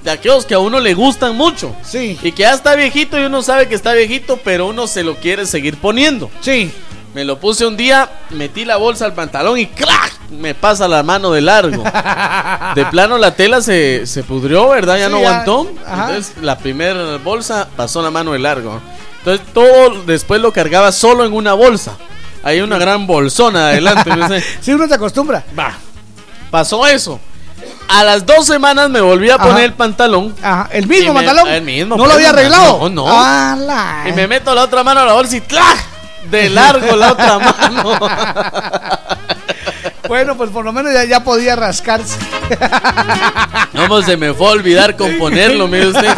De 0.03 0.11
aquellos 0.11 0.45
que 0.45 0.53
a 0.53 0.59
uno 0.59 0.79
le 0.79 0.93
gustan 0.93 1.35
mucho. 1.35 1.75
Sí. 1.83 2.19
Y 2.21 2.31
que 2.31 2.43
ya 2.43 2.51
está 2.53 2.75
viejito 2.75 3.19
y 3.19 3.23
uno 3.23 3.41
sabe 3.41 3.67
que 3.67 3.73
está 3.73 3.93
viejito, 3.93 4.37
pero 4.43 4.67
uno 4.67 4.85
se 4.85 5.01
lo 5.03 5.15
quiere 5.15 5.47
seguir 5.47 5.77
poniendo. 5.77 6.29
Sí. 6.41 6.71
Me 7.15 7.23
lo 7.25 7.39
puse 7.39 7.65
un 7.65 7.75
día, 7.75 8.07
metí 8.29 8.65
la 8.65 8.77
bolsa 8.77 9.05
al 9.05 9.13
pantalón 9.13 9.57
y 9.57 9.65
¡crack! 9.67 10.19
Me 10.29 10.53
pasa 10.53 10.87
la 10.87 11.01
mano 11.03 11.31
de 11.31 11.41
largo. 11.41 11.83
De 12.75 12.85
plano 12.85 13.17
la 13.17 13.35
tela 13.35 13.61
se, 13.61 14.05
se 14.05 14.23
pudrió, 14.23 14.69
¿verdad? 14.69 14.97
Ya 14.99 15.07
Sí, 15.07 15.11
no 15.11 15.21
ya. 15.21 15.29
aguantó. 15.29 15.71
Ajá. 15.87 16.09
Entonces 16.09 16.33
la 16.43 16.57
primera 16.57 17.17
bolsa 17.17 17.67
pasó 17.75 18.01
la 18.03 18.11
mano 18.11 18.33
de 18.33 18.39
largo. 18.39 18.79
Entonces 19.19 19.45
todo 19.53 20.03
después 20.05 20.39
lo 20.41 20.51
cargaba 20.51 20.91
solo 20.91 21.23
en 21.25 21.33
una 21.33 21.53
bolsa. 21.53 21.95
Hay 22.43 22.61
una 22.61 22.77
gran 22.77 23.07
bolsona 23.07 23.67
adelante. 23.69 24.09
no 24.15 24.27
sé. 24.27 24.43
Sí, 24.61 24.73
uno 24.73 24.87
se 24.87 24.93
acostumbra. 24.95 25.43
Va. 25.57 25.73
Pasó 26.51 26.85
eso. 26.85 27.19
A 27.87 28.03
las 28.03 28.25
dos 28.25 28.45
semanas 28.45 28.89
me 28.89 29.01
volví 29.01 29.29
a 29.29 29.35
Ajá. 29.35 29.43
poner 29.45 29.63
el 29.65 29.73
pantalón. 29.73 30.35
Ajá. 30.41 30.69
El 30.71 30.87
mismo 30.87 31.13
me- 31.13 31.23
pantalón. 31.23 31.47
el 31.53 31.61
mismo, 31.61 31.95
no 31.95 32.05
lo 32.05 32.13
había 32.13 32.29
arreglado. 32.29 32.89
No, 32.89 33.07
no. 33.07 33.07
¡Ala! 33.23 34.03
Y 34.07 34.11
me 34.13 34.27
meto 34.27 34.53
la 34.53 34.63
otra 34.63 34.83
mano 34.83 35.01
a 35.01 35.05
la 35.05 35.13
bolsa 35.13 35.35
y 35.37 35.41
¡tlac! 35.41 35.77
De 36.29 36.49
largo 36.49 36.95
la 36.95 37.11
otra 37.11 37.39
mano. 37.39 37.99
Bueno, 40.07 40.35
pues 40.35 40.49
por 40.49 40.65
lo 40.65 40.73
menos 40.73 40.93
ya, 40.93 41.05
ya 41.05 41.23
podía 41.23 41.55
rascarse. 41.55 42.17
No, 43.73 43.87
pues 43.87 44.05
se 44.05 44.17
me 44.17 44.33
fue 44.33 44.47
a 44.47 44.51
olvidar 44.51 44.95
componerlo, 44.95 45.67
mire 45.67 45.87
usted. 45.87 46.09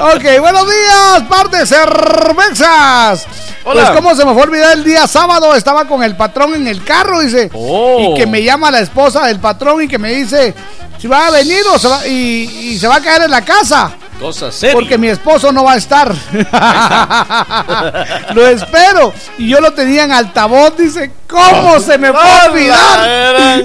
Ok, 0.00 0.40
buenos 0.40 0.66
días, 0.66 1.22
par 1.28 1.50
de 1.50 1.66
cervezas. 1.66 3.26
Hola. 3.64 3.82
Pues 3.82 3.90
cómo 3.90 4.14
se 4.14 4.24
me 4.24 4.32
fue 4.32 4.42
a 4.42 4.44
olvidar 4.46 4.72
el 4.76 4.84
día 4.84 5.06
sábado, 5.06 5.54
estaba 5.54 5.86
con 5.86 6.02
el 6.02 6.16
patrón 6.16 6.54
en 6.54 6.68
el 6.68 6.82
carro, 6.84 7.20
dice. 7.20 7.50
Oh. 7.52 8.12
Y 8.14 8.18
que 8.18 8.26
me 8.26 8.42
llama 8.42 8.70
la 8.70 8.80
esposa 8.80 9.26
del 9.26 9.40
patrón 9.40 9.82
y 9.82 9.88
que 9.88 9.98
me 9.98 10.12
dice 10.12 10.54
si 10.98 11.08
va 11.08 11.28
a 11.28 11.30
venir 11.30 11.62
o 11.72 11.78
se 11.78 11.88
va, 11.88 12.06
y, 12.06 12.70
y 12.72 12.78
se 12.78 12.86
va 12.86 12.96
a 12.96 13.00
caer 13.00 13.22
en 13.22 13.30
la 13.30 13.42
casa. 13.42 13.90
Cosa 14.20 14.52
seria. 14.52 14.74
Porque 14.74 14.98
mi 14.98 15.08
esposo 15.08 15.50
no 15.50 15.64
va 15.64 15.72
a 15.72 15.76
estar. 15.76 16.14
lo 18.34 18.46
espero. 18.46 19.14
Y 19.38 19.48
yo 19.48 19.60
lo 19.60 19.72
tenía 19.72 20.04
en 20.04 20.12
altavoz, 20.12 20.76
dice, 20.76 21.10
¿cómo 21.26 21.80
se 21.80 21.96
me 21.96 22.12
fue 22.12 22.20
a 22.20 22.50
olvidar? 22.50 23.64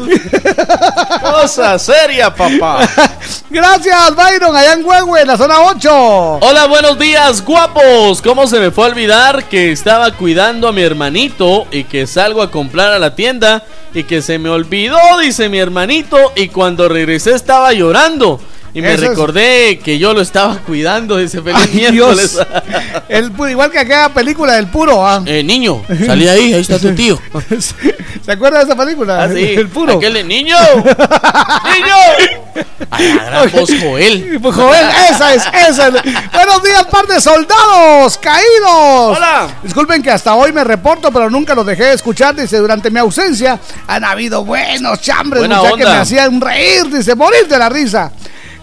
Cosa 1.22 1.78
seria, 1.78 2.34
papá. 2.34 2.88
Gracias, 3.50 4.16
Byron, 4.16 4.56
allá 4.56 4.74
en 4.74 4.86
Huehue, 4.86 5.22
en 5.22 5.28
la 5.28 5.38
zona 5.38 5.60
8. 5.60 6.40
Hola, 6.42 6.68
buenos 6.68 6.98
días, 6.98 7.44
guapos. 7.44 8.22
¿Cómo 8.22 8.48
se 8.48 8.62
me 8.62 8.72
fue 8.72 8.86
a 8.86 8.88
olvidar 8.88 9.50
que 9.50 9.74
estaba 9.74 10.12
cuidando 10.12 10.70
a 10.70 10.72
mi 10.72 10.84
hermanito 10.84 11.68
y 11.70 11.84
que 11.84 12.08
salgo 12.08 12.42
a 12.42 12.50
comprar 12.50 12.94
a 12.94 13.00
la 13.00 13.14
tienda 13.14 13.64
y 13.94 14.04
que 14.04 14.22
se 14.22 14.40
me 14.40 14.48
olvidó, 14.48 14.98
dice 15.22 15.50
mi 15.50 15.60
hermanito, 15.60 16.32
y 16.38 16.48
cuando 16.48 16.88
regresé 16.88 17.34
estaba 17.34 17.74
llorando? 17.74 18.40
Y 18.76 18.82
me 18.82 18.94
Eso 18.94 19.04
es- 19.04 19.10
recordé 19.12 19.80
que 19.80 19.98
yo 19.98 20.14
lo 20.14 20.20
estaba 20.20 20.58
cuidando, 20.68 21.16
dice 21.18 21.42
feliz 21.42 21.58
Ay, 21.62 21.70
miércoles. 21.74 22.34
Dios. 22.34 22.48
El 23.10 23.32
igual 23.50 23.72
que 23.72 23.80
aquella 23.80 24.10
película 24.10 24.54
del 24.56 24.68
puro, 24.68 25.08
¿ah? 25.08 25.24
Eh, 25.26 25.42
niño, 25.44 25.82
salí 26.06 26.28
ahí, 26.28 26.54
ahí 26.54 26.60
está 26.62 26.78
tu 26.78 26.94
tío. 26.94 27.18
¿Se 28.24 28.32
acuerda 28.34 28.58
de 28.60 28.66
esa 28.66 28.76
película? 28.76 29.24
Ah, 29.24 29.30
sí. 29.34 29.54
El 29.56 29.70
puro. 29.70 29.94
Aquel 29.94 30.14
de 30.16 30.24
niño. 30.26 30.58
¡Niño! 30.76 31.96
A 32.92 33.00
la 33.02 33.26
gran 33.26 33.52
voz, 33.52 33.70
Joel. 33.82 34.40
Pues, 34.42 34.56
Joel, 34.56 34.86
esa 35.10 35.34
es, 35.34 35.44
esa 35.70 35.88
es. 35.88 35.94
Buenos 36.34 36.64
días, 36.64 36.86
par 36.92 37.08
de 37.08 37.22
soldados 37.22 38.18
caídos. 38.18 39.18
Hola. 39.18 39.48
Disculpen 39.64 40.02
que 40.04 40.12
hasta 40.12 40.36
hoy 40.36 40.52
me 40.52 40.64
reporto, 40.66 41.12
pero 41.12 41.30
nunca 41.30 41.56
los 41.56 41.66
dejé 41.66 41.84
de 41.86 41.94
escuchar. 41.94 42.36
Dice, 42.36 42.58
durante 42.58 42.90
mi 42.92 43.00
ausencia 43.00 43.58
han 43.88 44.04
habido 44.04 44.44
buenos 44.44 45.00
chambres, 45.02 45.44
muchachos, 45.44 45.78
que 45.78 45.84
me 45.86 45.90
hacían 45.92 46.42
reír, 46.42 46.90
dice, 46.92 47.16
morir 47.16 47.48
de 47.48 47.58
la 47.58 47.70
risa. 47.70 48.12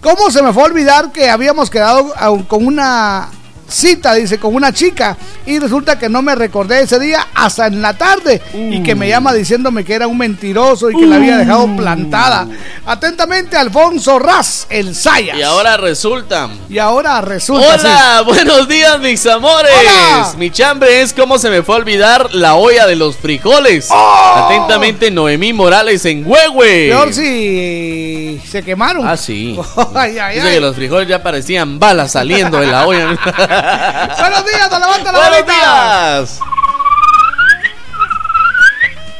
¿Cómo 0.02 0.32
se 0.32 0.42
me 0.42 0.52
fue 0.52 0.64
a 0.64 0.66
olvidar 0.66 1.12
que 1.12 1.30
habíamos 1.30 1.70
quedado 1.70 2.12
con 2.48 2.66
una 2.66 3.28
cita, 3.72 4.14
dice, 4.14 4.38
con 4.38 4.54
una 4.54 4.72
chica 4.72 5.16
y 5.46 5.58
resulta 5.58 5.98
que 5.98 6.08
no 6.08 6.22
me 6.22 6.34
recordé 6.34 6.82
ese 6.82 6.98
día 6.98 7.28
hasta 7.34 7.66
en 7.66 7.82
la 7.82 7.94
tarde 7.94 8.40
y 8.54 8.82
que 8.82 8.94
me 8.94 9.08
llama 9.08 9.32
diciéndome 9.32 9.84
que 9.84 9.94
era 9.94 10.06
un 10.06 10.18
mentiroso 10.18 10.90
y 10.90 10.96
que 10.96 11.06
la 11.06 11.16
había 11.16 11.36
dejado 11.38 11.68
plantada. 11.76 12.46
Atentamente, 12.86 13.56
Alfonso 13.56 14.18
Raz, 14.18 14.66
el 14.70 14.94
Sayas. 14.94 15.36
Y 15.38 15.42
ahora 15.42 15.76
resulta. 15.76 16.48
Y 16.68 16.78
ahora 16.78 17.20
resulta. 17.20 17.74
Hola, 17.74 18.22
buenos 18.26 18.68
días, 18.68 18.98
mis 19.00 19.24
amores. 19.26 19.72
Hola. 19.80 20.32
Mi 20.36 20.50
chambre 20.50 21.00
es 21.02 21.12
como 21.12 21.38
se 21.38 21.50
me 21.50 21.62
fue 21.62 21.76
a 21.76 21.78
olvidar 21.78 22.34
la 22.34 22.54
olla 22.54 22.86
de 22.86 22.96
los 22.96 23.16
frijoles. 23.16 23.88
Atentamente, 23.90 25.10
Noemí 25.10 25.52
Morales 25.52 26.04
en 26.04 26.24
Huehue. 26.26 26.88
Peor 26.88 27.12
si 27.12 28.40
se 28.48 28.62
quemaron. 28.62 29.06
Ah, 29.06 29.16
sí. 29.16 29.58
Ay, 29.94 30.18
ay, 30.18 30.36
Dice 30.36 30.48
ay. 30.48 30.54
que 30.54 30.60
los 30.60 30.74
frijoles 30.76 31.08
ya 31.08 31.22
parecían 31.22 31.78
balas 31.78 32.12
saliendo 32.12 32.58
de 32.58 32.66
la 32.66 32.86
olla. 32.86 33.08
Buenos 34.18 34.44
días, 34.44 34.68
te 34.70 34.78
levanta 34.80 35.12
la 35.12 35.18
Buenos 35.18 35.30
manita. 35.46 35.52
días. 35.52 36.40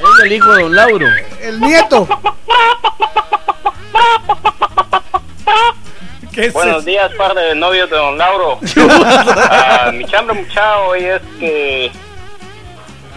Es 0.01 0.25
el 0.25 0.33
hijo 0.33 0.53
de 0.55 0.63
Don 0.65 0.75
Lauro. 0.75 1.07
El 1.41 1.61
nieto. 1.61 2.09
¿Qué 6.33 6.47
es 6.47 6.53
Buenos 6.53 6.77
eso? 6.79 6.87
días, 6.87 7.13
par 7.17 7.35
de 7.35 7.55
novios 7.55 7.89
de 7.91 7.97
Don 7.97 8.19
Lauro. 8.19 8.59
Ah, 9.85 9.91
mi 9.93 10.05
chambre 10.07 10.35
mucha 10.35 10.79
hoy 10.81 11.05
es 11.05 11.21
que 11.39 11.91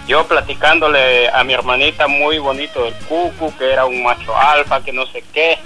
yo 0.08 0.26
platicándole 0.28 1.30
a 1.30 1.44
mi 1.44 1.54
hermanita 1.54 2.08
muy 2.08 2.38
bonito 2.40 2.84
del 2.84 2.94
cucu, 3.08 3.56
que 3.58 3.72
era 3.72 3.86
un 3.86 4.04
macho 4.04 4.36
alfa, 4.38 4.82
que 4.82 4.92
no 4.92 5.06
sé 5.08 5.24
qué. 5.34 5.58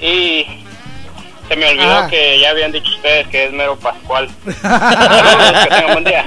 Y 0.00 0.64
se 1.50 1.56
me 1.56 1.66
olvidó 1.68 1.90
Ah. 1.90 2.06
que 2.08 2.38
ya 2.40 2.50
habían 2.50 2.70
dicho 2.70 2.88
ustedes 2.96 3.26
que 3.28 3.46
es 3.46 3.52
mero 3.52 3.76
Pascual. 3.76 4.30
Saludos, 4.62 5.64
que 5.64 5.68
tengan 5.74 5.92
buen 5.94 6.04
día. 6.04 6.24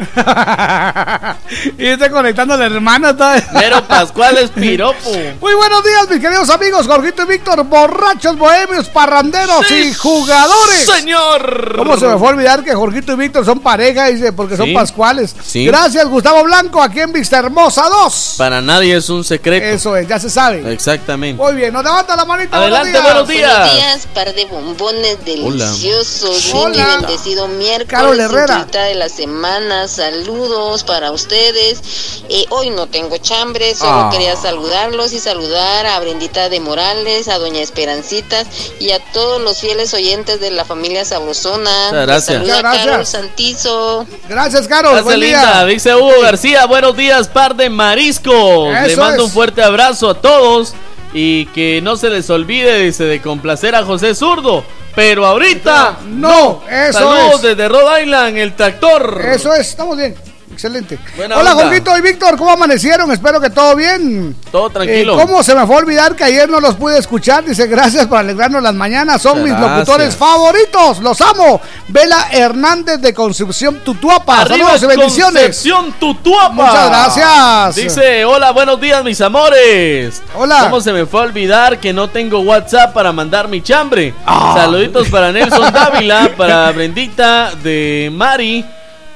y 1.78 1.86
está 1.88 2.10
conectando 2.10 2.54
a 2.56 2.58
la 2.58 2.66
hermana. 2.66 3.16
todavía. 3.16 3.48
Mero 3.54 3.84
Pascual 3.88 4.38
es 4.38 4.50
piropo. 4.50 5.10
Muy 5.40 5.54
buenos 5.54 5.82
días, 5.84 6.10
mis 6.10 6.20
queridos 6.20 6.50
amigos, 6.50 6.88
Jorgito 6.88 7.24
y 7.24 7.26
Víctor, 7.26 7.64
borrachos, 7.64 8.38
bohemios, 8.38 8.90
parranderos 8.90 9.66
Sí, 9.68 9.76
y 9.76 9.94
jugadores. 9.94 10.86
Señor. 10.86 11.76
¿Cómo 11.78 11.98
se 11.98 12.06
me 12.08 12.18
fue 12.18 12.28
a 12.28 12.32
olvidar 12.32 12.64
que 12.64 12.74
Jorgito 12.76 13.14
y 13.14 13.16
Víctor 13.16 13.45
son 13.45 13.60
pareja? 13.60 14.08
Dice, 14.08 14.34
porque 14.34 14.58
son 14.58 14.68
Sí. 14.68 14.74
pascuales. 14.74 15.34
Sí. 15.41 15.66
Gracias, 15.66 16.06
Gustavo 16.08 16.44
Blanco, 16.44 16.82
aquí 16.82 17.00
en 17.00 17.14
Vista 17.14 17.38
Hermosa 17.40 17.88
2. 17.88 18.36
Para 18.38 18.60
nadie 18.62 18.98
es 18.98 19.10
un 19.10 19.24
secreto. 19.24 19.66
Eso 19.66 19.95
es, 19.95 20.06
ya 20.06 20.20
se 20.20 20.30
sabe. 20.30 20.74
Exactamente. 20.74 21.41
Muy 21.41 21.54
bien, 21.54 21.72
nos 21.74 21.84
levanta 21.84 22.14
la 22.16 22.26
manita. 22.26 22.58
Adelante, 22.58 23.00
buenos 23.00 23.28
días. 23.28 23.54
Buenos 23.58 23.74
días, 23.76 24.08
par 24.14 24.34
de 24.34 24.45
bombones 24.45 25.12
deliciosos. 25.18 26.52
Hola. 26.53 26.69
Lindo 26.69 26.80
y 26.91 26.95
bendecido 27.02 27.48
miércoles. 27.48 27.88
Carol 27.88 28.19
Herrera. 28.19 28.65
de 28.72 28.95
la 28.95 29.10
semana. 29.10 29.88
Saludos 29.88 30.84
para 30.84 31.11
ustedes. 31.11 32.23
Eh, 32.30 32.45
hoy 32.49 32.69
no 32.69 32.88
tengo 32.88 33.18
chambre, 33.18 33.76
solo 33.76 33.91
Ah. 33.91 34.10
quería 34.11 34.35
saludarlos 34.35 35.14
y 35.14 35.19
saludar 35.19 35.85
a 35.85 35.99
Brendita 35.99 36.49
de 36.49 36.60
Morales, 36.60 37.27
a 37.27 37.38
Doña 37.38 37.61
Esperancitas 37.61 38.48
y 38.80 38.91
a 38.91 38.99
todos 39.11 39.41
los 39.41 39.60
fieles 39.60 39.94
oyentes 39.94 40.40
de 40.40 40.52
la 40.52 40.65
familia 40.65 41.06
Sabrosona. 41.06 41.91
Gracias. 41.91 42.26
Saluda 42.38 42.60
gracias. 42.60 42.85
Carol 42.85 43.06
Santizo. 43.06 44.06
Gracias, 44.30 44.68
Carol. 44.68 44.91
Gracias, 44.94 45.03
Buen 45.06 45.19
linda. 45.19 45.64
día. 45.64 45.65
Dice 45.65 45.95
Hugo 45.95 46.22
García, 46.22 46.65
buenos 46.65 46.95
días, 46.95 47.27
par 47.27 47.56
de 47.56 47.69
mariscos. 47.69 48.73
Le 48.88 48.95
mando 48.95 49.23
es. 49.23 49.30
un 49.30 49.31
fuerte 49.31 49.61
abrazo 49.61 50.10
a 50.10 50.22
todos 50.22 50.73
y 51.14 51.45
que 51.48 51.80
no 51.81 51.95
se 51.95 52.10
les 52.10 52.30
olvide, 52.30 52.80
dice, 52.80 53.03
de 53.03 53.22
complacer 53.22 53.76
a 53.76 53.84
José 53.84 54.15
Zurdo. 54.15 54.64
Pero 54.95 55.26
ahorita, 55.26 55.98
No, 56.06 56.64
eso 56.70 56.99
saludos 56.99 57.36
es. 57.36 57.41
desde 57.41 57.68
Rhode 57.68 58.03
Island, 58.03 58.38
el 58.38 58.56
tractor. 58.56 59.22
Eso 59.26 59.53
es, 59.53 59.70
estamos 59.70 59.98
bien. 59.98 60.15
Excelente. 60.54 61.00
Buena 61.18 61.38
Hola, 61.38 61.52
onda. 61.52 61.66
Jorgito 61.66 61.98
y 61.98 62.02
Víctor, 62.02 62.38
¿cómo 62.38 62.52
amanecieron? 62.52 63.12
Espero 63.12 63.42
que 63.42 63.50
todo 63.50 63.76
bien. 63.76 64.36
Todo 64.52 64.70
tranquilo. 64.70 65.14
Eh, 65.14 65.26
¿Cómo 65.26 65.44
se 65.44 65.56
me 65.56 65.66
fue 65.66 65.76
a 65.76 65.80
olvidar 65.80 66.16
que 66.16 66.24
ayer 66.24 66.50
no 66.50 66.60
los 66.60 66.76
pude 66.76 66.98
escuchar? 66.98 67.44
Dice, 67.44 67.68
gracias 67.68 68.08
por 68.08 68.20
alegrarnos 68.20 68.62
las 68.62 68.74
mañanas. 68.74 69.22
Son 69.22 69.44
mis 69.44 69.58
locutores 69.58 70.16
favoritos. 70.16 71.00
Los 71.00 71.20
amo. 71.22 71.60
Vela 71.88 72.28
Hernández 72.32 73.00
de 73.02 73.14
Concepción 73.14 73.80
Tutuapa. 73.84 74.42
Arriba 74.42 74.78
Saludos 74.78 74.84
y 74.84 74.86
bendiciones. 74.98 75.44
Concepción 75.44 75.94
Tutuapa. 76.00 76.54
Muchas 76.54 76.90
gracias. 76.90 77.76
Dice, 77.76 78.26
hola, 78.26 78.52
buenos 78.52 78.80
días, 78.80 79.04
mis 79.04 79.20
amores. 79.22 80.22
Hola. 80.36 80.60
¿Cómo 80.64 80.82
se 80.82 80.94
me 80.94 81.06
fue 81.06 81.22
a 81.22 81.24
olvidar 81.24 81.80
que 81.80 81.94
no 81.94 82.10
tengo 82.10 82.40
WhatsApp 82.40 82.94
para 82.94 83.12
mandar 83.12 83.48
mi 83.48 83.62
chambre? 83.62 84.14
Ah. 84.26 84.54
Saluditos 84.56 85.10
para 85.10 85.32
Nelson 85.32 85.74
Dávila, 85.74 86.32
para 86.38 86.72
Brendita 86.72 87.52
de 87.64 88.10
Mari, 88.14 88.66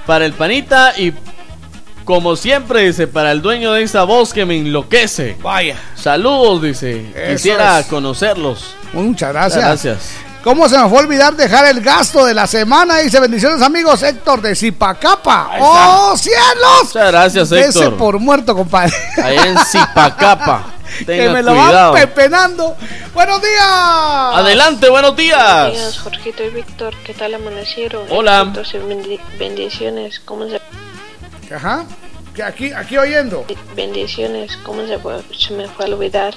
para 0.07 0.25
el 0.25 0.33
Panita 0.33 0.97
y 0.97 1.13
como 2.05 2.37
siempre, 2.37 2.87
dice, 2.87 3.05
para 3.05 3.33
el 3.33 3.41
dueño 3.41 3.73
de 3.73 3.83
esa 3.83 4.05
voz 4.05 4.33
que 4.33 4.45
me 4.45 4.55
enloquece. 4.55 5.35
Vaya. 5.43 5.75
Saludos, 5.93 6.61
dice. 6.61 7.11
Eso 7.13 7.33
Quisiera 7.33 7.81
es. 7.81 7.87
conocerlos. 7.87 8.75
Muchas 8.93 9.33
gracias. 9.33 9.61
Gracias. 9.61 9.99
¿Cómo 10.41 10.69
se 10.69 10.77
me 10.77 10.87
fue 10.87 10.99
a 10.99 11.01
olvidar 11.01 11.35
dejar 11.35 11.65
el 11.65 11.81
gasto 11.81 12.25
de 12.25 12.33
la 12.33 12.47
semana? 12.47 12.99
Dice, 12.99 13.19
bendiciones 13.19 13.61
amigos, 13.61 14.01
Héctor 14.01 14.41
de 14.41 14.55
Zipacapa. 14.55 15.51
¡Oh, 15.59 16.15
cielos! 16.15 16.83
Muchas 16.85 17.11
gracias, 17.11 17.51
Héctor. 17.51 17.97
por 17.97 18.17
muerto, 18.19 18.55
compadre. 18.55 18.93
Ahí 19.21 19.35
en 19.37 19.57
Zipacapa. 19.65 20.63
que 21.05 21.29
me 21.29 21.43
lo 21.43 21.51
cuidado. 21.53 21.91
van 21.93 22.01
pepenando. 22.01 22.75
¡Buenos 23.13 23.41
días! 23.41 23.61
Adelante, 23.61 24.89
buenos 24.89 25.15
días. 25.15 25.61
Buenos 25.61 25.73
días, 25.77 25.99
Jorgito 25.99 26.43
y 26.43 26.49
Víctor. 26.49 26.93
¿Qué 27.03 27.13
tal 27.13 27.33
amanecieron? 27.35 28.05
Hola. 28.09 28.51
Bendiciones. 29.39 30.19
¿Cómo 30.19 30.47
se 30.47 30.61
Ajá. 31.53 31.85
Aquí, 32.45 32.71
aquí 32.71 32.97
oyendo. 32.97 33.45
bendiciones? 33.75 34.57
¿Cómo 34.57 34.85
se, 34.85 34.99
fue- 34.99 35.23
se 35.35 35.53
me 35.53 35.67
fue 35.67 35.85
a 35.85 35.87
olvidar 35.89 36.33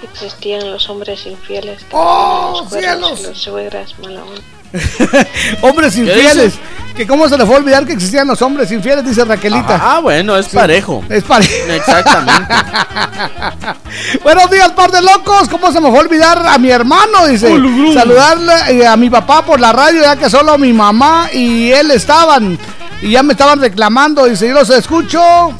que 0.00 0.06
existían 0.06 0.70
los 0.72 0.88
hombres 0.90 1.24
infieles? 1.26 1.84
¡Oh, 1.92 2.62
los 2.62 2.70
cielos! 2.72 3.20
Los 3.22 3.38
suegras 3.38 3.96
mala 4.00 4.24
onda. 4.24 4.40
Hombres 5.62 5.94
¿Qué 5.94 6.00
infieles. 6.00 6.54
Que 6.96 7.06
cómo 7.06 7.26
se 7.26 7.38
le 7.38 7.46
fue 7.46 7.54
a 7.54 7.58
olvidar 7.58 7.86
que 7.86 7.94
existían 7.94 8.28
los 8.28 8.42
hombres 8.42 8.70
infieles, 8.70 9.04
dice 9.04 9.24
Raquelita. 9.24 9.80
Ah, 9.82 10.00
bueno, 10.00 10.36
es 10.36 10.48
parejo. 10.48 11.02
Es 11.08 11.24
parejo. 11.24 11.52
Exactamente. 11.70 12.54
Buenos 14.22 14.50
días, 14.50 14.72
par 14.72 14.90
de 14.90 15.00
locos. 15.00 15.48
¿Cómo 15.48 15.72
se 15.72 15.80
me 15.80 15.88
fue 15.88 15.98
a 15.98 16.02
olvidar 16.02 16.46
a 16.46 16.58
mi 16.58 16.70
hermano? 16.70 17.26
Dice. 17.26 17.48
Saludarle 17.94 18.52
eh, 18.68 18.86
a 18.86 18.96
mi 18.98 19.08
papá 19.08 19.42
por 19.42 19.58
la 19.58 19.72
radio, 19.72 20.02
ya 20.02 20.16
que 20.16 20.28
solo 20.28 20.58
mi 20.58 20.72
mamá 20.74 21.30
y 21.32 21.70
él 21.70 21.90
estaban. 21.92 22.58
Y 23.00 23.12
ya 23.12 23.22
me 23.22 23.32
estaban 23.32 23.60
reclamando. 23.60 24.26
Dice, 24.26 24.48
yo 24.48 24.54
los 24.54 24.68
escucho. 24.68 25.54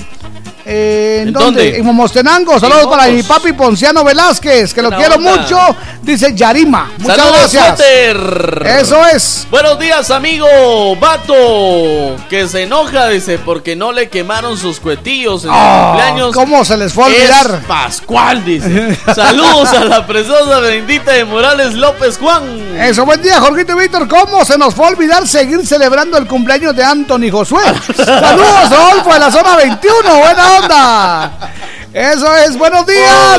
Eh, 0.65 1.19
¿En, 1.23 1.29
¿En 1.29 1.35
dónde? 1.35 1.63
dónde? 1.65 1.79
En 1.79 1.85
Momostenango. 1.87 2.59
Saludos 2.61 2.85
En 2.85 2.91
para 2.91 3.07
mi 3.09 3.23
papi 3.23 3.53
Ponciano 3.53 4.05
Velázquez, 4.05 4.73
que 4.73 4.83
lo 4.83 4.91
quiero 4.91 5.17
onda. 5.17 5.31
mucho. 5.37 5.59
Dice 6.03 6.35
Yarima. 6.35 6.91
Muchas 6.99 7.17
Saludos, 7.17 7.39
gracias. 7.53 7.67
suéter. 7.79 8.63
Eso 8.81 9.07
es. 9.07 9.47
Buenos 9.51 9.79
días, 9.79 10.11
amigo 10.11 10.47
Vato. 11.01 12.17
Que 12.29 12.49
se 12.49 12.63
enoja, 12.63 13.09
dice, 13.09 13.39
porque 13.39 13.77
no 13.77 13.93
le 13.93 14.09
quemaron 14.09 14.57
sus 14.59 14.81
cuetillos 14.81 15.45
en 15.45 15.51
su 15.51 15.57
Ah, 15.57 15.93
cumpleaños. 15.95 16.35
¿Cómo 16.35 16.65
se 16.65 16.77
les 16.77 16.93
fue 16.93 17.05
a 17.05 17.07
olvidar? 17.09 17.59
Es 17.61 17.67
Pascual, 17.67 18.45
dice. 18.45 18.99
Saludos 19.15 19.69
a 19.73 19.85
la 19.85 20.07
preciosa 20.07 20.61
bendita 20.61 21.13
de 21.13 21.25
Morales 21.25 21.75
López 21.75 22.19
Juan. 22.19 22.43
Eso, 22.81 23.05
buen 23.05 23.21
día, 23.23 23.41
Jorgito 23.41 23.73
y 23.73 23.83
Víctor. 23.83 24.09
¿Cómo 24.09 24.45
se 24.45 24.59
nos 24.59 24.75
fue 24.75 24.87
a 24.87 24.89
olvidar 24.91 25.27
seguir 25.27 25.67
celebrando 25.67 26.19
el 26.19 26.27
cumpleaños 26.27 26.75
de 26.75 26.85
Anthony 26.85 27.31
Josué? 27.31 27.63
Saludos, 27.97 28.71
Rodolfo, 28.71 29.13
de 29.13 29.19
la 29.21 29.31
zona 29.31 29.57
21. 29.57 30.19
Buena 30.19 30.52
onda. 30.59 31.33
Eso 31.93 32.35
es, 32.39 32.57
buenos 32.57 32.87
días. 32.87 33.39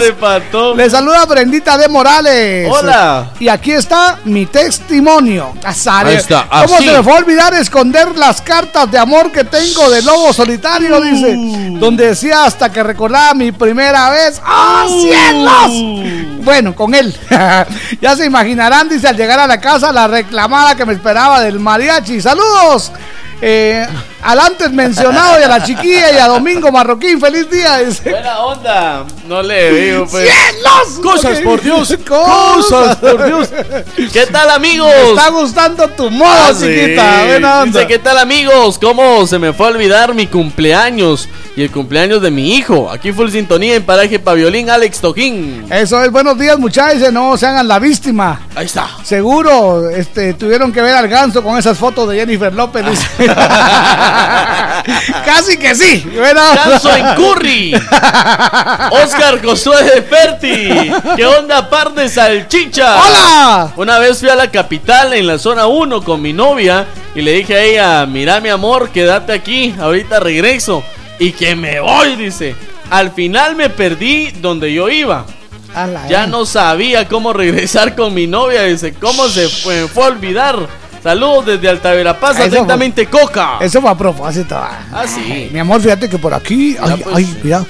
Le 0.75 0.87
saluda 0.87 1.25
Brendita 1.25 1.75
de 1.75 1.87
Morales. 1.87 2.69
Hola. 2.71 3.31
Y 3.39 3.47
aquí 3.47 3.71
está 3.71 4.19
mi 4.25 4.45
testimonio. 4.45 5.53
Azar. 5.63 6.05
Ahí 6.05 6.17
está, 6.17 6.47
¿Cómo 6.47 6.77
se 6.77 6.91
me 6.91 7.01
fue 7.01 7.13
a 7.13 7.17
olvidar 7.17 7.53
esconder 7.55 8.15
las 8.15 8.41
cartas 8.41 8.91
de 8.91 8.99
amor 8.99 9.31
que 9.31 9.43
tengo 9.43 9.89
de 9.89 10.03
lobo 10.03 10.31
solitario? 10.33 11.01
Dice. 11.01 11.35
Donde 11.79 12.09
decía 12.09 12.45
hasta 12.45 12.71
que 12.71 12.83
recordaba 12.83 13.33
mi 13.33 13.51
primera 13.51 14.11
vez. 14.11 14.39
¡Ah, 14.45 14.85
cielos! 14.87 16.43
Bueno, 16.43 16.75
con 16.75 16.93
él. 16.93 17.15
ya 18.01 18.15
se 18.15 18.25
imaginarán, 18.25 18.87
dice, 18.87 19.07
al 19.07 19.17
llegar 19.17 19.39
a 19.39 19.47
la 19.47 19.59
casa, 19.59 19.91
la 19.91 20.07
reclamada 20.07 20.75
que 20.75 20.85
me 20.85 20.93
esperaba 20.93 21.41
del 21.41 21.59
mariachi. 21.59 22.21
¡Saludos! 22.21 22.91
Eh, 23.41 23.87
al 24.23 24.39
antes 24.39 24.71
mencionado 24.71 25.39
y 25.39 25.43
a 25.43 25.47
la 25.47 25.63
chiquilla 25.63 26.11
y 26.11 26.17
a 26.17 26.27
Domingo 26.27 26.71
Marroquín. 26.71 27.19
Feliz 27.19 27.49
día. 27.49 27.77
Dice. 27.79 28.09
Buena 28.09 28.39
onda. 28.39 29.05
No 29.27 29.41
le 29.41 29.71
digo, 29.71 30.05
pues. 30.09 30.29
¡Cielos! 30.29 30.99
Cosas 31.01 31.39
por 31.41 31.61
Dios. 31.61 31.93
Cosas. 32.07 32.95
Por 32.97 33.25
Dios. 33.25 33.49
¿Qué 34.11 34.25
tal, 34.27 34.49
amigos? 34.49 34.87
Me 34.89 35.09
está 35.09 35.29
gustando 35.29 35.87
tu 35.89 36.09
moda, 36.09 36.47
Ah, 36.49 36.53
sí. 36.53 36.65
chiquita. 36.65 37.23
Buena 37.25 37.61
onda. 37.61 37.79
Dice, 37.79 37.87
¿qué 37.87 37.99
tal, 37.99 38.17
amigos? 38.17 38.79
¿Cómo 38.79 39.25
se 39.27 39.39
me 39.39 39.53
fue 39.53 39.67
a 39.67 39.69
olvidar 39.69 40.13
mi 40.13 40.27
cumpleaños 40.27 41.27
y 41.55 41.63
el 41.63 41.71
cumpleaños 41.71 42.21
de 42.21 42.31
mi 42.31 42.55
hijo? 42.55 42.89
Aquí 42.91 43.11
fue 43.11 43.25
el 43.25 43.31
sintonía 43.31 43.75
en 43.75 43.83
paraje 43.83 44.19
Paviolín 44.19 44.69
Alex 44.69 44.99
Tojín. 44.99 45.65
Eso 45.69 46.01
es, 46.03 46.11
buenos 46.11 46.37
días 46.37 46.57
muchachos, 46.59 47.11
no 47.11 47.37
se 47.37 47.45
hagan 47.45 47.67
la 47.67 47.79
víctima. 47.79 48.41
Ahí 48.55 48.65
está. 48.65 48.89
Seguro, 49.03 49.89
este, 49.89 50.33
tuvieron 50.33 50.71
que 50.71 50.81
ver 50.81 50.95
al 50.95 51.07
ganso 51.07 51.43
con 51.43 51.57
esas 51.57 51.77
fotos 51.77 52.09
de 52.09 52.17
Jennifer 52.17 52.53
López. 52.53 52.85
dice. 52.89 53.07
Casi 55.25 55.57
que 55.57 55.75
sí. 55.75 56.03
Bueno. 56.15 56.41
En 56.95 57.15
Curry. 57.15 57.73
Oscar 58.91 59.43
Josué 59.43 59.83
de 59.83 60.01
Ferti. 60.01 60.91
¿Qué 61.15 61.25
onda, 61.25 61.69
par 61.69 61.93
de 61.93 62.09
salchicha? 62.09 63.01
¡Hola! 63.01 63.73
Una 63.75 63.99
vez 63.99 64.19
fui 64.19 64.29
a 64.29 64.35
la 64.35 64.51
capital 64.51 65.13
en 65.13 65.27
la 65.27 65.37
zona 65.37 65.67
1 65.67 66.03
con 66.03 66.21
mi 66.21 66.33
novia 66.33 66.85
y 67.15 67.21
le 67.21 67.33
dije 67.33 67.55
a 67.55 67.63
ella, 67.63 68.05
mira 68.05 68.39
mi 68.39 68.49
amor, 68.49 68.89
quédate 68.89 69.33
aquí, 69.33 69.73
ahorita 69.79 70.19
regreso. 70.19 70.83
Y 71.19 71.31
que 71.31 71.55
me 71.55 71.79
voy, 71.79 72.15
dice. 72.15 72.55
Al 72.89 73.11
final 73.11 73.55
me 73.55 73.69
perdí 73.69 74.31
donde 74.31 74.73
yo 74.73 74.89
iba. 74.89 75.25
Ya 76.07 76.27
no 76.27 76.45
sabía 76.45 77.07
cómo 77.07 77.33
regresar 77.33 77.95
con 77.95 78.13
mi 78.13 78.27
novia, 78.27 78.63
dice, 78.63 78.93
cómo 78.93 79.27
se 79.27 79.49
fue, 79.49 79.81
me 79.81 79.87
fue 79.87 80.03
a 80.03 80.07
olvidar. 80.07 80.82
Saludos 81.03 81.45
desde 81.47 81.67
Alta 81.69 81.91
Verapaz, 81.91 82.31
Eso 82.31 82.39
fue- 82.49 82.57
atentamente 82.57 83.05
Coca. 83.07 83.57
Eso 83.59 83.81
fue 83.81 83.91
a 83.91 83.95
propósito. 83.95 84.55
Ah, 84.57 85.03
sí. 85.05 85.49
Mi 85.51 85.59
amor, 85.59 85.81
fíjate 85.81 86.09
que 86.09 86.17
por 86.17 86.33
aquí. 86.33 86.77
Ay, 86.81 87.01
pues. 87.03 87.15
ay, 87.15 87.39
mira. 87.43 87.65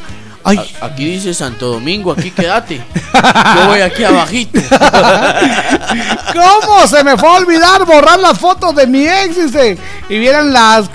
Ay. 0.45 0.59
Aquí 0.81 1.05
dice 1.05 1.33
Santo 1.33 1.67
Domingo, 1.67 2.11
aquí 2.11 2.29
quédate. 2.29 2.81
Yo 3.13 3.67
voy 3.67 3.79
aquí 3.81 4.03
abajito. 4.03 4.59
¿Cómo 6.33 6.85
se 6.87 7.03
me 7.03 7.17
fue 7.17 7.29
a 7.29 7.33
olvidar 7.33 7.85
borrar 7.85 8.19
las 8.19 8.37
fotos 8.37 8.75
de 8.75 8.85
mi 8.87 9.05
ex? 9.07 9.35
Dice. 9.35 9.77
Y 10.09 10.19
vieran 10.19 10.51
las 10.51 10.89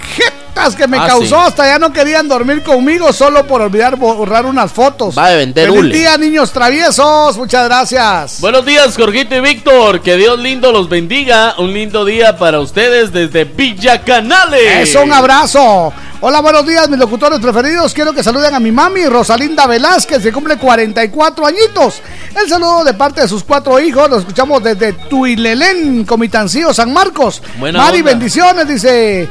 que 0.76 0.86
me 0.88 0.98
Ah, 0.98 1.06
causó. 1.06 1.26
sí. 1.40 1.46
Hasta 1.46 1.66
ya 1.66 1.78
no 1.78 1.92
querían 1.92 2.28
dormir 2.28 2.62
conmigo 2.62 3.12
solo 3.12 3.46
por 3.46 3.60
olvidar 3.62 3.96
borrar 3.96 4.46
unas 4.46 4.72
fotos. 4.72 5.16
Va 5.16 5.26
a 5.26 5.34
vender 5.34 5.70
Feliz 5.70 5.92
día, 5.92 6.16
niños 6.18 6.52
traviesos. 6.52 7.36
Muchas 7.36 7.64
gracias. 7.66 8.40
Buenos 8.40 8.64
días, 8.64 8.96
Jorgito 8.96 9.34
y 9.36 9.40
Víctor. 9.40 10.00
Que 10.02 10.16
Dios 10.16 10.38
lindo 10.38 10.72
los 10.72 10.88
bendiga. 10.88 11.54
Un 11.58 11.72
lindo 11.72 12.04
día 12.04 12.36
para 12.36 12.60
ustedes 12.60 13.12
desde 13.12 13.44
Villa 13.44 14.02
Canales. 14.02 14.88
Eso, 14.88 15.02
un 15.02 15.12
abrazo. 15.12 15.92
Hola, 16.20 16.40
buenos 16.40 16.66
días, 16.66 16.88
mis 16.88 16.98
locutores 16.98 17.38
preferidos. 17.38 17.94
Quiero 17.94 18.12
que 18.12 18.24
saluden 18.24 18.52
a 18.52 18.58
mi 18.58 18.72
mami, 18.72 19.06
Rosalinda 19.06 19.68
Velázquez, 19.68 20.20
que 20.20 20.32
cumple 20.32 20.56
44 20.56 21.46
añitos. 21.46 22.02
El 22.34 22.48
saludo 22.48 22.82
de 22.82 22.92
parte 22.94 23.20
de 23.20 23.28
sus 23.28 23.44
cuatro 23.44 23.78
hijos. 23.78 24.10
Lo 24.10 24.18
escuchamos 24.18 24.60
desde 24.62 24.94
Tuilelén, 24.94 26.04
Comitancillo, 26.04 26.74
San 26.74 26.92
Marcos. 26.92 27.40
Buena 27.58 27.78
Mari, 27.82 27.98
onda. 28.00 28.10
bendiciones, 28.10 28.66
dice. 28.66 29.28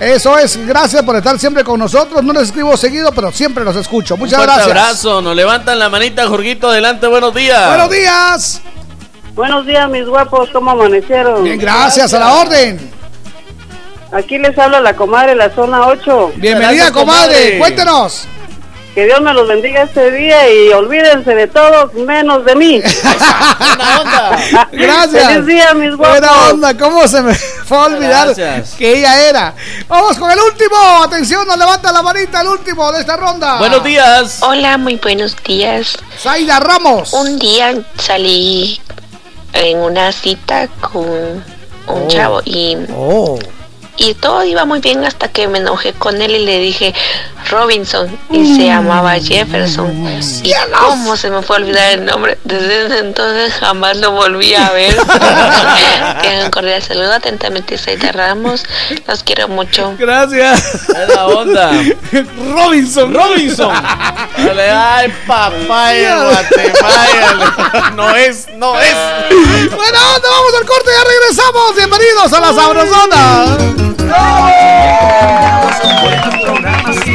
Eso 0.00 0.38
es, 0.38 0.64
gracias 0.64 1.02
por 1.02 1.16
estar 1.16 1.38
siempre 1.38 1.64
con 1.64 1.80
nosotros. 1.80 2.22
No 2.22 2.32
les 2.32 2.44
escribo 2.44 2.76
seguido, 2.76 3.10
pero 3.12 3.32
siempre 3.32 3.64
los 3.64 3.74
escucho. 3.74 4.14
Un 4.14 4.20
Muchas 4.20 4.40
gracias. 4.42 4.66
abrazo. 4.66 5.20
Nos 5.20 5.34
levantan 5.34 5.78
la 5.78 5.88
manita, 5.88 6.26
Jorgito. 6.28 6.68
Adelante, 6.68 7.06
buenos 7.08 7.34
días. 7.34 7.66
Buenos 7.68 7.90
días. 7.90 8.60
Buenos 9.34 9.66
días, 9.66 9.88
mis 9.88 10.06
guapos, 10.06 10.50
¿cómo 10.52 10.70
amanecieron? 10.72 11.44
Bien, 11.44 11.58
gracias, 11.58 12.12
a 12.12 12.18
la 12.18 12.34
orden. 12.34 12.90
Aquí 14.12 14.38
les 14.38 14.56
habla 14.58 14.80
la 14.80 14.94
comadre 14.96 15.30
de 15.30 15.36
la 15.36 15.50
zona 15.50 15.86
8. 15.86 16.32
Bienvenida, 16.36 16.72
Gracias, 16.72 16.90
comadre. 16.92 17.58
Cuéntenos. 17.58 18.26
Que 18.98 19.04
Dios 19.06 19.20
me 19.20 19.32
los 19.32 19.46
bendiga 19.46 19.82
este 19.84 20.10
día 20.10 20.50
y 20.52 20.70
olvídense 20.72 21.32
de 21.32 21.46
todos 21.46 21.94
menos 21.94 22.44
de 22.44 22.56
mí. 22.56 22.82
Gracias. 24.72 25.24
Feliz 25.28 25.46
día, 25.46 25.72
mis 25.74 25.94
guapos. 25.94 26.18
Buena 26.18 26.48
onda, 26.48 26.76
¿cómo 26.76 27.06
se 27.06 27.22
me 27.22 27.32
fue 27.64 27.78
a 27.78 27.82
olvidar 27.84 28.26
Gracias. 28.34 28.74
que 28.76 28.98
ella 28.98 29.28
era? 29.28 29.54
Vamos 29.86 30.18
con 30.18 30.28
el 30.32 30.38
último. 30.40 30.74
Atención, 31.04 31.46
nos 31.46 31.56
levanta 31.56 31.92
la 31.92 32.02
manita 32.02 32.40
el 32.40 32.48
último 32.48 32.90
de 32.90 32.98
esta 32.98 33.16
ronda. 33.16 33.60
días. 33.84 34.40
Hola, 34.42 34.76
muy 34.78 34.96
buenos 34.96 35.36
días. 35.44 35.96
Zaida 36.20 36.58
Ramos. 36.58 37.12
Un 37.12 37.38
día 37.38 37.76
salí 37.96 38.80
en 39.52 39.78
una 39.78 40.10
cita 40.10 40.66
con 40.80 41.04
un 41.06 41.44
Oh. 41.86 42.08
chavo 42.08 42.42
y, 42.44 42.76
Oh. 42.92 43.38
y 43.96 44.14
todo 44.14 44.42
iba 44.44 44.64
muy 44.64 44.80
bien 44.80 45.04
hasta 45.04 45.28
que 45.28 45.46
me 45.46 45.58
enojé 45.58 45.92
con 45.92 46.20
él 46.20 46.32
y 46.34 46.44
le 46.44 46.58
dije 46.58 46.94
Robinson 47.50 48.18
y 48.30 48.56
se 48.56 48.66
llamaba 48.66 49.14
Jefferson. 49.18 50.20
Y 50.42 50.52
cómo 50.78 51.16
se 51.16 51.30
me 51.30 51.42
fue 51.42 51.56
a 51.56 51.60
olvidar 51.60 51.92
el 51.92 52.04
nombre. 52.04 52.38
Desde 52.44 52.86
ese 52.86 52.98
entonces 52.98 53.52
jamás 53.54 53.96
lo 53.98 54.12
volví 54.12 54.54
a 54.54 54.70
ver. 54.70 54.94
que 56.22 56.44
un 56.44 56.50
cordial 56.50 56.82
saludo 56.82 57.12
atentamente 57.12 57.78
Zaida 57.78 58.12
Ramos. 58.12 58.64
Los 59.06 59.22
quiero 59.22 59.48
mucho. 59.48 59.94
Gracias. 59.98 60.88
Es 60.88 61.14
la 61.14 61.26
onda. 61.26 61.70
Robinson. 62.54 63.14
Robinson. 63.14 63.72
Dale, 64.36 64.70
ay, 64.70 65.12
papá 65.26 65.88
de 65.88 66.04
Guatemala. 66.04 67.92
No 67.94 68.14
es, 68.14 68.46
no 68.56 68.78
es. 68.78 68.94
Bueno, 69.70 69.98
onda, 70.14 70.28
vamos 70.30 70.52
al 70.60 70.66
corte, 70.66 70.90
ya 70.96 71.04
regresamos. 71.04 71.76
Bienvenidos 71.76 72.32
a 72.32 72.40
la 72.40 72.52
Sabrosona. 72.52 73.56
Buenos 76.48 77.07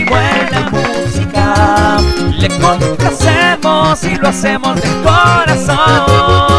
Le 2.38 2.50
complacemos 2.60 4.04
y 4.04 4.16
lo 4.16 4.28
hacemos 4.28 4.76
de 4.76 4.90
corazón. 5.04 6.53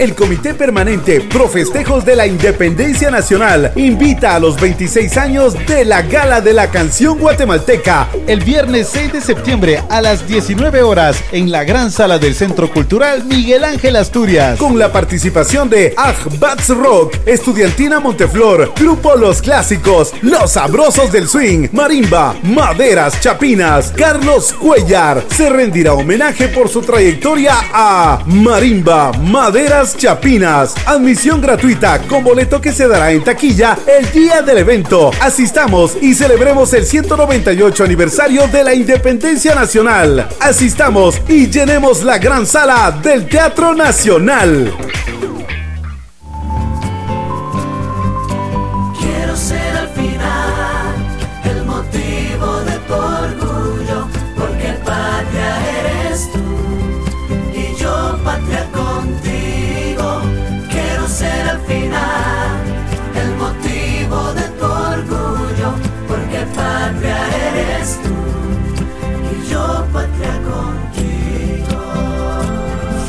El 0.00 0.14
Comité 0.14 0.54
Permanente 0.54 1.20
Pro 1.20 1.46
Festejos 1.46 2.06
de 2.06 2.16
la 2.16 2.26
Independencia 2.26 3.10
Nacional 3.10 3.70
invita 3.76 4.34
a 4.34 4.40
los 4.40 4.58
26 4.58 5.14
años 5.18 5.54
de 5.66 5.84
la 5.84 6.00
Gala 6.00 6.40
de 6.40 6.54
la 6.54 6.70
Canción 6.70 7.18
Guatemalteca 7.18 8.08
el 8.26 8.42
viernes 8.42 8.88
6 8.90 9.12
de 9.12 9.20
septiembre 9.20 9.82
a 9.90 10.00
las 10.00 10.26
19 10.26 10.82
horas 10.82 11.22
en 11.32 11.50
la 11.50 11.64
gran 11.64 11.90
sala 11.90 12.18
del 12.18 12.34
Centro 12.34 12.72
Cultural 12.72 13.24
Miguel 13.26 13.62
Ángel 13.62 13.94
Asturias 13.94 14.58
con 14.58 14.78
la 14.78 14.90
participación 14.90 15.68
de 15.68 15.94
Bats 16.38 16.70
Rock, 16.70 17.18
Estudiantina 17.26 18.00
Monteflor, 18.00 18.72
Grupo 18.76 19.16
Los 19.16 19.42
Clásicos, 19.42 20.14
Los 20.22 20.52
Sabrosos 20.52 21.12
del 21.12 21.28
Swing, 21.28 21.68
Marimba, 21.72 22.36
Maderas 22.42 23.20
Chapinas, 23.20 23.92
Carlos 23.94 24.54
Cuellar. 24.54 25.22
Se 25.28 25.50
rendirá 25.50 25.92
homenaje 25.92 26.48
por 26.48 26.70
su 26.70 26.80
trayectoria 26.80 27.52
a 27.74 28.22
Marimba, 28.24 29.12
Maderas 29.12 29.89
Chapinas. 29.96 30.74
Admisión 30.86 31.40
gratuita 31.40 32.00
con 32.08 32.24
boleto 32.24 32.60
que 32.60 32.72
se 32.72 32.88
dará 32.88 33.12
en 33.12 33.24
taquilla 33.24 33.78
el 33.86 34.10
día 34.12 34.42
del 34.42 34.58
evento. 34.58 35.10
Asistamos 35.20 35.96
y 36.00 36.14
celebremos 36.14 36.72
el 36.74 36.84
198 36.84 37.84
aniversario 37.84 38.48
de 38.48 38.64
la 38.64 38.74
Independencia 38.74 39.54
Nacional. 39.54 40.28
Asistamos 40.40 41.20
y 41.28 41.48
llenemos 41.48 42.02
la 42.04 42.18
gran 42.18 42.46
sala 42.46 42.98
del 43.02 43.28
Teatro 43.28 43.74
Nacional. 43.74 44.72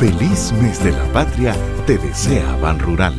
Feliz 0.02 0.52
mes 0.53 0.84
de 0.84 0.94
la 0.94 1.03
patria 1.14 1.56
te 1.86 1.95
desea 1.95 2.56
Ban 2.60 2.80
Rural. 2.80 3.14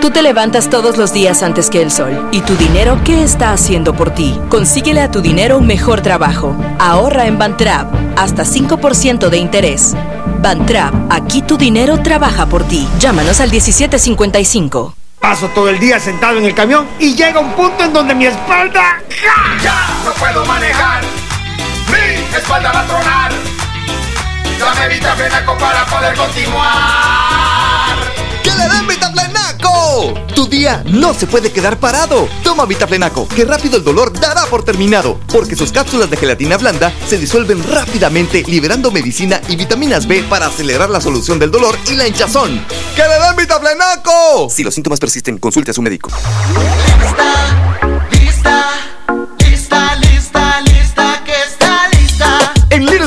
Tú 0.00 0.10
te 0.10 0.22
levantas 0.22 0.70
todos 0.70 0.96
los 0.96 1.12
días 1.12 1.44
antes 1.44 1.70
que 1.70 1.80
el 1.82 1.92
sol. 1.92 2.28
¿Y 2.32 2.40
tu 2.40 2.56
dinero 2.56 2.98
qué 3.04 3.22
está 3.22 3.52
haciendo 3.52 3.94
por 3.94 4.10
ti? 4.10 4.36
Consíguele 4.48 5.00
a 5.00 5.08
tu 5.08 5.20
dinero 5.20 5.58
un 5.58 5.68
mejor 5.68 6.00
trabajo. 6.00 6.56
Ahorra 6.80 7.26
en 7.28 7.38
Bantrap. 7.38 7.94
Hasta 8.16 8.42
5% 8.42 9.28
de 9.28 9.38
interés. 9.38 9.94
Bantrap, 10.40 10.92
aquí 11.10 11.42
tu 11.42 11.56
dinero 11.56 12.02
trabaja 12.02 12.46
por 12.46 12.64
ti. 12.64 12.88
Llámanos 12.98 13.40
al 13.40 13.52
1755. 13.52 14.96
Paso 15.20 15.46
todo 15.54 15.68
el 15.68 15.78
día 15.78 16.00
sentado 16.00 16.38
en 16.38 16.44
el 16.44 16.56
camión 16.56 16.88
y 16.98 17.14
llega 17.14 17.38
un 17.38 17.52
punto 17.52 17.84
en 17.84 17.92
donde 17.92 18.16
mi 18.16 18.26
espalda. 18.26 19.00
Ya 19.62 19.90
no 20.04 20.10
puedo 20.14 20.44
manejar, 20.44 21.04
mi 21.86 22.36
espalda 22.36 22.72
va 22.72 22.80
a 22.80 22.86
tronar. 22.88 23.47
Dame 24.58 24.88
Vitaflenaco 24.88 25.56
para 25.56 25.86
poder 25.86 26.16
continuar. 26.16 27.96
¡Que 28.42 28.50
le 28.50 28.68
den 28.68 28.86
Vitaflenaco! 28.88 30.14
Tu 30.34 30.46
día 30.46 30.82
no 30.86 31.14
se 31.14 31.26
puede 31.26 31.52
quedar 31.52 31.78
parado. 31.78 32.28
Toma 32.42 32.66
Vitaflenaco, 32.66 33.28
que 33.28 33.44
rápido 33.44 33.76
el 33.76 33.84
dolor 33.84 34.12
dará 34.18 34.46
por 34.46 34.64
terminado, 34.64 35.20
porque 35.28 35.54
sus 35.54 35.70
cápsulas 35.70 36.10
de 36.10 36.16
gelatina 36.16 36.56
blanda 36.56 36.92
se 37.06 37.18
disuelven 37.18 37.62
rápidamente, 37.70 38.42
liberando 38.46 38.90
medicina 38.90 39.40
y 39.48 39.56
vitaminas 39.56 40.06
B 40.08 40.24
para 40.28 40.46
acelerar 40.46 40.90
la 40.90 41.00
solución 41.00 41.38
del 41.38 41.50
dolor 41.52 41.78
y 41.86 41.94
la 41.94 42.08
hinchazón. 42.08 42.64
¡Que 42.96 43.02
le 43.02 43.14
den 43.14 43.36
Vitaflenaco! 43.36 44.48
Si 44.50 44.64
los 44.64 44.74
síntomas 44.74 44.98
persisten, 44.98 45.38
consulte 45.38 45.70
a 45.70 45.74
su 45.74 45.82
médico. 45.82 46.10
Lista, 47.00 47.97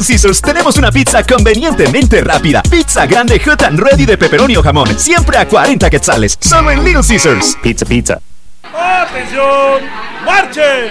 Little 0.02 0.16
Caesars 0.16 0.42
tenemos 0.42 0.78
una 0.78 0.92
pizza 0.92 1.24
convenientemente 1.24 2.22
rápida. 2.22 2.64
Pizza 2.64 3.06
grande 3.06 3.40
hot 3.40 3.62
and 3.62 3.80
ready 3.80 4.06
de 4.06 4.18
pepperoni 4.18 4.58
o 4.58 4.64
jamón. 4.64 4.98
Siempre 4.98 5.38
a 5.38 5.48
40 5.48 5.92
quetzales. 5.92 6.38
Solo 6.40 6.72
en 6.72 6.84
Little 6.84 7.04
Caesars. 7.08 7.56
Pizza, 7.62 7.86
pizza. 7.86 8.20
¡Atención! 8.64 9.82
¡Marchen! 10.26 10.90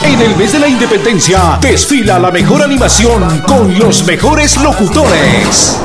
En 0.00 0.20
el 0.20 0.36
mes 0.36 0.52
de 0.52 0.58
la 0.58 0.68
independencia, 0.68 1.58
desfila 1.60 2.18
la 2.18 2.30
mejor 2.30 2.62
animación 2.62 3.40
con 3.40 3.78
los 3.78 4.04
mejores 4.04 4.56
locutores. 4.56 5.78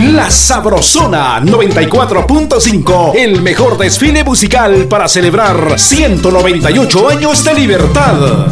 La 0.00 0.30
Sabrosona 0.30 1.42
94.5, 1.42 3.16
el 3.16 3.42
mejor 3.42 3.76
desfile 3.76 4.24
musical 4.24 4.86
para 4.88 5.06
celebrar 5.06 5.78
198 5.78 7.08
años 7.10 7.44
de 7.44 7.52
libertad. 7.52 8.46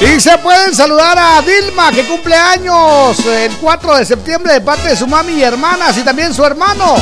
Y 0.00 0.20
se 0.20 0.38
pueden 0.38 0.74
saludar 0.74 1.18
a 1.18 1.42
Dilma, 1.42 1.92
que 1.92 2.06
cumple 2.06 2.34
años 2.34 3.18
el 3.26 3.54
4 3.58 3.96
de 3.98 4.06
septiembre 4.06 4.54
de 4.54 4.62
parte 4.62 4.88
de 4.88 4.96
su 4.96 5.06
mami 5.06 5.34
y 5.34 5.42
hermanas 5.42 5.98
y 5.98 6.00
también 6.02 6.32
su 6.32 6.42
hermano. 6.46 6.96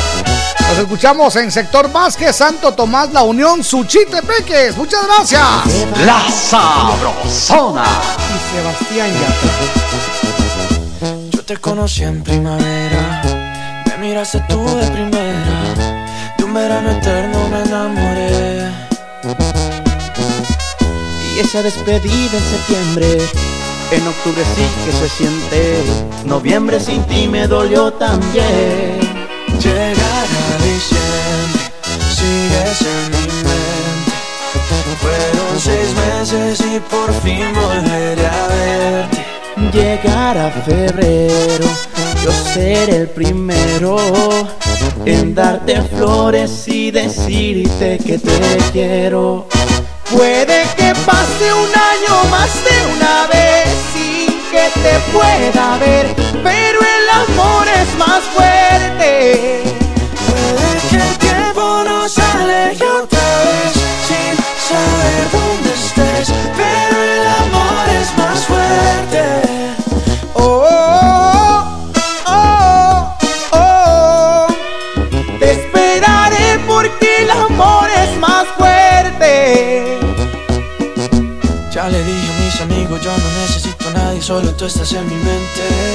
Nos 0.75 0.83
escuchamos 0.83 1.33
en 1.37 1.49
Sector 1.53 1.89
Vázquez, 1.89 2.35
Santo 2.35 2.73
Tomás, 2.73 3.13
La 3.13 3.23
Unión, 3.23 3.63
Suchite 3.63 4.21
Peques. 4.21 4.75
Muchas 4.75 5.07
gracias. 5.07 5.41
La 6.05 6.29
Sabrosona. 6.29 7.85
Y 8.35 8.39
Sebastián 8.53 9.09
Yo 11.31 11.45
te 11.45 11.55
conocí 11.55 12.03
en 12.03 12.21
primavera, 12.21 13.21
me 13.87 14.05
miraste 14.05 14.43
tú 14.49 14.65
de 14.65 14.87
primera, 14.87 15.75
de 16.37 16.43
un 16.43 16.53
verano 16.53 16.91
eterno 16.91 17.47
me 17.47 17.61
enamoré. 17.61 18.69
Y 21.33 21.39
esa 21.39 21.61
despedida 21.61 22.37
en 22.37 22.43
septiembre, 22.43 23.17
en 23.91 24.05
octubre 24.05 24.43
sí 24.57 24.67
que 24.83 24.91
se 24.91 25.07
siente, 25.07 25.83
noviembre 26.25 26.81
sin 26.81 27.01
ti 27.05 27.29
me 27.29 27.47
dolió 27.47 27.93
también. 27.93 28.99
Llegará 29.61 30.24
sigues 32.15 32.81
en 32.81 33.11
mi 33.11 33.27
mente. 33.43 34.15
Fueron 35.01 35.59
seis 35.59 35.93
meses 35.93 36.59
y 36.61 36.79
por 36.79 37.13
fin 37.21 37.53
volveré 37.53 38.27
a 38.27 38.47
verte. 38.47 39.25
Llegará 39.71 40.51
febrero, 40.65 41.65
yo 42.23 42.31
seré 42.31 42.97
el 42.97 43.09
primero 43.09 43.97
en 45.05 45.33
darte 45.35 45.81
flores 45.81 46.67
y 46.67 46.91
decirte 46.91 47.97
que 48.05 48.17
te 48.17 48.57
quiero. 48.71 49.47
Puede 50.11 50.63
que 50.77 50.93
pase 51.05 51.53
un 51.53 51.71
año 51.93 52.29
más 52.29 52.53
de 52.63 52.95
una 52.95 53.27
vez 53.27 53.67
sin 53.93 54.27
que 54.51 54.69
te 54.81 54.99
pueda 55.11 55.77
ver, 55.77 56.15
pero 56.43 56.79
el 56.79 57.09
amor 57.09 57.67
es 57.67 57.97
más 57.97 58.23
fuerte. 58.35 59.74
Que 60.95 61.01
el 61.01 61.17
tiempo 61.17 61.83
nos 61.83 62.17
aleje 62.17 62.85
otra 62.85 63.19
vez 63.43 63.73
sin 64.07 64.33
saber 64.69 65.23
dónde 65.33 65.73
estés, 65.73 66.27
pero 66.55 66.95
el 67.03 67.27
amor 67.43 67.85
es 68.01 68.17
más 68.17 68.39
fuerte. 68.45 69.23
Oh, 70.35 71.65
oh, 72.25 73.17
oh, 73.51 73.57
oh. 73.57 74.47
Te 75.37 75.51
esperaré 75.51 76.59
porque 76.65 77.23
el 77.23 77.29
amor 77.29 77.89
es 77.89 78.17
más 78.17 78.47
fuerte. 78.57 79.99
Ya 81.73 81.89
le 81.89 82.03
dije 82.05 82.31
a 82.31 82.39
mis 82.39 82.61
amigos, 82.61 83.01
yo 83.01 83.11
no 83.17 83.29
necesito 83.41 83.89
a 83.89 83.91
nadie, 83.91 84.21
solo 84.21 84.49
tú 84.53 84.63
estás 84.65 84.93
en 84.93 85.05
mi 85.09 85.15
mente. 85.15 85.94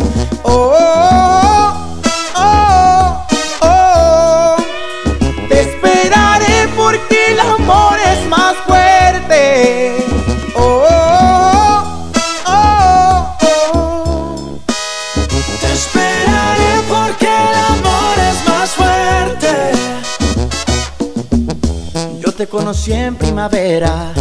Te 22.41 22.47
conocí 22.47 22.91
en 22.91 23.15
primavera, 23.15 24.11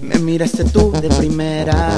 me 0.00 0.18
miraste 0.18 0.64
tú 0.64 0.90
de 0.92 1.10
primera. 1.10 1.90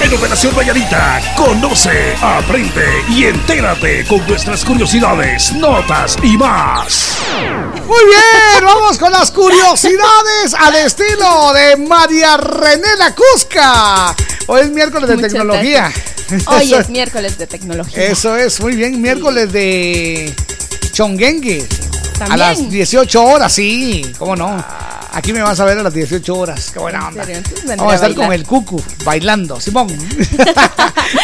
En 0.00 0.14
Operación 0.14 0.52
Valladita, 0.56 1.20
conoce, 1.36 2.16
aprende 2.20 3.04
y 3.08 3.26
entérate 3.26 4.04
con 4.06 4.26
nuestras 4.26 4.64
curiosidades, 4.64 5.52
notas 5.52 6.16
y 6.20 6.36
más. 6.36 7.18
Muy 7.86 8.04
bien, 8.06 8.64
vamos 8.64 8.98
con 8.98 9.12
las 9.12 9.30
curiosidades 9.30 10.54
al 10.58 10.74
estilo 10.74 11.52
de 11.52 11.76
María 11.76 12.36
René 12.36 12.96
La 12.98 13.14
Cusca. 13.14 14.16
Hoy 14.48 14.62
es 14.62 14.70
miércoles 14.70 15.08
de 15.08 15.14
Muchas 15.14 15.32
tecnología. 15.32 15.92
Hoy 16.46 16.74
es 16.74 16.88
miércoles 16.88 17.38
de 17.38 17.46
tecnología. 17.46 18.04
Eso 18.04 18.36
es, 18.36 18.60
muy 18.60 18.76
bien, 18.76 19.00
miércoles 19.00 19.52
de 19.52 20.34
Chongengue. 20.92 21.66
A 22.30 22.36
las 22.36 22.70
18 22.70 23.24
horas, 23.24 23.52
sí, 23.52 24.02
cómo 24.18 24.36
no. 24.36 24.64
Aquí 25.12 25.32
me 25.32 25.42
vas 25.42 25.60
a 25.60 25.64
ver 25.64 25.78
a 25.78 25.82
las 25.82 25.94
18 25.94 26.34
horas, 26.34 26.70
qué 26.72 26.78
buena 26.80 27.08
onda. 27.08 27.24
Vamos 27.76 27.92
a 27.92 27.94
estar 27.94 28.14
con 28.14 28.32
el 28.32 28.44
cucu, 28.44 28.82
bailando, 29.04 29.60
Simón. 29.60 29.88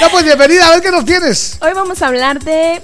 ya 0.00 0.08
pues, 0.12 0.24
bienvenida, 0.24 0.68
a 0.68 0.70
ver 0.72 0.82
qué 0.82 0.90
nos 0.90 1.04
tienes. 1.04 1.58
Hoy 1.60 1.72
vamos 1.74 2.00
a 2.02 2.06
hablar 2.06 2.40
de 2.40 2.80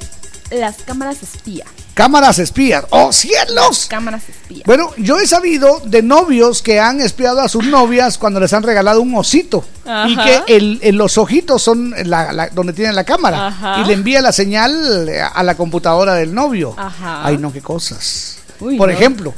las 0.51 0.77
cámaras 0.79 1.23
espía. 1.23 1.65
Cámaras 1.97 2.39
espías. 2.39 2.85
¡Oh, 2.91 3.11
cielos! 3.11 3.87
Cámaras 3.89 4.23
espías. 4.29 4.65
Bueno, 4.67 4.91
yo 4.99 5.19
he 5.19 5.27
sabido 5.27 5.81
de 5.87 6.03
novios 6.03 6.61
que 6.61 6.79
han 6.79 7.01
espiado 7.01 7.41
a 7.41 7.49
sus 7.49 7.65
novias 7.65 8.19
cuando 8.19 8.39
les 8.39 8.53
han 8.53 8.63
regalado 8.63 9.01
un 9.01 9.15
osito. 9.17 9.65
Ajá. 9.87 10.07
Y 10.11 10.17
que 10.17 10.57
el, 10.57 10.79
el- 10.83 10.97
los 10.97 11.17
ojitos 11.17 11.63
son 11.63 11.95
la- 12.05 12.35
la- 12.35 12.49
donde 12.51 12.75
tienen 12.75 12.95
la 12.95 13.05
cámara. 13.05 13.47
Ajá. 13.47 13.81
Y 13.81 13.87
le 13.87 13.95
envía 13.95 14.21
la 14.21 14.33
señal 14.33 15.09
a 15.35 15.43
la 15.43 15.55
computadora 15.57 16.13
del 16.17 16.35
novio. 16.35 16.75
Ajá. 16.77 17.23
Ay, 17.27 17.39
no, 17.39 17.51
qué 17.51 17.63
cosas. 17.63 18.41
Uy, 18.61 18.77
Por 18.77 18.89
no. 18.91 18.95
ejemplo, 18.95 19.33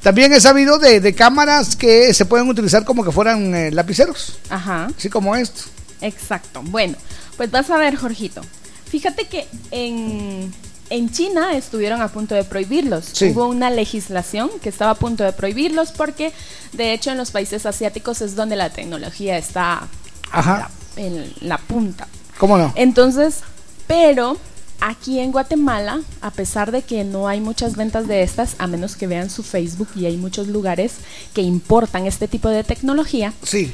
también 0.00 0.32
he 0.32 0.40
sabido 0.40 0.78
de, 0.78 1.00
de 1.00 1.12
cámaras 1.12 1.74
que 1.74 2.14
se 2.14 2.24
pueden 2.24 2.48
utilizar 2.48 2.84
como 2.84 3.02
que 3.04 3.10
fueran 3.10 3.52
eh, 3.52 3.72
lapiceros. 3.72 4.38
Ajá. 4.48 4.86
Así 4.96 5.10
como 5.10 5.34
esto. 5.34 5.62
Exacto. 6.00 6.62
Bueno, 6.62 6.96
pues 7.36 7.50
vas 7.50 7.68
a 7.68 7.76
ver, 7.78 7.96
Jorgito. 7.96 8.42
Fíjate 8.88 9.26
que 9.26 9.48
en, 9.72 10.52
en 10.90 11.10
China 11.10 11.56
estuvieron 11.56 12.00
a 12.02 12.08
punto 12.08 12.34
de 12.34 12.44
prohibirlos. 12.44 13.06
Sí. 13.12 13.30
Hubo 13.30 13.46
una 13.46 13.70
legislación 13.70 14.50
que 14.62 14.68
estaba 14.68 14.92
a 14.92 14.94
punto 14.94 15.24
de 15.24 15.32
prohibirlos 15.32 15.92
porque, 15.92 16.32
de 16.72 16.92
hecho, 16.92 17.10
en 17.10 17.18
los 17.18 17.30
países 17.30 17.66
asiáticos 17.66 18.22
es 18.22 18.34
donde 18.36 18.56
la 18.56 18.70
tecnología 18.70 19.36
está 19.38 19.88
Ajá. 20.30 20.70
en 20.96 21.32
la 21.40 21.58
punta. 21.58 22.06
¿Cómo 22.38 22.58
no? 22.58 22.72
Entonces, 22.76 23.40
pero 23.86 24.36
aquí 24.80 25.20
en 25.20 25.32
Guatemala, 25.32 26.00
a 26.20 26.30
pesar 26.30 26.70
de 26.70 26.82
que 26.82 27.02
no 27.04 27.28
hay 27.28 27.40
muchas 27.40 27.76
ventas 27.76 28.06
de 28.08 28.22
estas, 28.22 28.56
a 28.58 28.66
menos 28.66 28.94
que 28.96 29.06
vean 29.06 29.30
su 29.30 29.42
Facebook 29.42 29.88
y 29.96 30.06
hay 30.06 30.16
muchos 30.16 30.48
lugares 30.48 30.92
que 31.34 31.42
importan 31.42 32.06
este 32.06 32.28
tipo 32.28 32.48
de 32.48 32.62
tecnología, 32.64 33.32
Sí. 33.42 33.72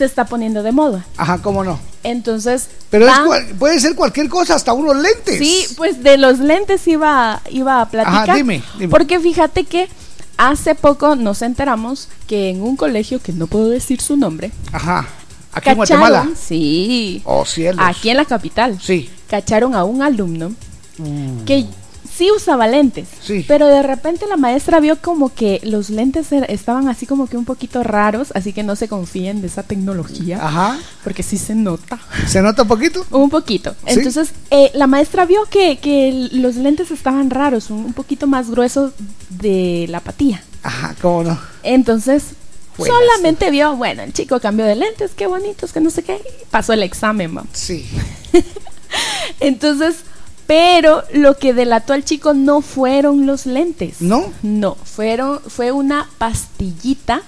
Se 0.00 0.06
está 0.06 0.24
poniendo 0.24 0.62
de 0.62 0.72
moda. 0.72 1.04
Ajá, 1.16 1.38
¿cómo 1.42 1.62
no? 1.64 1.78
Entonces, 2.02 2.68
Pero 2.90 3.06
es 3.06 3.18
cual- 3.20 3.46
puede 3.58 3.78
ser 3.80 3.94
cualquier 3.94 4.28
cosa, 4.28 4.54
hasta 4.54 4.72
unos 4.72 4.96
lentes. 4.96 5.38
Sí, 5.38 5.66
pues 5.76 6.02
de 6.02 6.16
los 6.18 6.38
lentes 6.38 6.86
iba, 6.88 7.40
iba 7.50 7.80
a 7.82 7.88
platicar. 7.88 8.22
Ajá, 8.30 8.34
dime, 8.34 8.62
dime. 8.78 8.88
Porque 8.90 9.20
fíjate 9.20 9.64
que 9.64 9.88
hace 10.38 10.74
poco 10.74 11.16
nos 11.16 11.42
enteramos 11.42 12.08
que 12.26 12.48
en 12.50 12.62
un 12.62 12.76
colegio, 12.76 13.20
que 13.20 13.32
no 13.32 13.46
puedo 13.46 13.68
decir 13.68 14.00
su 14.00 14.16
nombre, 14.16 14.52
Ajá. 14.72 15.06
Aquí 15.52 15.68
en 15.68 15.76
Guatemala. 15.76 16.28
sí, 16.40 17.20
Oh, 17.24 17.44
cielos. 17.44 17.84
aquí 17.86 18.08
en 18.08 18.16
la 18.16 18.24
capital, 18.24 18.78
Sí. 18.80 19.10
cacharon 19.28 19.74
a 19.74 19.84
un 19.84 20.00
alumno 20.02 20.54
Mm. 20.98 21.44
que 21.44 21.66
sí 22.20 22.30
usaba 22.36 22.66
lentes, 22.68 23.08
Sí. 23.22 23.46
pero 23.48 23.66
de 23.66 23.82
repente 23.82 24.26
la 24.28 24.36
maestra 24.36 24.78
vio 24.78 25.00
como 25.00 25.32
que 25.34 25.58
los 25.64 25.88
lentes 25.88 26.30
er- 26.32 26.44
estaban 26.50 26.86
así 26.88 27.06
como 27.06 27.26
que 27.28 27.38
un 27.38 27.46
poquito 27.46 27.82
raros, 27.82 28.28
así 28.34 28.52
que 28.52 28.62
no 28.62 28.76
se 28.76 28.88
confíen 28.88 29.40
de 29.40 29.46
esa 29.46 29.62
tecnología, 29.62 30.36
Ajá. 30.46 30.78
porque 31.02 31.22
sí 31.22 31.38
se 31.38 31.54
nota. 31.54 31.98
¿Se 32.28 32.42
nota 32.42 32.62
un 32.62 32.68
poquito? 32.68 33.06
Un 33.10 33.30
poquito. 33.30 33.70
¿Sí? 33.86 33.94
Entonces, 33.94 34.32
eh, 34.50 34.70
la 34.74 34.86
maestra 34.86 35.24
vio 35.24 35.46
que, 35.46 35.78
que 35.78 36.28
los 36.32 36.56
lentes 36.56 36.90
estaban 36.90 37.30
raros, 37.30 37.70
un, 37.70 37.86
un 37.86 37.92
poquito 37.94 38.26
más 38.26 38.50
gruesos 38.50 38.92
de 39.30 39.86
la 39.88 40.00
patilla. 40.00 40.42
Ajá, 40.62 40.94
¿cómo 41.00 41.22
no? 41.24 41.40
Entonces, 41.62 42.22
Buenas. 42.76 42.98
solamente 42.98 43.50
vio, 43.50 43.76
bueno, 43.76 44.02
el 44.02 44.12
chico 44.12 44.40
cambió 44.40 44.66
de 44.66 44.76
lentes, 44.76 45.12
qué 45.16 45.26
bonitos, 45.26 45.72
que 45.72 45.80
no 45.80 45.88
sé 45.88 46.02
qué, 46.02 46.16
y 46.16 46.44
pasó 46.50 46.74
el 46.74 46.82
examen, 46.82 47.34
va. 47.34 47.44
Sí. 47.54 47.86
Entonces, 49.40 49.96
pero 50.50 51.04
lo 51.12 51.36
que 51.36 51.54
delató 51.54 51.92
al 51.92 52.04
chico 52.04 52.34
no 52.34 52.60
fueron 52.60 53.24
los 53.24 53.46
lentes. 53.46 54.00
¿No? 54.00 54.32
No, 54.42 54.74
fueron, 54.74 55.38
fue 55.46 55.70
una 55.70 56.08
pastillita 56.18 57.22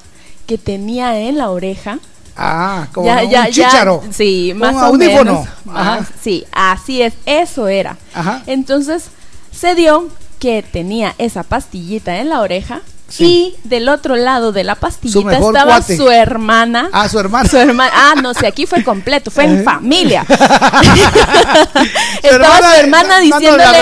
que 0.46 0.58
tenía 0.58 1.20
en 1.20 1.38
la 1.38 1.50
oreja. 1.52 2.00
Ah, 2.36 2.88
como 2.92 3.06
Ya, 3.06 3.22
ya, 3.22 3.24
un 3.24 3.30
ya, 3.30 3.50
chícharo. 3.50 4.02
sí, 4.10 4.50
Un 4.52 4.58
más 4.58 4.74
o 4.74 4.78
audífono. 4.86 5.32
menos. 5.34 5.48
Ajá. 5.72 6.00
más- 6.00 6.08
sí, 6.20 6.44
así 6.50 7.00
es, 7.02 7.14
eso 7.24 7.68
era. 7.68 7.96
Ajá. 8.12 8.42
Entonces, 8.46 9.04
se 9.52 9.76
dio 9.76 10.08
que 10.40 10.64
tenía 10.64 11.14
esa 11.18 11.44
pastillita 11.44 12.18
en 12.18 12.28
la 12.28 12.40
oreja 12.40 12.80
y 13.20 13.54
del 13.64 13.88
otro 13.88 14.16
lado 14.16 14.52
de 14.52 14.64
la 14.64 14.74
pastillita 14.74 15.32
estaba 15.38 15.64
cuate. 15.64 15.96
su 15.96 16.10
hermana. 16.10 16.88
Ah, 16.92 17.08
su 17.08 17.18
hermana. 17.18 17.48
Su 17.48 17.56
hermana. 17.58 17.92
Ah, 17.94 18.14
no 18.20 18.34
sé, 18.34 18.46
aquí 18.46 18.66
fue 18.66 18.82
completo, 18.82 19.30
fue 19.30 19.44
en 19.44 19.64
familia. 19.64 20.24
Estaba 22.22 22.58
su 22.58 22.80
hermana 22.80 23.18
diciéndole 23.20 23.80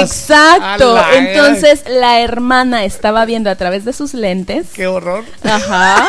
exacto. 0.00 0.94
La- 0.94 1.14
Entonces 1.16 1.84
la 1.88 2.20
hermana 2.20 2.84
estaba 2.84 3.24
viendo 3.24 3.50
a 3.50 3.56
través 3.56 3.84
de 3.84 3.92
sus 3.92 4.14
lentes. 4.14 4.66
Qué 4.72 4.86
horror. 4.86 5.24
Ajá. 5.44 6.06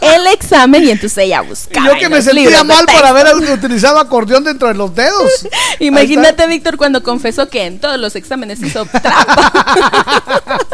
El 0.00 0.26
examen 0.28 0.84
y 0.84 0.90
entonces 0.90 1.18
ella 1.18 1.40
buscaba. 1.42 1.86
Yo 1.86 1.98
que 1.98 2.08
me 2.08 2.22
sentía 2.22 2.64
mal 2.64 2.86
por 2.86 3.04
haber 3.04 3.34
utilizado 3.34 3.98
acordeón 3.98 4.44
dentro 4.44 4.68
de 4.68 4.74
los 4.74 4.94
dedos. 4.94 5.46
Imagínate, 5.80 6.46
Víctor, 6.46 6.76
cuando 6.76 7.02
confesó 7.02 7.48
que 7.48 7.64
en 7.64 7.78
todos 7.80 7.98
los 7.98 8.16
exámenes 8.16 8.60
hizo 8.62 8.84
trampa. 8.86 10.62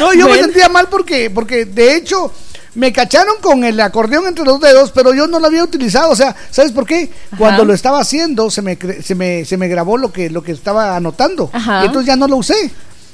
No, 0.00 0.12
yo 0.12 0.28
me 0.28 0.36
sentía 0.36 0.68
mal 0.68 0.88
porque, 0.88 1.30
porque 1.30 1.64
de 1.64 1.94
hecho 1.94 2.32
me 2.74 2.92
cacharon 2.92 3.36
con 3.40 3.64
el 3.64 3.78
acordeón 3.80 4.26
entre 4.26 4.44
los 4.44 4.60
dedos, 4.60 4.90
pero 4.90 5.14
yo 5.14 5.26
no 5.26 5.38
lo 5.38 5.46
había 5.46 5.62
utilizado. 5.62 6.10
O 6.10 6.16
sea, 6.16 6.34
¿sabes 6.50 6.72
por 6.72 6.86
qué? 6.86 7.10
Cuando 7.38 7.64
lo 7.64 7.72
estaba 7.72 8.00
haciendo 8.00 8.50
se 8.50 8.62
me, 8.62 8.76
se 9.02 9.14
me, 9.14 9.44
se 9.44 9.56
me 9.56 9.68
grabó 9.68 9.96
lo 9.96 10.12
que, 10.12 10.30
lo 10.30 10.42
que 10.42 10.52
estaba 10.52 10.96
anotando. 10.96 11.50
Ajá. 11.52 11.82
Y 11.82 11.86
entonces 11.86 12.06
ya 12.06 12.16
no 12.16 12.26
lo 12.26 12.36
usé. 12.36 12.70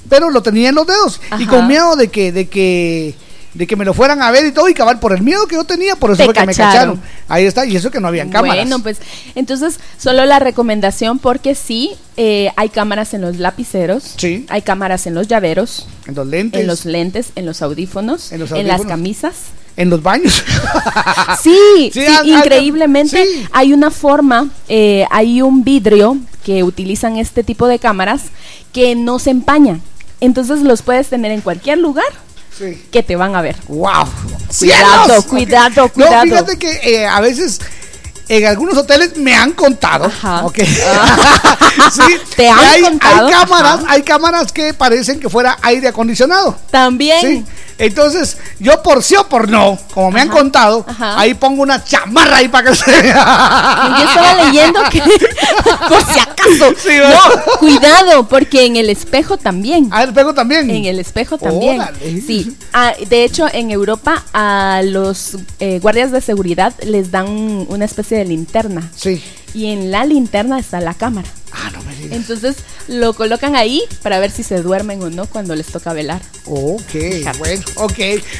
Pero 0.09 0.31
lo 0.31 0.43
tenía 0.43 0.70
en 0.70 0.74
los 0.74 0.87
dedos. 0.87 1.20
Y 1.39 1.47
con 1.47 1.66
miedo 1.66 1.95
de 1.95 2.09
que, 2.09 2.32
de 2.32 2.49
que, 2.49 3.15
de 3.55 3.66
que 3.66 3.74
me 3.77 3.85
lo 3.85 3.93
fueran 3.94 4.22
a 4.22 4.31
ver 4.31 4.47
y 4.47 4.52
todo, 4.52 4.68
y 4.68 4.74
cabal, 4.74 5.01
por 5.01 5.12
el 5.12 5.22
miedo 5.22 5.47
que 5.47 5.56
yo 5.56 5.64
tenía, 5.64 5.97
por 5.97 6.10
eso 6.10 6.18
Te 6.18 6.24
fue 6.27 6.35
que 6.35 6.47
me 6.47 6.55
cacharon. 6.55 7.01
Ahí 7.28 7.47
está, 7.47 7.66
y 7.66 7.74
eso 7.77 7.90
que 7.90 7.98
no 8.01 8.09
habían 8.09 8.31
cámaras. 8.31 8.56
Bueno, 8.56 8.78
pues 8.82 8.98
entonces 9.35 9.81
solo 9.98 10.24
la 10.24 10.39
recomendación 10.39 11.18
porque 11.18 11.55
sí, 11.55 11.90
eh, 12.16 12.51
hay 12.56 12.68
cámaras 12.68 13.12
en 13.14 13.22
los 13.22 13.39
lapiceros, 13.39 14.14
Sí. 14.16 14.47
hay 14.48 14.62
cámaras 14.62 15.06
en 15.06 15.14
los 15.14 15.27
llaveros, 15.28 15.86
en 16.06 16.14
los 16.14 16.27
lentes, 16.27 16.60
en 16.60 16.66
los 16.66 16.85
lentes, 16.85 17.32
en 17.35 17.47
los 17.47 17.60
audífonos, 17.62 18.31
En 18.32 18.40
los 18.40 18.51
en 18.52 18.66
las 18.68 18.77
audífonos. 18.81 18.86
camisas. 18.90 19.35
en 19.77 19.89
los 19.89 20.02
baños. 20.02 20.44
Sí, 21.43 21.55
Sí, 21.90 21.90
sí, 21.93 22.01
hay- 22.01 22.16
hay- 22.32 22.32
increíblemente 22.39 23.24
sí. 23.24 23.47
hay 23.52 23.72
una 23.72 23.90
forma, 23.90 24.48
eh, 24.68 25.06
hay 25.10 25.43
un 25.43 25.64
vidrio 25.64 26.18
que 26.44 26.62
utilizan 26.64 27.16
este 27.16 27.44
tipo 27.44 27.66
de 27.66 27.78
cámaras 27.78 28.22
que 28.72 28.94
no 28.94 29.18
se 29.18 29.31
empañan. 29.31 29.81
Entonces 30.20 30.60
los 30.60 30.82
puedes 30.82 31.09
tener 31.09 31.32
en 31.32 31.40
cualquier 31.40 31.78
lugar 31.78 32.05
Sí. 32.61 32.87
que 32.93 33.03
te 33.03 33.16
van 33.16 33.35
a 33.35 33.41
ver. 33.41 33.57
¡Wow! 33.69 34.07
Cuidado, 34.59 35.23
cuidado, 35.27 35.85
Ok. 35.87 35.93
cuidado. 35.95 36.16
No, 36.27 36.31
fíjate 36.31 36.59
que 36.59 36.70
eh, 36.85 37.07
a 37.07 37.20
veces 37.20 37.59
en 38.28 38.47
algunos 38.47 38.77
hoteles 38.77 39.16
me 39.16 39.35
han 39.35 39.53
contado. 39.53 40.12
ok. 40.45 40.59
sí, 41.93 42.03
¿Te 42.37 42.49
han 42.49 42.59
hay, 42.59 42.82
contado? 42.82 43.27
hay 43.27 43.32
cámaras, 43.32 43.74
Ajá. 43.81 43.85
hay 43.89 44.03
cámaras 44.03 44.53
que 44.53 44.74
parecen 44.74 45.19
que 45.19 45.28
fuera 45.28 45.57
aire 45.62 45.89
acondicionado. 45.89 46.57
También. 46.70 47.20
Sí. 47.20 47.45
Entonces, 47.81 48.36
yo 48.59 48.82
por 48.82 49.02
sí 49.02 49.16
o 49.16 49.27
por 49.28 49.48
no, 49.48 49.78
como 49.94 50.11
me 50.11 50.20
han 50.20 50.28
contado, 50.28 50.85
Ajá. 50.86 51.19
ahí 51.19 51.35
pongo 51.35 51.62
una 51.62 51.82
chamarra 51.82 52.36
ahí 52.36 52.48
para 52.48 52.70
que 52.70 52.77
se 52.77 52.90
vea. 52.90 53.94
Yo 53.98 54.05
estaba 54.09 54.44
leyendo 54.44 54.81
que 54.90 55.01
por 55.89 56.05
si 56.12 56.19
acaso. 56.20 56.74
Sí, 56.78 56.98
no, 56.98 57.59
cuidado, 57.59 58.28
porque 58.28 58.66
en 58.66 58.77
el 58.77 58.90
espejo 58.90 59.39
también. 59.39 59.89
Ah, 59.90 60.02
el 60.02 60.11
espejo 60.11 60.35
también. 60.35 60.70
En 60.70 60.85
el 60.85 60.98
espejo 60.98 61.39
también. 61.39 61.81
Órale. 61.81 62.20
Sí. 62.20 62.57
Ah, 62.73 62.93
de 63.09 63.24
hecho, 63.24 63.47
en 63.52 63.70
Europa 63.70 64.24
a 64.32 64.82
los 64.85 65.39
eh, 65.59 65.78
guardias 65.81 66.12
de 66.12 66.20
seguridad 66.20 66.74
les 66.85 67.11
dan 67.11 67.28
una 67.69 67.85
especie 67.86 68.19
de 68.19 68.27
linterna. 68.27 68.90
Sí. 68.94 69.23
Y 69.55 69.73
en 69.73 69.90
la 69.90 70.05
linterna 70.05 70.59
está 70.59 70.81
la 70.81 70.94
cámara. 70.94 71.28
Ah, 71.52 71.70
no 71.72 71.82
me 71.82 71.94
digas. 71.94 72.12
Entonces 72.16 72.56
lo 72.89 73.12
colocan 73.14 73.56
ahí 73.56 73.82
para 74.02 74.18
ver 74.18 74.31
si 74.31 74.43
se 74.43 74.62
duermen 74.62 75.02
o 75.02 75.10
no 75.10 75.27
cuando 75.27 75.55
les 75.55 75.66
toca 75.66 75.93
velar. 75.93 76.20
Ok, 76.47 76.93
bueno, 77.39 77.62
ok. 77.77 77.98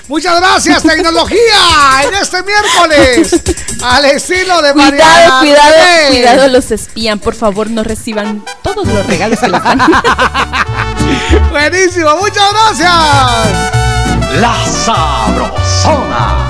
Muchas 0.09 0.41
gracias, 0.41 0.83
tecnología, 0.83 2.03
en 2.05 2.15
este 2.15 2.39
miércoles. 2.43 3.43
Al 3.83 4.05
estilo 4.07 4.61
de 4.63 4.73
Cuidado, 4.73 4.91
Mariana 4.91 5.39
cuidado, 5.41 5.75
René. 5.77 6.09
cuidado, 6.11 6.49
los 6.49 6.71
espían. 6.71 7.19
Por 7.19 7.35
favor, 7.35 7.71
no 7.71 7.83
reciban 7.83 8.45
todos 8.63 8.87
los 8.87 9.07
regalos 9.07 9.39
que 9.39 9.49
les 9.49 9.63
dan. 9.63 9.81
Buenísimo, 11.51 12.17
muchas 12.17 12.53
gracias. 12.53 12.91
La 14.41 14.57
Sabrosona. 14.85 16.50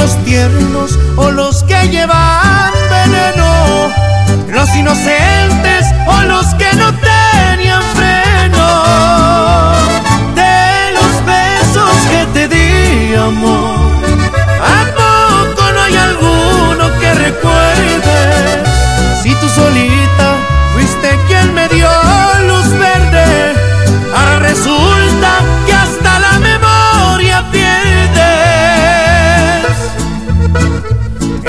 aquellos 0.00 0.24
tiernos 0.24 0.98
o 1.16 1.30
los 1.30 1.62
que 1.64 1.88
llevan 1.88 2.72
veneno, 2.90 3.92
los 4.48 4.74
inocentes 4.74 5.86
o 6.06 6.22
los 6.22 6.46
que 6.54 6.72
no 6.76 6.92
tenían 6.94 7.82
freno, 7.94 8.66
de 10.34 10.92
los 10.94 11.24
besos 11.26 11.92
que 12.10 12.26
te 12.32 12.48
di 12.48 13.14
amor, 13.14 14.00
¿a 14.62 14.84
poco 14.94 15.72
no 15.72 15.82
hay 15.82 15.96
alguno 15.96 16.98
que 16.98 17.14
recuerde? 17.14 18.62
Si 19.22 19.34
tú 19.34 19.48
solita 19.48 20.29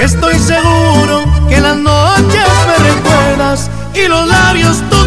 Estoy 0.02 0.34
seguro 0.40 1.26
que 1.48 1.62
las 1.62 1.78
noches 1.78 2.44
me 2.66 2.90
recuerdas 2.90 3.70
y 3.94 4.08
los 4.08 4.28
labios 4.28 4.82
tú 4.90 5.01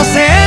¿Los 0.00 0.08
inocentes 0.08 0.39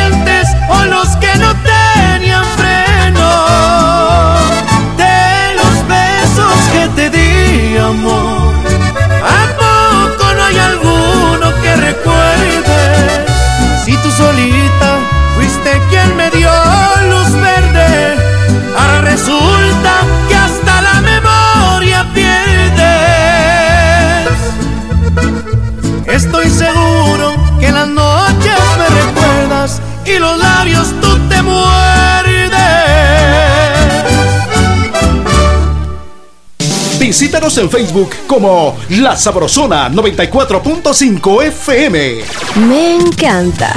Visítanos 37.33 37.57
en 37.57 37.69
Facebook 37.71 38.11
como 38.27 38.77
La 38.89 39.17
Sabrosona 39.17 39.89
94.5 39.89 41.43
FM. 41.45 42.23
Me 42.67 42.93
encanta. 42.93 43.73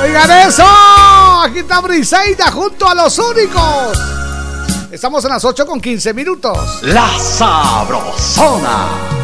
Oigan 0.00 0.30
eso. 0.46 0.64
Aquí 1.44 1.58
está 1.58 1.80
Briseida 1.80 2.52
junto 2.52 2.88
a 2.88 2.94
los 2.94 3.18
únicos. 3.18 3.98
Estamos 4.92 5.24
en 5.24 5.30
las 5.30 5.44
8 5.44 5.66
con 5.66 5.80
15 5.80 6.14
minutos. 6.14 6.78
La 6.82 7.10
Sabrosona. 7.18 9.21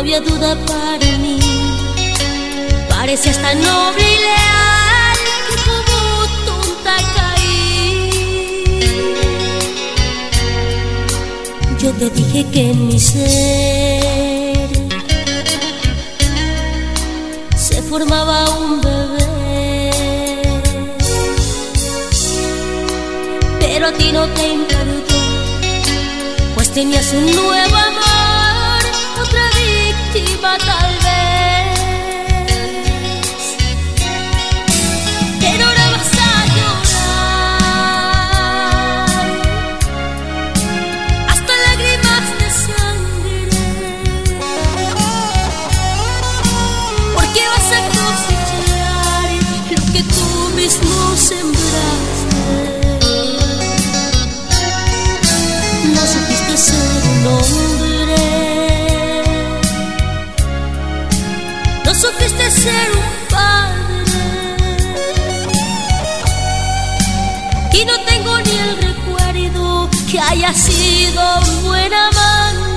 Había 0.00 0.20
duda 0.20 0.56
para 0.66 1.18
mí, 1.18 1.38
parecías 2.88 3.36
tan 3.42 3.60
noble 3.60 4.02
y 4.02 4.18
leal 4.26 5.18
que 5.46 5.56
como 5.68 5.98
tonta 6.46 6.96
caí. 7.16 8.10
Yo 11.82 11.90
te 11.92 12.08
dije 12.08 12.46
que 12.50 12.70
en 12.70 12.88
mi 12.88 12.98
ser 12.98 14.70
se 17.56 17.82
formaba 17.82 18.48
un 18.58 18.80
bebé. 18.80 19.90
Pero 23.60 23.86
a 23.88 23.92
ti 23.92 24.12
no 24.12 24.26
te 24.28 24.48
importó, 24.48 25.14
pues 26.54 26.70
tenías 26.70 27.12
un 27.12 27.26
nuevo 27.36 27.89
ser 62.62 62.90
un 63.02 63.10
padre. 63.30 64.20
Y 67.72 67.84
no 67.86 67.96
tengo 68.10 68.32
ni 68.46 68.56
el 68.66 68.76
recuerdo 68.88 69.88
que 70.10 70.20
haya 70.20 70.52
sido 70.52 71.22
un 71.38 71.62
buen 71.64 71.92
amante. 71.94 72.70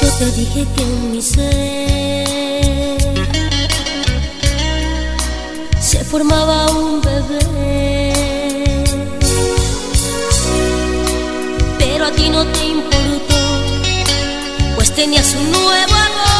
Yo 0.00 0.08
te 0.18 0.26
dije 0.32 0.66
que 0.74 0.82
en 0.82 1.12
mi 1.12 1.20
ser 1.22 1.77
formaba 6.10 6.70
un 6.70 7.02
bebé, 7.02 8.12
pero 11.78 12.06
a 12.06 12.10
ti 12.12 12.30
no 12.30 12.46
te 12.46 12.64
importó, 12.64 13.36
pues 14.74 14.94
tenías 14.94 15.34
un 15.34 15.52
nuevo 15.52 15.94
amor, 15.94 16.37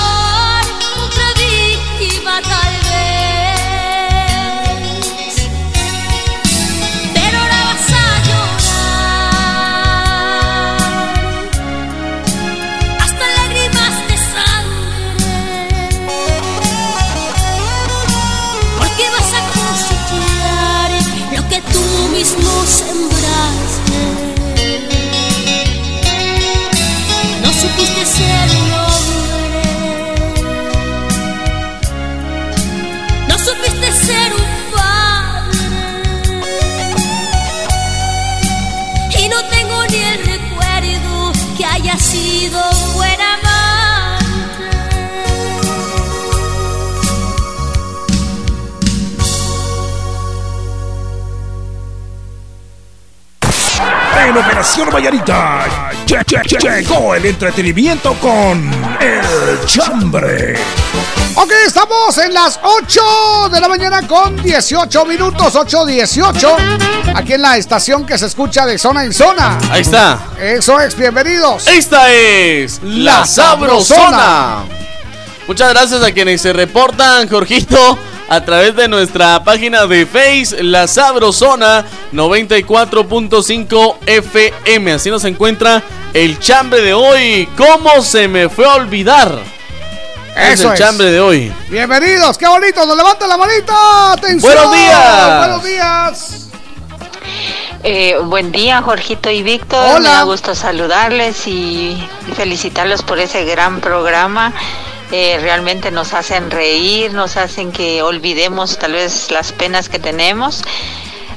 En 54.78 54.82
Operación 54.82 54.90
Vallarita 54.92 55.66
che- 56.06 56.24
che- 56.24 56.40
che- 56.46 56.58
llegó 56.60 57.12
el 57.12 57.26
entretenimiento 57.26 58.14
con 58.20 58.70
El 59.00 59.66
Chambre. 59.66 60.56
Ok, 61.34 61.50
estamos 61.66 62.16
en 62.18 62.32
las 62.32 62.60
8 62.62 63.48
de 63.50 63.60
la 63.60 63.68
mañana 63.68 64.06
con 64.06 64.40
18 64.40 65.04
minutos, 65.04 65.56
8.18, 65.56 66.56
aquí 67.12 67.32
en 67.32 67.42
la 67.42 67.56
estación 67.56 68.06
que 68.06 68.16
se 68.18 68.26
escucha 68.26 68.66
de 68.66 68.78
zona 68.78 69.02
en 69.02 69.12
zona. 69.12 69.58
Ahí 69.72 69.80
está. 69.80 70.20
Eso 70.40 70.78
es, 70.80 70.96
bienvenidos. 70.96 71.66
Esta 71.66 72.12
es 72.12 72.80
La 72.84 73.26
Sabrosona. 73.26 74.58
Muchas 75.48 75.70
gracias 75.70 76.02
a 76.04 76.12
quienes 76.12 76.40
se 76.40 76.52
reportan, 76.52 77.28
Jorgito, 77.28 77.98
a 78.28 78.44
través 78.44 78.76
de 78.76 78.88
nuestra 78.88 79.42
página 79.42 79.86
de 79.86 80.04
Face, 80.06 80.62
La 80.62 80.86
Sabrosona 80.86 81.84
94.5 82.12 83.96
FM. 84.06 84.92
Así 84.92 85.10
nos 85.10 85.24
encuentra 85.24 85.82
el 86.12 86.38
chambre 86.38 86.82
de 86.82 86.94
hoy. 86.94 87.48
¿Cómo 87.56 88.02
se 88.02 88.28
me 88.28 88.48
fue 88.48 88.66
a 88.66 88.74
olvidar? 88.74 89.38
es 90.36 90.60
Eso 90.60 90.68
el 90.68 90.74
es. 90.74 90.78
chambre 90.80 91.10
de 91.10 91.20
hoy. 91.20 91.52
Bienvenidos, 91.68 92.36
qué 92.38 92.46
bonito, 92.46 92.84
nos 92.86 92.96
levanta 92.96 93.26
la 93.26 93.36
manita, 93.36 94.12
atención. 94.12 94.40
Buenos 94.52 94.72
días. 94.72 95.38
Buenos 95.38 95.64
días. 95.64 96.44
Eh, 97.84 98.16
buen 98.24 98.50
día, 98.52 98.82
Jorgito 98.82 99.30
y 99.30 99.42
Víctor. 99.42 99.78
Hola. 99.96 99.98
Me 100.00 100.08
da 100.16 100.22
gusto 100.24 100.54
saludarles 100.54 101.46
y 101.46 101.96
felicitarlos 102.36 103.02
por 103.02 103.18
ese 103.20 103.44
gran 103.44 103.80
programa. 103.80 104.52
Eh, 105.10 105.38
realmente 105.40 105.90
nos 105.90 106.12
hacen 106.12 106.50
reír, 106.50 107.14
nos 107.14 107.36
hacen 107.36 107.72
que 107.72 108.02
olvidemos 108.02 108.78
tal 108.78 108.92
vez 108.92 109.30
las 109.30 109.52
penas 109.52 109.88
que 109.88 109.98
tenemos. 109.98 110.62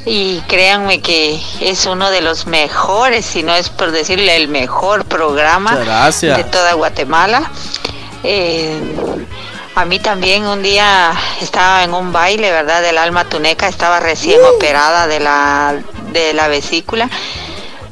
Y 0.05 0.39
créanme 0.47 0.99
que 0.99 1.39
es 1.61 1.85
uno 1.85 2.09
de 2.09 2.21
los 2.21 2.47
mejores, 2.47 3.25
si 3.25 3.43
no 3.43 3.53
es 3.55 3.69
por 3.69 3.91
decirle 3.91 4.35
el 4.35 4.47
mejor 4.47 5.05
programa 5.05 5.77
de 5.77 6.43
toda 6.45 6.73
Guatemala. 6.73 7.51
Eh, 8.23 8.79
a 9.75 9.85
mí 9.85 9.99
también 9.99 10.45
un 10.47 10.63
día 10.63 11.13
estaba 11.39 11.83
en 11.83 11.93
un 11.93 12.11
baile, 12.11 12.51
¿verdad? 12.51 12.81
Del 12.81 12.97
alma 12.97 13.25
tuneca, 13.25 13.67
estaba 13.67 13.99
recién 13.99 14.39
operada 14.55 15.07
de 15.07 15.19
la, 15.19 15.75
de 16.11 16.33
la 16.33 16.47
vesícula 16.47 17.09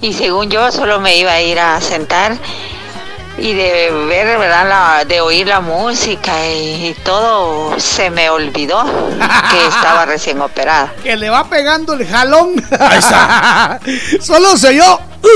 y 0.02 0.14
según 0.14 0.50
yo 0.50 0.72
solo 0.72 1.00
me 1.00 1.18
iba 1.18 1.32
a 1.32 1.42
ir 1.42 1.60
a 1.60 1.80
sentar 1.82 2.38
y 3.42 3.54
de 3.54 3.92
ver, 4.08 4.38
¿verdad? 4.38 4.68
La, 4.68 5.06
de 5.06 5.22
oír 5.22 5.48
la 5.48 5.62
música 5.62 6.32
y, 6.48 6.96
todo 7.04 7.80
se 7.80 8.10
me 8.10 8.30
olvidó 8.30 8.84
que 9.52 9.66
estaba 9.68 10.06
recién 10.06 10.42
operada. 10.42 10.94
Que 11.04 11.16
le 11.16 11.30
va 11.30 11.50
pegando 11.50 11.94
el 11.94 12.06
jalón. 12.08 12.64
Ahí 12.80 12.98
está. 12.98 13.80
Solo 14.22 14.58
se 14.58 14.76
yo. 14.76 15.00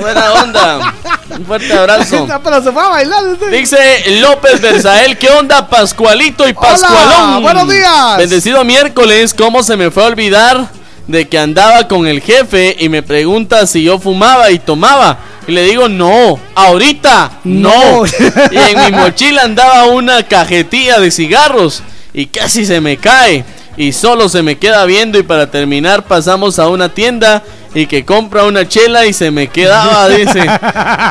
Buena 0.00 0.32
onda. 0.32 0.94
Un 1.30 1.44
fuerte 1.44 1.72
abrazo. 1.72 2.26
Pero 2.42 2.62
se 2.62 2.72
fue 2.72 2.82
a 2.82 2.88
bailar. 2.88 3.24
Dice 3.50 4.20
López 4.20 4.60
Berzael, 4.60 5.18
¿qué 5.18 5.30
onda 5.30 5.68
Pascualito 5.68 6.46
y 6.48 6.52
Pascualón? 6.52 7.42
buenos 7.42 7.68
días. 7.68 8.18
Bendecido 8.18 8.64
miércoles, 8.64 9.34
¿cómo 9.34 9.62
se 9.62 9.76
me 9.76 9.90
fue 9.90 10.04
a 10.04 10.06
olvidar 10.06 10.68
de 11.06 11.28
que 11.28 11.38
andaba 11.38 11.88
con 11.88 12.06
el 12.06 12.20
jefe 12.20 12.76
y 12.78 12.88
me 12.88 13.02
pregunta 13.02 13.66
si 13.66 13.84
yo 13.84 13.98
fumaba 13.98 14.50
y 14.50 14.58
tomaba? 14.58 15.18
Y 15.46 15.52
le 15.52 15.62
digo, 15.62 15.88
no, 15.88 16.38
ahorita 16.54 17.40
no. 17.44 18.02
No. 18.02 18.06
y 18.50 18.56
en 18.56 18.84
mi 18.84 18.98
mochila 18.98 19.42
andaba 19.42 19.84
una 19.86 20.22
cajetilla 20.24 20.98
de 20.98 21.10
cigarros 21.10 21.82
y 22.12 22.26
casi 22.26 22.66
se 22.66 22.80
me 22.80 22.96
cae. 22.96 23.44
Y 23.76 23.92
solo 23.92 24.28
se 24.28 24.42
me 24.42 24.56
queda 24.56 24.84
viendo 24.86 25.18
y 25.18 25.22
para 25.22 25.50
terminar 25.50 26.04
pasamos 26.04 26.58
a 26.58 26.68
una 26.68 26.88
tienda 26.88 27.42
y 27.76 27.86
que 27.86 28.06
compra 28.06 28.44
una 28.44 28.66
chela 28.66 29.04
y 29.04 29.12
se 29.12 29.30
me 29.30 29.48
quedaba, 29.48 30.08
dice, 30.08 30.48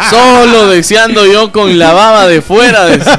solo 0.10 0.68
deseando 0.70 1.24
yo 1.28 1.52
con 1.52 1.78
la 1.78 1.94
baba 1.94 2.28
de 2.28 2.42
fuera. 2.42 2.88
dice. 2.88 3.10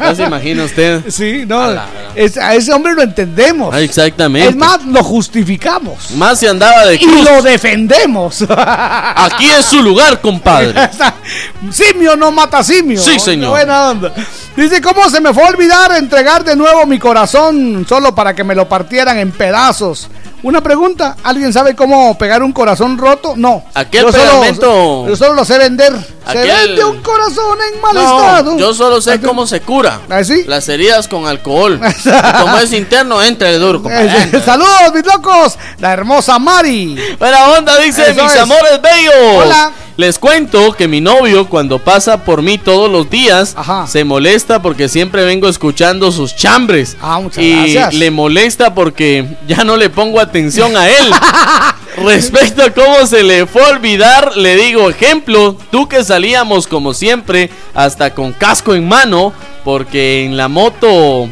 ¿No 0.00 0.14
se 0.14 0.22
imagina 0.22 0.62
usted? 0.64 1.02
Sí, 1.08 1.44
no. 1.44 1.72
es- 2.14 2.36
a 2.36 2.54
ese 2.54 2.72
hombre 2.72 2.94
lo 2.94 3.02
entendemos. 3.02 3.74
Ah, 3.74 3.80
exactamente. 3.80 4.50
Es 4.50 4.56
más, 4.56 4.84
lo 4.84 5.02
justificamos. 5.02 6.12
Más 6.12 6.38
se 6.38 6.48
andaba 6.48 6.86
de 6.86 6.94
Y 6.94 6.98
cruz. 6.98 7.24
lo 7.24 7.42
defendemos. 7.42 8.44
Aquí 8.48 9.50
es 9.50 9.66
su 9.66 9.82
lugar, 9.82 10.20
compadre. 10.20 10.88
simio 11.72 12.14
no 12.16 12.30
mata 12.30 12.62
simio. 12.62 13.00
Sí, 13.00 13.18
señor. 13.18 13.50
Buena 13.50 13.90
onda. 13.90 14.12
Dice, 14.56 14.80
¿cómo 14.80 15.10
se 15.10 15.20
me 15.20 15.34
fue 15.34 15.42
a 15.44 15.48
olvidar 15.48 15.92
entregar 15.96 16.44
de 16.44 16.54
nuevo 16.54 16.86
mi 16.86 17.00
corazón 17.00 17.84
solo 17.88 18.14
para 18.14 18.34
que 18.34 18.44
me 18.44 18.54
lo 18.54 18.68
partieran 18.68 19.18
en 19.18 19.32
pedazos? 19.32 20.08
Una 20.44 20.60
pregunta, 20.62 21.16
¿alguien 21.22 21.52
sabe 21.54 21.74
cómo 21.74 22.16
pegar 22.18 22.42
un 22.42 22.52
corazón 22.52 22.98
roto? 22.98 23.32
No. 23.34 23.64
Aquel 23.72 24.02
Yo 24.02 24.12
solo- 24.12 24.24
pegamento- 24.24 25.08
yo 25.08 25.16
solo 25.16 25.32
lo 25.34 25.44
sé 25.46 25.56
vender. 25.58 25.92
Se 26.30 26.38
Aquel- 26.38 26.66
vende 26.68 26.84
un 26.84 27.00
corazón 27.02 27.58
en 27.74 27.80
mal 27.80 27.94
No, 27.94 28.02
estado. 28.02 28.58
yo 28.58 28.74
solo 28.74 29.00
sé 29.00 29.20
cómo 29.22 29.46
se 29.46 29.62
cura. 29.62 30.00
¿Ah, 30.10 30.22
sí? 30.22 30.44
Las 30.46 30.68
heridas 30.68 31.08
con 31.08 31.26
alcohol. 31.26 31.80
Y 32.04 32.42
como 32.42 32.58
es 32.58 32.72
interno, 32.74 33.22
entra 33.22 33.48
el 33.50 33.58
duro. 33.60 33.82
Eh, 33.90 34.42
Saludos, 34.44 34.92
mis 34.94 35.06
locos. 35.06 35.58
La 35.78 35.92
hermosa 35.94 36.38
Mari. 36.38 36.98
Buena 37.18 37.48
onda, 37.48 37.78
dice 37.78 38.10
Eso 38.10 38.22
mis 38.22 38.34
es. 38.34 38.40
amores 38.40 38.80
bellos. 38.82 39.14
Hola. 39.44 39.72
Les 39.96 40.18
cuento 40.18 40.72
que 40.72 40.88
mi 40.88 41.00
novio 41.00 41.48
cuando 41.48 41.78
pasa 41.78 42.24
por 42.24 42.42
mí 42.42 42.58
todos 42.58 42.90
los 42.90 43.08
días 43.08 43.54
se 43.86 44.02
molesta 44.02 44.60
porque 44.60 44.88
siempre 44.88 45.24
vengo 45.24 45.48
escuchando 45.48 46.10
sus 46.10 46.34
chambres. 46.34 46.96
Ah, 47.00 47.20
muchas 47.20 47.44
y 47.44 47.52
gracias. 47.52 47.94
le 47.94 48.10
molesta 48.10 48.74
porque 48.74 49.24
ya 49.46 49.62
no 49.62 49.76
le 49.76 49.90
pongo 49.90 50.18
atención 50.18 50.76
a 50.76 50.88
él. 50.88 51.12
Respecto 52.04 52.64
a 52.64 52.70
cómo 52.70 53.06
se 53.06 53.22
le 53.22 53.46
fue 53.46 53.62
a 53.62 53.68
olvidar, 53.68 54.36
le 54.36 54.56
digo, 54.56 54.90
ejemplo, 54.90 55.56
tú 55.70 55.88
que 55.88 56.02
salíamos 56.02 56.66
como 56.66 56.92
siempre, 56.92 57.50
hasta 57.72 58.14
con 58.14 58.32
casco 58.32 58.74
en 58.74 58.88
mano, 58.88 59.32
porque 59.62 60.24
en 60.24 60.36
la 60.36 60.48
moto 60.48 61.28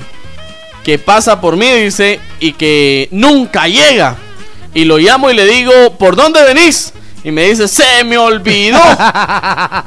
que 0.84 1.00
pasa 1.00 1.40
por 1.40 1.56
mí, 1.56 1.68
dice, 1.68 2.20
y 2.38 2.52
que 2.52 3.08
nunca 3.10 3.66
llega. 3.66 4.16
Y 4.72 4.84
lo 4.84 4.98
llamo 4.98 5.30
y 5.30 5.34
le 5.34 5.46
digo, 5.46 5.72
¿por 5.98 6.14
dónde 6.14 6.44
venís? 6.44 6.92
Y 7.24 7.30
me 7.30 7.44
dice, 7.44 7.68
se 7.68 8.02
me 8.04 8.18
olvidó. 8.18 8.80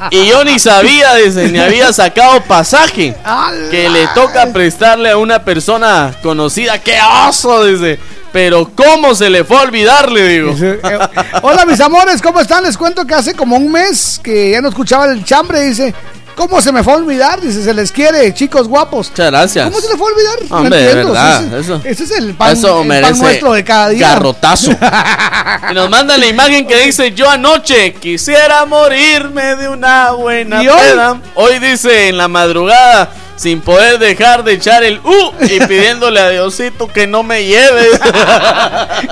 y 0.09 0.27
yo 0.27 0.43
ni 0.45 0.57
sabía, 0.57 1.15
dice, 1.15 1.49
ni 1.49 1.59
había 1.59 1.91
sacado 1.91 2.41
pasaje. 2.41 3.15
Que 3.72 3.89
le 3.89 4.07
toca 4.09 4.47
prestarle 4.53 5.09
a 5.11 5.17
una 5.17 5.43
persona 5.43 6.15
conocida. 6.22 6.80
¡Qué 6.81 6.97
oso! 7.27 7.65
Dice. 7.65 7.99
Pero 8.31 8.69
¿cómo 8.75 9.15
se 9.15 9.30
le 9.30 9.43
fue 9.43 9.57
a 9.57 9.61
olvidar? 9.61 10.11
Le 10.11 10.27
digo. 10.27 10.55
Hola, 11.41 11.65
mis 11.65 11.80
amores, 11.80 12.22
¿cómo 12.22 12.41
están? 12.41 12.64
Les 12.64 12.77
cuento 12.77 13.05
que 13.05 13.14
hace 13.14 13.33
como 13.33 13.55
un 13.55 13.72
mes 13.72 14.19
que 14.22 14.51
ya 14.51 14.61
no 14.61 14.69
escuchaba 14.69 15.05
el 15.05 15.23
chambre. 15.23 15.61
Dice, 15.61 15.93
¿cómo 16.35 16.61
se 16.61 16.72
me 16.72 16.83
fue 16.83 16.93
a 16.93 16.97
olvidar? 16.97 17.41
Dice, 17.41 17.64
se 17.64 17.73
les 17.73 17.91
quiere, 17.91 18.33
chicos 18.33 18.67
guapos. 18.67 19.09
Muchas 19.09 19.27
gracias. 19.31 19.69
¿Cómo 19.69 19.81
se 19.81 19.89
le 19.89 19.97
fue 19.97 20.09
a 20.09 20.14
olvidar? 20.14 20.39
Hombre, 20.49 20.80
entiendo, 20.85 21.14
verdad. 21.14 21.43
Ese, 21.45 21.59
eso, 21.59 21.81
ese 21.83 22.03
es 22.03 22.11
el 22.11 22.33
pan, 22.35 22.53
eso 22.53 22.67
el 22.67 22.75
pan 22.80 22.88
merece 22.88 23.22
nuestro 23.22 23.53
de 23.53 23.64
cada 23.64 23.89
día. 23.89 24.09
Garrotazo. 24.09 24.72
y 25.72 25.73
nos 25.73 25.89
manda 25.89 26.17
la 26.17 26.27
imagen 26.27 26.67
que 26.67 26.85
dice: 26.85 27.11
Yo 27.14 27.30
anoche 27.30 27.93
quisiera 27.93 28.65
morirme 28.65 29.55
de 29.55 29.69
una 29.69 30.11
buena 30.11 30.64
¿Y 30.64 30.67
hoy? 30.67 30.80
peda. 30.80 31.22
Hoy 31.35 31.59
dice 31.59 32.09
en 32.09 32.17
la 32.17 32.27
madrugada. 32.27 33.09
Sin 33.35 33.59
poder 33.61 33.99
dejar 33.99 34.43
de 34.43 34.53
echar 34.53 34.83
el 34.83 34.99
U 35.03 35.33
y 35.41 35.59
pidiéndole 35.59 36.19
a 36.19 36.30
Diosito 36.30 36.88
que 36.88 37.05
no 37.05 37.22
me 37.22 37.43
lleve. 37.43 37.89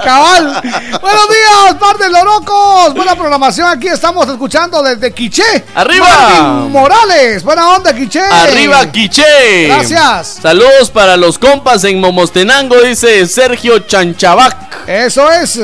Cabal. 0.03 0.61
Buenos 1.01 1.27
días, 1.29 1.75
par 1.79 1.97
de 1.97 2.09
lorocos. 2.09 2.93
Buena 2.93 3.15
programación. 3.15 3.67
Aquí 3.67 3.87
estamos 3.87 4.27
escuchando 4.29 4.81
desde 4.81 5.13
Quiché. 5.13 5.65
¡Arriba! 5.75 6.67
Morales. 6.69 7.43
Buena 7.43 7.69
onda, 7.75 7.93
Quiché. 7.93 8.21
Arriba, 8.21 8.89
Quiché. 8.91 9.67
Gracias. 9.67 10.39
Saludos 10.41 10.89
para 10.89 11.17
los 11.17 11.37
compas 11.37 11.83
en 11.83 11.99
Momostenango, 11.99 12.81
dice 12.81 13.25
Sergio 13.27 13.79
Chanchabac. 13.79 14.87
Eso 14.87 15.29
es. 15.31 15.59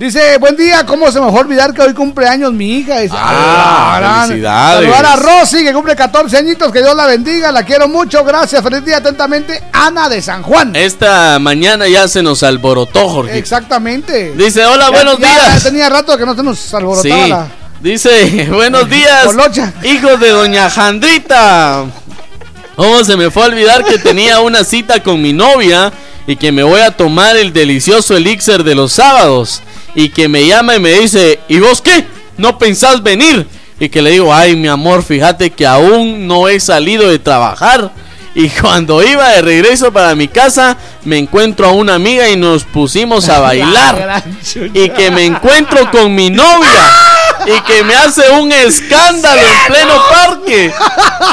Dice, 0.00 0.38
buen 0.38 0.56
día, 0.56 0.86
¿cómo 0.86 1.12
se 1.12 1.20
me 1.20 1.28
fue 1.30 1.40
a 1.40 1.42
olvidar 1.42 1.74
que 1.74 1.82
hoy 1.82 1.92
cumpleaños 1.92 2.54
mi 2.54 2.78
hija? 2.78 3.00
Dice, 3.00 3.14
Ah, 3.18 4.24
felicidades. 4.26 4.90
Saludar 4.90 5.04
a 5.04 5.16
Rosy, 5.16 5.62
que 5.62 5.74
cumple 5.74 5.94
14 5.94 6.38
añitos, 6.38 6.72
que 6.72 6.78
Dios 6.78 6.96
la 6.96 7.04
bendiga, 7.04 7.52
la 7.52 7.64
quiero 7.64 7.86
mucho, 7.86 8.24
gracias, 8.24 8.62
feliz 8.62 8.82
día, 8.82 8.96
atentamente, 8.96 9.62
Ana 9.74 10.08
de 10.08 10.22
San 10.22 10.42
Juan. 10.42 10.74
Esta 10.74 11.38
mañana 11.38 11.86
ya 11.86 12.08
se 12.08 12.22
nos 12.22 12.42
alborotó, 12.42 13.10
Jorge. 13.10 13.36
Exactamente. 13.36 14.32
Dice, 14.32 14.64
hola, 14.64 14.86
Ya- 14.86 14.90
buenos 14.90 15.18
ya 15.18 15.28
días. 15.28 15.62
tenía 15.64 15.90
rato 15.90 16.16
que 16.16 16.24
no 16.24 16.34
se 16.34 16.42
nos 16.44 16.72
alborotaba 16.72 17.22
Sí. 17.24 17.28
la... 17.30 17.46
Dice, 17.82 18.48
buenos 18.50 18.88
días, 18.88 19.26
hijos 19.82 20.18
de 20.18 20.30
doña 20.30 20.70
Jandrita. 20.70 21.84
¿Cómo 22.74 23.04
se 23.04 23.18
me 23.18 23.30
fue 23.30 23.42
a 23.42 23.46
olvidar 23.48 23.84
que 23.84 23.98
tenía 23.98 24.40
una 24.40 24.64
cita 24.64 25.02
con 25.02 25.20
mi 25.20 25.34
novia 25.34 25.92
y 26.30 26.36
que 26.36 26.52
me 26.52 26.62
voy 26.62 26.80
a 26.80 26.92
tomar 26.92 27.36
el 27.36 27.52
delicioso 27.52 28.16
elixir 28.16 28.62
de 28.62 28.76
los 28.76 28.92
sábados? 28.92 29.62
Y 29.96 30.10
que 30.10 30.28
me 30.28 30.46
llama 30.46 30.76
y 30.76 30.78
me 30.78 30.92
dice, 30.92 31.40
¿y 31.48 31.58
vos 31.58 31.82
qué? 31.82 32.06
¿No 32.36 32.56
pensás 32.56 33.02
venir? 33.02 33.48
Y 33.80 33.88
que 33.88 34.00
le 34.00 34.12
digo, 34.12 34.32
ay, 34.32 34.54
mi 34.54 34.68
amor, 34.68 35.02
fíjate 35.02 35.50
que 35.50 35.66
aún 35.66 36.28
no 36.28 36.46
he 36.46 36.60
salido 36.60 37.10
de 37.10 37.18
trabajar. 37.18 37.90
Y 38.36 38.48
cuando 38.60 39.02
iba 39.02 39.28
de 39.30 39.42
regreso 39.42 39.92
para 39.92 40.14
mi 40.14 40.28
casa, 40.28 40.76
me 41.04 41.18
encuentro 41.18 41.66
a 41.66 41.72
una 41.72 41.96
amiga 41.96 42.30
y 42.30 42.36
nos 42.36 42.62
pusimos 42.62 43.28
a 43.28 43.40
bailar. 43.40 44.22
Y 44.72 44.88
que 44.90 45.10
me 45.10 45.24
encuentro 45.24 45.90
con 45.90 46.14
mi 46.14 46.30
novia. 46.30 47.16
Y 47.46 47.60
que 47.62 47.82
me 47.84 47.94
hace 47.94 48.28
un 48.30 48.52
escándalo 48.52 49.40
en 49.40 49.72
pleno 49.72 50.02
parque. 50.10 50.72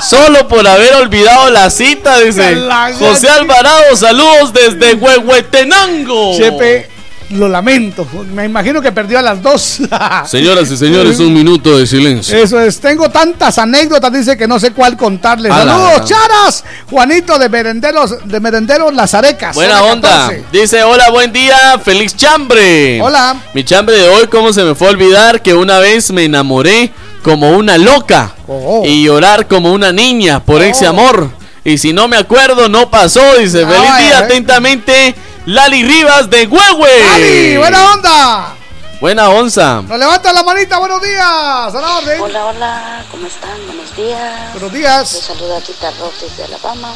Solo 0.08 0.48
por 0.48 0.66
haber 0.68 0.96
olvidado 0.96 1.50
la 1.50 1.70
cita, 1.70 2.20
dice 2.20 2.56
José 2.98 3.30
Alvarado. 3.30 3.96
Saludos 3.96 4.54
desde 4.54 4.94
Huehuetenango. 4.96 6.38
Chepe, 6.38 6.90
lo 7.32 7.48
lamento. 7.50 8.08
Me 8.34 8.46
imagino 8.46 8.82
que 8.82 8.92
perdió 8.92 9.20
a 9.20 9.22
las 9.22 9.42
dos. 9.42 9.80
Señoras 10.26 10.72
y 10.72 10.78
señores, 10.78 11.20
un 11.20 11.34
minuto 11.34 11.78
de 11.78 11.86
silencio. 11.86 12.38
Eso 12.38 12.60
es, 12.60 12.80
tengo 12.80 13.10
tantas 13.10 13.58
anécdotas, 13.58 14.12
dice 14.14 14.38
que 14.38 14.48
no 14.48 14.60
sé 14.60 14.72
cuál 14.72 14.96
contarles. 14.96 15.54
Saludos. 15.54 16.06
Charas. 16.06 16.64
Juanito 16.90 17.38
de 17.38 17.50
Merenderos, 17.50 18.16
de 18.28 18.40
Merenderos 18.40 18.94
Las 18.94 19.14
Arecas. 19.14 19.56
Buena 19.56 19.84
onda. 19.84 20.30
14. 20.30 20.44
Dice, 20.52 20.84
hola, 20.84 21.10
buen 21.10 21.32
día, 21.34 21.80
feliz 21.84 22.16
chambre. 22.16 23.02
Hola. 23.02 23.36
Mi 23.54 23.64
chambre 23.64 23.98
de 23.98 24.08
hoy, 24.10 24.28
¿cómo 24.28 24.54
se 24.54 24.64
me 24.64 24.76
fue 24.76 24.88
a 24.88 24.92
olvidar 24.92 25.42
que 25.42 25.54
una 25.54 25.80
vez 25.80 26.12
me 26.12 26.24
enamoré 26.26 26.92
como 27.24 27.52
una 27.52 27.78
loca 27.78 28.34
Oh. 28.50 28.84
y 28.86 29.04
llorar 29.04 29.48
como 29.48 29.74
una 29.74 29.92
niña 29.92 30.40
por 30.42 30.62
ese 30.62 30.88
amor? 30.88 31.30
Y 31.66 31.78
si 31.80 31.92
no 31.92 32.08
me 32.08 32.16
acuerdo, 32.16 32.70
no 32.70 32.90
pasó. 32.90 33.20
Dice, 33.38 33.66
feliz 33.66 33.90
Ay, 33.92 34.06
día, 34.06 34.20
atentamente, 34.20 35.14
Lali 35.48 35.82
Rivas 35.82 36.30
de 36.30 36.46
Huehue. 36.46 37.04
Lali, 37.06 37.56
buena 37.56 37.92
onda. 37.94 38.56
Buena 39.00 39.30
onza. 39.30 39.82
Nos 39.82 39.98
levanta 39.98 40.34
la 40.34 40.44
manita, 40.44 40.78
buenos 40.78 41.02
días. 41.02 41.24
A 41.24 41.72
la 41.72 41.98
orden. 42.00 42.22
Hola, 42.22 42.46
hola, 42.48 43.06
¿cómo 43.10 43.28
están? 43.28 43.56
Buenos 43.66 43.96
días. 43.96 44.52
Buenos 44.52 44.74
días. 44.74 45.14
Les 45.14 45.24
saluda 45.24 45.62
Tita 45.62 45.90
Rock 46.02 46.16
desde 46.20 46.44
Alabama. 46.44 46.94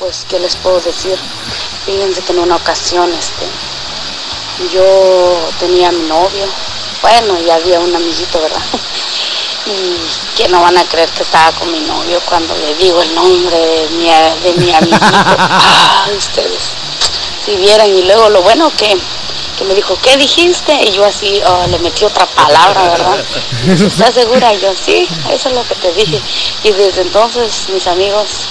Pues, 0.00 0.26
¿qué 0.28 0.40
les 0.40 0.56
puedo 0.56 0.80
decir? 0.80 1.16
Fíjense 1.84 2.22
que 2.22 2.32
en 2.32 2.40
una 2.40 2.56
ocasión, 2.56 3.08
este, 3.12 3.46
yo 4.74 5.38
tenía 5.60 5.90
a 5.90 5.92
mi 5.92 6.08
novio. 6.08 6.44
Bueno, 7.02 7.38
y 7.38 7.48
había 7.50 7.78
un 7.78 7.94
amiguito, 7.94 8.42
¿verdad? 8.42 8.62
Y 9.66 10.36
que 10.36 10.48
no 10.48 10.60
van 10.60 10.76
a 10.76 10.84
creer 10.84 11.08
que 11.10 11.22
estaba 11.22 11.52
con 11.52 11.70
mi 11.70 11.80
novio 11.80 12.20
cuando 12.28 12.52
le 12.56 12.74
digo 12.76 13.00
el 13.02 13.14
nombre 13.14 13.56
de 13.56 13.88
mi, 13.90 14.04
de 14.06 14.52
mi 14.58 14.72
amiguito. 14.72 14.98
Ay, 15.02 16.14
ustedes, 16.18 16.62
si 17.46 17.56
vieran. 17.56 17.88
Y 17.88 18.02
luego 18.02 18.28
lo 18.30 18.42
bueno 18.42 18.70
que, 18.76 18.96
que 19.56 19.64
me 19.64 19.74
dijo, 19.74 19.96
¿qué 20.02 20.16
dijiste? 20.16 20.74
Y 20.84 20.90
yo 20.90 21.04
así, 21.04 21.40
oh, 21.46 21.66
le 21.68 21.78
metí 21.78 22.04
otra 22.04 22.26
palabra, 22.26 22.90
¿verdad? 22.90 23.24
¿Estás 23.86 24.14
segura? 24.14 24.52
Y 24.52 24.60
yo, 24.60 24.74
sí, 24.74 25.08
eso 25.30 25.48
es 25.48 25.54
lo 25.54 25.66
que 25.66 25.76
te 25.76 25.92
dije. 25.92 26.20
Y 26.64 26.72
desde 26.72 27.02
entonces, 27.02 27.68
mis 27.70 27.86
amigos, 27.86 28.48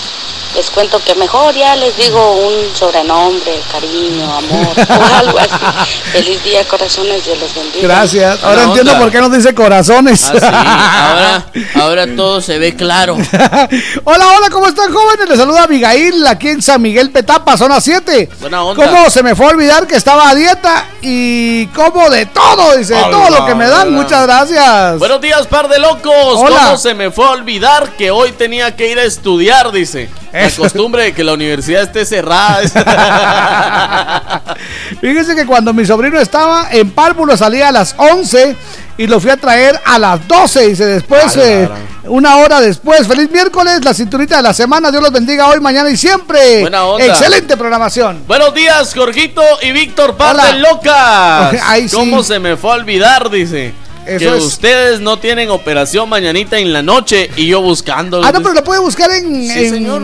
les 0.55 0.69
cuento 0.69 1.01
que 1.03 1.13
mejor 1.15 1.53
ya 1.53 1.75
les 1.75 1.97
digo 1.97 2.31
un 2.47 2.73
sobrenombre, 2.73 3.59
cariño, 3.71 4.23
amor, 4.23 4.73
o 4.89 5.15
algo 5.15 5.37
así. 5.37 5.91
Feliz 6.13 6.43
día, 6.43 6.65
corazones, 6.65 7.25
Dios 7.25 7.37
los 7.39 7.53
bendiga. 7.53 7.87
Gracias. 7.87 8.41
Ahora 8.41 8.63
entiendo 8.63 8.91
onda. 8.93 9.03
por 9.03 9.11
qué 9.11 9.19
nos 9.19 9.31
dice 9.33 9.53
corazones. 9.53 10.23
Ah, 10.23 11.43
sí, 11.53 11.65
ahora, 11.75 12.05
ahora 12.05 12.15
todo 12.15 12.39
se 12.39 12.57
ve 12.57 12.73
claro. 12.73 13.15
hola, 14.05 14.27
hola, 14.37 14.49
¿cómo 14.49 14.67
están 14.67 14.93
jóvenes? 14.93 15.27
Les 15.27 15.37
saluda 15.37 15.63
Abigail 15.63 16.25
aquí 16.25 16.47
en 16.47 16.61
San 16.61 16.81
Miguel 16.81 17.11
Petapa, 17.11 17.57
zona 17.57 17.81
7. 17.81 18.29
Buena 18.39 18.63
onda. 18.63 18.85
¿Cómo 18.85 19.09
se 19.09 19.23
me 19.23 19.35
fue 19.35 19.47
a 19.47 19.49
olvidar 19.49 19.85
que 19.87 19.97
estaba 19.97 20.29
a 20.29 20.35
dieta 20.35 20.85
y 21.01 21.67
como 21.67 22.09
de 22.09 22.27
todo? 22.27 22.77
Dice, 22.77 22.95
todo 23.11 23.29
lo 23.29 23.45
que 23.45 23.55
me 23.55 23.67
dan. 23.67 23.89
Hola. 23.89 24.01
Muchas 24.01 24.23
gracias. 24.23 24.99
Buenos 24.99 25.19
días, 25.19 25.47
par 25.47 25.67
de 25.67 25.79
locos. 25.79 26.37
Hola. 26.37 26.61
¿Cómo 26.65 26.77
se 26.77 26.93
me 26.93 27.11
fue 27.11 27.25
a 27.25 27.31
olvidar 27.31 27.89
que 27.97 28.11
hoy 28.11 28.31
tenía 28.31 28.73
que 28.75 28.89
ir 28.89 28.99
a 28.99 29.03
estudiar? 29.03 29.73
Dice. 29.73 30.09
La 30.45 30.55
costumbre 30.55 31.03
de 31.03 31.13
que 31.13 31.23
la 31.23 31.33
universidad 31.33 31.83
esté 31.83 32.05
cerrada. 32.05 32.61
Fíjense 35.01 35.35
que 35.35 35.45
cuando 35.45 35.73
mi 35.73 35.85
sobrino 35.85 36.19
estaba 36.19 36.69
en 36.71 36.91
párvulo 36.91 37.35
salía 37.37 37.69
a 37.69 37.71
las 37.71 37.95
11 37.97 38.55
y 38.97 39.07
lo 39.07 39.19
fui 39.19 39.31
a 39.31 39.37
traer 39.37 39.79
a 39.85 39.99
las 39.99 40.27
12. 40.27 40.67
Dice 40.67 40.85
después, 40.85 41.35
eh, 41.37 41.69
una 42.05 42.37
hora 42.37 42.61
después. 42.61 43.07
Feliz 43.07 43.29
miércoles, 43.29 43.83
la 43.83 43.93
cinturita 43.93 44.37
de 44.37 44.43
la 44.43 44.53
semana. 44.53 44.91
Dios 44.91 45.03
los 45.03 45.11
bendiga 45.11 45.47
hoy, 45.47 45.59
mañana 45.59 45.89
y 45.89 45.97
siempre. 45.97 46.61
Buena 46.61 46.85
onda. 46.85 47.05
Excelente 47.05 47.57
programación. 47.57 48.23
Buenos 48.27 48.53
días, 48.53 48.93
Jorgito 48.93 49.41
y 49.61 49.71
Víctor, 49.71 50.15
de 50.17 50.59
locas. 50.59 51.55
Ay, 51.63 51.89
sí. 51.89 51.95
¿Cómo 51.95 52.23
se 52.23 52.39
me 52.39 52.55
fue 52.57 52.71
a 52.71 52.75
olvidar? 52.75 53.29
Dice. 53.29 53.73
Eso 54.05 54.19
que 54.19 54.37
es. 54.37 54.43
ustedes 54.43 54.99
no 54.99 55.17
tienen 55.19 55.49
operación 55.49 56.07
mañanita 56.09 56.57
en 56.57 56.71
la 56.73 56.81
noche 56.81 57.29
y 57.35 57.47
yo 57.47 57.61
buscando. 57.61 58.21
Ah, 58.23 58.31
no, 58.31 58.41
pero 58.41 58.53
lo 58.53 58.63
puede 58.63 58.79
buscar 58.79 59.09
en, 59.11 59.47
Sí, 59.49 59.65
en 59.65 59.69
señor. 59.71 60.01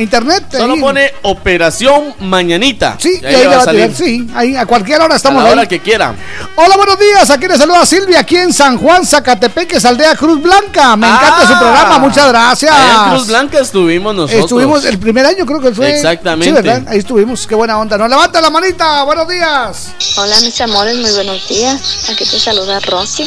internet. 0.00 0.44
Solo 0.52 0.74
ahí. 0.74 0.80
pone 0.80 1.12
operación 1.22 2.14
mañanita. 2.20 2.96
Sí, 2.98 3.18
Y 3.20 3.24
y 3.24 3.26
ahí 3.26 3.36
le 3.42 3.46
va 3.56 3.62
a 3.62 3.66
tirar. 3.66 3.94
Sí, 3.94 4.26
ahí 4.34 4.56
a 4.56 4.66
cualquier 4.66 5.00
hora 5.00 5.14
a 5.14 5.16
estamos 5.16 5.42
la 5.42 5.48
ahí. 5.50 5.52
hora 5.58 5.68
que 5.68 5.80
quieran. 5.80 6.16
Hola, 6.56 6.76
buenos 6.76 6.98
días. 6.98 7.28
Aquí 7.30 7.46
les 7.46 7.58
saluda 7.58 7.84
Silvia, 7.86 8.20
aquí 8.20 8.36
en 8.36 8.52
San 8.52 8.78
Juan, 8.78 9.04
Zacatepeques, 9.06 9.84
aldea 9.84 10.14
Cruz 10.16 10.40
Blanca. 10.42 10.96
Me 10.96 11.06
encanta 11.06 11.36
Ah. 11.42 11.46
su 11.52 11.58
programa, 11.58 11.98
muchas 11.98 12.28
gracias. 12.28 12.72
Allá 12.72 13.04
en 13.04 13.10
Cruz 13.14 13.26
Blanca 13.28 13.58
estuvimos 13.60 14.14
nosotros. 14.14 14.44
Estuvimos 14.44 14.84
el 14.84 14.98
primer 14.98 15.26
año, 15.26 15.44
creo 15.46 15.60
que 15.60 15.72
fue. 15.72 15.94
Exactamente. 15.94 16.46
Sí, 16.46 16.52
¿verdad? 16.52 16.82
Ahí 16.88 16.98
estuvimos. 16.98 17.46
Qué 17.46 17.54
buena 17.54 17.78
onda. 17.78 17.96
Nos 17.98 18.08
levanta 18.08 18.40
la 18.40 18.50
manita. 18.50 19.02
Buenos 19.04 19.28
días. 19.28 19.88
Hola 20.16 20.40
mis 20.40 20.60
amores, 20.60 20.96
muy 20.96 21.10
buenos 21.12 21.46
días. 21.48 22.08
Aquí 22.10 22.24
te 22.24 22.38
saluda 22.40 22.80
Rosy. 22.80 23.25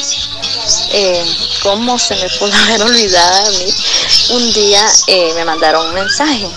Eh, 0.92 1.26
¿Cómo 1.64 1.98
se 2.00 2.16
me 2.16 2.30
pudo 2.40 2.54
haber 2.66 2.84
olvidado 2.84 3.48
a 3.48 3.52
mí? 3.52 3.74
Un 4.32 4.54
día 4.54 4.86
eh, 5.08 5.34
me 5.36 5.46
mandaron 5.46 5.88
un 5.88 5.94
mensaje 5.94 6.50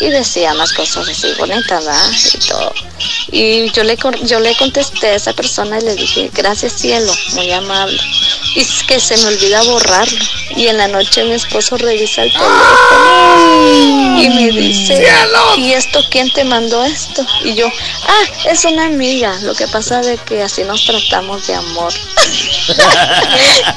y 0.00 0.08
decía 0.10 0.52
unas 0.52 0.72
cosas 0.72 1.08
así 1.08 1.32
bonitas, 1.38 1.84
¿verdad? 1.84 2.10
Y 2.34 2.38
todo. 2.46 2.72
Y 3.30 3.70
yo 3.70 3.84
le, 3.84 3.96
yo 4.24 4.40
le 4.40 4.56
contesté 4.56 5.08
a 5.08 5.14
esa 5.14 5.32
persona 5.32 5.78
y 5.78 5.82
le 5.82 5.94
dije, 5.94 6.30
gracias 6.32 6.72
cielo, 6.72 7.12
muy 7.32 7.50
amable. 7.52 8.00
Y 8.54 8.60
es 8.60 8.82
que 8.84 8.98
se 9.00 9.16
me 9.18 9.26
olvida 9.26 9.62
borrarlo. 9.64 10.18
Y 10.56 10.66
en 10.66 10.78
la 10.78 10.88
noche 10.88 11.24
mi 11.24 11.34
esposo 11.34 11.76
revisa 11.76 12.22
el 12.22 12.32
teléfono 12.32 14.20
y 14.20 14.28
me 14.30 14.50
dice, 14.50 15.06
¿y 15.56 15.72
esto 15.72 16.00
quién 16.10 16.32
te 16.32 16.44
mandó 16.44 16.84
esto? 16.84 17.24
Y 17.44 17.54
yo, 17.54 17.68
ah, 17.68 18.24
es 18.46 18.64
una 18.64 18.86
amiga. 18.86 19.38
Lo 19.42 19.54
que 19.54 19.68
pasa 19.68 20.00
es 20.00 20.20
que 20.22 20.42
así 20.42 20.64
nos 20.64 20.84
tratamos 20.84 21.46
de 21.46 21.54
amor. 21.54 21.92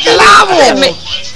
Se 0.01 0.73
me 0.73 0.95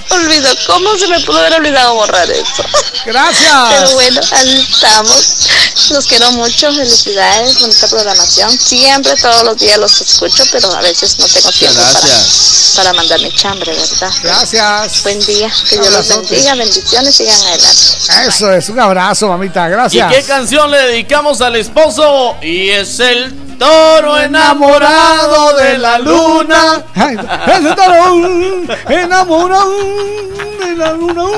olvidó. 0.10 0.50
¿Cómo 0.68 0.98
se 0.98 1.08
me 1.08 1.20
pudo 1.22 1.40
haber 1.40 1.54
olvidado 1.54 1.96
borrar 1.96 2.30
eso? 2.30 2.64
Gracias. 3.06 3.54
Pero 3.70 3.92
bueno, 3.92 4.22
así 4.32 4.68
estamos. 4.76 5.50
Los 5.92 6.06
quiero 6.08 6.32
mucho. 6.34 6.74
Felicidades. 6.74 7.60
Bonita 7.60 7.88
programación. 7.88 8.50
Siempre, 8.52 9.16
todos 9.16 9.44
los 9.44 9.58
días 9.58 9.78
los 9.78 10.02
escucho, 10.02 10.44
pero 10.52 10.72
a 10.74 10.82
veces 10.82 11.18
no 11.20 11.28
tengo 11.28 11.52
tiempo 11.52 11.82
para, 11.94 12.08
para 12.76 12.94
mandar 12.94 13.22
mi 13.22 13.32
chambre, 13.32 13.72
¿verdad? 13.74 14.12
Gracias. 14.24 15.04
Buen 15.04 15.20
día. 15.26 15.52
Que 15.70 15.78
Dios 15.78 15.92
los 15.92 16.08
bendiga. 16.08 16.56
Bendiciones. 16.56 17.16
Sigan 17.16 17.40
adelante. 17.42 18.28
Eso 18.28 18.52
es. 18.52 18.70
Un 18.70 18.80
abrazo, 18.80 19.28
mamita. 19.28 19.68
¿Y 19.68 19.72
Gracias. 19.72 20.14
qué 20.14 20.24
canción 20.24 20.72
le 20.72 20.78
dedicamos 20.80 21.42
al 21.42 21.56
esposo? 21.56 22.38
Y 22.42 22.70
es 22.70 23.00
el 23.00 23.58
toro 23.58 24.18
enamorado 24.20 25.56
de 25.58 25.78
la 25.78 26.00
luna. 26.00 26.84
Ese 26.96 27.76
toro, 27.76 28.66
enamorado 28.90 29.78
de 30.60 30.76
la 30.76 30.92
luna. 30.94 31.38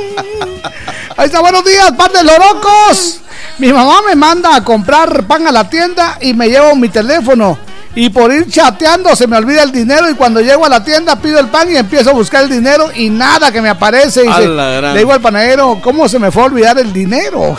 Ahí 1.18 1.26
está, 1.26 1.42
buenos 1.42 1.64
días, 1.66 1.92
par 1.98 2.12
de 2.12 2.24
lorocos. 2.24 3.18
Mi 3.60 3.74
mamá 3.74 4.02
me 4.08 4.16
manda 4.16 4.56
a 4.56 4.64
comprar 4.64 5.24
pan 5.26 5.48
a 5.48 5.52
la 5.52 5.68
tienda 5.68 6.18
y 6.22 6.34
me 6.34 6.48
llevo 6.48 6.76
mi 6.76 6.90
teléfono. 6.90 7.58
Y 7.96 8.12
por 8.12 8.32
ir 8.32 8.48
chateando 8.48 9.16
se 9.16 9.26
me 9.26 9.36
olvida 9.38 9.64
el 9.64 9.72
dinero 9.72 10.08
y 10.08 10.14
cuando 10.14 10.40
llego 10.40 10.64
a 10.64 10.70
la 10.70 10.84
tienda 10.84 11.16
pido 11.16 11.40
el 11.40 11.48
pan 11.48 11.72
y 11.72 11.76
empiezo 11.76 12.12
a 12.12 12.14
buscar 12.14 12.44
el 12.44 12.50
dinero 12.52 12.92
y 12.94 13.10
nada 13.10 13.52
que 13.52 13.60
me 13.60 13.70
aparece. 13.70 14.24
Y 14.24 14.30
le 14.30 15.00
digo 15.00 15.12
al 15.12 15.22
panadero, 15.22 15.80
¿cómo 15.84 16.08
se 16.08 16.20
me 16.20 16.30
fue 16.30 16.44
a 16.44 16.46
olvidar 16.46 16.78
el 16.78 16.94
dinero? 16.94 17.58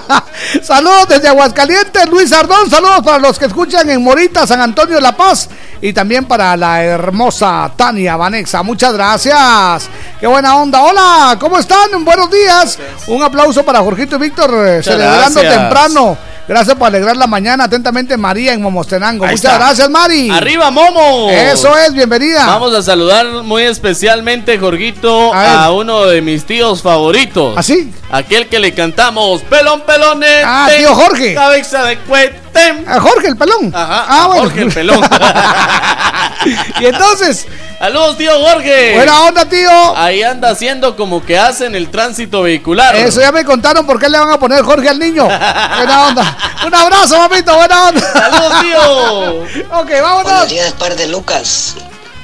saludos 0.62 1.08
desde 1.10 1.28
Aguascalientes, 1.28 2.08
Luis 2.08 2.32
Ardón. 2.32 2.70
Saludos 2.70 3.02
para 3.04 3.18
los 3.18 3.38
que 3.38 3.44
escuchan 3.44 3.90
en 3.90 4.02
Morita, 4.02 4.46
San 4.46 4.62
Antonio 4.62 4.94
de 4.94 5.02
La 5.02 5.14
Paz. 5.14 5.50
Y 5.80 5.92
también 5.92 6.24
para 6.24 6.56
la 6.56 6.82
hermosa 6.82 7.70
Tania 7.76 8.16
Vanexa. 8.16 8.62
Muchas 8.62 8.92
gracias. 8.94 9.88
Qué 10.18 10.26
buena 10.26 10.56
onda. 10.56 10.82
Hola, 10.82 11.36
¿cómo 11.38 11.58
están? 11.58 12.04
Buenos 12.04 12.30
días. 12.30 12.78
Un 13.06 13.22
aplauso 13.22 13.62
para 13.64 13.80
Jorgito 13.80 14.16
y 14.16 14.20
Víctor 14.20 14.50
eh, 14.66 14.82
celebrando 14.82 15.40
gracias. 15.40 15.60
temprano. 15.60 16.18
Gracias 16.48 16.76
por 16.76 16.86
alegrar 16.86 17.16
la 17.16 17.26
mañana. 17.26 17.64
Atentamente, 17.64 18.16
María 18.16 18.52
en 18.52 18.62
Momostenango. 18.62 19.24
Ahí 19.24 19.32
Muchas 19.32 19.52
está. 19.52 19.64
gracias, 19.64 19.90
Mari. 19.90 20.30
¡Arriba, 20.30 20.70
Momo! 20.70 21.28
Eso 21.28 21.76
es, 21.76 21.92
bienvenida. 21.92 22.46
Vamos 22.46 22.72
a 22.72 22.82
saludar 22.82 23.26
muy 23.42 23.64
especialmente, 23.64 24.56
Jorgito, 24.56 25.34
A 25.34 25.72
uno 25.72 26.06
de 26.06 26.22
mis 26.22 26.44
tíos 26.46 26.82
favoritos. 26.82 27.58
¿Así? 27.58 27.92
Aquel 28.12 28.46
que 28.46 28.60
le 28.60 28.72
cantamos, 28.72 29.42
pelón, 29.42 29.80
pelones. 29.82 30.44
Ah, 30.44 30.68
tío 30.76 30.94
Jorge. 30.94 31.34
Cabeza 31.34 31.82
de 31.82 31.98
cuete. 31.98 32.45
A 32.86 33.00
Jorge 33.00 33.28
el 33.28 33.36
pelón. 33.36 33.72
Ajá. 33.74 34.06
Ah, 34.08 34.24
a 34.24 34.26
bueno. 34.28 34.42
Jorge 34.44 34.62
el 34.62 34.72
pelón. 34.72 35.00
y 36.80 36.86
entonces, 36.86 37.46
Saludos, 37.78 38.16
tío 38.16 38.32
Jorge. 38.40 38.94
buena 38.94 39.20
onda, 39.22 39.44
tío. 39.46 39.96
Ahí 39.96 40.22
anda 40.22 40.50
haciendo 40.50 40.96
como 40.96 41.24
que 41.24 41.38
hacen 41.38 41.74
el 41.74 41.90
tránsito 41.90 42.42
vehicular. 42.42 42.96
Eso 42.96 43.20
ya 43.20 43.32
me 43.32 43.44
contaron 43.44 43.84
por 43.86 44.00
qué 44.00 44.08
le 44.08 44.18
van 44.18 44.30
a 44.30 44.38
poner 44.38 44.62
Jorge 44.62 44.88
al 44.88 44.98
niño. 44.98 45.24
Buena 45.24 46.06
onda. 46.08 46.38
Un 46.66 46.74
abrazo, 46.74 47.16
papito, 47.18 47.54
buena 47.54 47.88
onda. 47.88 48.12
Saludos, 48.12 48.60
tío. 48.62 49.78
ok, 49.78 49.90
vámonos. 50.00 50.22
Buenos 50.32 50.48
días, 50.48 50.72
par 50.72 50.96
de 50.96 51.06
lucas, 51.08 51.74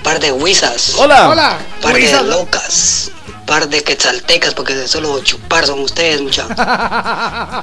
par 0.03 0.19
de 0.21 0.33
huizas. 0.33 0.95
Hola. 0.97 1.29
Hola. 1.29 1.57
Par 1.83 1.95
Huizas. 1.95 2.23
de 2.23 2.29
locas, 2.31 3.11
par 3.47 3.69
de 3.69 3.83
quetzaltecas, 3.85 4.55
porque 4.55 4.75
de 4.75 4.89
solo 4.89 5.21
chupar 5.23 5.67
son 5.67 5.81
ustedes, 5.81 6.23
mucha. 6.23 6.47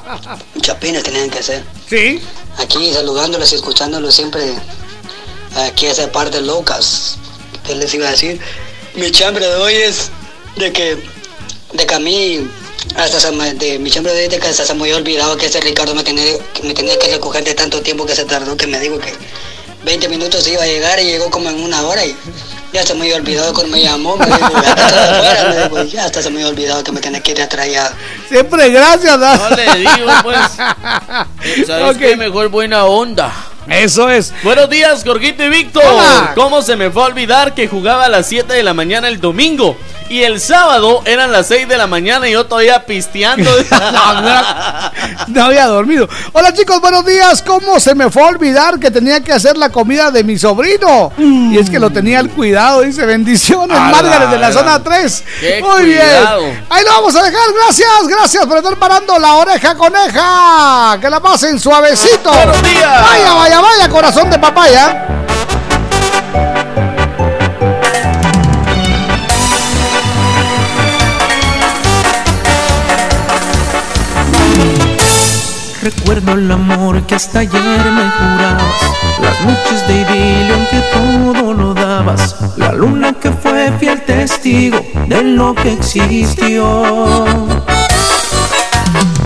Muchas 0.54 0.76
penas 0.76 1.02
tenían 1.04 1.30
que 1.30 1.40
hacer. 1.40 1.64
Sí. 1.90 2.22
Aquí 2.60 2.94
saludándoles 2.94 3.52
y 3.54 3.56
escuchándolos 3.56 4.14
siempre. 4.14 4.54
Aquí 5.56 5.88
ese 5.88 6.08
par 6.08 6.30
de 6.30 6.42
locas. 6.42 7.18
¿Qué 7.66 7.76
les 7.76 7.94
iba 7.94 8.08
a 8.08 8.12
decir? 8.12 8.40
Mi 8.96 9.12
chambre 9.12 9.48
de 9.48 9.56
hoy 9.56 9.74
es 9.74 10.10
de 10.58 10.72
que, 10.72 10.98
de 11.74 11.86
que 11.86 11.96
a 11.96 12.00
mí, 12.00 12.48
hasta 12.96 13.32
de 13.32 13.80
mi 13.80 13.90
chambre 13.90 14.14
de 14.14 14.24
hoy 14.24 14.28
de 14.28 14.40
que 14.40 14.48
hasta 14.48 14.66
se 14.66 14.74
me 14.74 14.82
había 14.82 14.98
olvidado 14.98 15.38
que 15.38 15.46
ese 15.46 15.62
Ricardo 15.62 15.96
me 15.96 16.04
tenía, 16.04 16.38
que 16.54 16.64
me 16.64 16.74
tenía 16.74 16.98
que 17.00 17.08
recoger 17.08 17.44
de 17.44 17.54
tanto 17.54 17.82
tiempo 17.82 18.06
que 18.06 18.16
se 18.16 18.26
tardó, 18.26 18.58
que 18.58 18.68
me 18.68 18.80
dijo 18.80 19.00
que 19.00 19.14
20 19.86 20.10
minutos 20.10 20.48
iba 20.48 20.64
a 20.64 20.68
llegar 20.68 21.00
y 21.00 21.06
llegó 21.06 21.30
como 21.32 21.50
en 21.50 21.64
una 21.64 21.88
hora 21.88 22.06
y 22.06 22.16
ya 22.74 22.84
se 22.84 22.94
me 22.94 23.02
había 23.02 23.16
olvidado 23.18 23.54
cuando 23.54 23.76
me 23.76 23.84
llamó, 23.84 24.16
me 24.18 24.26
dijo, 24.26 24.52
ya 24.62 24.70
está 24.70 25.12
afuera, 25.12 25.50
me 25.50 25.64
dijo, 25.64 25.84
ya 25.92 26.06
hasta 26.06 26.22
se 26.22 26.30
me 26.30 26.36
había 26.38 26.50
olvidado 26.50 26.84
que 26.84 26.92
me 26.92 27.00
tenía 27.02 27.22
que 27.22 27.32
ir 27.32 27.42
atrás 27.42 27.68
ya. 27.72 27.92
Siempre 28.28 28.70
gracias, 28.70 29.18
¿no? 29.18 29.36
No 29.36 29.50
le 29.56 29.76
digo, 29.80 30.12
pues. 30.24 30.38
¿Sabes 31.68 31.96
Ok. 31.96 31.98
qué? 32.00 32.16
Mejor 32.16 32.50
buena 32.50 32.86
onda. 32.86 33.32
Eso 33.68 34.10
es. 34.10 34.34
Buenos 34.44 34.70
días, 34.70 35.04
Jorgito 35.06 35.44
y 35.44 35.50
Víctor. 35.50 35.84
¿Cómo 36.36 36.62
se 36.64 36.76
me 36.76 36.90
fue 36.90 37.04
a 37.04 37.06
olvidar 37.06 37.54
que 37.54 37.68
jugaba 37.68 38.06
a 38.06 38.10
las 38.10 38.26
7 38.28 38.52
de 38.54 38.64
la 38.64 38.74
mañana 38.74 39.08
el 39.08 39.20
domingo? 39.22 39.78
Y 40.10 40.24
el 40.24 40.40
sábado 40.42 41.04
eran 41.06 41.32
las 41.32 41.46
6 41.48 41.68
de 41.68 41.78
la 41.78 41.86
mañana 41.86 42.28
y 42.28 42.32
yo 42.32 42.46
todavía 42.46 42.84
pisteando. 42.86 43.50
No 45.28 45.44
había 45.46 45.68
dormido. 45.68 46.10
Hola 46.34 46.52
chicos, 46.54 46.82
buenos 46.82 47.06
días. 47.06 47.44
¿Cómo 47.44 47.80
se 47.80 47.94
me 47.94 48.10
fue 48.10 48.24
a 48.24 48.28
olvidar 48.28 48.80
que 48.80 48.90
tenía 48.90 49.22
que 49.22 49.32
hacer 49.32 49.56
la 49.58 49.70
comida 49.70 50.10
de 50.10 50.24
mi 50.24 50.38
sobrino? 50.40 51.12
Y 51.18 51.58
es 51.58 51.70
que 51.70 51.80
lo 51.80 51.92
tenía 51.92 52.20
al 52.20 52.30
cuidado, 52.30 52.82
dice 52.82 53.06
bendiciones, 53.06 53.78
A 53.78 53.86
la 53.86 53.90
Margaret 53.92 54.30
de 54.30 54.40
la 54.40 54.52
zona 54.52 54.84
3. 54.84 55.24
Qué 55.40 55.62
Muy 55.62 55.84
cuidado. 55.84 56.42
bien. 56.42 56.66
Ahí 56.70 56.84
lo 56.84 56.92
vamos 56.92 57.16
a 57.16 57.24
dejar. 57.24 57.42
Gracias, 57.64 58.08
gracias 58.08 58.46
por 58.48 58.58
estar 58.58 58.76
parando 58.78 59.20
la 59.20 59.36
oreja 59.36 59.76
coneja. 59.76 60.98
Que 61.00 61.10
la 61.10 61.20
pasen 61.20 61.60
suavecito. 61.60 62.32
Buenos 62.32 62.62
días. 62.64 63.02
Vaya, 63.02 63.34
vaya, 63.34 63.62
vaya, 63.62 63.90
corazón 63.90 64.30
de 64.32 64.40
papaya. 64.40 65.06
Recuerdo 75.82 76.34
el 76.34 76.52
amor 76.52 77.04
que 77.04 77.16
hasta 77.16 77.40
ayer 77.40 77.54
me 77.54 78.10
jurabas, 78.12 78.82
las 79.22 79.40
noches 79.46 79.88
de 79.88 80.02
idilio 80.02 80.56
en 80.56 80.66
que 80.66 80.82
todo 80.92 81.54
lo 81.54 81.74
dabas, 81.74 82.36
la 82.58 82.74
luna 82.74 83.14
que 83.14 83.32
fue 83.32 83.72
fiel 83.80 84.02
testigo 84.02 84.78
de 85.08 85.24
lo 85.24 85.56
que 85.56 85.72
existió. 85.74 87.26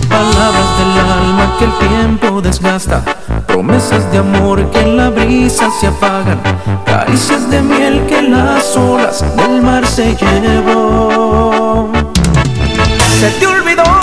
Palabras 0.07 0.77
del 0.77 0.99
alma 0.99 1.55
que 1.57 1.65
el 1.65 1.89
tiempo 1.89 2.39
desgasta, 2.39 3.03
promesas 3.47 4.11
de 4.11 4.19
amor 4.19 4.69
que 4.69 4.81
en 4.81 4.97
la 4.97 5.09
brisa 5.09 5.69
se 5.81 5.87
apagan, 5.87 6.39
caricias 6.85 7.49
de 7.49 7.63
miel 7.63 8.05
que 8.05 8.21
las 8.21 8.77
olas 8.77 9.25
del 9.35 9.59
mar 9.63 9.87
se 9.87 10.15
llevó. 10.15 11.91
Se 13.19 13.31
te 13.39 13.47
olvidó 13.47 14.02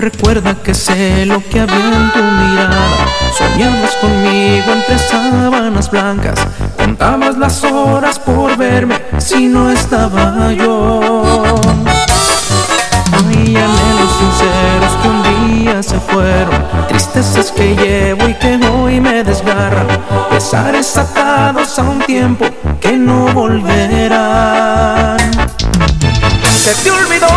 Recuerda 0.00 0.54
que 0.54 0.72
sé 0.72 1.26
lo 1.26 1.46
que 1.46 1.60
había 1.60 1.76
en 1.76 2.10
tu 2.10 2.22
mirada. 2.22 3.06
Soñabas 3.36 3.94
conmigo 3.96 4.72
entre 4.72 4.98
sábanas 4.98 5.90
blancas. 5.90 6.40
Contabas 6.78 7.36
las 7.36 7.62
horas 7.64 8.18
por 8.18 8.56
verme 8.56 8.98
si 9.18 9.46
no 9.46 9.70
estaba 9.70 10.54
yo. 10.54 11.54
Hay 13.12 13.54
anhelos 13.54 14.10
sinceros 14.18 14.96
que 15.02 15.08
un 15.08 15.22
día 15.64 15.82
se 15.82 16.00
fueron. 16.00 16.66
Tristezas 16.88 17.52
que 17.52 17.76
llevo 17.76 18.26
y 18.26 18.32
que 18.32 18.58
hoy 18.68 19.02
me 19.02 19.22
desgarran. 19.22 19.86
Pesares 20.30 20.96
atados 20.96 21.78
a 21.78 21.82
un 21.82 21.98
tiempo 21.98 22.46
que 22.80 22.92
no 22.92 23.26
volverán. 23.34 25.18
Se 26.40 26.74
te 26.82 26.90
olvidó 26.90 27.28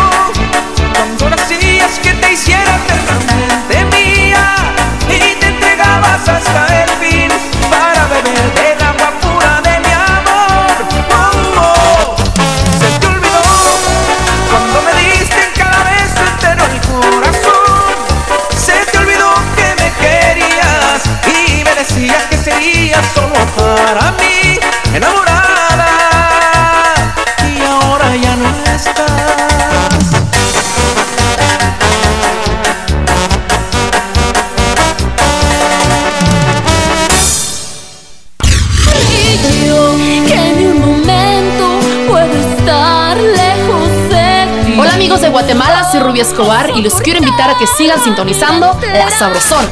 Escobar 46.22 46.70
y 46.76 46.82
los 46.82 46.94
quiero 46.94 47.18
invitar 47.18 47.50
a 47.50 47.58
que 47.58 47.66
sigan 47.66 48.02
sintonizando 48.02 48.78
La 48.82 49.10
Sabrosona. 49.10 49.68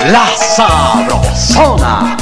La 0.00 0.26
Sabrosona. 0.56 2.16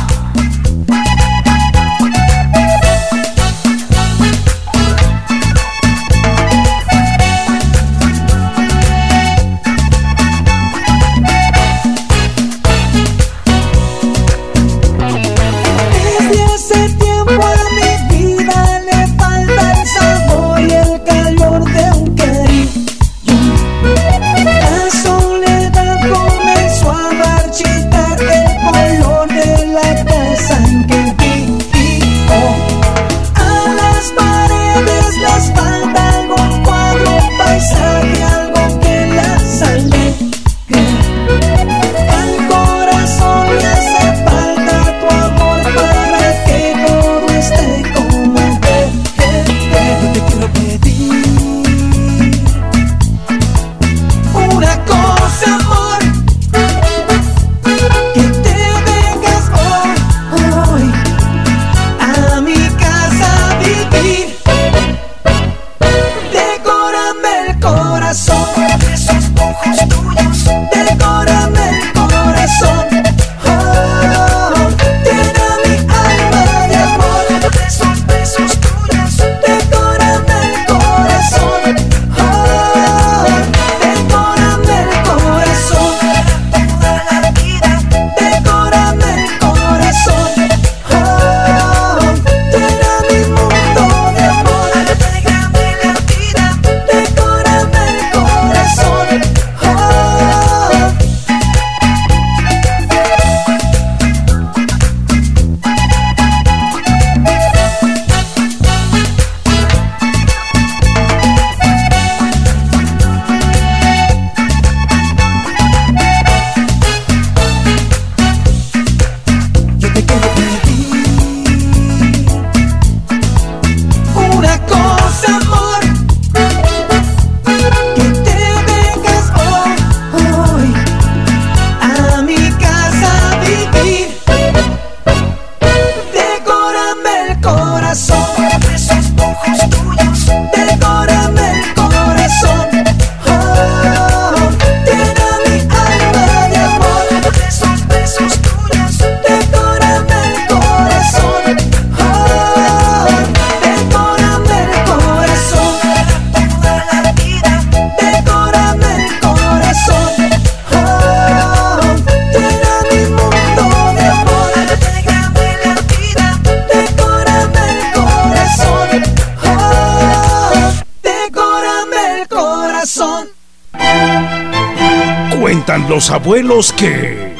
Los 176.11 176.21
abuelos 176.21 176.73
que... 176.73 177.37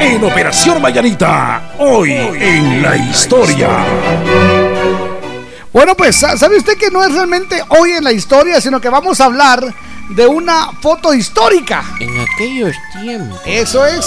En 0.00 0.22
Operación 0.22 0.80
Mayanita, 0.80 1.72
hoy 1.78 2.12
en 2.12 2.82
la 2.82 2.96
historia. 2.96 3.68
Bueno, 5.72 5.94
pues, 5.96 6.16
¿sabe 6.16 6.58
usted 6.58 6.76
que 6.76 6.90
no 6.90 7.02
es 7.02 7.12
realmente 7.12 7.62
hoy 7.80 7.92
en 7.92 8.04
la 8.04 8.12
historia, 8.12 8.60
sino 8.60 8.80
que 8.80 8.88
vamos 8.90 9.20
a 9.20 9.24
hablar 9.24 9.74
de 10.10 10.26
una 10.26 10.72
foto 10.80 11.14
histórica? 11.14 11.82
En 11.98 12.10
aquellos 12.20 12.76
tiempos. 13.00 13.40
Eso 13.46 13.84
es 13.86 14.06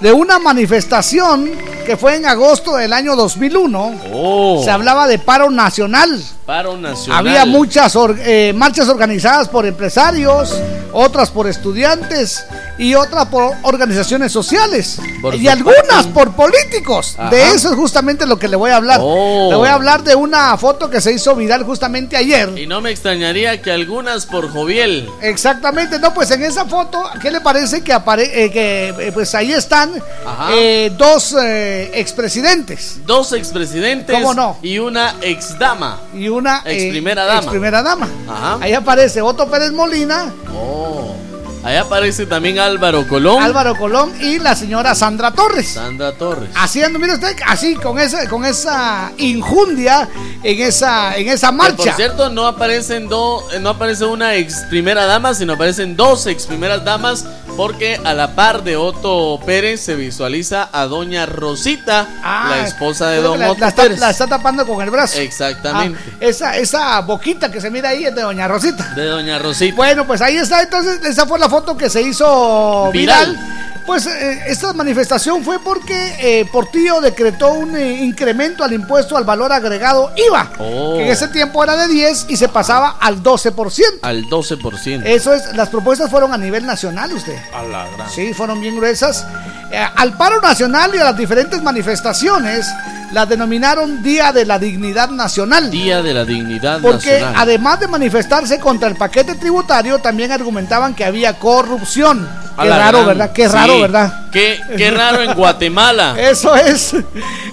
de 0.00 0.12
una 0.12 0.38
manifestación 0.38 1.50
que 1.84 1.96
fue 1.96 2.16
en 2.16 2.26
agosto 2.26 2.76
del 2.76 2.92
año 2.92 3.16
2001. 3.16 4.60
Se 4.64 4.70
hablaba 4.70 5.06
de 5.06 5.18
paro 5.18 5.50
nacional. 5.50 6.22
Paro 6.46 6.76
nacional. 6.76 7.26
Había 7.26 7.44
muchas 7.44 7.96
eh, 8.18 8.52
marchas 8.56 8.88
organizadas 8.88 9.48
por 9.48 9.66
empresarios, 9.66 10.60
otras 10.94 11.30
por 11.30 11.46
estudiantes 11.48 12.44
y 12.78 12.94
otras 12.94 13.26
por 13.26 13.52
organizaciones 13.62 14.32
sociales. 14.32 14.98
y 15.32 15.48
algunas 15.48 16.06
por 16.06 16.32
políticos. 16.34 17.16
De 17.30 17.50
eso 17.50 17.70
es 17.70 17.76
justamente 17.76 18.26
lo 18.26 18.38
que 18.38 18.48
le 18.48 18.56
voy 18.56 18.70
a 18.70 18.76
hablar. 18.76 19.00
Oh. 19.02 19.48
Le 19.50 19.56
voy 19.56 19.68
a 19.68 19.74
hablar 19.74 20.02
de 20.02 20.14
una 20.14 20.56
foto 20.56 20.88
que 20.88 21.00
se 21.00 21.12
hizo 21.12 21.34
viral 21.34 21.64
justamente 21.64 22.16
ayer. 22.16 22.56
Y 22.56 22.66
no 22.66 22.80
me 22.80 22.90
extrañaría 22.90 23.60
que 23.60 23.70
algunas 23.70 24.26
por 24.26 24.50
Joviel. 24.50 25.08
Exactamente, 25.20 25.98
no, 25.98 26.14
pues 26.14 26.30
en 26.30 26.42
esa 26.42 26.64
foto, 26.64 27.02
¿qué 27.20 27.30
le 27.30 27.40
parece 27.40 27.82
que 27.82 27.92
apare 27.92 28.44
eh, 28.44 28.50
que 28.50 28.88
eh, 28.88 29.12
pues 29.12 29.34
ahí 29.34 29.52
están 29.52 29.92
dos 30.96 31.34
expresidentes? 31.92 32.98
Dos 33.04 33.32
expresidentes. 33.32 34.14
¿Cómo 34.14 34.34
no? 34.34 34.58
Y 34.62 34.78
una 34.78 35.14
exdama. 35.22 36.00
Y 36.14 36.28
una 36.28 36.62
ex 36.64 36.90
primera 36.90 37.24
dama. 37.24 37.40
Ex 37.40 37.50
primera 37.50 37.82
dama. 37.82 38.08
Ajá. 38.28 38.58
Ahí 38.60 38.72
aparece 38.72 39.20
Otto 39.20 39.50
Pérez 39.50 39.72
Molina. 39.72 40.32
Ahí 41.64 41.76
aparece 41.76 42.26
también 42.26 42.58
Álvaro 42.58 43.08
Colón. 43.08 43.42
Álvaro 43.42 43.74
Colón 43.76 44.12
y 44.20 44.38
la 44.38 44.54
señora 44.54 44.94
Sandra 44.94 45.32
Torres. 45.32 45.68
Sandra 45.72 46.12
Torres. 46.12 46.50
Haciendo, 46.54 46.98
mire 46.98 47.14
usted, 47.14 47.34
así, 47.46 47.74
con 47.76 47.98
esa, 47.98 48.28
con 48.28 48.44
esa 48.44 49.12
injundia 49.16 50.06
en 50.42 50.60
esa, 50.60 51.16
en 51.16 51.28
esa 51.28 51.52
marcha. 51.52 51.76
por 51.76 51.92
cierto, 51.94 52.28
no 52.28 52.46
aparecen 52.46 53.08
dos, 53.08 53.44
no 53.60 53.70
aparece 53.70 54.04
una 54.04 54.34
ex 54.34 54.56
primera 54.68 55.06
dama, 55.06 55.32
sino 55.32 55.54
aparecen 55.54 55.96
dos 55.96 56.26
ex 56.26 56.44
primeras 56.44 56.84
damas, 56.84 57.24
porque 57.56 58.00
a 58.04 58.14
la 58.14 58.34
par 58.34 58.64
de 58.64 58.76
Otto 58.76 59.38
Pérez 59.44 59.80
se 59.80 59.94
visualiza 59.94 60.68
a 60.72 60.86
doña 60.86 61.26
Rosita, 61.26 62.06
Ah, 62.22 62.46
la 62.50 62.66
esposa 62.66 63.10
de 63.10 63.20
don 63.20 63.38
la, 63.38 63.50
Otto 63.52 63.60
la 63.60 63.68
está, 63.68 63.82
Pérez. 63.82 63.98
la 64.00 64.10
está 64.10 64.26
tapando 64.26 64.66
con 64.66 64.82
el 64.82 64.90
brazo. 64.90 65.20
Exactamente. 65.20 65.98
Ah, 66.12 66.16
esa, 66.20 66.56
esa 66.56 67.00
boquita 67.00 67.50
que 67.50 67.60
se 67.60 67.70
mira 67.70 67.90
ahí 67.90 68.04
es 68.04 68.14
de 68.14 68.22
doña 68.22 68.48
Rosita. 68.48 68.92
De 68.94 69.04
doña 69.06 69.38
Rosita. 69.38 69.74
Bueno, 69.76 70.06
pues 70.06 70.20
ahí 70.20 70.36
está. 70.36 70.62
Entonces, 70.62 71.00
esa 71.04 71.26
fue 71.26 71.38
la 71.38 71.48
foto 71.48 71.76
que 71.76 71.88
se 71.90 72.02
hizo 72.02 72.90
viral. 72.92 73.30
Viral. 73.32 73.63
Pues 73.86 74.06
eh, 74.06 74.44
esta 74.46 74.72
manifestación 74.72 75.44
fue 75.44 75.58
porque 75.58 76.16
eh, 76.18 76.46
Portillo 76.50 77.00
decretó 77.02 77.52
un 77.52 77.76
eh, 77.76 78.02
incremento 78.02 78.64
al 78.64 78.72
impuesto 78.72 79.16
al 79.16 79.24
valor 79.24 79.52
agregado 79.52 80.10
IVA, 80.16 80.52
Oh. 80.58 80.94
que 80.96 81.04
en 81.04 81.10
ese 81.10 81.28
tiempo 81.28 81.62
era 81.62 81.76
de 81.76 81.88
10 81.88 82.26
y 82.28 82.36
se 82.38 82.48
pasaba 82.48 82.96
al 83.00 83.22
12%. 83.22 83.82
Al 84.02 84.24
12%. 84.24 85.02
Eso 85.04 85.34
es, 85.34 85.54
las 85.54 85.68
propuestas 85.68 86.10
fueron 86.10 86.32
a 86.32 86.38
nivel 86.38 86.64
nacional, 86.64 87.12
usted. 87.12 87.36
A 87.54 87.62
la 87.64 87.86
gran. 87.90 88.10
Sí, 88.10 88.32
fueron 88.32 88.60
bien 88.60 88.76
gruesas. 88.76 89.26
Eh, 89.70 89.86
al 89.96 90.16
paro 90.16 90.40
nacional 90.40 90.90
y 90.94 90.98
a 90.98 91.04
las 91.04 91.16
diferentes 91.16 91.62
manifestaciones 91.62 92.66
las 93.14 93.28
denominaron 93.28 94.02
Día 94.02 94.32
de 94.32 94.44
la 94.44 94.58
Dignidad 94.58 95.08
Nacional. 95.08 95.70
Día 95.70 96.02
de 96.02 96.12
la 96.12 96.24
Dignidad 96.24 96.80
Porque 96.82 97.12
Nacional. 97.12 97.34
además 97.38 97.80
de 97.80 97.88
manifestarse 97.88 98.58
contra 98.58 98.88
el 98.88 98.96
paquete 98.96 99.36
tributario, 99.36 99.98
también 100.00 100.32
argumentaban 100.32 100.94
que 100.94 101.04
había 101.04 101.38
corrupción. 101.38 102.28
A 102.56 102.62
Qué 102.62 102.68
la 102.68 102.78
raro, 102.78 102.98
gran. 102.98 103.08
¿verdad? 103.08 103.32
Qué 103.32 103.48
Sí. 103.48 103.52
raro, 103.54 103.80
¿verdad? 103.80 104.30
Qué, 104.30 104.60
qué 104.76 104.90
raro 104.90 105.22
en 105.22 105.34
Guatemala. 105.34 106.14
Eso 106.18 106.54
es. 106.54 106.94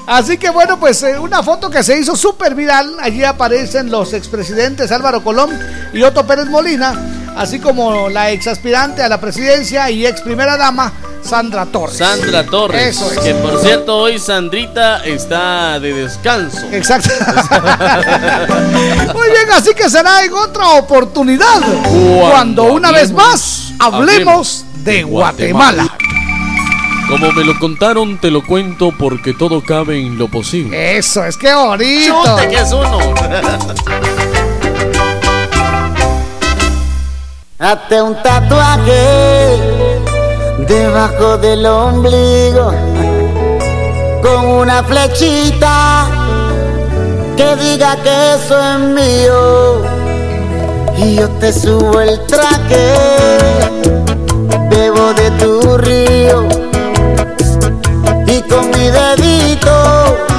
Así 0.08 0.38
que 0.38 0.50
bueno, 0.50 0.80
pues 0.80 1.02
eh, 1.04 1.18
una 1.18 1.42
foto 1.42 1.70
que 1.70 1.82
se 1.84 1.98
hizo 2.00 2.16
súper 2.16 2.54
viral. 2.54 2.96
Allí 3.00 3.24
aparecen 3.24 3.90
los 3.90 4.14
expresidentes 4.14 4.92
Álvaro 4.92 5.24
Colón 5.24 5.50
y 5.94 6.02
Otto 6.04 6.26
Pérez 6.28 6.46
Molina, 6.48 6.94
así 7.36 7.60
como 7.60 8.10
la 8.10 8.32
ex 8.32 8.48
aspirante 8.48 9.02
a 9.02 9.10
la 9.10 9.20
presidencia 9.20 9.90
y 9.90 10.06
ex 10.06 10.22
primera 10.22 10.58
dama, 10.58 10.92
Sandra 11.24 11.66
Torres. 11.66 11.98
Sandra 11.98 12.46
Torres. 12.46 12.96
Eso 12.96 13.12
es. 13.12 13.20
Que 13.20 13.34
por 13.36 13.60
cierto, 13.60 13.98
hoy 13.98 14.20
Sandrita 14.20 15.04
está 15.06 15.80
de 15.80 15.94
descanso. 15.94 16.68
Exacto. 16.72 17.10
Muy 19.14 19.30
bien, 19.30 19.52
así 19.54 19.74
que 19.74 19.90
será 19.90 20.24
en 20.24 20.34
otra 20.34 20.72
oportunidad. 20.72 21.62
Cuando, 22.32 22.66
una 22.66 22.92
vez 22.92 23.12
más 23.12 23.74
hablemos 23.80 24.66
de 24.84 25.04
Guatemala. 25.04 25.98
Como 27.08 27.32
me 27.34 27.44
lo 27.44 27.60
contaron, 27.60 28.20
te 28.20 28.32
lo 28.32 28.46
cuento 28.46 28.94
porque 28.98 29.34
todo 29.34 29.62
cabe 29.62 30.00
en 30.00 30.18
lo 30.18 30.30
posible. 30.30 30.98
Eso, 30.98 31.26
es 31.26 31.36
que 31.36 31.54
bonito. 31.54 32.24
Chute, 32.24 32.48
que 32.48 32.62
es 32.62 32.72
uno. 32.72 33.00
Hazte 37.64 38.02
un 38.02 38.16
tatuaje 38.24 39.56
debajo 40.68 41.38
del 41.38 41.64
ombligo 41.64 42.74
con 44.24 44.48
una 44.48 44.84
flechita 44.84 46.08
que 47.38 47.56
diga 47.58 47.98
que 47.98 48.34
eso 48.34 48.60
es 48.60 48.80
mío 48.80 49.84
y 50.98 51.18
yo 51.18 51.30
te 51.40 51.54
subo 51.54 52.02
el 52.02 52.20
traje, 52.26 52.96
bebo 54.68 55.14
de 55.14 55.30
tu 55.40 55.78
río 55.78 56.48
y 58.26 58.42
con 58.50 58.72
mi 58.72 58.90
dedito 58.90 60.31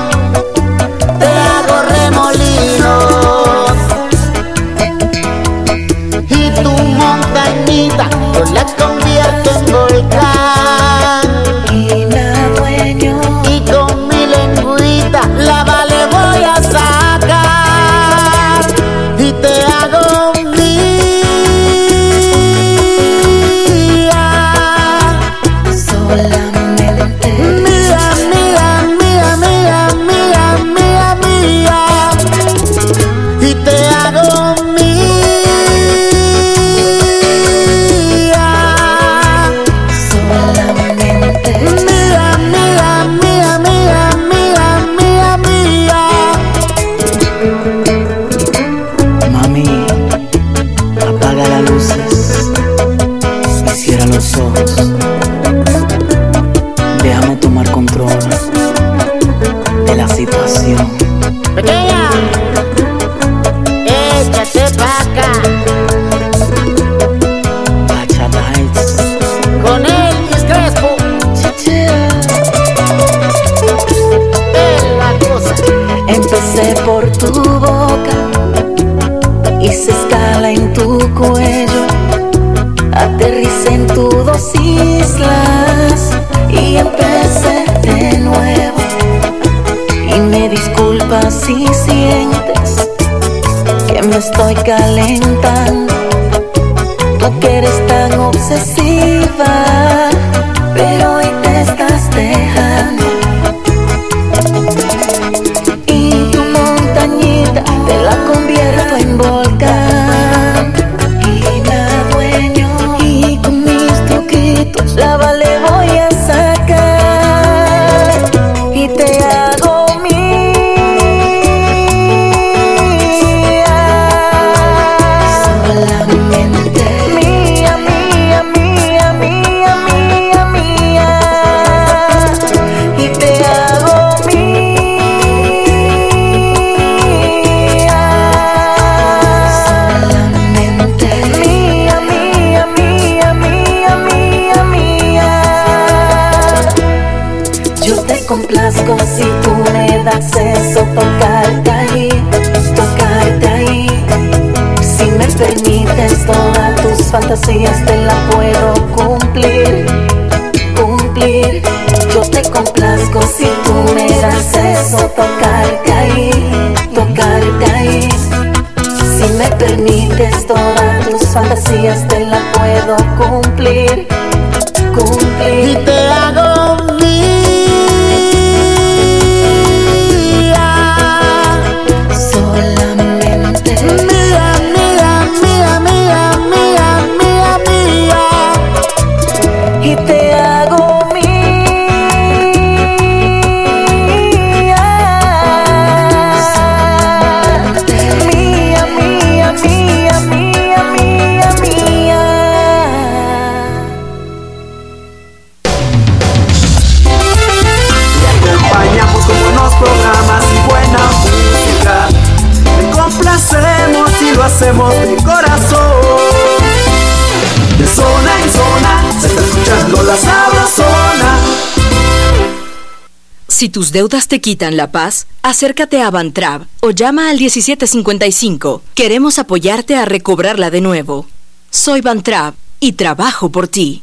Si 223.62 223.68
tus 223.68 223.92
deudas 223.92 224.26
te 224.26 224.40
quitan 224.40 224.76
la 224.76 224.90
paz, 224.90 225.28
acércate 225.42 226.02
a 226.02 226.10
Bantrab 226.10 226.66
o 226.80 226.90
llama 226.90 227.30
al 227.30 227.36
1755. 227.38 228.82
Queremos 228.96 229.38
apoyarte 229.38 229.94
a 229.94 230.04
recobrarla 230.04 230.68
de 230.72 230.80
nuevo. 230.80 231.28
Soy 231.70 232.00
Bantrab 232.00 232.54
y 232.80 232.94
trabajo 232.94 233.52
por 233.52 233.68
ti. 233.68 234.02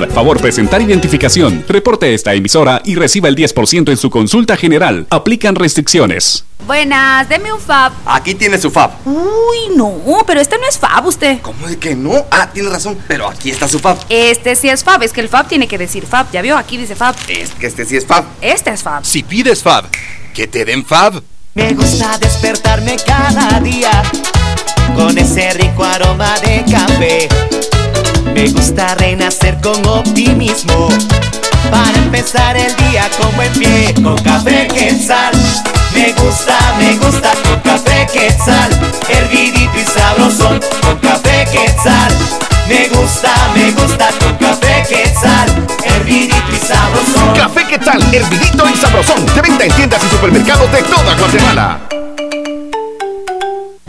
favor 0.09 0.41
presentar 0.41 0.81
identificación. 0.81 1.63
Reporte 1.67 2.13
esta 2.13 2.33
emisora 2.33 2.81
y 2.83 2.95
reciba 2.95 3.29
el 3.29 3.35
10% 3.35 3.89
en 3.89 3.97
su 3.97 4.09
consulta 4.09 4.57
general. 4.57 5.05
Aplican 5.09 5.55
restricciones. 5.55 6.45
Buenas, 6.65 7.27
deme 7.27 7.51
un 7.51 7.59
fab. 7.59 7.91
Aquí 8.05 8.35
tiene 8.35 8.57
su 8.57 8.69
fab. 8.71 8.91
Uy, 9.05 9.75
no, 9.75 9.99
pero 10.27 10.39
este 10.39 10.57
no 10.57 10.67
es 10.67 10.77
fab 10.77 11.05
usted. 11.05 11.39
¿Cómo 11.41 11.67
de 11.67 11.77
que 11.77 11.95
no? 11.95 12.25
Ah, 12.31 12.49
tiene 12.53 12.69
razón, 12.69 12.97
pero 13.07 13.27
aquí 13.27 13.49
está 13.49 13.67
su 13.67 13.79
fab. 13.79 13.97
Este 14.09 14.55
sí 14.55 14.69
es 14.69 14.83
fab, 14.83 15.01
es 15.03 15.11
que 15.11 15.21
el 15.21 15.29
fab 15.29 15.47
tiene 15.47 15.67
que 15.67 15.77
decir 15.77 16.05
fab. 16.05 16.31
Ya 16.31 16.41
vio, 16.41 16.57
aquí 16.57 16.77
dice 16.77 16.95
fab. 16.95 17.15
Es 17.27 17.51
que 17.51 17.67
este 17.67 17.85
sí 17.85 17.97
es 17.97 18.05
fab. 18.05 18.25
Este 18.41 18.69
es 18.69 18.83
fab. 18.83 19.03
Si 19.05 19.23
pides 19.23 19.63
Fab, 19.63 19.85
que 20.33 20.47
te 20.47 20.65
den 20.65 20.85
Fab. 20.85 21.21
Me 21.53 21.73
gusta 21.73 22.17
despertarme 22.17 22.95
cada 23.05 23.59
día 23.59 24.03
con 24.95 25.17
ese 25.17 25.51
rico 25.53 25.83
aroma 25.83 26.33
de 26.39 26.63
café. 26.71 27.27
Me 28.33 28.49
gusta 28.49 28.95
renacer 28.95 29.57
con 29.61 29.85
optimismo 29.87 30.89
para 31.69 31.97
empezar 31.97 32.57
el 32.57 32.75
día 32.77 33.09
con 33.19 33.35
buen 33.35 33.51
pie. 33.53 33.93
Con 34.01 34.17
café 34.17 34.67
quetzal, 34.67 35.33
me 35.93 36.11
gusta, 36.13 36.57
me 36.77 36.95
gusta 36.97 37.31
con 37.43 37.59
café 37.59 38.07
quetzal, 38.11 38.71
hervidito 39.09 39.77
y 39.77 39.83
sabrosón. 39.83 40.59
Con 40.81 40.97
café 40.99 41.45
quetzal, 41.51 42.11
me 42.67 42.87
gusta, 42.89 43.31
me 43.53 43.71
gusta 43.71 44.09
con 44.19 44.35
café 44.37 44.83
quetzal, 44.87 45.49
hervidito 45.83 46.51
y 46.51 46.67
sabrosón. 46.67 47.35
Café 47.35 47.61
¿qué 47.71 47.77
tal? 47.79 48.01
Hervidito 48.13 48.69
y 48.69 48.77
sabrosón. 48.77 49.25
De 49.33 49.41
venta 49.41 49.63
en 49.63 49.71
tiendas 49.71 50.03
y 50.03 50.09
supermercados 50.09 50.71
de 50.71 50.83
toda 50.83 51.15
Guatemala. 51.15 51.79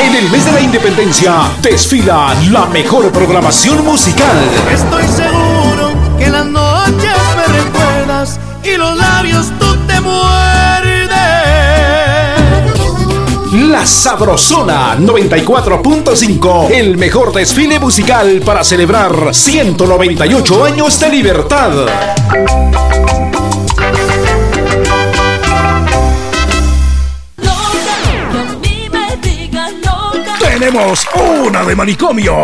En 0.00 0.14
el 0.14 0.30
mes 0.30 0.44
de 0.44 0.52
la 0.52 0.60
independencia 0.60 1.34
desfila 1.60 2.34
la 2.50 2.66
mejor 2.66 3.10
programación 3.10 3.84
musical. 3.84 4.36
Estoy 4.72 5.02
seguro 5.08 5.92
que 6.18 6.28
las 6.28 6.46
noches 6.46 7.12
me 7.36 7.44
recuerdas 7.58 8.38
y 8.62 8.76
los 8.76 8.96
labios 8.96 9.52
tú 9.58 9.76
te 9.86 10.00
muerdes. 10.00 10.28
La 13.52 13.84
Sabrosona 13.84 14.96
94.5, 14.98 16.70
el 16.70 16.96
mejor 16.96 17.32
desfile 17.32 17.80
musical 17.80 18.40
para 18.44 18.62
celebrar 18.62 19.34
198 19.34 20.64
años 20.64 21.00
de 21.00 21.08
libertad. 21.08 21.72
Tenemos 30.58 31.06
una 31.14 31.64
de 31.64 31.76
manicomio. 31.76 32.34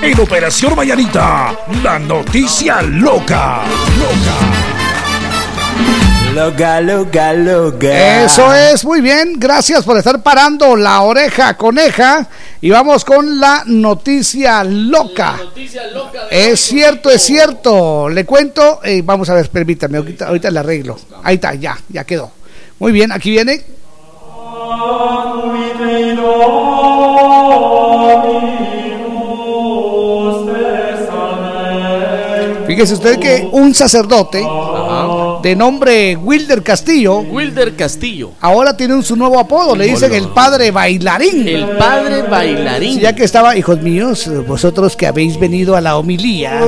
En 0.00 0.20
Operación 0.20 0.74
Mañanita, 0.74 1.54
la 1.82 1.98
noticia 1.98 2.80
loca. 2.80 3.60
Loca, 6.34 6.80
loca, 6.80 7.34
loca. 7.34 8.24
Eso 8.24 8.54
es, 8.54 8.86
muy 8.86 9.02
bien. 9.02 9.34
Gracias 9.36 9.84
por 9.84 9.98
estar 9.98 10.22
parando 10.22 10.76
la 10.76 11.02
oreja 11.02 11.58
coneja. 11.58 12.26
Y 12.62 12.70
vamos 12.70 13.04
con 13.04 13.38
la 13.38 13.64
noticia 13.66 14.64
loca. 14.64 15.38
Es 16.30 16.58
cierto, 16.58 17.10
es 17.10 17.20
cierto. 17.20 18.08
Le 18.08 18.24
cuento. 18.24 18.80
eh, 18.82 19.02
vamos 19.04 19.28
a 19.28 19.34
ver, 19.34 19.50
permítame. 19.50 19.98
Ahorita, 19.98 20.28
ahorita 20.28 20.50
le 20.50 20.58
arreglo. 20.60 20.98
Ahí 21.22 21.34
está, 21.34 21.52
ya, 21.52 21.76
ya 21.90 22.04
quedó. 22.04 22.30
Muy 22.78 22.92
bien, 22.92 23.12
aquí 23.12 23.30
viene. 23.30 23.76
Fíjese 32.66 32.94
usted 32.94 33.18
que 33.18 33.48
un 33.50 33.74
sacerdote 33.74 34.46
de 35.42 35.56
nombre 35.56 36.16
Wilder 36.16 36.62
Castillo. 36.62 37.20
Wilder 37.20 37.74
Castillo. 37.74 38.32
Ahora 38.40 38.76
tiene 38.76 39.02
su 39.02 39.16
nuevo 39.16 39.38
apodo, 39.40 39.74
le 39.74 39.86
dicen 39.86 40.14
el 40.14 40.28
padre 40.28 40.70
bailarín. 40.70 41.48
El 41.48 41.66
padre 41.76 42.22
bailarín. 42.22 42.94
Sí, 42.94 43.00
ya 43.00 43.14
que 43.14 43.24
estaba, 43.24 43.56
hijos 43.56 43.80
míos, 43.80 44.30
vosotros 44.46 44.96
que 44.96 45.06
habéis 45.06 45.40
venido 45.40 45.76
a 45.76 45.80
la 45.80 45.96
homilía, 45.96 46.60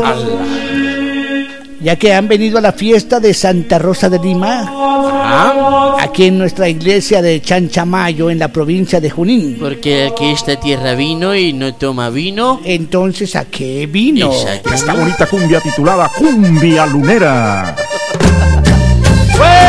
ya 1.81 1.97
que 1.97 2.13
han 2.13 2.29
venido 2.29 2.59
a 2.59 2.61
la 2.61 2.73
fiesta 2.73 3.21
de 3.21 3.33
Santa 3.33 3.79
Rosa 3.79 4.09
de 4.09 4.19
Lima, 4.19 5.97
aquí 6.01 6.27
en 6.27 6.39
nuestra 6.39 6.69
iglesia 6.69 7.23
de 7.23 7.41
Chanchamayo, 7.41 8.31
en 8.31 8.39
la 8.39 8.49
provincia 8.49 9.01
de 9.01 9.11
Junín. 9.11 9.57
Porque 9.59 10.11
aquí 10.13 10.31
esta 10.31 10.59
tierra 10.61 10.95
vino 10.95 11.35
y 11.35 11.53
no 11.53 11.75
toma 11.75 12.11
vino. 12.11 12.61
Entonces, 12.65 13.35
¿a 13.35 13.47
qué 13.47 13.87
vino? 13.87 14.31
Esta 14.73 14.93
bonita 14.93 15.27
cumbia 15.27 15.61
titulada 15.61 16.11
Cumbia 16.17 16.87
Lunera. 16.87 17.75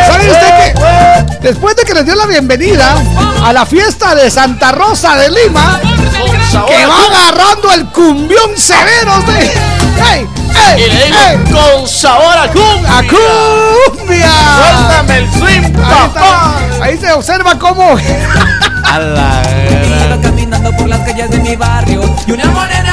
¿Sabe 0.07 0.31
usted 0.31 0.73
que 0.73 1.47
Después 1.47 1.75
de 1.75 1.83
que 1.83 1.93
les 1.93 2.05
dio 2.05 2.15
la 2.15 2.27
bienvenida 2.27 2.95
a 3.43 3.53
la 3.53 3.65
fiesta 3.65 4.13
de 4.13 4.29
Santa 4.29 4.71
Rosa 4.71 5.15
de 5.15 5.29
Lima, 5.29 5.79
que 5.81 6.85
va 6.85 7.05
agarrando 7.05 7.71
el 7.71 7.85
cumbión 7.87 8.55
severo. 8.55 9.13
De... 9.25 10.19
¡Ey! 10.19 10.40
¡Ey! 10.55 10.83
Y 10.83 10.89
le 10.89 11.05
digo, 11.05 11.17
ey! 11.29 11.37
con 11.51 11.87
sabor 11.87 12.37
a 12.37 12.47
cumbia. 12.51 12.97
¡A 12.97 13.03
cumbia! 13.03 14.31
Suéltame 14.57 15.17
el 15.17 15.31
swing, 15.31 15.63
Ahí, 15.63 15.71
papá. 15.71 16.55
está. 16.71 16.83
Ahí 16.85 16.97
se 16.97 17.11
observa 17.11 17.57
cómo. 17.57 17.95
A 18.83 18.99
la 18.99 19.41
Iba 20.05 20.21
caminando 20.21 20.75
por 20.75 20.87
las 20.89 20.99
calles 21.01 21.29
de 21.29 21.37
mi 21.39 21.55
barrio 21.55 22.01
y 22.27 22.31
una 22.33 22.45
morena 22.47 22.90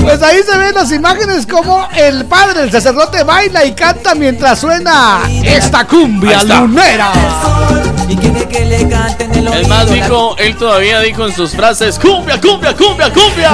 Pues 0.00 0.22
ahí 0.22 0.40
se 0.42 0.56
ven 0.56 0.74
las 0.74 0.90
imágenes 0.92 1.46
como 1.46 1.86
el 1.96 2.24
padre, 2.26 2.62
el 2.62 2.72
sacerdote, 2.72 3.22
baila 3.24 3.64
y 3.64 3.72
canta 3.72 4.14
mientras 4.14 4.58
suena 4.60 5.20
esta 5.44 5.86
cumbia 5.86 6.42
lunera. 6.44 7.12
y 8.08 8.16
quiere 8.16 8.48
que 8.48 8.64
le 8.64 8.88
canten 8.88 9.34
el 9.34 9.66
más, 9.68 9.90
dijo, 9.90 10.36
él 10.38 10.56
todavía 10.56 11.00
dijo 11.00 11.26
en 11.26 11.34
sus 11.34 11.52
frases, 11.52 11.98
cumbia, 11.98 12.40
cumbia, 12.40 12.74
cumbia, 12.74 13.12
cumbia. 13.12 13.50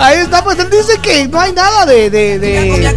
Ahí 0.00 0.18
está, 0.18 0.42
pues 0.42 0.58
él 0.58 0.70
dice 0.70 0.98
que 1.00 1.28
no 1.28 1.40
hay 1.40 1.52
nada 1.52 1.86
de 1.86 2.10
de, 2.10 2.38
de, 2.38 2.92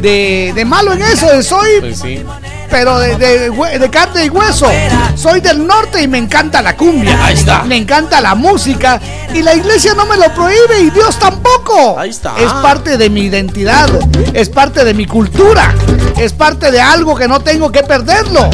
de, 0.00 0.52
de 0.54 0.64
malo 0.64 0.92
en 0.92 1.02
eso. 1.02 1.26
de 1.28 1.42
Soy, 1.42 1.80
Pues 1.80 1.98
sí. 1.98 2.24
Pero 2.70 2.98
de, 2.98 3.16
de, 3.16 3.78
de 3.78 3.90
carne 3.90 4.24
y 4.26 4.28
hueso. 4.30 4.70
Soy 5.14 5.40
del 5.40 5.66
norte 5.66 6.00
y 6.02 6.08
me 6.08 6.18
encanta 6.18 6.62
la 6.62 6.76
cumbia. 6.76 7.24
Ahí 7.24 7.34
está. 7.34 7.62
Me 7.64 7.76
encanta 7.76 8.20
la 8.20 8.34
música. 8.34 9.00
Y 9.34 9.42
la 9.42 9.54
iglesia 9.54 9.94
no 9.94 10.06
me 10.06 10.16
lo 10.16 10.32
prohíbe 10.34 10.80
y 10.82 10.90
Dios 10.90 11.18
tampoco. 11.18 11.98
Ahí 11.98 12.10
está. 12.10 12.34
Es 12.38 12.52
parte 12.54 12.96
de 12.98 13.08
mi 13.10 13.22
identidad. 13.22 13.88
Es 14.34 14.48
parte 14.48 14.84
de 14.84 14.92
mi 14.94 15.06
cultura. 15.06 15.74
Es 16.18 16.32
parte 16.32 16.70
de 16.70 16.80
algo 16.80 17.14
que 17.16 17.26
no 17.28 17.40
tengo 17.40 17.70
que 17.72 17.82
perderlo. 17.82 18.50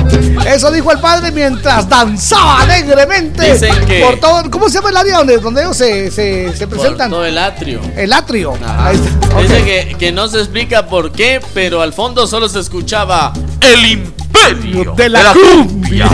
Eso 0.46 0.70
dijo 0.70 0.92
el 0.92 1.00
padre 1.00 1.32
mientras 1.32 1.88
danzaba 1.88 2.60
alegremente. 2.62 3.54
Dicen 3.54 3.84
que- 3.86 4.00
Por 4.02 4.20
todo, 4.20 4.50
¿Cómo 4.50 4.68
se 4.68 4.74
llama 4.74 4.90
el 4.90 4.96
área 4.98 5.18
donde, 5.18 5.38
donde 5.38 5.62
ellos 5.62 5.76
se, 5.76 6.10
se, 6.10 6.54
se 6.56 6.66
Por 6.68 6.78
presentan? 6.78 7.10
todo 7.10 7.24
el 7.24 7.38
atrio. 7.38 7.80
El 7.96 8.12
atrio. 8.12 8.54
Ahí 8.78 8.96
está. 8.96 9.40
Dice 9.40 9.64
que, 9.64 9.96
que 9.98 10.12
no 10.12 10.28
se 10.28 10.38
explica 10.38 10.86
por 10.86 11.10
qué, 11.12 11.40
pero 11.54 11.82
al 11.82 11.92
fondo 11.92 12.26
solo 12.26 12.48
se 12.48 12.60
escuchaba 12.60 13.32
el 13.60 13.84
imperio 13.86 14.92
De 14.96 15.08
la 15.08 15.32
cumbia. 15.32 16.08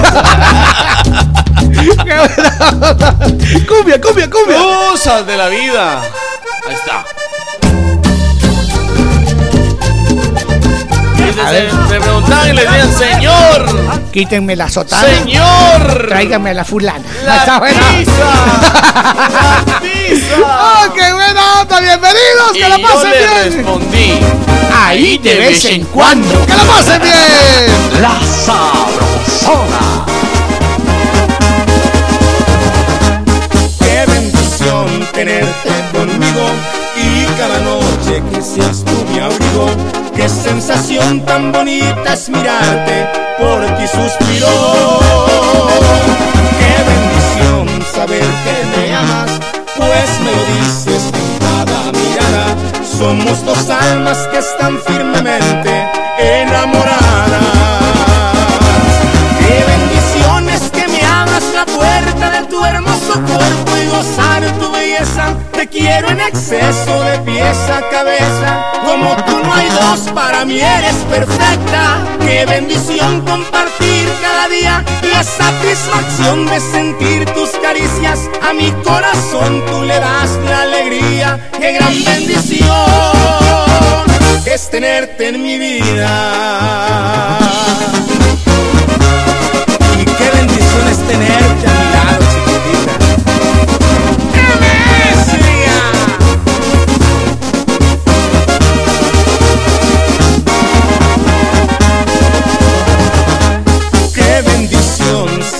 Cumbia, 3.68 4.00
cumbia, 4.00 4.30
cumbia. 4.30 4.51
Cosas 4.56 5.26
de 5.26 5.36
la 5.36 5.48
vida. 5.48 6.00
Ahí 6.68 6.74
está. 6.74 7.04
Se 11.88 11.98
preguntaban 12.00 12.50
y 12.50 12.52
le 12.52 12.62
decían, 12.64 12.92
señor, 12.98 13.66
Quítenme 14.12 14.54
la 14.54 14.68
sotana. 14.68 15.08
señor, 15.08 16.06
Tráigame 16.08 16.50
a 16.50 16.54
la 16.54 16.64
fulana. 16.64 17.04
la 17.24 17.36
Está 17.36 17.58
buena. 17.58 17.80
la 19.66 19.80
pizza. 19.80 20.36
¡Oh, 20.44 20.92
qué 20.94 21.12
buena 21.12 21.60
onda! 21.60 21.80
¡Bienvenidos! 21.80 22.54
Y 22.54 22.58
¡Que 22.60 22.68
la 22.68 22.76
yo 22.78 22.86
pasen 22.86 23.10
le 23.10 23.18
bien! 23.18 23.52
respondí, 23.56 24.20
Ahí 24.84 25.18
de 25.18 25.34
vez 25.36 25.64
en 25.64 25.84
cuando. 25.86 26.46
¡Que 26.46 26.54
la 26.56 26.64
pasen 26.64 27.00
bien! 27.02 28.02
La 28.02 28.20
Sabrosona. 28.44 29.91
Tenerte 35.12 35.70
conmigo 35.92 36.46
y 36.96 37.24
cada 37.38 37.58
noche 37.60 38.22
que 38.32 38.42
seas 38.42 38.84
tú 38.84 38.92
mi 39.12 39.18
abrigo. 39.18 39.66
Qué 40.14 40.28
sensación 40.28 41.24
tan 41.24 41.52
bonita 41.52 42.12
es 42.12 42.28
mirarte, 42.28 43.06
por 43.38 43.64
ti 43.76 43.86
suspiro. 43.86 44.48
Qué 46.58 46.74
bendición 46.90 47.84
saber 47.94 48.24
que 48.44 48.56
me 48.76 48.94
amas, 48.94 49.30
pues 49.76 50.10
me 50.24 50.32
lo 50.36 50.42
dices 50.54 51.02
en 51.14 51.38
cada 51.38 51.92
mirada. 51.92 52.46
Somos 52.98 53.44
dos 53.44 53.70
almas 53.70 54.18
que 54.30 54.38
están 54.38 54.78
firmemente 54.86 55.90
enamoradas. 56.18 57.42
Qué 59.38 59.64
bendiciones 59.66 60.70
que 60.70 60.88
me 60.88 61.04
abras 61.04 61.44
la 61.54 61.66
puerta 61.66 62.30
de 62.30 62.46
tu 62.48 62.64
hermoso 62.64 63.14
cuerpo 63.14 63.76
y 63.76 63.86
gozar 63.88 64.42
tu 64.60 64.81
Te 65.52 65.66
quiero 65.66 66.10
en 66.10 66.20
exceso 66.20 67.02
de 67.02 67.18
pies 67.20 67.58
a 67.68 67.80
cabeza. 67.90 68.72
Como 68.84 69.16
tú 69.24 69.36
no 69.42 69.52
hay 69.52 69.68
dos, 69.68 70.12
para 70.14 70.44
mí 70.44 70.60
eres 70.60 70.94
perfecta. 71.10 72.06
Qué 72.20 72.46
bendición 72.46 73.20
compartir 73.22 74.08
cada 74.22 74.46
día 74.46 74.84
la 75.10 75.24
satisfacción 75.24 76.46
de 76.46 76.60
sentir 76.60 77.24
tus 77.32 77.50
caricias. 77.60 78.20
A 78.48 78.52
mi 78.52 78.70
corazón 78.84 79.64
tú 79.66 79.82
le 79.82 79.98
das 79.98 80.30
la 80.48 80.62
alegría. 80.62 81.50
Qué 81.58 81.72
gran 81.72 82.04
bendición 82.04 82.68
es 84.46 84.70
tenerte 84.70 85.30
en 85.30 85.42
mi 85.42 85.58
vida. 85.58 87.38
Y 90.00 90.04
qué 90.04 90.30
bendición 90.30 90.88
es 90.88 90.98
tenerte 91.08 91.91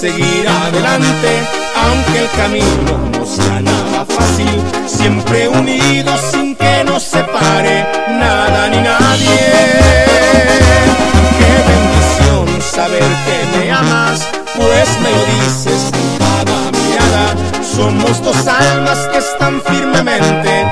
seguir 0.02 0.48
adelante, 0.48 1.30
aunque 1.76 2.24
el 2.24 2.30
camino 2.30 2.92
no 3.12 3.24
sea 3.24 3.60
nada 3.60 4.04
fácil. 4.04 4.60
Siempre 4.84 5.46
unidos 5.46 6.20
sin 6.32 6.56
que 6.56 6.82
nos 6.84 7.04
separe 7.04 7.86
nada 8.08 8.68
ni 8.68 8.78
nadie. 8.78 9.38
Qué 11.38 11.52
bendición 11.70 12.60
saber 12.60 13.04
que 13.26 13.58
me 13.58 13.70
amas, 13.70 14.26
pues 14.56 14.88
me 15.04 15.10
lo 15.16 15.22
dices 15.36 15.92
en 15.94 16.18
cada 16.18 16.58
mirada. 16.80 17.62
Somos 17.62 18.20
dos 18.24 18.44
almas 18.48 18.98
que 19.12 19.18
están 19.18 19.62
firmemente 19.62 20.71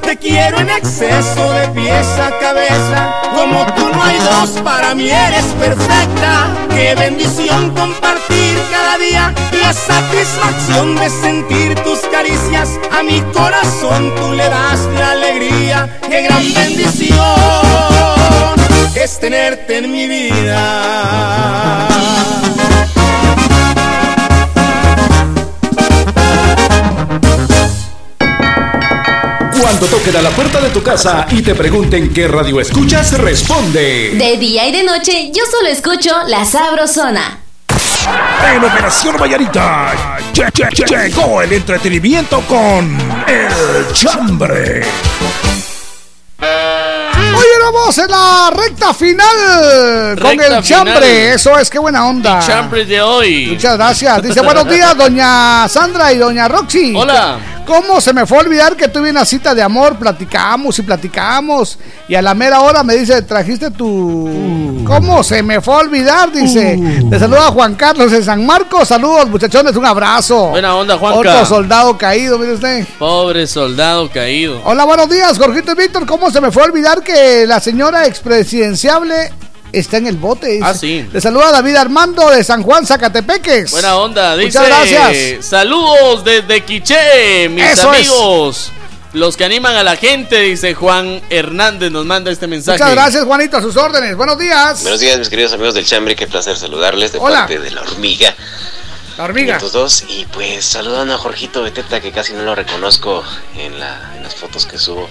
Te 0.00 0.16
quiero 0.16 0.58
en 0.58 0.70
exceso 0.70 1.52
de 1.52 1.68
pies 1.68 2.06
a 2.18 2.30
cabeza. 2.38 3.12
Como 3.34 3.66
tú 3.74 3.88
no 3.88 4.02
hay 4.02 4.18
dos, 4.18 4.50
para 4.62 4.94
mí 4.94 5.10
eres 5.10 5.44
perfecta. 5.60 6.54
Qué 6.70 6.94
bendición 6.94 7.70
compartir 7.70 8.58
cada 8.70 8.98
día 8.98 9.34
la 9.60 9.72
satisfacción 9.72 10.96
de 10.96 11.10
sentir 11.10 11.74
tus 11.82 12.00
caricias. 12.10 12.70
A 12.90 13.02
mi 13.02 13.20
corazón 13.32 14.14
tú 14.16 14.32
le 14.32 14.48
das 14.48 14.80
la 14.98 15.10
alegría. 15.12 15.98
Qué 16.08 16.22
gran 16.22 16.54
bendición 16.54 17.16
es 18.94 19.18
tenerte 19.18 19.78
en 19.78 19.90
mi 19.90 20.06
vida. 20.06 21.88
Cuando 29.78 29.86
toquen 29.96 30.16
a 30.16 30.22
la 30.22 30.28
puerta 30.30 30.60
de 30.60 30.68
tu 30.68 30.82
casa 30.82 31.26
y 31.30 31.40
te 31.40 31.54
pregunten 31.54 32.12
qué 32.12 32.28
radio 32.28 32.60
escuchas, 32.60 33.18
responde. 33.18 34.10
De 34.10 34.36
día 34.36 34.68
y 34.68 34.72
de 34.72 34.84
noche, 34.84 35.30
yo 35.32 35.42
solo 35.50 35.68
escucho 35.68 36.10
La 36.28 36.44
Sabrosona. 36.44 37.38
En 38.54 38.62
Operación 38.62 39.16
Vallarita, 39.16 39.94
che- 40.34 40.44
che- 40.52 40.68
che- 40.84 40.84
llegó 41.08 41.40
el 41.40 41.54
entretenimiento 41.54 42.42
con 42.42 42.98
El 43.26 43.92
Chambre. 43.94 44.82
Oye, 46.38 47.51
vamos 47.70 47.98
en 47.98 48.10
la 48.10 48.50
recta 48.54 48.92
final 48.94 50.18
con 50.20 50.40
el 50.40 50.62
chambre. 50.62 50.94
final. 50.94 51.04
Eso 51.34 51.58
es, 51.58 51.70
qué 51.70 51.78
buena 51.78 52.06
onda. 52.06 52.40
chambre 52.40 52.84
de 52.84 53.00
hoy. 53.00 53.48
Muchas 53.52 53.76
gracias. 53.76 54.22
Dice 54.22 54.40
buenos 54.42 54.68
días, 54.68 54.96
doña 54.96 55.68
Sandra 55.68 56.12
y 56.12 56.18
doña 56.18 56.48
Roxy. 56.48 56.94
Hola. 56.96 57.38
¿Cómo 57.66 58.00
se 58.00 58.12
me 58.12 58.26
fue 58.26 58.38
a 58.38 58.40
olvidar 58.40 58.76
que 58.76 58.88
tuve 58.88 59.10
una 59.10 59.24
cita 59.24 59.54
de 59.54 59.62
amor? 59.62 59.96
Platicamos 59.96 60.78
y 60.78 60.82
platicamos. 60.82 61.78
Y 62.08 62.14
a 62.14 62.22
la 62.22 62.34
mera 62.34 62.60
hora 62.60 62.82
me 62.82 62.94
dice, 62.94 63.22
trajiste 63.22 63.70
tu. 63.70 63.86
Uh. 63.86 64.84
¿Cómo 64.84 65.22
se 65.22 65.42
me 65.42 65.60
fue 65.60 65.74
a 65.74 65.78
olvidar? 65.78 66.32
Dice. 66.32 66.78
Te 67.08 67.18
saluda 67.18 67.52
Juan 67.52 67.74
Carlos 67.76 68.10
de 68.10 68.22
San 68.22 68.44
Marcos. 68.44 68.88
Saludos, 68.88 69.28
muchachones. 69.28 69.76
Un 69.76 69.86
abrazo. 69.86 70.48
Buena 70.48 70.74
onda, 70.74 70.98
Juanca. 70.98 71.18
Otro 71.18 71.46
soldado 71.46 71.96
caído, 71.96 72.38
mire 72.38 72.54
usted. 72.54 72.84
Pobre 72.98 73.46
soldado 73.46 74.10
caído. 74.10 74.60
Hola, 74.64 74.84
buenos 74.84 75.08
días, 75.08 75.38
Jorgito 75.38 75.72
y 75.72 75.74
Víctor. 75.76 76.04
¿Cómo 76.04 76.30
se 76.30 76.40
me 76.40 76.50
fue 76.50 76.64
a 76.64 76.66
olvidar 76.66 77.02
que 77.02 77.46
la 77.52 77.60
señora 77.60 78.06
expresidenciable 78.06 79.30
está 79.72 79.98
en 79.98 80.06
el 80.06 80.16
bote. 80.16 80.46
dice. 80.46 80.64
Ah, 80.64 80.72
sí. 80.72 81.06
Le 81.12 81.20
saluda 81.20 81.50
David 81.52 81.76
Armando 81.76 82.30
de 82.30 82.42
San 82.42 82.62
Juan, 82.62 82.86
Zacatepeques. 82.86 83.70
Buena 83.72 83.96
onda, 83.96 84.34
dice. 84.38 84.58
Muchas 84.58 84.66
gracias. 84.88 85.44
Saludos 85.44 86.24
desde 86.24 86.64
Quiché, 86.64 87.50
mis 87.50 87.62
Eso 87.64 87.92
es. 87.92 88.08
amigos. 88.08 88.72
Los 89.12 89.36
que 89.36 89.44
animan 89.44 89.76
a 89.76 89.82
la 89.82 89.96
gente, 89.96 90.40
dice 90.40 90.72
Juan 90.72 91.20
Hernández, 91.28 91.92
nos 91.92 92.06
manda 92.06 92.30
este 92.30 92.46
mensaje. 92.46 92.78
Muchas 92.78 92.94
gracias, 92.94 93.24
Juanito, 93.26 93.58
a 93.58 93.60
sus 93.60 93.76
órdenes. 93.76 94.16
Buenos 94.16 94.38
días. 94.38 94.80
Buenos 94.80 95.00
días, 95.00 95.18
mis 95.18 95.28
queridos 95.28 95.52
amigos 95.52 95.74
del 95.74 95.84
Chambre. 95.84 96.16
Qué 96.16 96.26
placer 96.26 96.56
saludarles 96.56 97.12
de 97.12 97.18
Hola. 97.18 97.40
parte 97.40 97.58
de 97.58 97.70
la 97.70 97.82
hormiga. 97.82 98.34
La 99.18 99.24
hormiga. 99.24 99.58
Dos. 99.58 100.04
Y 100.08 100.24
pues 100.32 100.64
saludando 100.64 101.12
a 101.12 101.18
Jorgito 101.18 101.62
Beteta, 101.62 102.00
que 102.00 102.12
casi 102.12 102.32
no 102.32 102.44
lo 102.44 102.54
reconozco 102.54 103.22
en, 103.58 103.78
la, 103.78 104.12
en 104.16 104.22
las 104.22 104.34
fotos 104.36 104.64
que 104.64 104.78
subo. 104.78 105.06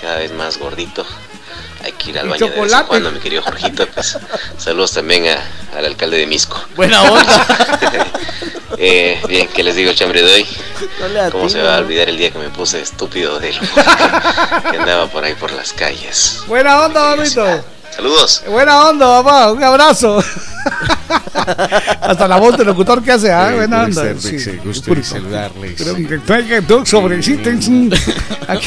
Cada 0.00 0.16
vez 0.18 0.32
más 0.32 0.58
gordito. 0.58 1.06
Hay 1.84 1.92
que 1.92 2.10
ir 2.10 2.18
al 2.18 2.28
baño 2.28 2.38
de 2.46 2.50
vez 2.50 2.56
en 2.58 2.62
chocolate. 2.64 2.88
cuando, 2.88 3.10
mi 3.12 3.20
querido 3.20 3.42
Jorgito. 3.42 3.86
Pues 3.88 4.18
saludos 4.58 4.92
también 4.92 5.26
a- 5.28 5.76
al 5.78 5.84
alcalde 5.86 6.18
de 6.18 6.26
Misco. 6.26 6.60
Buena 6.74 7.02
onda. 7.10 7.46
Eh, 8.76 9.20
bien, 9.28 9.48
¿qué 9.48 9.62
les 9.62 9.74
digo, 9.76 9.92
chambre 9.94 10.22
de 10.22 10.32
hoy? 10.34 10.46
No 11.00 11.08
le 11.08 11.30
¿Cómo 11.30 11.48
se 11.48 11.60
va 11.62 11.76
a 11.76 11.78
olvidar 11.78 12.08
el 12.08 12.16
día 12.18 12.30
que 12.30 12.38
me 12.38 12.48
puse 12.50 12.80
estúpido 12.80 13.38
de 13.40 13.52
lo 13.52 13.60
que 14.70 14.76
andaba 14.78 15.06
por 15.06 15.24
ahí 15.24 15.34
por 15.34 15.52
las 15.52 15.72
calles? 15.72 16.40
Buena 16.46 16.80
onda, 16.82 17.14
Bonito. 17.14 17.64
Saludos. 17.94 18.42
Buena 18.46 18.88
onda, 18.88 19.06
papá. 19.22 19.52
Un 19.52 19.64
abrazo. 19.64 20.22
Hasta 22.00 22.28
la 22.28 22.36
voz 22.36 22.56
del 22.56 22.66
locutor 22.66 23.02
que 23.02 23.12
hace, 23.12 23.32
¿ah? 23.32 23.52
Buena 23.54 23.84
onda. 23.84 24.02
Gusto 24.64 24.94
saludarles. 25.02 25.74
Pero 25.78 25.94
que 25.96 26.18
traiga 26.18 26.60
dos 26.60 26.88
sobrecitos. 26.88 27.68
mm. 27.68 27.90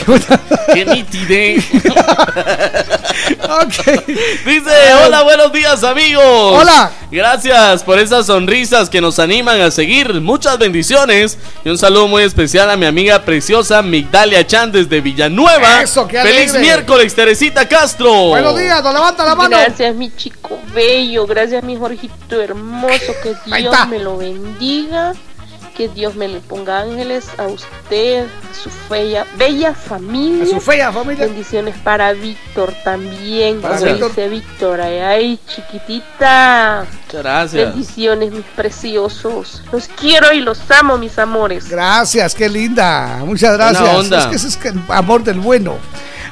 Una- 0.07 0.39
Qué 0.73 0.85
nitide. 0.85 1.63
Ok. 3.43 4.07
Dice, 4.45 4.93
hola, 5.05 5.23
buenos 5.23 5.51
días 5.51 5.83
amigos. 5.83 6.23
Hola. 6.23 6.91
Gracias 7.11 7.83
por 7.83 7.99
esas 7.99 8.25
sonrisas 8.27 8.89
que 8.89 9.01
nos 9.01 9.19
animan 9.19 9.59
a 9.61 9.71
seguir. 9.71 10.21
Muchas 10.21 10.57
bendiciones. 10.57 11.38
Y 11.65 11.69
un 11.69 11.77
saludo 11.77 12.07
muy 12.07 12.23
especial 12.23 12.69
a 12.71 12.77
mi 12.77 12.85
amiga 12.85 13.23
preciosa 13.23 13.81
Migdalia 13.81 14.45
Chan 14.47 14.71
desde 14.71 15.01
Villanueva. 15.01 15.81
Eso, 15.81 16.07
qué 16.07 16.21
Feliz 16.21 16.53
miércoles, 16.55 17.13
Teresita 17.13 17.67
Castro. 17.67 18.30
Buenos 18.30 18.57
días, 18.57 18.81
nos 18.83 18.93
levanta 18.93 19.25
la 19.25 19.35
mano. 19.35 19.57
Gracias, 19.57 19.95
mi 19.95 20.15
chico 20.15 20.59
bello. 20.73 21.27
Gracias, 21.27 21.63
mi 21.63 21.75
Jorgito 21.91 22.41
hermoso. 22.41 23.13
Que 23.23 23.35
Dios 23.45 23.87
me 23.87 23.99
lo 23.99 24.17
bendiga. 24.17 25.13
Que 25.75 25.87
Dios 25.87 26.15
me 26.15 26.27
le 26.27 26.41
ponga 26.41 26.81
ángeles 26.81 27.27
a 27.37 27.47
usted, 27.47 28.25
a 28.25 28.53
su 28.53 28.69
bella, 28.89 29.25
bella 29.37 29.73
familia. 29.73 30.43
A 30.43 30.47
su 30.47 30.59
fea 30.59 30.91
familia. 30.91 31.25
Bendiciones 31.25 31.75
para 31.77 32.11
Víctor 32.11 32.73
también. 32.83 33.61
Para 33.61 33.77
Como 33.77 33.91
Víctor. 33.91 34.09
dice 34.09 34.29
Víctor, 34.29 34.81
ay, 34.81 34.99
ay, 34.99 35.39
chiquitita. 35.47 36.85
Muchas 37.05 37.23
gracias. 37.23 37.69
Bendiciones, 37.69 38.31
mis 38.31 38.45
preciosos. 38.47 39.63
Los 39.71 39.87
quiero 39.87 40.33
y 40.33 40.41
los 40.41 40.59
amo, 40.71 40.97
mis 40.97 41.17
amores. 41.17 41.69
Gracias, 41.69 42.35
qué 42.35 42.49
linda. 42.49 43.21
Muchas 43.25 43.57
Buena 43.57 43.71
gracias. 43.71 43.95
onda. 43.95 44.19
Es 44.19 44.25
que 44.27 44.35
ese 44.35 44.47
es 44.49 44.59
el 44.65 44.81
amor 44.89 45.23
del 45.23 45.39
bueno. 45.39 45.77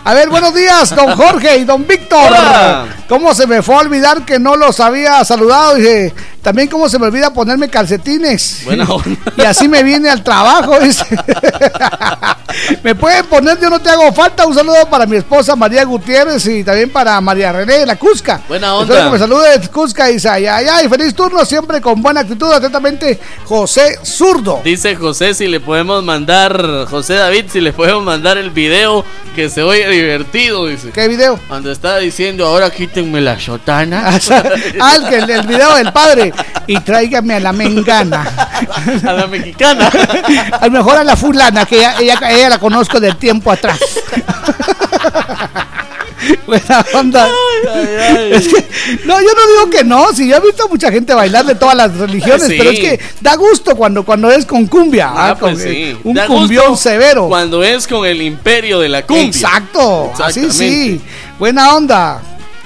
A 0.10 0.14
ver, 0.16 0.28
buenos 0.28 0.56
días, 0.56 0.96
don 0.96 1.16
Jorge 1.16 1.58
y 1.58 1.66
don 1.66 1.86
Víctor. 1.86 2.20
Hola. 2.30 2.88
¿Cómo 3.08 3.36
se 3.36 3.46
me 3.46 3.62
fue 3.62 3.76
a 3.76 3.80
olvidar 3.80 4.26
que 4.26 4.40
no 4.40 4.56
los 4.56 4.80
había 4.80 5.24
saludado? 5.24 5.76
Dice, 5.76 6.14
también 6.42 6.68
cómo 6.68 6.88
se 6.90 6.98
me 6.98 7.08
olvida 7.08 7.34
ponerme 7.34 7.70
calcetines. 7.70 8.62
Buena 8.66 8.86
onda. 8.90 9.34
Y 9.38 9.42
así 9.42 9.68
me 9.68 9.84
viene 9.84 10.10
al 10.10 10.24
trabajo, 10.24 10.80
dice. 10.80 11.06
me 12.84 12.96
pueden 12.96 13.26
poner, 13.26 13.60
yo 13.60 13.70
no 13.70 13.80
te 13.80 13.90
hago 13.90 14.12
falta. 14.14 14.46
Un 14.48 14.56
saludo 14.56 14.88
para 14.90 15.06
mi 15.06 15.18
esposa 15.18 15.56
María 15.56 15.84
Gutiérrez 15.86 16.46
y 16.48 16.64
también 16.64 16.92
para 16.92 17.20
María 17.20 17.52
René 17.52 17.80
de 17.80 17.86
la 17.86 17.96
Cusca. 17.96 18.42
Buena 18.48 18.76
onda. 18.76 18.94
Espero 18.94 19.10
que 19.10 19.14
me 19.14 19.20
salude 19.20 19.60
de 19.60 19.68
Cusca 19.68 20.10
y 20.10 20.14
dice, 20.14 20.30
ay, 20.30 20.46
ay, 20.46 20.66
ay, 20.72 20.90
feliz 20.90 21.14
turno, 21.14 21.44
siempre 21.46 21.82
con 21.82 22.02
buena 22.02 22.22
actitud. 22.22 22.52
Atentamente, 22.52 23.20
José 23.46 24.00
Zurdo. 24.04 24.62
Dice 24.64 24.96
José 24.96 25.34
si 25.34 25.48
le 25.48 25.60
podemos 25.60 26.04
mandar, 26.04 26.88
José 26.90 27.16
David, 27.16 27.46
si 27.52 27.60
le 27.60 27.74
podemos 27.74 28.04
mandar 28.04 28.38
el 28.38 28.52
video 28.52 29.04
que 29.36 29.50
se 29.50 29.64
oye 29.64 29.88
divertido, 30.02 30.68
dice. 30.68 30.92
¿Qué 30.92 31.08
video? 31.08 31.40
Cuando 31.48 31.72
está 31.72 31.98
diciendo, 31.98 32.46
ahora 32.46 32.70
quítenme 32.70 33.22
la 33.22 33.40
sotana. 33.40 34.20
Ah, 34.82 34.96
el, 35.12 35.48
video 35.48 35.76
del 35.76 35.92
padre. 35.92 36.34
Y 36.68 36.80
tráigame 36.80 37.36
a 37.36 37.40
la 37.40 37.52
mengana. 37.52 38.24
A 39.06 39.14
la 39.14 39.28
mexicana. 39.28 39.90
A 40.62 40.66
lo 40.66 40.72
mejor 40.72 40.98
a 40.98 41.04
la 41.04 41.16
fulana, 41.16 41.66
que 41.66 41.78
ella, 41.78 41.96
ella, 42.00 42.20
ella 42.30 42.50
la 42.50 42.60
conozco 42.60 43.00
del 43.00 43.16
tiempo 43.18 43.52
atrás. 43.52 43.80
Buena 46.48 46.86
onda. 46.94 47.28
Es 48.32 48.48
que, 48.48 48.66
no, 49.06 49.20
yo 49.22 49.28
no 49.34 49.48
digo 49.48 49.70
que 49.70 49.84
no. 49.84 50.14
Si 50.14 50.28
yo 50.28 50.38
he 50.38 50.40
visto 50.40 50.64
a 50.66 50.68
mucha 50.68 50.92
gente 50.92 51.14
bailar 51.14 51.46
de 51.46 51.56
todas 51.56 51.76
las 51.76 51.96
religiones, 51.96 52.48
Sí. 52.48 52.56
pero 52.58 52.70
es 52.72 52.80
que 52.80 53.00
da 53.22 53.36
gusto 53.36 53.76
cuando, 53.76 54.04
cuando 54.04 54.32
es 54.32 54.46
con 54.46 54.66
cumbia. 54.68 55.10
Ah, 55.10 55.30
ah, 55.32 55.36
con, 55.40 55.54
pues 55.54 55.64
sí. 55.64 55.98
Un 56.04 56.14
Da 56.14 56.28
cumbión 56.28 56.78
severo. 56.78 57.28
Cuando 57.28 57.64
es 57.64 57.88
con 57.88 58.06
el 58.06 58.22
imperio 58.22 58.80
de 58.80 58.90
la 58.90 59.06
cumbia. 59.06 59.26
Exacto. 59.26 60.12
Así 60.24 60.52
sí. 60.52 61.02
Buena 61.38 61.76
onda. 61.76 62.22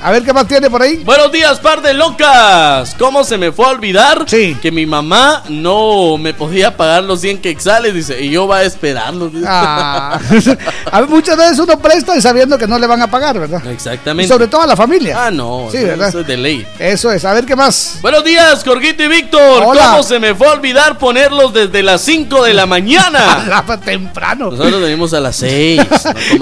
A 0.05 0.11
ver 0.11 0.23
qué 0.23 0.33
más 0.33 0.45
tiene 0.49 0.69
por 0.69 0.81
ahí. 0.81 0.97
Buenos 1.05 1.31
días, 1.31 1.59
par 1.59 1.81
de 1.81 1.93
locas. 1.93 2.93
¿Cómo 2.99 3.23
se 3.23 3.37
me 3.37 3.53
fue 3.53 3.65
a 3.67 3.69
olvidar 3.69 4.25
que 4.25 4.69
mi 4.69 4.85
mamá 4.85 5.43
no 5.47 6.17
me 6.17 6.33
podía 6.33 6.75
pagar 6.75 7.05
los 7.05 7.21
100 7.21 7.37
quexales? 7.39 7.93
Dice, 7.93 8.21
y 8.21 8.29
yo 8.31 8.45
va 8.45 8.57
a 8.57 8.63
esperarlos. 8.63 9.31
Ah. 9.45 10.19
a 10.91 10.99
ver, 11.01 11.09
muchas 11.09 11.37
veces 11.37 11.59
uno 11.59 11.77
presta 11.79 12.15
y 12.17 12.21
sabiendo 12.21 12.57
que 12.57 12.67
no 12.67 12.77
le 12.79 12.87
van 12.87 13.01
a 13.01 13.07
pagar, 13.09 13.39
¿verdad? 13.39 13.61
Y 13.65 13.69
Exactamente. 13.69 14.27
sobre 14.31 14.47
todo 14.47 14.61
a 14.63 14.67
la 14.67 14.75
familia. 14.75 15.27
Ah, 15.27 15.31
no. 15.31 15.67
Sí, 15.71 15.77
eso- 15.77 15.87
¿verdad? 15.87 16.09
Eso 16.09 16.19
es 16.21 16.27
de 16.27 16.37
ley. 16.37 16.67
Eso 16.79 17.11
es. 17.11 17.23
A 17.23 17.33
ver 17.33 17.45
qué 17.45 17.55
más. 17.55 17.99
Buenos 18.01 18.23
días, 18.23 18.63
Jorgito 18.65 19.03
y 19.03 19.07
Víctor. 19.07 19.63
Hola. 19.65 19.91
¿Cómo 19.91 20.03
se 20.03 20.19
me 20.19 20.33
fue 20.35 20.47
a 20.47 20.51
olvidar 20.51 20.97
ponerlos 20.97 21.53
desde 21.53 21.81
las 21.83 22.01
5 22.01 22.43
de 22.43 22.53
la 22.53 22.65
mañana? 22.65 23.63
Temprano. 23.85 24.51
Nosotros 24.51 24.81
venimos 24.81 25.13
a 25.13 25.19
las 25.19 25.35
6. 25.37 25.81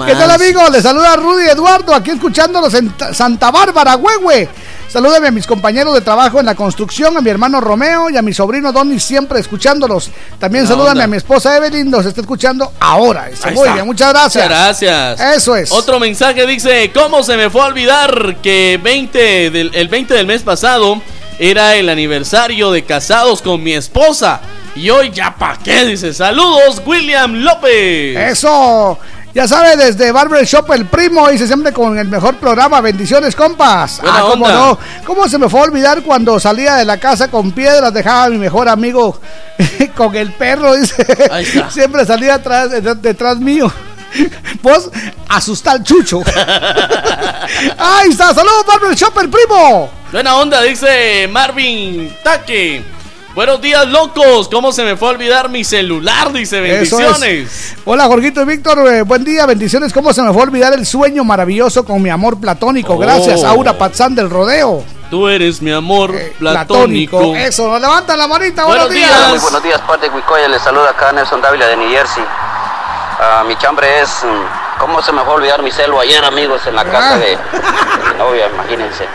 ¿Qué 0.06 0.14
tal, 0.14 0.30
amigo? 0.30 0.62
Les 0.72 0.82
saluda 0.82 1.14
Rudy 1.16 1.48
Eduardo, 1.48 1.94
aquí 1.94 2.10
escuchándolos 2.10 2.72
en 2.74 2.90
Ta- 2.96 3.12
Santa 3.14 3.51
Bárbara, 3.52 3.94
Huehue. 3.94 4.48
Salúdame 4.92 5.28
a 5.28 5.30
mis 5.30 5.46
compañeros 5.46 5.94
de 5.94 6.02
trabajo 6.02 6.38
en 6.38 6.44
la 6.44 6.54
construcción, 6.54 7.16
a 7.16 7.22
mi 7.22 7.30
hermano 7.30 7.62
Romeo 7.62 8.10
y 8.10 8.18
a 8.18 8.22
mi 8.22 8.34
sobrino 8.34 8.72
Donny, 8.72 9.00
siempre 9.00 9.40
escuchándolos. 9.40 10.10
También 10.38 10.66
salúdame 10.66 10.90
onda. 10.90 11.04
a 11.04 11.06
mi 11.06 11.16
esposa 11.16 11.56
Evelyn, 11.56 11.90
nos 11.90 12.04
está 12.04 12.20
escuchando 12.20 12.72
ahora. 12.78 13.30
Muy 13.54 13.70
bien, 13.70 13.86
muchas 13.86 14.10
gracias. 14.10 14.44
Muchas 14.44 14.80
gracias. 14.80 15.20
Eso 15.36 15.56
es. 15.56 15.72
Otro 15.72 15.98
mensaje 15.98 16.46
dice, 16.46 16.90
¿cómo 16.92 17.22
se 17.22 17.38
me 17.38 17.48
fue 17.48 17.62
a 17.62 17.66
olvidar 17.66 18.36
que 18.42 18.78
20 18.82 19.50
del, 19.50 19.70
el 19.72 19.88
20 19.88 20.12
del 20.12 20.26
mes 20.26 20.42
pasado 20.42 21.00
era 21.38 21.74
el 21.76 21.88
aniversario 21.88 22.70
de 22.70 22.84
casados 22.84 23.40
con 23.40 23.62
mi 23.62 23.72
esposa? 23.72 24.42
Y 24.74 24.90
hoy 24.90 25.10
ya 25.10 25.34
pa' 25.34 25.58
qué, 25.62 25.84
dice, 25.84 26.12
saludos, 26.14 26.82
William 26.84 27.32
López. 27.36 28.16
Eso. 28.16 28.98
Ya 29.34 29.48
sabe, 29.48 29.76
desde 29.76 30.12
Barber 30.12 30.44
Shop 30.44 30.70
El 30.72 30.84
Primo, 30.86 31.28
dice 31.30 31.46
siempre 31.46 31.72
con 31.72 31.96
el 31.98 32.06
mejor 32.08 32.36
programa. 32.36 32.80
Bendiciones, 32.82 33.34
compas. 33.34 34.00
Buena 34.02 34.18
ah, 34.18 34.22
cómo 34.28 34.44
onda. 34.44 34.54
no. 34.58 34.78
¿Cómo 35.06 35.26
se 35.28 35.38
me 35.38 35.48
fue 35.48 35.60
a 35.60 35.62
olvidar 35.64 36.02
cuando 36.02 36.38
salía 36.38 36.74
de 36.74 36.84
la 36.84 36.98
casa 36.98 37.28
con 37.30 37.52
piedras? 37.52 37.94
Dejaba 37.94 38.24
a 38.24 38.28
mi 38.28 38.36
mejor 38.36 38.68
amigo 38.68 39.18
con 39.96 40.14
el 40.16 40.32
perro, 40.32 40.74
dice. 40.76 41.06
Ahí 41.30 41.44
está. 41.44 41.70
Siempre 41.70 42.04
salía 42.04 42.34
atrás, 42.34 42.70
de- 42.70 42.94
detrás 42.96 43.38
mío. 43.38 43.72
Vos 44.60 44.90
asusta 45.28 45.72
al 45.72 45.82
chucho. 45.82 46.20
Ahí 47.78 48.10
está, 48.10 48.34
saludos, 48.34 48.66
Barber 48.66 48.94
Shop 48.94 49.18
El 49.18 49.30
Primo. 49.30 49.90
Buena 50.12 50.36
onda, 50.36 50.60
dice 50.60 51.26
Marvin 51.30 52.14
Taque. 52.22 52.84
Buenos 53.34 53.62
días, 53.62 53.86
locos. 53.88 54.48
¿Cómo 54.50 54.72
se 54.72 54.84
me 54.84 54.94
fue 54.96 55.08
a 55.08 55.10
olvidar 55.12 55.48
mi 55.48 55.64
celular? 55.64 56.30
Dice, 56.32 56.58
es. 56.58 56.90
bendiciones. 56.90 57.74
Hola 57.86 58.04
Jorgito 58.04 58.42
y 58.42 58.44
Víctor, 58.44 58.86
eh, 58.88 59.02
buen 59.02 59.24
día, 59.24 59.46
bendiciones. 59.46 59.92
¿Cómo 59.92 60.12
se 60.12 60.20
me 60.22 60.32
fue 60.34 60.42
a 60.42 60.44
olvidar 60.44 60.74
el 60.74 60.84
sueño 60.84 61.24
maravilloso 61.24 61.84
con 61.84 62.02
mi 62.02 62.10
amor 62.10 62.38
platónico? 62.38 62.98
Gracias, 62.98 63.42
Oh. 63.42 63.46
Aura 63.48 63.78
Patzán 63.78 64.14
del 64.14 64.28
Rodeo. 64.28 64.84
Tú 65.10 65.28
eres 65.28 65.62
mi 65.62 65.72
amor 65.72 66.14
platónico. 66.38 67.34
Eso, 67.34 67.70
nos 67.70 67.80
levantan 67.80 68.18
la 68.18 68.26
manita, 68.26 68.64
Buenos 68.64 68.88
buenos, 68.88 68.94
días. 69.08 69.18
días. 69.18 69.30
Muy 69.30 69.38
buenos 69.38 69.62
días, 69.62 69.80
parte 69.82 70.08
de 70.10 70.14
Huicoya. 70.14 70.48
Les 70.48 70.60
saluda 70.62 70.90
acá 70.90 71.12
Nelson 71.12 71.40
Dávila 71.40 71.66
de 71.68 71.76
New 71.78 71.88
Jersey. 71.90 72.24
Ah, 72.26 73.44
mi 73.46 73.56
chambre 73.56 73.86
es. 74.02 74.10
mm, 74.24 74.61
¿Cómo 74.82 75.00
se 75.00 75.12
me 75.12 75.20
fue 75.22 75.30
a 75.30 75.36
olvidar 75.36 75.62
mi 75.62 75.70
celo 75.70 76.00
ayer, 76.00 76.24
amigos, 76.24 76.60
en 76.66 76.74
la 76.74 76.84
casa 76.84 77.16
de, 77.16 77.26
de 77.26 77.36
mi 77.36 78.18
novia? 78.18 78.48
Imagínense. 78.52 79.06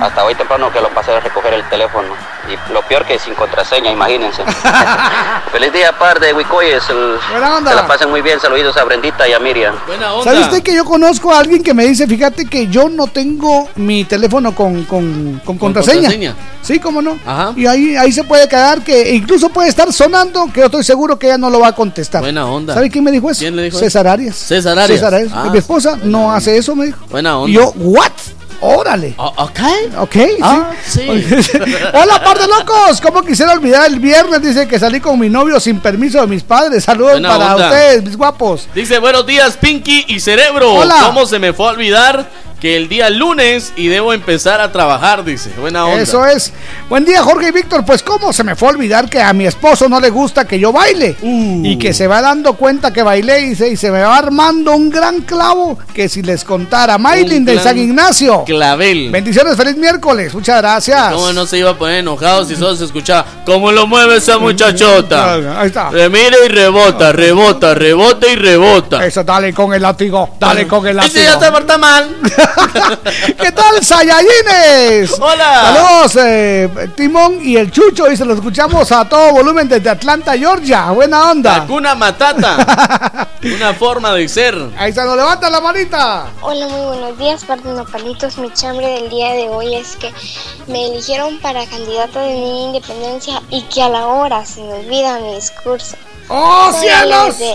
Hasta 0.00 0.24
hoy 0.24 0.36
temprano 0.36 0.70
que 0.72 0.80
lo 0.80 0.88
pasé 0.90 1.10
a 1.10 1.18
recoger 1.18 1.52
el 1.52 1.68
teléfono. 1.68 2.14
Y 2.48 2.72
lo 2.72 2.80
peor 2.82 3.04
que 3.04 3.18
sin 3.18 3.34
contraseña, 3.34 3.90
imagínense. 3.90 4.44
Feliz 5.52 5.72
día, 5.72 5.98
par 5.98 6.20
de 6.20 6.32
Huicoyes. 6.32 6.88
El- 6.90 7.16
Buena 7.32 7.56
onda. 7.56 7.70
Se 7.70 7.76
la 7.76 7.86
pasen 7.88 8.08
muy 8.10 8.22
bien. 8.22 8.38
Saluditos 8.38 8.76
a 8.76 8.84
Brendita 8.84 9.26
y 9.26 9.32
a 9.32 9.40
Miriam. 9.40 9.74
Buena 9.86 10.10
¿Sabe 10.22 10.40
usted 10.42 10.62
que 10.62 10.74
yo 10.74 10.84
conozco 10.84 11.32
a 11.34 11.40
alguien 11.40 11.62
que 11.62 11.74
me 11.74 11.84
dice, 11.86 12.06
fíjate 12.06 12.44
que 12.46 12.68
yo 12.68 12.88
no 12.88 13.08
tengo 13.08 13.68
mi 13.74 14.04
teléfono 14.04 14.54
con, 14.54 14.84
con, 14.84 15.40
con 15.44 15.58
contraseña? 15.58 16.02
contraseña? 16.02 16.36
Sí, 16.62 16.78
cómo 16.78 17.02
no. 17.02 17.18
Ajá. 17.26 17.52
Y 17.56 17.66
ahí, 17.66 17.96
ahí 17.96 18.10
se 18.12 18.24
puede 18.24 18.48
quedar 18.48 18.82
que 18.82 19.14
incluso 19.14 19.48
puede 19.50 19.68
estar 19.68 19.92
sonando, 19.92 20.48
que 20.52 20.60
yo 20.60 20.66
estoy 20.66 20.84
seguro 20.84 21.18
que 21.18 21.26
ella 21.26 21.38
no 21.38 21.50
lo 21.50 21.60
va 21.60 21.68
a 21.68 21.74
contestar. 21.74 22.22
Buena 22.22 22.46
onda. 22.46 22.74
¿Sabe 22.74 22.90
quién 22.90 23.04
me 23.04 23.10
dijo 23.10 23.30
eso? 23.30 23.40
¿Quién 23.40 23.56
le 23.56 23.62
dijo 23.64 23.78
César 23.78 24.06
Arias. 24.06 24.36
César 24.36 24.72
Arias. 24.72 24.83
César 24.86 25.14
Arias. 25.14 25.32
Ah, 25.34 25.48
mi 25.50 25.58
esposa 25.58 25.98
no 26.02 26.32
hace 26.32 26.56
eso, 26.56 26.74
me 26.76 26.86
dijo. 26.86 27.04
Buena 27.10 27.38
onda. 27.38 27.50
Y 27.50 27.54
yo, 27.54 27.72
¿what? 27.76 28.10
Órale. 28.60 29.14
ok. 29.18 29.60
Ok, 29.98 30.16
Ah, 30.40 30.70
sí. 30.86 31.02
Hola, 31.92 32.22
par 32.24 32.38
de 32.38 32.46
locos. 32.46 33.00
¿Cómo 33.02 33.22
quisiera 33.22 33.52
olvidar 33.52 33.86
el 33.90 33.98
viernes? 34.00 34.40
Dice 34.40 34.66
que 34.66 34.78
salí 34.78 35.00
con 35.00 35.18
mi 35.18 35.28
novio 35.28 35.60
sin 35.60 35.80
permiso 35.80 36.20
de 36.20 36.26
mis 36.26 36.42
padres. 36.42 36.84
Saludos 36.84 37.12
Buena 37.12 37.28
para 37.36 37.54
onda. 37.56 37.68
ustedes, 37.68 38.02
mis 38.04 38.16
guapos. 38.16 38.66
Dice, 38.74 38.98
buenos 39.00 39.26
días, 39.26 39.56
Pinky 39.58 40.06
y 40.08 40.20
Cerebro. 40.20 40.72
Hola. 40.72 40.96
¿Cómo 41.06 41.26
se 41.26 41.38
me 41.38 41.52
fue 41.52 41.66
a 41.66 41.70
olvidar 41.70 42.26
que 42.60 42.76
el 42.76 42.88
día 42.88 43.10
lunes 43.10 43.72
y 43.76 43.88
debo 43.88 44.12
empezar 44.12 44.60
a 44.60 44.72
trabajar? 44.72 45.24
Dice, 45.24 45.50
buena 45.60 45.86
onda. 45.86 46.02
Eso 46.02 46.26
es. 46.26 46.52
Buen 46.88 47.04
día, 47.04 47.22
Jorge 47.22 47.48
y 47.48 47.52
Víctor. 47.52 47.84
Pues, 47.84 48.02
¿cómo 48.02 48.32
se 48.32 48.44
me 48.44 48.56
fue 48.56 48.68
a 48.68 48.70
olvidar 48.72 49.08
que 49.08 49.20
a 49.20 49.32
mi 49.32 49.46
esposo 49.46 49.88
no 49.88 50.00
le 50.00 50.10
gusta 50.10 50.46
que 50.46 50.58
yo 50.58 50.72
baile? 50.72 51.16
Y 51.22 51.78
que 51.78 51.92
se 51.92 52.06
va 52.06 52.20
dando 52.20 52.54
cuenta 52.54 52.92
que 52.92 53.02
bailé 53.02 53.42
y 53.42 53.54
se, 53.54 53.68
y 53.68 53.76
se 53.76 53.90
me 53.90 54.00
va 54.00 54.16
armando 54.16 54.74
un 54.74 54.90
gran 54.90 55.20
clavo 55.22 55.78
que 55.92 56.08
si 56.08 56.22
les 56.22 56.44
contara. 56.44 56.98
Maylin 56.98 57.38
Un 57.38 57.44
de 57.44 57.52
gran 57.54 57.64
San 57.64 57.78
Ignacio. 57.78 58.44
Clavel. 58.44 59.10
Bendiciones, 59.10 59.56
feliz 59.56 59.76
miércoles. 59.76 60.32
Muchas 60.34 60.58
gracias. 60.58 61.12
¿Cómo 61.12 61.32
no 61.32 61.46
se 61.46 61.58
iba 61.58 61.70
a 61.70 61.78
poner 61.78 61.98
enojado 61.98 62.44
si 62.44 62.56
solo 62.56 62.74
se 62.76 62.84
escuchaba 62.84 63.26
cómo 63.44 63.72
lo 63.72 63.86
mueve 63.86 64.16
esa 64.16 64.38
muchachota? 64.38 65.60
Ahí 65.60 65.66
está. 65.66 65.90
Le 65.90 66.08
mira 66.08 66.36
y 66.44 66.48
rebota, 66.48 67.12
rebota, 67.12 67.74
rebota 67.74 68.28
y 68.28 68.36
rebota. 68.36 69.04
Eso, 69.06 69.22
dale 69.24 69.52
con 69.52 69.72
el 69.74 69.82
látigo. 69.82 70.30
Dale 70.38 70.66
con 70.66 70.86
el 70.86 70.96
látigo. 70.96 71.14
Ese 71.18 71.24
ya 71.40 71.52
porta 71.52 71.78
mal. 71.78 72.16
¿Qué 73.40 73.52
tal, 73.52 73.84
Sayayines? 73.84 75.18
Hola. 75.20 75.74
Saludos, 75.74 76.16
eh, 76.20 76.90
Timón 76.96 77.38
y 77.42 77.56
el 77.56 77.70
Chucho. 77.70 78.10
Y 78.10 78.16
se 78.16 78.24
lo 78.24 78.34
escuchamos 78.34 78.90
a 78.92 79.08
todo 79.08 79.32
volumen 79.32 79.68
desde 79.68 79.90
Atlanta, 79.90 80.36
Georgia. 80.36 80.90
Buena 80.90 81.30
onda. 81.30 81.56
Hakuna 81.56 81.94
Matata. 81.94 83.28
Una 83.44 83.74
forma 83.74 84.12
de 84.12 84.28
ser. 84.28 84.56
Ahí 84.78 84.92
se 84.92 85.04
nos 85.04 85.16
levanta 85.16 85.50
la 85.50 85.60
manita. 85.60 86.26
Hola, 86.40 86.66
muy 86.68 86.86
buenos 86.86 87.18
días, 87.18 87.44
Nopalitos. 87.64 88.38
Mi 88.38 88.50
chambre 88.52 88.86
del 88.86 89.10
día 89.10 89.32
de 89.32 89.48
hoy 89.48 89.74
es 89.74 89.96
que 89.96 90.12
me 90.66 90.86
eligieron 90.86 91.38
para 91.40 91.66
candidata 91.66 92.20
de 92.20 92.34
mi 92.34 92.64
independencia 92.66 93.42
y 93.50 93.62
que 93.62 93.82
a 93.82 93.88
la 93.88 94.06
hora 94.06 94.44
se 94.44 94.62
me 94.62 94.74
olvida 94.74 95.18
mi 95.20 95.34
discurso. 95.34 95.96
¡Oh, 96.28 96.70
Soy 96.72 96.88
cielos! 96.88 97.38
De 97.38 97.54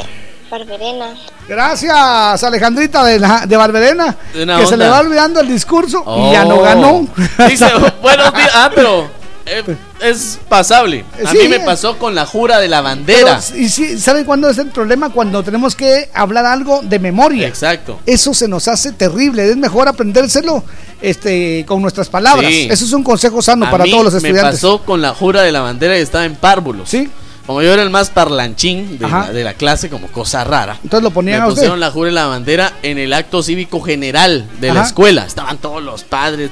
Barberena. 0.49 1.15
Gracias, 1.47 2.43
Alejandrita 2.43 3.03
de, 3.03 3.19
la- 3.19 3.45
de 3.45 3.57
Barberena. 3.57 4.15
Que 4.33 4.65
se 4.65 4.77
le 4.77 4.87
va 4.87 4.99
olvidando 4.99 5.39
el 5.41 5.47
discurso 5.47 6.03
y 6.29 6.31
ya 6.33 6.45
no 6.45 6.55
Oh. 6.55 6.61
ganó. 6.61 7.07
Dice, 7.47 7.65
buenos 8.01 8.33
días. 8.33 8.51
Ah, 8.53 8.71
pero 8.73 9.09
eh, 9.45 9.63
es 10.01 10.39
pasable. 10.47 11.05
A 11.25 11.31
Sí. 11.31 11.37
mí 11.37 11.47
me 11.49 11.59
pasó 11.59 11.97
con 11.97 12.13
la 12.15 12.25
jura 12.25 12.59
de 12.59 12.67
la 12.67 12.81
bandera. 12.81 13.39
Pero, 13.47 13.59
y 13.61 13.69
sí, 13.69 13.99
¿saben 13.99 14.25
cuándo 14.25 14.49
es 14.49 14.57
el 14.57 14.67
problema? 14.69 15.09
Cuando 15.11 15.43
tenemos 15.43 15.75
que 15.75 16.09
hablar 16.13 16.45
algo 16.45 16.81
de 16.83 16.99
memoria. 16.99 17.47
Exacto. 17.47 17.99
Eso 18.05 18.33
se 18.33 18.47
nos 18.47 18.67
hace 18.67 18.91
terrible. 18.91 19.49
Es 19.49 19.57
mejor 19.57 19.87
aprendérselo 19.87 20.63
este, 21.01 21.65
con 21.67 21.81
nuestras 21.81 22.09
palabras. 22.09 22.51
Sí. 22.51 22.67
Eso 22.69 22.85
es 22.85 22.93
un 22.93 23.03
consejo 23.03 23.41
sano 23.41 23.65
A 23.67 23.71
para 23.71 23.83
mí 23.85 23.91
todos 23.91 24.03
los 24.05 24.13
Me 24.13 24.17
estudiantes. 24.29 24.55
pasó 24.55 24.83
con 24.83 25.01
la 25.01 25.13
jura 25.13 25.41
de 25.41 25.51
la 25.51 25.61
bandera 25.61 25.97
y 25.97 26.01
estaba 26.01 26.25
en 26.25 26.35
párvulos. 26.35 26.89
Sí. 26.89 27.09
Como 27.49 27.63
yo 27.63 27.73
era 27.73 27.81
el 27.81 27.89
más 27.89 28.11
parlanchín 28.11 28.99
de, 28.99 29.07
la, 29.09 29.31
de 29.31 29.43
la 29.43 29.55
clase, 29.55 29.89
como 29.89 30.05
cosa 30.09 30.43
rara. 30.43 30.77
Entonces 30.83 31.01
lo 31.03 31.09
ponían 31.09 31.39
me 31.39 31.45
a 31.45 31.47
usted. 31.47 31.55
pusieron 31.61 31.79
la 31.79 31.89
jura 31.89 32.09
de 32.09 32.13
la 32.13 32.27
bandera 32.27 32.73
en 32.83 32.99
el 32.99 33.11
acto 33.11 33.41
cívico 33.41 33.81
general 33.81 34.47
de 34.61 34.71
la 34.71 34.83
escuela. 34.83 35.25
Estaban 35.25 35.57
todos 35.57 35.81
los 35.81 36.03
padres, 36.03 36.51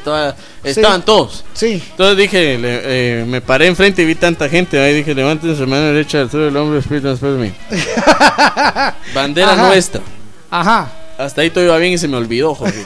estaban 0.63 1.03
todos. 1.05 1.45
Sí. 1.53 1.83
Entonces 1.91 2.17
dije, 2.17 2.57
le- 2.57 2.81
eh, 3.21 3.25
me 3.27 3.41
paré 3.41 3.67
enfrente 3.67 4.01
y 4.01 4.05
vi 4.05 4.15
tanta 4.15 4.49
gente. 4.49 4.79
Ahí 4.81 4.95
dije, 4.95 5.13
levanten 5.13 5.55
su 5.55 5.67
mano 5.67 5.83
derecha 5.83 6.25
del 6.25 6.57
hombre, 6.57 6.79
espíritu 6.79 7.09
después 7.09 7.31
de 7.37 7.45
mí. 7.45 7.53
Bandera 9.13 9.53
Ajá. 9.53 9.67
nuestra. 9.67 10.01
Ajá. 10.49 10.91
Hasta 11.19 11.41
ahí 11.41 11.51
todo 11.51 11.63
iba 11.63 11.77
bien 11.77 11.93
y 11.93 11.99
se 11.99 12.07
me 12.07 12.17
olvidó, 12.17 12.55
Jorge. 12.55 12.83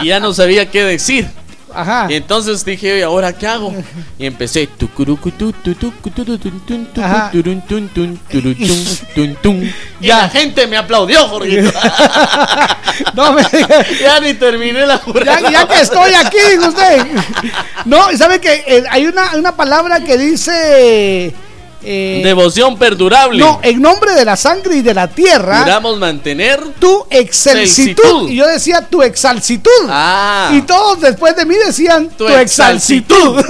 y 0.00 0.06
ya 0.06 0.18
no 0.18 0.32
sabía 0.34 0.68
qué 0.68 0.82
decir. 0.82 1.28
Ajá. 1.74 2.06
Y 2.10 2.14
entonces 2.14 2.64
dije, 2.64 2.98
¿y 2.98 3.02
ahora 3.02 3.32
qué 3.32 3.46
hago? 3.46 3.74
Y 4.18 4.26
empecé. 4.26 4.68
Ajá. 7.02 7.30
Y 10.00 10.06
la 10.08 10.28
gente 10.28 10.66
me 10.66 10.76
aplaudió, 10.76 11.26
Jorge. 11.28 11.70
No 13.14 13.32
me 13.32 13.42
ya 14.00 14.20
ni 14.20 14.34
terminé 14.34 14.84
la 14.86 14.98
jura. 14.98 15.40
Ya, 15.40 15.50
ya 15.50 15.66
que 15.66 15.80
estoy 15.80 16.12
aquí, 16.14 16.36
dijo 16.50 16.68
usted. 16.68 17.06
No, 17.86 18.10
y 18.12 18.16
¿sabe 18.16 18.40
que 18.40 18.52
eh, 18.66 18.84
hay 18.90 19.06
una, 19.06 19.36
una 19.36 19.56
palabra 19.56 20.00
que 20.00 20.18
dice. 20.18 21.34
Eh, 21.82 22.20
Devoción 22.24 22.76
perdurable. 22.78 23.38
no, 23.38 23.58
en 23.62 23.80
nombre 23.80 24.12
de 24.14 24.24
la 24.24 24.36
sangre 24.36 24.76
y 24.76 24.82
de 24.82 24.94
la 24.94 25.08
tierra. 25.08 25.60
Juramos 25.60 25.98
mantener 25.98 26.60
tu 26.78 27.06
excelsitud. 27.10 28.28
Y 28.28 28.36
yo 28.36 28.46
decía 28.46 28.82
tu 28.88 29.02
exalcitud. 29.02 29.70
Ah. 29.88 30.50
Y 30.52 30.62
todos 30.62 31.00
después 31.00 31.34
de 31.36 31.44
mí 31.46 31.54
decían 31.54 32.08
tu, 32.10 32.26
Tu 32.26 32.32
exalsitud. 32.34 33.42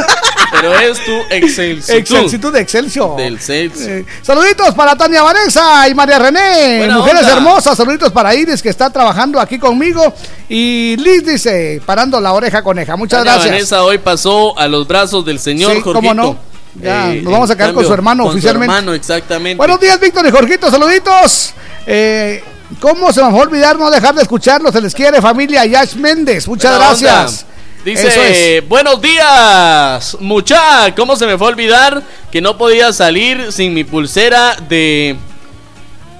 Pero 0.52 0.78
es 0.78 1.04
tu 1.04 1.12
excelsitud. 1.30 1.94
excelsitud 1.98 2.52
de 2.52 2.60
Excelsior. 2.60 3.16
Del 3.16 3.40
Celsius. 3.40 3.86
Eh, 3.88 4.04
saluditos 4.22 4.74
para 4.74 4.96
Tania 4.96 5.22
Vanessa 5.22 5.88
y 5.88 5.94
María 5.94 6.18
René, 6.18 6.78
Buena 6.78 6.98
mujeres 6.98 7.22
onda. 7.22 7.32
hermosas. 7.34 7.76
Saluditos 7.76 8.12
para 8.12 8.34
Iris 8.34 8.62
que 8.62 8.68
está 8.68 8.90
trabajando 8.90 9.40
aquí 9.40 9.58
conmigo. 9.58 10.12
Y 10.48 10.96
Liz 10.98 11.24
dice, 11.24 11.80
parando 11.86 12.20
la 12.20 12.32
oreja 12.32 12.62
coneja. 12.62 12.96
Muchas 12.96 13.20
Tania 13.20 13.32
gracias. 13.34 13.52
Vanessa 13.54 13.84
hoy 13.84 13.98
pasó 13.98 14.58
a 14.58 14.66
los 14.68 14.86
brazos 14.86 15.24
del 15.24 15.38
señor 15.38 15.72
Sí, 15.74 15.80
Jorgito. 15.80 15.92
cómo 15.94 16.14
no. 16.14 16.49
Ya, 16.74 17.14
nos 17.14 17.32
vamos 17.32 17.50
a 17.50 17.56
quedar 17.56 17.74
con 17.74 17.84
su 17.84 17.92
hermano 17.92 18.24
con 18.24 18.32
oficialmente. 18.32 18.72
Su 18.72 18.78
hermano, 18.78 18.94
exactamente. 18.94 19.56
Buenos 19.56 19.80
días, 19.80 19.98
Víctor 20.00 20.26
y 20.26 20.30
Jorgito, 20.30 20.70
saluditos. 20.70 21.52
Eh, 21.86 22.42
¿Cómo 22.78 23.12
se 23.12 23.20
me 23.22 23.30
va 23.30 23.38
a 23.38 23.42
olvidar 23.42 23.76
no 23.78 23.90
dejar 23.90 24.14
de 24.14 24.22
escucharlos? 24.22 24.72
Se 24.72 24.80
les 24.80 24.94
quiere, 24.94 25.20
familia 25.20 25.66
Yash 25.66 25.94
Méndez. 25.94 26.46
Muchas 26.46 26.70
Buena 26.70 26.86
gracias. 26.86 27.42
onda. 27.42 27.50
Dice, 27.84 28.58
es. 28.58 28.68
buenos 28.68 29.00
días, 29.00 30.16
mucha. 30.20 30.94
¿Cómo 30.94 31.16
se 31.16 31.26
me 31.26 31.38
fue 31.38 31.46
a 31.46 31.50
olvidar 31.50 32.02
que 32.30 32.40
no 32.40 32.58
podía 32.58 32.92
salir 32.92 33.52
sin 33.52 33.72
mi 33.72 33.84
pulsera 33.84 34.54
de 34.68 35.16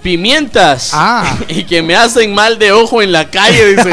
pimientas? 0.00 0.90
Ah. 0.92 1.36
Y 1.48 1.64
que 1.64 1.82
me 1.82 1.96
hacen 1.96 2.32
mal 2.32 2.58
de 2.58 2.72
ojo 2.72 3.02
en 3.02 3.12
la 3.12 3.28
calle. 3.28 3.74
Dice, 3.74 3.90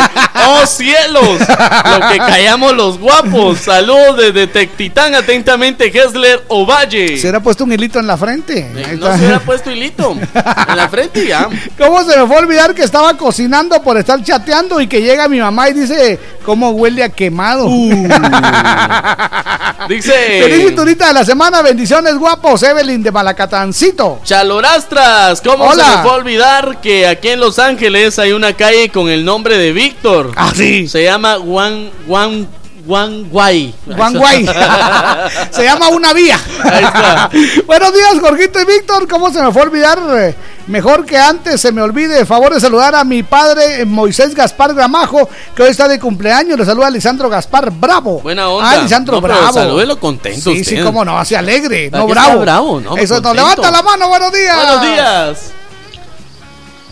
oh 0.48 0.66
cielos, 0.66 1.40
lo 1.40 2.08
que 2.10 2.18
callamos 2.18 2.76
los 2.76 3.00
guapos. 3.00 3.60
Saludos 3.60 4.18
desde 4.18 4.48
Tectitán, 4.48 5.16
atentamente, 5.16 5.88
Hesler 5.88 6.44
Ovalle. 6.48 7.18
Se 7.18 7.22
hubiera 7.22 7.40
puesto 7.40 7.64
un 7.64 7.72
hilito 7.74 8.00
en 8.00 8.08
la 8.08 8.18
frente. 8.18 8.72
Ahí 8.76 8.98
No 8.98 9.12
se 9.12 9.20
hubiera 9.20 9.40
puesto 9.40 9.72
hilito 9.72 10.12
en 10.12 10.78
la 10.78 10.88
frente 10.88 11.26
ya. 11.26 11.50
¿Cómo 11.78 12.04
se 12.04 12.18
me 12.18 12.28
fue 12.28 12.36
a 12.36 12.40
olvidar 12.40 12.76
que 12.76 12.84
estaba 12.84 13.16
cocinando 13.18 13.82
por 13.82 13.98
estar 13.98 14.22
chateando 14.24 14.80
y 14.80 14.88
que 14.88 15.02
llega 15.02 15.28
mi 15.28 15.40
mamá 15.40 15.70
y 15.70 15.74
dice, 15.74 16.20
¿cómo 16.46 16.70
huele 16.72 17.04
a 17.04 17.10
quemado? 17.10 17.66
Uh. 17.68 18.08
Dice. 19.88 20.12
Feliz 20.12 20.68
cinturita 20.68 21.08
de 21.08 21.14
la 21.14 21.24
semana, 21.24 21.62
bendiciones 21.62 22.16
guapos, 22.18 22.62
Evelyn 22.64 23.02
de 23.02 23.12
Malacatancito. 23.12 24.20
Chalorastras, 24.24 25.42
¿cómo 25.42 25.66
Hola. 25.66 25.86
se 25.86 25.97
me 25.98 26.04
fue 26.04 26.12
a 26.12 26.16
olvidar 26.16 26.82
que 26.82 27.08
aquí 27.08 27.30
en 27.30 27.40
Los 27.40 27.60
Ángeles 27.60 28.18
hay 28.20 28.32
una 28.32 28.54
calle 28.54 28.90
con 28.90 29.10
el 29.10 29.24
nombre 29.26 29.58
de 29.58 29.72
Víctor? 29.74 30.32
Ah, 30.36 30.52
sí. 30.56 30.88
Se 30.88 31.04
llama 31.04 31.38
Juan 31.44 31.90
Juan 32.08 32.48
Juan 32.86 33.28
Guay. 33.30 33.76
Guanguay. 33.86 34.46
se 35.52 35.64
llama 35.64 35.90
una 35.90 36.14
vía. 36.14 36.40
Ahí 36.64 36.84
está. 36.86 37.30
Buenos 37.66 37.94
días, 37.94 38.16
Jorgito 38.22 38.62
y 38.62 38.66
Víctor. 38.66 39.08
¿Cómo 39.10 39.30
se 39.32 39.42
me 39.44 39.52
fue 39.52 39.62
a 39.62 39.66
olvidar? 39.66 40.00
Eh, 40.18 40.36
Mejor 40.68 41.06
que 41.06 41.18
antes 41.18 41.60
se 41.62 41.72
me 41.74 41.82
olvide. 41.82 42.26
Favor 42.26 42.54
de 42.54 42.60
saludar 42.62 42.94
a 42.96 43.04
mi 43.06 43.24
padre 43.24 43.82
eh, 43.82 43.86
Moisés 43.86 44.34
Gaspar 44.36 44.74
Gramajo, 44.74 45.30
que 45.56 45.64
hoy 45.64 45.70
está 45.70 45.88
de 45.90 45.98
cumpleaños. 46.00 46.58
Le 46.60 46.66
saluda 46.66 46.88
a 46.88 46.90
Lisandro 46.90 47.30
Gaspar 47.30 47.72
Bravo. 47.72 48.20
Buena 48.22 48.48
onda. 48.50 48.72
Ah, 48.72 48.78
Lisandro 48.78 49.16
No, 49.16 49.22
Bravo. 49.22 49.54
salúdelo 49.54 50.00
contento 50.00 50.52
Sí, 50.52 50.64
sí, 50.64 50.76
usted. 50.76 50.84
cómo 50.86 51.04
no, 51.06 51.18
así 51.18 51.36
alegre, 51.36 51.90
no 51.92 52.06
bravo. 52.08 52.40
bravo, 52.42 52.80
¿no? 52.82 52.96
Eso, 52.98 53.16
Contento. 53.16 53.34
levanta 53.34 53.72
la 53.72 53.82
mano, 53.82 54.08
buenos 54.10 54.32
días. 54.32 54.56
Buenos 54.58 54.82
días. 54.82 55.38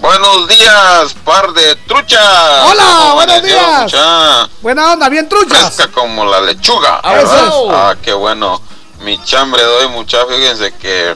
Buenos 0.06 0.48
días, 0.48 1.16
par 1.24 1.52
de 1.54 1.76
truchas. 1.88 2.22
Hola, 2.70 2.84
¿Cómo 3.00 3.16
buenos 3.16 3.42
días. 3.42 3.82
mucha? 3.82 4.48
Buena 4.62 4.92
onda, 4.94 5.10
bien 5.10 5.28
truchas. 5.28 5.74
Fresca 5.76 5.88
como 5.92 6.26
la 6.26 6.42
lechuga. 6.42 7.00
Ah, 7.02 7.16
eso 7.22 7.32
¿verdad? 7.32 7.48
es. 7.48 7.54
Ah, 7.72 7.96
qué 8.04 8.14
bueno. 8.14 8.62
Mi 9.02 9.20
chambre 9.24 9.64
de 9.64 9.68
hoy, 9.68 9.88
mucha, 9.88 10.24
fíjense 10.28 10.74
que, 10.76 11.16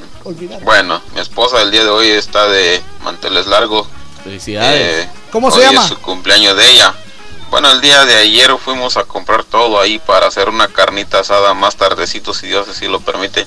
bueno, 0.64 1.04
mi 1.14 1.22
esposa 1.22 1.62
el 1.62 1.70
día 1.70 1.84
de 1.84 1.90
hoy 1.92 2.08
está 2.10 2.48
de 2.48 2.82
manteles 3.04 3.46
largos. 3.46 3.88
Felicidades. 4.24 5.06
Eh, 5.06 5.10
¿Cómo 5.32 5.52
se 5.52 5.60
hoy 5.60 5.66
llama? 5.66 5.84
Es 5.84 5.90
su 5.90 6.00
cumpleaños 6.00 6.58
de 6.58 6.68
ella. 6.72 6.96
Bueno, 7.52 7.70
el 7.70 7.82
día 7.82 8.06
de 8.06 8.16
ayer 8.16 8.58
fuimos 8.58 8.98
a 8.98 9.04
comprar 9.04 9.44
todo 9.44 9.80
ahí 9.80 10.00
para 10.00 10.26
hacer 10.26 10.50
una 10.50 10.68
carnita 10.68 11.20
asada 11.20 11.54
más 11.54 11.76
tardecito, 11.76 12.34
si 12.34 12.48
Dios 12.48 12.68
así 12.68 12.88
lo 12.88 13.00
permite. 13.02 13.46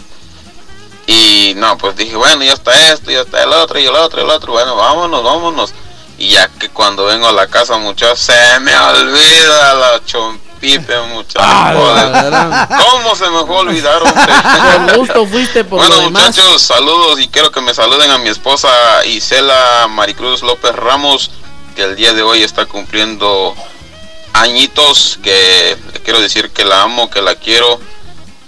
Y 1.06 1.54
no, 1.56 1.76
pues 1.78 1.96
dije, 1.96 2.14
bueno, 2.16 2.44
ya 2.44 2.52
está 2.52 2.92
esto, 2.92 3.10
ya 3.10 3.20
está 3.20 3.42
el 3.42 3.52
otro, 3.52 3.78
y 3.78 3.86
el 3.86 3.94
otro, 3.94 4.20
y 4.20 4.24
el 4.24 4.30
otro. 4.30 4.52
Bueno, 4.52 4.76
vámonos, 4.76 5.22
vámonos. 5.24 5.74
Y 6.18 6.30
ya 6.30 6.48
que 6.48 6.68
cuando 6.68 7.06
vengo 7.06 7.26
a 7.28 7.32
la 7.32 7.48
casa, 7.48 7.76
muchachos, 7.78 8.20
se 8.20 8.60
me 8.60 8.76
olvida 8.76 9.74
la 9.74 10.04
chompipe, 10.04 11.00
muchachos. 11.08 11.42
Ah, 11.44 12.68
¿Cómo 12.78 13.16
se 13.16 13.28
me 13.30 13.44
fue 13.44 13.56
a 13.56 13.60
olvidar, 13.60 14.02
hombre? 14.02 14.32
Con 14.86 14.98
gusto 14.98 15.26
fuiste 15.26 15.64
por 15.64 15.80
Bueno 15.80 15.96
lo 15.96 16.00
demás. 16.02 16.26
muchachos, 16.26 16.62
saludos 16.62 17.18
y 17.18 17.26
quiero 17.28 17.50
que 17.50 17.60
me 17.60 17.74
saluden 17.74 18.10
a 18.12 18.18
mi 18.18 18.28
esposa 18.28 18.68
Isela 19.06 19.88
Maricruz 19.90 20.42
López 20.42 20.76
Ramos, 20.76 21.32
que 21.74 21.82
el 21.82 21.96
día 21.96 22.12
de 22.12 22.22
hoy 22.22 22.44
está 22.44 22.66
cumpliendo 22.66 23.56
añitos 24.34 25.18
que 25.22 25.76
le 25.92 26.00
quiero 26.00 26.20
decir 26.20 26.50
que 26.50 26.64
la 26.64 26.82
amo, 26.82 27.10
que 27.10 27.20
la 27.20 27.34
quiero 27.34 27.80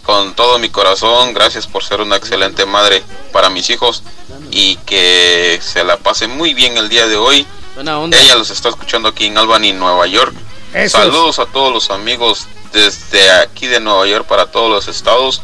con 0.05 0.35
todo 0.35 0.59
mi 0.59 0.69
corazón. 0.69 1.35
Gracias 1.35 1.67
por 1.67 1.83
ser 1.83 2.01
una 2.01 2.17
excelente 2.17 2.67
madre 2.67 3.03
para 3.33 3.51
mis 3.51 3.69
hijos 3.71 4.03
y 4.51 4.77
que 4.87 5.61
se 5.63 5.83
la 5.83 5.97
pase 5.97 6.29
muy 6.29 6.55
bien 6.55 6.77
el 6.77 6.89
día 6.89 7.07
de 7.07 7.17
hoy. 7.17 7.47
Ella 7.77 8.37
los 8.37 8.51
está 8.51 8.69
escuchando 8.69 9.09
aquí 9.09 9.27
en 9.27 9.37
Albany, 9.37 9.73
Nueva 9.73 10.07
York. 10.07 10.35
Eso 10.73 10.99
Saludos 10.99 11.39
a 11.39 11.47
todos 11.47 11.73
los 11.73 11.91
amigos 11.91 12.47
desde 12.73 13.31
aquí 13.33 13.67
de 13.67 13.81
Nueva 13.81 14.07
York 14.07 14.27
para 14.27 14.47
todos 14.47 14.71
los 14.71 14.89
estados 14.89 15.43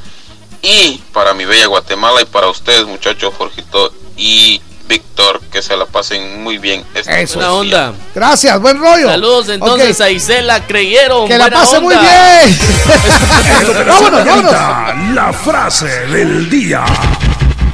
y 0.63 0.99
para 1.13 1.35
mi 1.35 1.45
bella 1.45 1.67
Guatemala 1.67 2.21
y 2.21 2.25
para 2.25 2.49
ustedes 2.49 2.85
muchachos 2.85 3.33
Jorgito 3.39 3.93
y 4.17 4.61
Víctor 4.91 5.41
que 5.53 5.63
se 5.63 5.77
la 5.77 5.87
pasen 5.87 6.43
muy 6.43 6.59
bien 6.59 6.85
esta 6.97 7.21
Eso. 7.21 7.37
Buena 7.37 7.53
onda. 7.53 7.93
Gracias, 8.13 8.61
buen 8.61 8.77
rollo. 8.81 9.07
Saludos 9.09 9.49
entonces 9.49 10.01
Ok. 10.01 10.07
a 10.07 10.11
Isela 10.11 10.67
Creyeron. 10.67 11.29
Que 11.29 11.39
la 11.39 11.49
pase 11.49 11.79
muy 11.79 11.95
onda. 11.95 12.09
bien. 12.11 12.59
vámonos, 13.87 14.25
vámonos. 14.27 15.15
La 15.15 15.33
frase 15.33 15.87
del 16.09 16.51
día. 16.51 16.85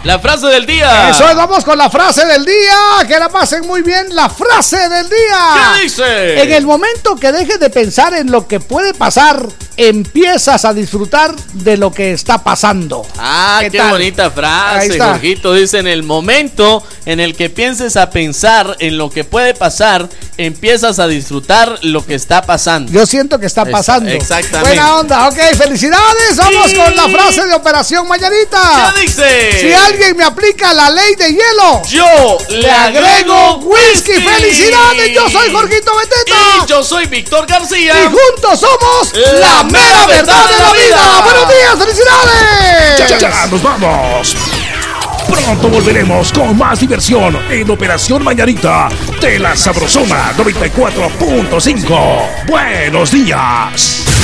La 0.06 0.20
frase 0.20 0.46
del 0.46 0.64
día. 0.66 1.10
Eso 1.10 1.28
es, 1.28 1.34
vamos 1.34 1.64
con 1.64 1.76
la 1.76 1.90
frase 1.90 2.24
del 2.26 2.44
día. 2.44 3.04
Que 3.08 3.18
la 3.18 3.28
pasen 3.28 3.66
muy 3.66 3.82
bien. 3.82 4.14
La 4.14 4.30
frase 4.30 4.88
del 4.88 5.08
día. 5.08 5.74
¿Qué 5.74 5.82
dice? 5.82 6.42
En 6.44 6.52
el 6.52 6.64
momento 6.64 7.16
que 7.16 7.32
dejes 7.32 7.58
de 7.58 7.70
pensar 7.70 8.14
en 8.14 8.30
lo 8.30 8.46
que 8.46 8.60
puede 8.60 8.94
pasar, 8.94 9.44
empiezas 9.76 10.64
a 10.64 10.72
disfrutar 10.72 11.34
de 11.54 11.76
lo 11.76 11.90
que 11.90 12.12
está 12.12 12.44
pasando. 12.44 13.04
Ah, 13.18 13.60
qué, 13.68 13.82
bonita 13.82 14.30
frase. 14.30 14.96
Jorgito. 14.96 15.52
Dice, 15.54 15.78
en 15.78 15.88
el 15.88 16.04
momento 16.04 16.84
en 17.04 17.18
el 17.18 17.34
que 17.34 17.50
pienses 17.50 17.96
a 17.96 18.08
pensar 18.08 18.76
en 18.78 18.98
lo 18.98 19.10
que 19.10 19.24
puede 19.24 19.54
pasar, 19.54 20.08
empiezas 20.36 21.00
a 21.00 21.08
disfrutar 21.08 21.80
lo 21.82 22.06
que 22.06 22.14
está 22.14 22.42
pasando. 22.42 22.92
Yo 22.92 23.06
siento 23.06 23.40
que 23.40 23.46
está 23.46 23.64
pasando. 23.64 24.08
exactamente. 24.10 24.68
Buena 24.68 24.98
onda, 24.98 25.26
ok, 25.26 25.38
felicidades. 25.56 26.36
Vamos 26.36 26.70
Sí. 26.70 26.76
con 26.76 26.94
la 26.94 27.08
frase 27.08 27.44
de 27.44 27.54
Operación 27.54 28.06
Mañanita. 28.06 28.92
¿Qué 28.94 29.00
dice? 29.02 29.60
Si 29.60 29.72
alguien 29.72 29.95
me 30.14 30.24
aplica 30.24 30.72
la 30.72 30.90
ley 30.90 31.14
de 31.14 31.32
hielo, 31.32 31.82
Yo 31.88 32.38
le 32.50 32.70
agrego 32.70 33.56
whisky. 33.56 34.12
¡Felicidades! 34.12 35.12
Yo 35.12 35.28
soy 35.28 35.52
Jorgito 35.52 35.92
Beteta. 35.96 36.36
Y 36.64 36.68
yo 36.68 36.82
soy 36.82 37.06
Víctor 37.06 37.46
García. 37.46 37.94
Y 38.04 38.06
juntos 38.06 38.60
somos 38.60 39.12
La 39.14 39.56
la 39.56 39.64
mera 39.64 40.06
verdad 40.06 40.48
de 40.48 40.58
la 40.58 40.72
vida. 40.72 41.20
¡Buenos 41.22 41.48
días! 41.48 41.78
¡Felicidades! 41.78 42.98
Ya, 42.98 43.06
ya, 43.06 43.18
ya, 43.18 43.46
nos 43.46 43.62
vamos. 43.62 44.36
Pronto 45.28 45.68
volveremos 45.68 46.32
con 46.32 46.56
más 46.56 46.80
diversión 46.80 47.36
en 47.50 47.70
Operación 47.70 48.22
Mañanita 48.22 48.88
de 49.20 49.38
la 49.38 49.54
Sabrosona 49.56 50.32
94.5. 50.36 52.46
Buenos 52.46 53.10
días. 53.10 54.15